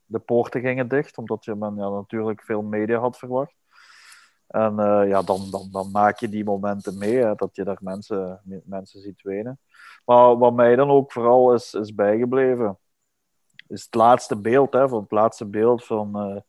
de 0.05 0.19
poorten 0.19 0.61
gingen 0.61 0.87
dicht, 0.87 1.17
omdat 1.17 1.45
je 1.45 1.55
men 1.55 1.75
ja, 1.75 1.89
natuurlijk 1.89 2.41
veel 2.43 2.61
media 2.61 2.99
had 2.99 3.17
verwacht. 3.17 3.57
En 4.47 4.73
uh, 4.79 5.07
ja, 5.07 5.21
dan, 5.21 5.39
dan, 5.51 5.69
dan 5.71 5.91
maak 5.91 6.19
je 6.19 6.29
die 6.29 6.43
momenten 6.43 6.97
mee, 6.97 7.35
dat 7.35 7.55
je 7.55 7.63
daar 7.63 7.79
mensen, 7.81 8.41
mensen 8.65 9.01
ziet 9.01 9.21
wenen. 9.21 9.59
Maar 10.05 10.37
wat 10.37 10.53
mij 10.53 10.75
dan 10.75 10.89
ook 10.89 11.11
vooral 11.11 11.53
is, 11.53 11.73
is 11.73 11.95
bijgebleven, 11.95 12.77
is 13.69 13.83
het 13.83 13.95
laatste 13.95 14.37
beeld, 14.37 14.73
hè, 14.73 14.89
van 14.89 15.01
het 15.01 15.11
laatste 15.11 15.45
beeld 15.45 15.85
van, 15.85 16.31
uh, 16.31 16.41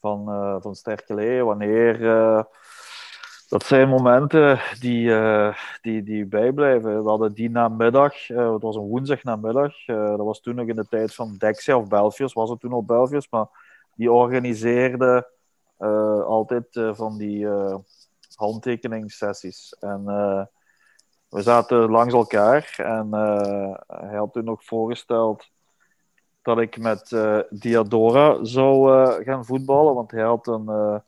van, 0.00 0.28
uh, 0.28 0.56
van 0.60 0.74
Sterke 0.74 1.14
Lee, 1.14 1.44
wanneer 1.44 1.98
dat 3.48 3.64
zijn 3.64 3.88
momenten 3.88 4.60
die, 4.80 5.14
eh, 5.14 5.56
die, 5.80 6.02
die 6.02 6.26
bijblijven. 6.26 7.02
We 7.02 7.08
hadden 7.08 7.32
die 7.32 7.50
namiddag, 7.50 8.26
het 8.26 8.62
was 8.62 8.76
een 8.76 8.88
woensdag 8.88 9.22
namiddag, 9.22 9.84
dat 9.86 10.18
was 10.18 10.40
toen 10.40 10.54
nog 10.54 10.66
in 10.66 10.76
de 10.76 10.88
tijd 10.88 11.14
van 11.14 11.36
Dexia 11.36 11.76
of 11.76 11.88
Belfius, 11.88 12.32
was 12.32 12.50
het 12.50 12.60
toen 12.60 12.72
al 12.72 12.84
Belfius, 12.84 13.28
maar 13.30 13.46
die 13.94 14.12
organiseerde 14.12 15.28
altijd 16.26 16.66
van 16.72 17.18
die 17.18 17.48
handtekeningssessies. 18.34 19.76
En 19.80 20.04
we 21.28 21.42
zaten 21.42 21.90
langs 21.90 22.14
elkaar 22.14 22.74
en 22.76 23.12
hij 23.86 24.16
had 24.16 24.32
toen 24.32 24.44
nog 24.44 24.64
voorgesteld 24.64 25.51
dat 26.42 26.58
ik 26.58 26.78
met 26.78 27.16
Diadora 27.50 28.44
zou 28.44 28.90
gaan 29.24 29.44
voetballen, 29.44 29.94
want 29.94 30.10
hij 30.10 30.22
had 30.22 30.46
een 30.46 31.02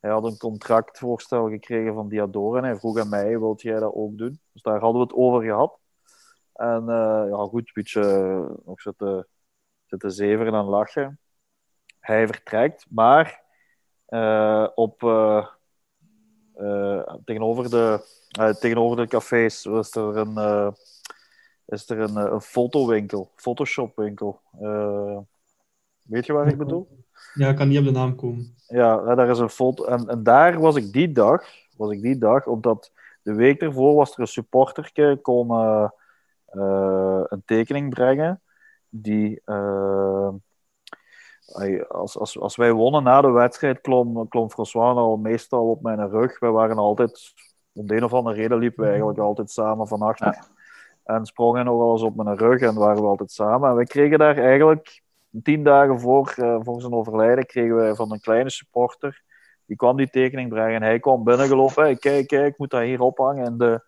hij 0.00 0.10
had 0.10 0.24
een 0.24 0.36
contractvoorstel 0.36 1.48
gekregen 1.48 1.94
van 1.94 2.08
Diadora 2.08 2.58
en 2.58 2.64
hij 2.64 2.76
vroeg 2.76 2.98
aan 2.98 3.08
mij, 3.08 3.38
wilt 3.38 3.62
jij 3.62 3.80
dat 3.80 3.94
ook 3.94 4.18
doen? 4.18 4.40
Dus 4.52 4.62
daar 4.62 4.80
hadden 4.80 5.00
we 5.00 5.06
het 5.06 5.16
over 5.16 5.42
gehad. 5.42 5.78
En 6.52 6.84
ja, 7.28 7.36
goed, 7.36 7.66
een 7.66 7.70
beetje 7.72 8.02
nog 8.64 8.80
zitten, 8.80 9.26
zitten 9.86 10.12
zeveren 10.12 10.54
en 10.54 10.64
lachen. 10.64 11.20
Hij 12.00 12.26
vertrekt, 12.26 12.86
maar 12.90 13.44
op, 14.74 14.98
tegenover, 17.24 17.70
de, 17.70 18.04
tegenover 18.60 18.96
de 18.96 19.06
cafés 19.06 19.66
is 19.66 19.94
er 19.94 20.16
een, 20.16 20.74
is 21.68 21.90
er 21.90 21.98
een, 21.98 22.16
een 22.16 22.40
fotowinkel, 22.40 23.30
photoshopwinkel. 23.34 24.40
weet 26.02 26.26
je 26.26 26.32
waar 26.32 26.48
ik 26.48 26.58
bedoel? 26.58 26.88
Ja, 27.34 27.48
ik 27.48 27.56
kan 27.56 27.68
niet 27.68 27.78
op 27.78 27.84
de 27.84 27.90
naam 27.90 28.16
komen. 28.16 28.54
Ja, 28.66 29.14
daar 29.14 29.30
is 29.30 29.38
een 29.38 29.50
foto. 29.50 29.84
En, 29.84 30.08
en 30.08 30.22
daar 30.22 30.60
was 30.60 30.76
ik 30.76 30.92
die 30.92 31.12
dag, 31.12 31.44
was 31.76 31.90
ik 31.90 32.02
die 32.02 32.18
dag, 32.18 32.46
omdat 32.46 32.92
de 33.22 33.34
week 33.34 33.60
ervoor 33.60 33.94
was 33.94 34.12
er 34.12 34.20
een 34.20 34.26
supporter 34.26 35.18
komen 35.22 35.94
uh, 36.52 37.22
een 37.24 37.42
tekening 37.44 37.90
brengen. 37.90 38.42
Die, 38.88 39.40
uh, 39.46 40.28
als, 41.88 42.18
als, 42.18 42.38
als 42.38 42.56
wij 42.56 42.72
wonnen 42.72 43.02
na 43.02 43.20
de 43.20 43.30
wedstrijd, 43.30 43.80
klom, 43.80 44.28
klom 44.28 44.50
François 44.50 44.96
al 44.96 45.16
meestal 45.16 45.70
op 45.70 45.82
mijn 45.82 46.08
rug. 46.08 46.38
Wij 46.38 46.50
waren 46.50 46.76
altijd, 46.76 47.34
om 47.72 47.86
de 47.86 47.96
een 47.96 48.04
of 48.04 48.12
andere 48.12 48.36
reden 48.36 48.58
liepen 48.58 48.82
we 48.82 48.88
eigenlijk 48.88 49.18
altijd 49.18 49.50
samen 49.50 49.88
van 49.88 50.00
achter. 50.00 50.26
Ja. 50.26 50.56
En 51.08 51.26
sprongen 51.26 51.64
nog 51.64 51.78
wel 51.78 51.92
eens 51.92 52.02
op 52.02 52.16
mijn 52.16 52.36
rug 52.36 52.60
en 52.60 52.74
waren 52.74 53.02
we 53.02 53.08
altijd 53.08 53.30
samen. 53.30 53.70
En 53.70 53.76
we 53.76 53.86
kregen 53.86 54.18
daar 54.18 54.36
eigenlijk 54.36 55.02
tien 55.42 55.62
dagen 55.62 56.00
voor, 56.00 56.34
uh, 56.36 56.58
voor 56.60 56.80
zijn 56.80 56.92
overlijden 56.92 57.46
kregen 57.46 57.76
we 57.76 57.94
van 57.94 58.12
een 58.12 58.20
kleine 58.20 58.50
supporter. 58.50 59.22
Die 59.64 59.76
kwam 59.76 59.96
die 59.96 60.10
tekening 60.10 60.48
brengen 60.48 60.74
en 60.74 60.82
hij 60.82 60.98
kwam 60.98 61.24
binnengelopen. 61.24 61.82
Hey, 61.82 61.96
kijk, 61.96 62.26
kijk, 62.26 62.52
ik 62.52 62.58
moet 62.58 62.70
dat 62.70 62.82
hier 62.82 63.00
ophangen 63.00 63.44
in, 63.44 63.58
de, 63.58 63.84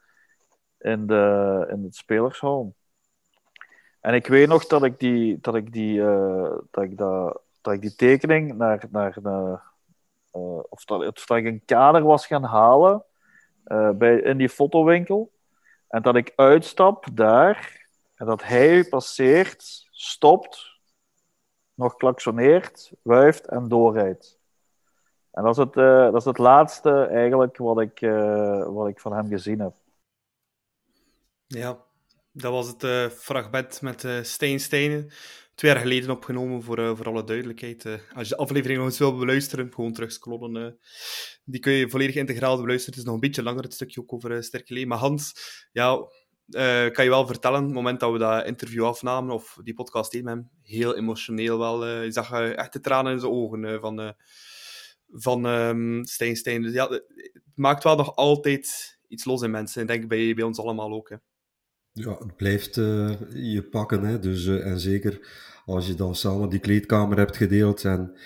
in, 0.79 1.07
de, 1.07 1.66
in 1.71 1.83
het 1.83 1.95
spelershal. 1.95 2.75
En 4.01 4.14
ik 4.14 4.27
weet 4.27 4.49
nog 4.49 4.66
dat 4.66 4.85
ik 4.85 4.99
die, 4.99 5.39
dat 5.41 5.55
ik 5.55 5.73
die, 5.73 5.99
uh, 5.99 6.53
dat 6.71 6.85
ik 6.85 6.97
dat, 6.97 7.41
dat 7.61 7.73
ik 7.73 7.81
die 7.81 7.95
tekening 7.95 8.55
naar, 8.55 8.85
naar 8.91 9.18
de, 9.23 9.59
uh, 10.33 10.61
of, 10.68 10.85
dat, 10.85 11.07
of 11.07 11.27
dat 11.27 11.37
ik 11.37 11.45
een 11.45 11.62
kader 11.64 12.03
was 12.03 12.27
gaan 12.27 12.45
halen 12.45 13.05
bij, 13.95 14.21
in 14.21 14.37
die 14.37 14.49
fotowinkel. 14.49 15.31
En 15.91 16.03
dat 16.03 16.16
ik 16.16 16.32
uitstap 16.36 17.07
daar 17.12 17.86
en 18.14 18.26
dat 18.26 18.43
hij 18.43 18.84
passeert, 18.84 19.88
stopt, 19.91 20.78
nog 21.74 21.97
klaksoneert, 21.97 22.93
wuift 23.03 23.47
en 23.47 23.68
doorrijdt. 23.68 24.38
En 25.30 25.43
dat 25.43 25.59
is 25.59 25.64
het, 25.64 25.76
uh, 25.76 26.03
dat 26.03 26.14
is 26.14 26.24
het 26.24 26.38
laatste 26.38 27.07
eigenlijk 27.07 27.57
wat 27.57 27.80
ik, 27.80 28.01
uh, 28.01 28.66
wat 28.66 28.88
ik 28.88 29.01
van 29.01 29.12
hem 29.12 29.28
gezien 29.28 29.61
heb. 29.61 29.74
Ja, 31.47 31.78
dat 32.32 32.53
was 32.53 32.66
het 32.66 32.82
uh, 32.82 33.09
fragment 33.09 33.80
met 33.80 34.03
uh, 34.03 34.22
Steen 34.22 34.61
Stenen. 34.61 35.11
Twee 35.61 35.73
jaar 35.73 35.81
geleden 35.81 36.11
opgenomen, 36.11 36.63
voor, 36.63 36.97
voor 36.97 37.07
alle 37.07 37.25
duidelijkheid. 37.25 37.85
als 38.15 38.29
je 38.29 38.35
de 38.35 38.41
aflevering 38.41 38.79
nog 38.79 38.89
eens 38.89 38.99
wil 38.99 39.17
beluisteren, 39.17 39.73
gewoon 39.75 39.93
terugscrollen. 39.93 40.79
die 41.45 41.61
kun 41.61 41.73
je 41.73 41.91
volledig 41.91 42.15
integraal 42.15 42.61
beluisteren. 42.61 42.91
Het 42.91 42.99
is 42.99 43.05
nog 43.05 43.15
een 43.15 43.21
beetje 43.21 43.43
langer, 43.43 43.63
het 43.63 43.75
stukje 43.75 44.01
ook 44.01 44.13
over 44.13 44.45
Sterke 44.45 44.87
Maar 44.87 44.99
Hans, 44.99 45.33
ja, 45.73 45.99
kan 46.91 47.05
je 47.05 47.11
wel 47.11 47.27
vertellen, 47.27 47.65
het 47.65 47.73
moment 47.73 48.01
dat 48.01 48.13
we 48.13 48.19
dat 48.19 48.47
interview 48.47 48.85
afnamen, 48.85 49.35
of 49.35 49.59
die 49.63 49.75
podcast 49.75 50.13
deed 50.13 50.23
met 50.23 50.35
hem, 50.35 50.51
heel 50.63 50.97
emotioneel 50.97 51.59
wel. 51.59 51.87
Je 51.87 52.13
zag 52.13 52.33
echt 52.33 52.73
de 52.73 52.81
tranen 52.81 53.13
in 53.13 53.21
zijn 53.21 53.33
ogen 53.33 53.81
van, 53.81 54.15
van 55.09 55.45
um, 55.45 56.05
Stijn 56.05 56.37
Stijn. 56.37 56.63
Dus 56.63 56.73
ja, 56.73 56.89
het 56.89 57.33
maakt 57.55 57.85
wel 57.85 57.97
nog 57.97 58.17
altijd 58.17 58.99
iets 59.09 59.25
los 59.25 59.43
in 59.43 59.51
mensen. 59.51 59.83
Ik 59.83 59.89
denk 59.89 60.09
bij, 60.09 60.35
bij 60.35 60.45
ons 60.45 60.59
allemaal 60.59 60.93
ook. 60.93 61.19
Ja, 61.93 62.16
het 62.18 62.36
blijft 62.36 62.74
je 62.74 63.66
pakken. 63.70 64.05
Hè? 64.05 64.18
Dus, 64.18 64.47
en 64.47 64.80
zeker 64.80 65.28
als 65.64 65.86
je 65.86 65.95
dan 65.95 66.14
samen 66.14 66.49
die 66.49 66.59
kleedkamer 66.59 67.18
hebt 67.18 67.36
gedeeld 67.36 67.84
en 67.84 68.16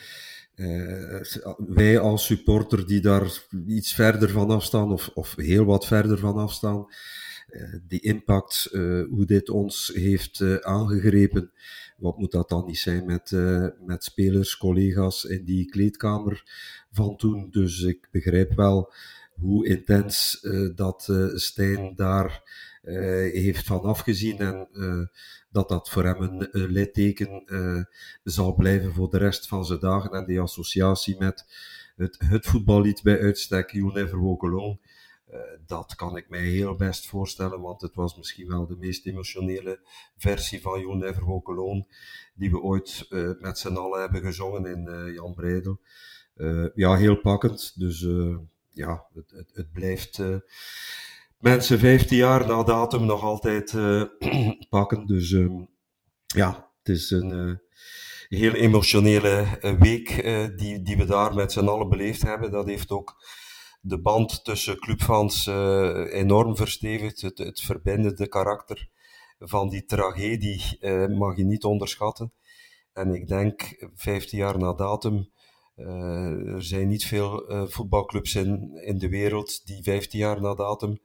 wij 1.58 1.98
als 1.98 2.24
supporter 2.24 2.86
die 2.86 3.00
daar 3.00 3.46
iets 3.66 3.94
verder 3.94 4.30
van 4.30 4.50
afstaan, 4.50 4.92
of, 4.92 5.10
of 5.14 5.34
heel 5.36 5.64
wat 5.64 5.86
verder 5.86 6.18
van 6.18 6.36
afstaan, 6.36 6.86
eh, 7.54 7.74
die 7.88 8.00
impact, 8.00 8.68
eh, 8.72 9.02
hoe 9.10 9.24
dit 9.26 9.50
ons 9.50 9.90
heeft 9.94 10.40
eh, 10.40 10.54
aangegrepen, 10.54 11.50
wat 11.96 12.18
moet 12.18 12.32
dat 12.32 12.48
dan 12.48 12.66
niet 12.66 12.78
zijn 12.78 13.06
met, 13.06 13.30
met 13.86 14.04
spelers, 14.04 14.56
collega's 14.56 15.24
in 15.24 15.44
die 15.44 15.64
kleedkamer 15.64 16.42
van 16.90 17.16
toen. 17.16 17.50
Dus 17.50 17.82
ik 17.82 18.08
begrijp 18.10 18.54
wel 18.54 18.92
hoe 19.34 19.66
intens 19.66 20.40
dat 20.74 21.12
Stijn 21.34 21.92
daar 21.94 22.42
heeft 23.32 23.66
van 23.66 23.80
afgezien 23.80 24.38
en 24.38 24.68
dat 25.50 25.68
dat 25.68 25.90
voor 25.90 26.04
hem 26.04 26.22
een 26.22 26.48
uh, 26.52 26.70
litteken 26.70 27.44
zal 28.22 28.54
blijven 28.54 28.92
voor 28.92 29.10
de 29.10 29.18
rest 29.18 29.48
van 29.48 29.64
zijn 29.64 29.78
dagen. 29.78 30.10
En 30.10 30.26
die 30.26 30.40
associatie 30.40 31.18
met 31.18 31.46
het, 31.96 32.16
het 32.18 33.02
bij 33.02 33.20
uitstek, 33.20 33.70
You 33.70 33.92
Never 33.92 34.22
Walk 34.22 34.44
Alone, 34.44 34.78
dat 35.66 35.94
kan 35.94 36.16
ik 36.16 36.28
mij 36.28 36.40
heel 36.40 36.76
best 36.76 37.06
voorstellen, 37.06 37.60
want 37.60 37.80
het 37.80 37.94
was 37.94 38.16
misschien 38.16 38.48
wel 38.48 38.66
de 38.66 38.76
meest 38.76 39.06
emotionele 39.06 39.80
versie 40.16 40.60
van 40.60 40.80
You 40.80 40.96
Never 40.96 41.26
Walk 41.26 41.48
Alone 41.48 41.86
die 42.34 42.50
we 42.50 42.60
ooit 42.60 43.06
met 43.40 43.58
z'n 43.58 43.76
allen 43.76 44.00
hebben 44.00 44.20
gezongen 44.20 44.66
in 44.66 45.12
Jan 45.12 45.34
Breidel. 45.34 45.80
ja, 46.74 46.96
heel 46.96 47.20
pakkend. 47.20 47.78
Dus 47.78 48.06
ja, 48.70 49.06
het, 49.14 49.30
het, 49.30 49.50
het 49.54 49.72
blijft 49.72 50.20
mensen 51.44 51.78
15 51.78 52.16
jaar 52.16 52.46
na 52.46 52.62
datum 52.62 53.06
nog 53.06 53.22
altijd 53.22 53.74
pakken. 54.68 55.06
Dus 55.06 55.32
ehm, 55.32 55.64
ja, 56.26 56.72
het 56.78 56.94
is 56.94 57.10
een 57.10 57.60
heel 58.28 58.52
emotionele 58.52 59.46
week 59.78 60.08
die, 60.56 60.82
die 60.82 60.96
we 60.96 61.04
daar 61.04 61.34
met 61.34 61.52
z'n 61.52 61.66
allen 61.66 61.88
beleefd 61.88 62.22
hebben. 62.22 62.50
Dat 62.50 62.66
heeft 62.66 62.90
ook 62.90 63.24
de 63.80 64.00
band 64.00 64.44
tussen 64.44 64.78
clubfans 64.78 65.46
enorm 66.10 66.56
verstevigd. 66.56 67.20
Het, 67.20 67.38
het 67.38 67.60
verbindende 67.60 68.28
karakter 68.28 68.88
van 69.38 69.68
die 69.68 69.84
tragedie 69.84 70.78
mag 71.08 71.36
je 71.36 71.44
niet 71.44 71.64
onderschatten. 71.64 72.32
En 72.92 73.14
ik 73.14 73.28
denk, 73.28 73.88
15 73.94 74.38
jaar 74.38 74.58
na 74.58 74.72
datum, 74.72 75.30
er 75.74 76.64
zijn 76.64 76.88
niet 76.88 77.06
veel 77.06 77.44
voetbalclubs 77.68 78.34
in, 78.34 78.80
in 78.84 78.98
de 78.98 79.08
wereld 79.08 79.66
die 79.66 79.82
15 79.82 80.18
jaar 80.18 80.40
na 80.40 80.54
datum 80.54 80.98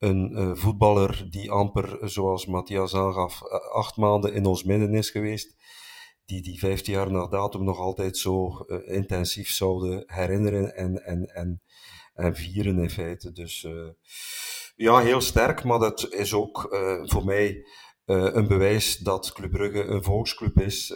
een 0.00 0.56
voetballer 0.56 1.26
die 1.30 1.50
amper, 1.50 1.98
zoals 2.08 2.46
Matthias 2.46 2.94
aangaf, 2.94 3.42
acht 3.72 3.96
maanden 3.96 4.32
in 4.32 4.46
ons 4.46 4.64
midden 4.64 4.94
is 4.94 5.10
geweest, 5.10 5.56
die 6.24 6.42
die 6.42 6.58
15 6.58 6.92
jaar 6.92 7.10
na 7.10 7.26
datum 7.26 7.64
nog 7.64 7.78
altijd 7.78 8.16
zo 8.16 8.58
intensief 8.84 9.50
zouden 9.50 10.02
herinneren 10.06 10.74
en, 10.74 11.04
en, 11.04 11.34
en 11.34 11.62
en 12.20 12.36
vieren 12.36 12.78
in 12.78 12.90
feite. 12.90 13.32
Dus 13.32 13.66
ja, 14.76 14.98
heel 14.98 15.20
sterk, 15.20 15.64
maar 15.64 15.78
dat 15.78 16.12
is 16.12 16.34
ook 16.34 16.68
voor 17.02 17.24
mij 17.24 17.66
een 18.04 18.48
bewijs 18.48 18.96
dat 18.96 19.32
Club 19.32 19.50
Brugge 19.50 19.84
een 19.84 20.02
volksclub 20.02 20.60
is, 20.60 20.94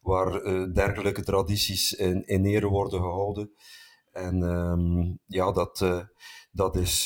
waar 0.00 0.42
dergelijke 0.72 1.22
tradities 1.22 1.92
in, 1.92 2.26
in 2.26 2.44
ere 2.44 2.66
worden 2.66 3.00
gehouden. 3.00 3.52
En 4.12 4.42
um, 4.42 5.18
ja, 5.26 5.52
dat, 5.52 6.06
dat 6.50 6.76
is 6.76 7.04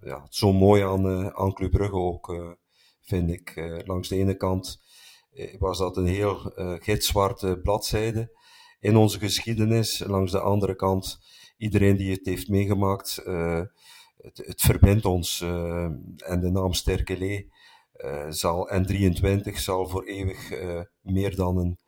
ja, 0.00 0.26
zo 0.28 0.52
mooi 0.52 0.82
aan, 0.82 1.34
aan 1.34 1.52
Club 1.52 1.70
Brugge 1.70 1.96
ook, 1.96 2.56
vind 3.00 3.30
ik. 3.30 3.52
langs 3.86 4.08
de 4.08 4.16
ene 4.16 4.36
kant 4.36 4.82
was 5.58 5.78
dat 5.78 5.96
een 5.96 6.06
heel 6.06 6.52
gitzwarte 6.78 7.60
bladzijde 7.62 8.38
in 8.80 8.96
onze 8.96 9.18
geschiedenis. 9.18 9.98
Langs 10.06 10.32
de 10.32 10.40
andere 10.40 10.74
kant 10.74 11.18
iedereen 11.56 11.96
die 11.96 12.10
het 12.10 12.26
heeft 12.26 12.48
meegemaakt, 12.48 13.20
het, 14.16 14.42
het, 14.46 14.60
verbindt 14.60 15.04
ons. 15.04 15.40
En 16.16 16.40
de 16.40 16.50
naam 16.50 16.72
Sterkele 16.72 17.46
uh, 17.96 18.30
zal, 18.30 18.70
en 18.70 18.86
23 18.86 19.58
zal 19.58 19.88
voor 19.88 20.04
eeuwig 20.04 20.50
meer 21.00 21.36
dan 21.36 21.58
een 21.58 21.78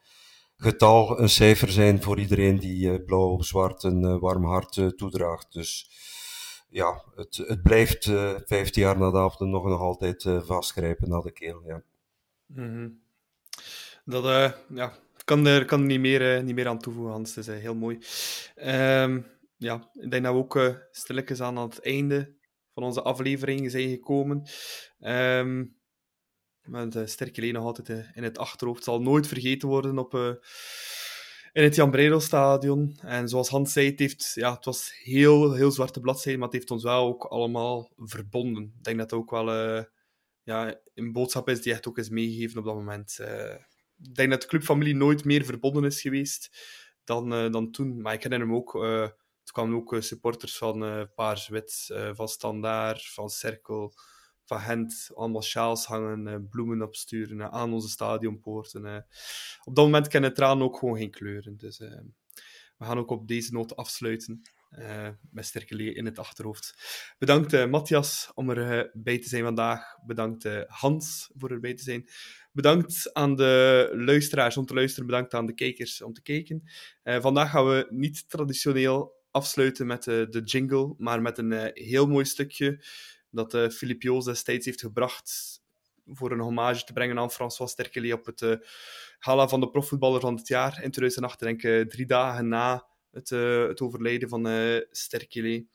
getal, 0.57 1.21
een 1.21 1.29
cijfer 1.29 1.71
zijn 1.71 2.03
voor 2.03 2.19
iedereen 2.19 2.59
die 2.59 3.05
blauw-zwart 3.05 3.83
een 3.83 4.19
warm 4.19 4.45
hart 4.45 4.93
toedraagt. 4.97 5.53
Dus 5.53 5.91
ja, 6.77 7.03
het, 7.15 7.37
het 7.37 7.63
blijft 7.63 8.07
uh, 8.07 8.35
15 8.45 8.83
jaar 8.83 8.99
na 8.99 9.11
de 9.11 9.19
avond 9.19 9.51
nog, 9.51 9.65
nog 9.65 9.81
altijd 9.81 10.25
uh, 10.25 10.43
vastgrijpen 10.43 11.09
naar 11.09 11.23
de 11.23 11.33
keel. 11.33 11.63
Ja. 11.67 11.83
Mm 12.47 12.69
-hmm. 12.69 13.01
Dat 14.05 14.55
ja, 14.69 14.93
kan 15.25 15.47
er 15.47 15.65
kan 15.65 15.87
niet, 15.87 16.01
meer, 16.01 16.43
niet 16.43 16.55
meer 16.55 16.69
aan 16.69 16.79
toevoegen, 16.79 17.13
Hans. 17.13 17.35
Het 17.35 17.49
is 17.49 17.61
heel 17.61 17.75
mooi. 17.75 17.99
Um, 18.57 19.27
ja, 19.57 19.91
ik 19.93 20.11
denk 20.11 20.25
dat 20.25 20.33
we 20.33 20.39
ook 20.39 20.87
stilletjes 20.91 21.41
aan, 21.41 21.59
aan 21.59 21.69
het 21.69 21.81
einde 21.81 22.35
van 22.75 22.83
onze 22.83 23.03
aflevering 23.03 23.71
zijn 23.71 23.89
gekomen. 23.89 24.49
Um, 25.01 25.77
met 26.63 27.03
Sterke 27.05 27.53
nog 27.53 27.65
altijd 27.65 27.89
in 28.15 28.23
het 28.23 28.39
achterhoofd. 28.39 28.79
Het 28.79 28.89
zal 28.89 29.03
nooit 29.03 29.27
vergeten 29.27 29.69
worden 29.69 29.99
op, 29.99 30.41
in 31.57 31.63
het 31.63 31.75
Jan 31.75 31.91
Breidel 31.91 32.21
stadion. 32.21 32.97
En 33.01 33.29
zoals 33.29 33.49
Hans 33.49 33.73
zei, 33.73 33.91
het, 33.91 33.99
heeft, 33.99 34.33
ja, 34.35 34.55
het 34.55 34.65
was 34.65 34.93
heel, 35.03 35.53
heel 35.53 35.71
zwarte 35.71 36.01
bladzijde, 36.01 36.39
maar 36.39 36.49
het 36.49 36.57
heeft 36.57 36.71
ons 36.71 36.83
wel 36.83 37.07
ook 37.07 37.25
allemaal 37.25 37.93
verbonden. 37.97 38.63
Ik 38.63 38.85
denk 38.85 38.99
dat 38.99 39.11
het 39.11 39.21
ook 39.21 39.31
wel 39.31 39.51
ja, 40.43 40.81
een 40.95 41.13
boodschap 41.13 41.49
is 41.49 41.63
die 41.63 41.73
echt 41.73 41.89
ook 41.89 41.99
is 41.99 42.09
meegegeven 42.09 42.59
op 42.59 42.65
dat 42.65 42.75
moment. 42.75 43.19
ik 44.03 44.15
denk 44.15 44.31
dat 44.31 44.41
de 44.41 44.47
clubfamilie 44.47 44.95
nooit 44.95 45.25
meer 45.25 45.45
verbonden 45.45 45.85
is 45.85 46.01
geweest 46.01 46.51
dan, 47.05 47.51
dan 47.53 47.71
toen. 47.71 48.01
Maar 48.01 48.15
ik 48.15 48.23
herinner 48.23 48.49
me 48.49 48.55
ook 48.55 48.75
er 48.85 49.53
kwamen 49.53 49.77
ook 49.77 49.97
supporters 49.99 50.57
van 50.57 51.09
Paars 51.15 51.49
Wit, 51.49 51.89
uh, 51.93 52.11
van 52.13 52.29
Standaard, 52.29 53.07
van 53.07 53.31
Cirkel, 53.31 53.93
van 54.47 54.61
Gent. 54.61 55.11
Allemaal 55.15 55.43
sjaals 55.43 55.87
hangen, 55.87 56.27
uh, 56.27 56.49
bloemen 56.51 56.83
opsturen 56.83 57.53
aan 57.53 57.73
onze 57.73 57.89
stadionpoorten. 57.89 59.07
op 59.65 59.75
dat 59.75 59.85
moment 59.85 60.09
kennen 60.09 60.35
tranen 60.35 60.65
ook 60.65 60.79
gewoon 60.79 60.97
geen 60.97 61.11
kleuren. 61.11 61.57
Dus 61.57 61.79
we 62.77 62.85
gaan 62.85 62.99
ook 62.99 63.11
op 63.11 63.29
deze 63.29 63.53
noot 63.53 63.77
afsluiten. 63.77 64.43
met 65.31 65.47
Sterke 65.47 65.95
in 65.95 66.05
het 66.05 66.19
achterhoofd. 66.19 66.75
Bedankt 67.19 67.69
Matthias 67.69 68.31
om 68.35 68.51
erbij 68.51 68.91
bij 68.93 69.19
te 69.19 69.29
zijn 69.29 69.43
vandaag. 69.43 69.97
Bedankt 70.07 70.49
Hans 70.67 71.31
voor 71.35 71.51
erbij 71.51 71.75
te 71.75 71.83
zijn. 71.83 72.09
Bedankt 72.53 73.15
aan 73.15 73.37
de 73.37 73.91
luisteraars 73.95 74.57
om 74.57 74.67
te 74.67 74.75
luisteren. 74.75 75.07
Bedankt 75.07 75.35
aan 75.35 75.47
de 75.47 75.55
kijkers 75.55 76.03
om 76.03 76.13
te 76.13 76.23
kijken. 76.23 76.63
vandaag 77.03 77.51
gaan 77.51 77.67
we 77.67 77.87
niet 77.91 78.29
traditioneel 78.29 79.17
afsluiten 79.37 79.87
met 79.87 80.07
uh, 80.07 80.27
de 80.31 80.41
jingle, 80.41 80.95
maar 80.99 81.23
met 81.23 81.39
een 81.39 81.51
uh, 81.51 81.65
heel 81.73 82.07
mooi 82.07 82.25
stukje 82.25 82.85
dat 83.31 83.55
uh, 83.55 83.69
Philippe 83.69 84.07
Joos 84.07 84.25
destijds 84.25 84.67
heeft 84.67 84.81
gebracht 84.81 85.61
voor 86.07 86.33
een 86.33 86.41
hommage 86.41 86.85
te 86.85 86.93
brengen 86.93 87.19
aan 87.19 87.31
François 87.31 87.71
Sterkele 87.71 88.15
op 88.15 88.27
het 88.27 88.59
gala 89.19 89.49
van 89.49 89.61
de 89.61 89.71
profvoetballer 89.71 90.21
van 90.21 90.37
het 90.37 90.49
jaar 90.49 90.83
in 90.83 90.91
2008, 90.91 91.39
denk 91.39 91.63
ik 91.63 91.91
drie 91.91 92.07
dagen 92.07 92.49
na 92.49 92.87
het, 93.11 93.29
het 93.69 93.81
overlijden 93.81 94.29
van 94.29 94.47
Sterkele. 94.91 95.67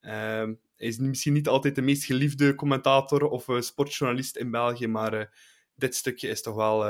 Ehm, 0.00 0.54
hij 0.76 0.86
is 0.86 0.98
misschien 0.98 1.32
niet 1.32 1.48
altijd 1.48 1.74
de 1.74 1.82
meest 1.82 2.04
geliefde 2.04 2.54
commentator 2.54 3.22
of 3.22 3.46
sportjournalist 3.58 4.36
in 4.36 4.50
België, 4.50 4.86
maar 4.86 5.38
dit 5.74 5.94
stukje 5.94 6.28
is 6.28 6.42
toch 6.42 6.54
wel 6.54 6.86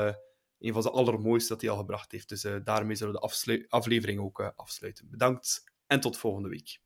een 0.59 0.73
van 0.73 0.81
de 0.81 0.89
allermooiste 0.89 1.53
dat 1.53 1.61
hij 1.61 1.69
al 1.69 1.77
gebracht 1.77 2.11
heeft. 2.11 2.29
Dus 2.29 2.45
daarmee 2.63 2.95
zullen 2.95 3.13
we 3.13 3.19
de 3.45 3.65
aflevering 3.69 4.19
ook 4.19 4.53
afsluiten. 4.55 5.09
Bedankt 5.09 5.63
en 5.87 5.99
tot 5.99 6.17
volgende 6.17 6.49
week. 6.49 6.79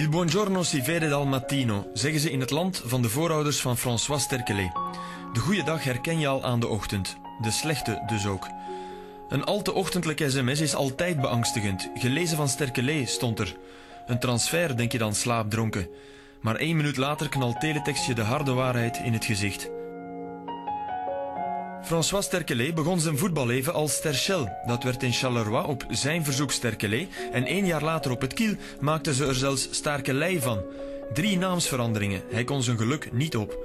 Il 0.00 0.08
buongiorno 0.08 0.62
si 0.62 0.80
vede 0.82 1.08
dal 1.08 1.26
mattino, 1.26 1.90
zeggen 1.92 2.20
ze 2.20 2.30
in 2.30 2.40
het 2.40 2.50
land 2.50 2.82
van 2.84 3.02
de 3.02 3.08
voorouders 3.08 3.60
van 3.60 3.76
François 3.76 4.22
Sterkelet. 4.22 4.72
De 5.32 5.40
goede 5.40 5.62
dag 5.62 5.84
herken 5.84 6.18
je 6.18 6.26
al 6.26 6.44
aan 6.44 6.60
de 6.60 6.68
ochtend, 6.68 7.16
de 7.40 7.50
slechte 7.50 8.02
dus 8.06 8.26
ook. 8.26 8.46
Een 9.28 9.44
al 9.44 9.62
te 9.62 9.72
ochtendelijk 9.72 10.22
sms 10.26 10.60
is 10.60 10.74
altijd 10.74 11.20
beangstigend. 11.20 11.90
Gelezen 11.94 12.36
van 12.36 12.48
Sterkelet 12.48 13.08
stond 13.08 13.38
er. 13.38 13.56
Een 14.06 14.18
transfer, 14.18 14.76
denk 14.76 14.92
je 14.92 14.98
dan 14.98 15.14
slaapdronken. 15.14 15.88
Maar 16.40 16.56
één 16.56 16.76
minuut 16.76 16.96
later 16.96 17.28
knalt 17.28 17.60
teletext 17.60 18.06
je 18.06 18.14
de 18.14 18.22
harde 18.22 18.52
waarheid 18.52 19.00
in 19.04 19.12
het 19.12 19.24
gezicht. 19.24 19.79
François 21.82 22.24
Sterkelet 22.24 22.74
begon 22.74 23.00
zijn 23.00 23.18
voetballeven 23.18 23.74
als 23.74 23.92
Sterchel. 23.92 24.48
Dat 24.66 24.82
werd 24.82 25.02
in 25.02 25.12
Charleroi 25.12 25.64
op 25.66 25.84
zijn 25.88 26.24
verzoek 26.24 26.52
Sterkelet. 26.52 27.08
En 27.32 27.44
één 27.44 27.66
jaar 27.66 27.82
later 27.82 28.10
op 28.10 28.20
het 28.20 28.34
Kiel 28.34 28.54
maakten 28.80 29.14
ze 29.14 29.26
er 29.26 29.34
zelfs 29.34 29.68
Starkelei 29.70 30.40
van. 30.40 30.62
Drie 31.12 31.38
naamsveranderingen. 31.38 32.22
Hij 32.30 32.44
kon 32.44 32.62
zijn 32.62 32.78
geluk 32.78 33.12
niet 33.12 33.36
op. 33.36 33.58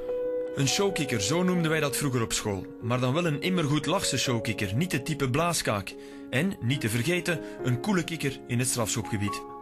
Een 0.56 0.68
showkicker, 0.68 1.22
zo 1.22 1.44
noemden 1.44 1.72
wij 1.72 1.80
dat 1.80 1.98
vroeger 1.98 2.22
op 2.22 2.34
school. 2.34 2.66
Maar 2.82 3.00
dan 3.00 3.14
wel 3.14 3.26
een 3.26 3.42
immergoed 3.42 3.86
lachse 3.86 4.18
showkicker, 4.18 4.76
niet 4.76 4.92
de 4.92 5.02
type 5.02 5.30
blaaskaak. 5.30 5.96
En, 6.30 6.58
niet 6.62 6.82
te 6.82 6.90
vergeten, 6.90 7.40
een 7.64 7.82
coole 7.82 8.04
kikker 8.04 8.40
in 8.48 8.60
het 8.60 8.68
strafschopgebied. 8.68 9.55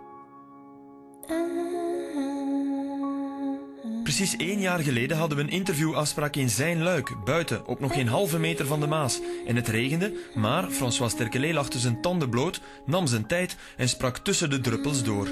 Precies 4.16 4.38
één 4.38 4.60
jaar 4.60 4.80
geleden 4.80 5.18
hadden 5.18 5.38
we 5.38 5.44
een 5.44 5.50
interviewafspraak 5.50 6.36
in 6.36 6.50
zijn 6.50 6.84
luik, 6.84 7.16
buiten, 7.26 7.68
op 7.68 7.80
nog 7.80 7.94
geen 7.94 8.08
halve 8.08 8.40
meter 8.40 8.66
van 8.66 8.80
de 8.80 8.88
Maas. 8.88 9.20
En 9.46 9.56
het 9.56 9.68
regende, 9.68 10.14
maar 10.34 10.70
François 10.70 11.12
Sterkelet 11.12 11.54
lachte 11.54 11.80
zijn 11.80 12.02
tanden 12.02 12.30
bloot, 12.30 12.62
nam 12.86 13.08
zijn 13.08 13.26
tijd 13.26 13.56
en 13.78 13.90
sprak 13.90 14.18
tussen 14.18 14.50
de 14.50 14.60
druppels 14.60 15.04
door. 15.04 15.28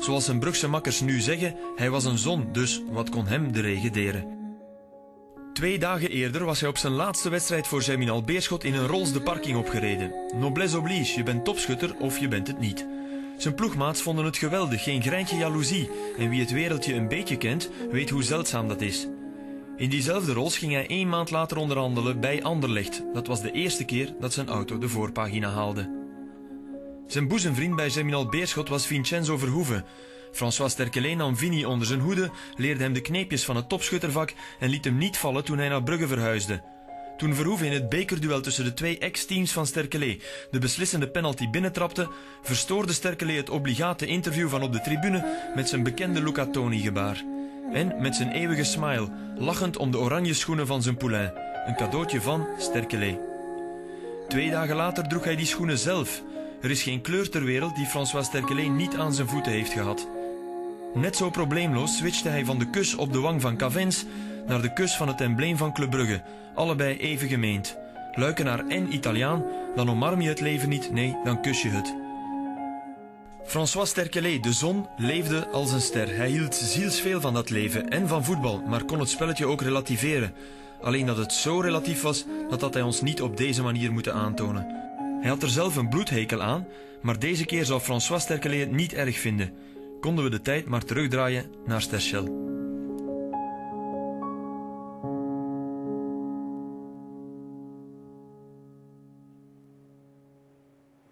Zoals 0.00 0.24
zijn 0.24 0.38
Brugse 0.38 0.68
makkers 0.68 1.00
nu 1.00 1.20
zeggen, 1.20 1.56
hij 1.76 1.90
was 1.90 2.04
een 2.04 2.18
zon, 2.18 2.48
dus 2.52 2.82
wat 2.90 3.10
kon 3.10 3.26
hem 3.26 3.52
de 3.52 3.60
regen 3.60 3.92
deren? 3.92 4.26
Twee 5.52 5.78
dagen 5.78 6.10
eerder 6.10 6.44
was 6.44 6.60
hij 6.60 6.68
op 6.68 6.78
zijn 6.78 6.92
laatste 6.92 7.28
wedstrijd 7.28 7.66
voor 7.66 7.82
Germinal 7.82 8.22
Beerschot 8.22 8.64
in 8.64 8.74
een 8.74 8.86
Rolls 8.86 9.12
de 9.12 9.20
parking 9.20 9.56
opgereden. 9.56 10.12
Noblesse 10.36 10.78
oblige, 10.78 11.16
je 11.16 11.22
bent 11.22 11.44
topschutter 11.44 11.96
of 11.98 12.18
je 12.18 12.28
bent 12.28 12.46
het 12.46 12.58
niet. 12.58 12.86
Zijn 13.36 13.54
ploegmaats 13.54 14.02
vonden 14.02 14.24
het 14.24 14.36
geweldig, 14.36 14.82
geen 14.82 15.02
greintje 15.02 15.36
jaloezie. 15.36 15.90
En 16.18 16.28
wie 16.28 16.40
het 16.40 16.50
wereldje 16.50 16.94
een 16.94 17.08
beetje 17.08 17.36
kent, 17.36 17.70
weet 17.90 18.10
hoe 18.10 18.22
zeldzaam 18.22 18.68
dat 18.68 18.80
is. 18.80 19.08
In 19.76 19.90
diezelfde 19.90 20.32
rols 20.32 20.58
ging 20.58 20.72
hij 20.72 20.86
één 20.86 21.08
maand 21.08 21.30
later 21.30 21.56
onderhandelen 21.56 22.20
bij 22.20 22.42
Anderlecht. 22.42 23.02
Dat 23.12 23.26
was 23.26 23.42
de 23.42 23.52
eerste 23.52 23.84
keer 23.84 24.14
dat 24.20 24.32
zijn 24.32 24.48
auto 24.48 24.78
de 24.78 24.88
voorpagina 24.88 25.50
haalde. 25.50 26.02
Zijn 27.06 27.28
boezemvriend 27.28 27.76
bij 27.76 27.90
Germinal 27.90 28.28
Beerschot 28.28 28.68
was 28.68 28.86
Vincenzo 28.86 29.38
Verhoeven. 29.38 29.84
François 30.32 30.72
Sterkeleen 30.72 31.16
nam 31.16 31.36
Vini 31.36 31.64
onder 31.64 31.86
zijn 31.86 32.00
hoede, 32.00 32.30
leerde 32.56 32.82
hem 32.82 32.92
de 32.92 33.00
kneepjes 33.00 33.44
van 33.44 33.56
het 33.56 33.68
topschuttervak 33.68 34.32
en 34.58 34.68
liet 34.68 34.84
hem 34.84 34.96
niet 34.96 35.16
vallen 35.16 35.44
toen 35.44 35.58
hij 35.58 35.68
naar 35.68 35.82
Brugge 35.82 36.06
verhuisde. 36.06 36.62
Toen 37.16 37.34
Verhoeven 37.34 37.66
in 37.66 37.72
het 37.72 37.88
bekerduel 37.88 38.40
tussen 38.40 38.64
de 38.64 38.74
twee 38.74 38.98
ex-teams 38.98 39.52
van 39.52 39.66
Sterkelee 39.66 40.20
de 40.50 40.58
beslissende 40.58 41.08
penalty 41.08 41.50
binnentrapte, 41.50 42.08
verstoorde 42.42 42.92
Sterkelee 42.92 43.36
het 43.36 43.50
obligate 43.50 44.06
interview 44.06 44.48
van 44.48 44.62
op 44.62 44.72
de 44.72 44.80
tribune 44.80 45.50
met 45.54 45.68
zijn 45.68 45.82
bekende 45.82 46.22
Luca 46.22 46.46
Toni-gebaar. 46.46 47.24
En 47.72 47.94
met 48.00 48.16
zijn 48.16 48.32
eeuwige 48.32 48.64
smile, 48.64 49.08
lachend 49.38 49.76
om 49.76 49.90
de 49.90 49.98
oranje 49.98 50.34
schoenen 50.34 50.66
van 50.66 50.82
zijn 50.82 50.96
poulain. 50.96 51.32
Een 51.66 51.76
cadeautje 51.76 52.20
van 52.20 52.46
Sterkelee. 52.58 53.18
Twee 54.28 54.50
dagen 54.50 54.76
later 54.76 55.08
droeg 55.08 55.24
hij 55.24 55.36
die 55.36 55.46
schoenen 55.46 55.78
zelf. 55.78 56.22
Er 56.60 56.70
is 56.70 56.82
geen 56.82 57.00
kleur 57.00 57.30
ter 57.30 57.44
wereld 57.44 57.76
die 57.76 57.86
François 57.86 58.26
Sterkelee 58.26 58.68
niet 58.68 58.96
aan 58.96 59.14
zijn 59.14 59.28
voeten 59.28 59.52
heeft 59.52 59.72
gehad. 59.72 60.08
Net 60.94 61.16
zo 61.16 61.30
probleemloos 61.30 61.96
switchte 61.96 62.28
hij 62.28 62.44
van 62.44 62.58
de 62.58 62.70
kus 62.70 62.94
op 62.94 63.12
de 63.12 63.20
wang 63.20 63.40
van 63.40 63.56
Cavens 63.56 64.04
naar 64.46 64.62
de 64.62 64.72
kus 64.72 64.96
van 64.96 65.08
het 65.08 65.20
embleem 65.20 65.56
van 65.56 65.72
Club 65.72 65.90
Brugge, 65.90 66.22
allebei 66.54 66.96
even 66.96 67.28
gemeend. 67.28 67.76
Luikenaar 68.14 68.66
en 68.66 68.94
Italiaan, 68.94 69.44
dan 69.74 69.90
omarm 69.90 70.20
je 70.20 70.28
het 70.28 70.40
leven 70.40 70.68
niet, 70.68 70.92
nee, 70.92 71.16
dan 71.24 71.42
kus 71.42 71.62
je 71.62 71.68
het. 71.68 71.94
François 73.44 73.88
Sterkelet, 73.88 74.42
de 74.42 74.52
zon, 74.52 74.86
leefde 74.96 75.48
als 75.48 75.72
een 75.72 75.80
ster. 75.80 76.16
Hij 76.16 76.28
hield 76.28 76.54
zielsveel 76.54 77.20
van 77.20 77.34
dat 77.34 77.50
leven 77.50 77.88
en 77.88 78.08
van 78.08 78.24
voetbal, 78.24 78.62
maar 78.66 78.84
kon 78.84 78.98
het 78.98 79.08
spelletje 79.08 79.46
ook 79.46 79.62
relativeren. 79.62 80.34
Alleen 80.80 81.06
dat 81.06 81.16
het 81.16 81.32
zo 81.32 81.60
relatief 81.60 82.02
was, 82.02 82.24
dat 82.50 82.60
had 82.60 82.74
hij 82.74 82.82
ons 82.82 83.00
niet 83.00 83.22
op 83.22 83.36
deze 83.36 83.62
manier 83.62 83.92
moeten 83.92 84.14
aantonen. 84.14 84.66
Hij 85.20 85.30
had 85.30 85.42
er 85.42 85.48
zelf 85.48 85.76
een 85.76 85.88
bloedhekel 85.88 86.42
aan, 86.42 86.66
maar 87.00 87.18
deze 87.18 87.44
keer 87.44 87.64
zou 87.64 87.80
François 87.80 88.22
Sterkelet 88.22 88.60
het 88.60 88.72
niet 88.72 88.92
erg 88.92 89.18
vinden. 89.18 89.52
Konden 90.00 90.24
we 90.24 90.30
de 90.30 90.40
tijd 90.40 90.66
maar 90.66 90.84
terugdraaien 90.84 91.50
naar 91.66 91.82
Sterschel. 91.82 92.42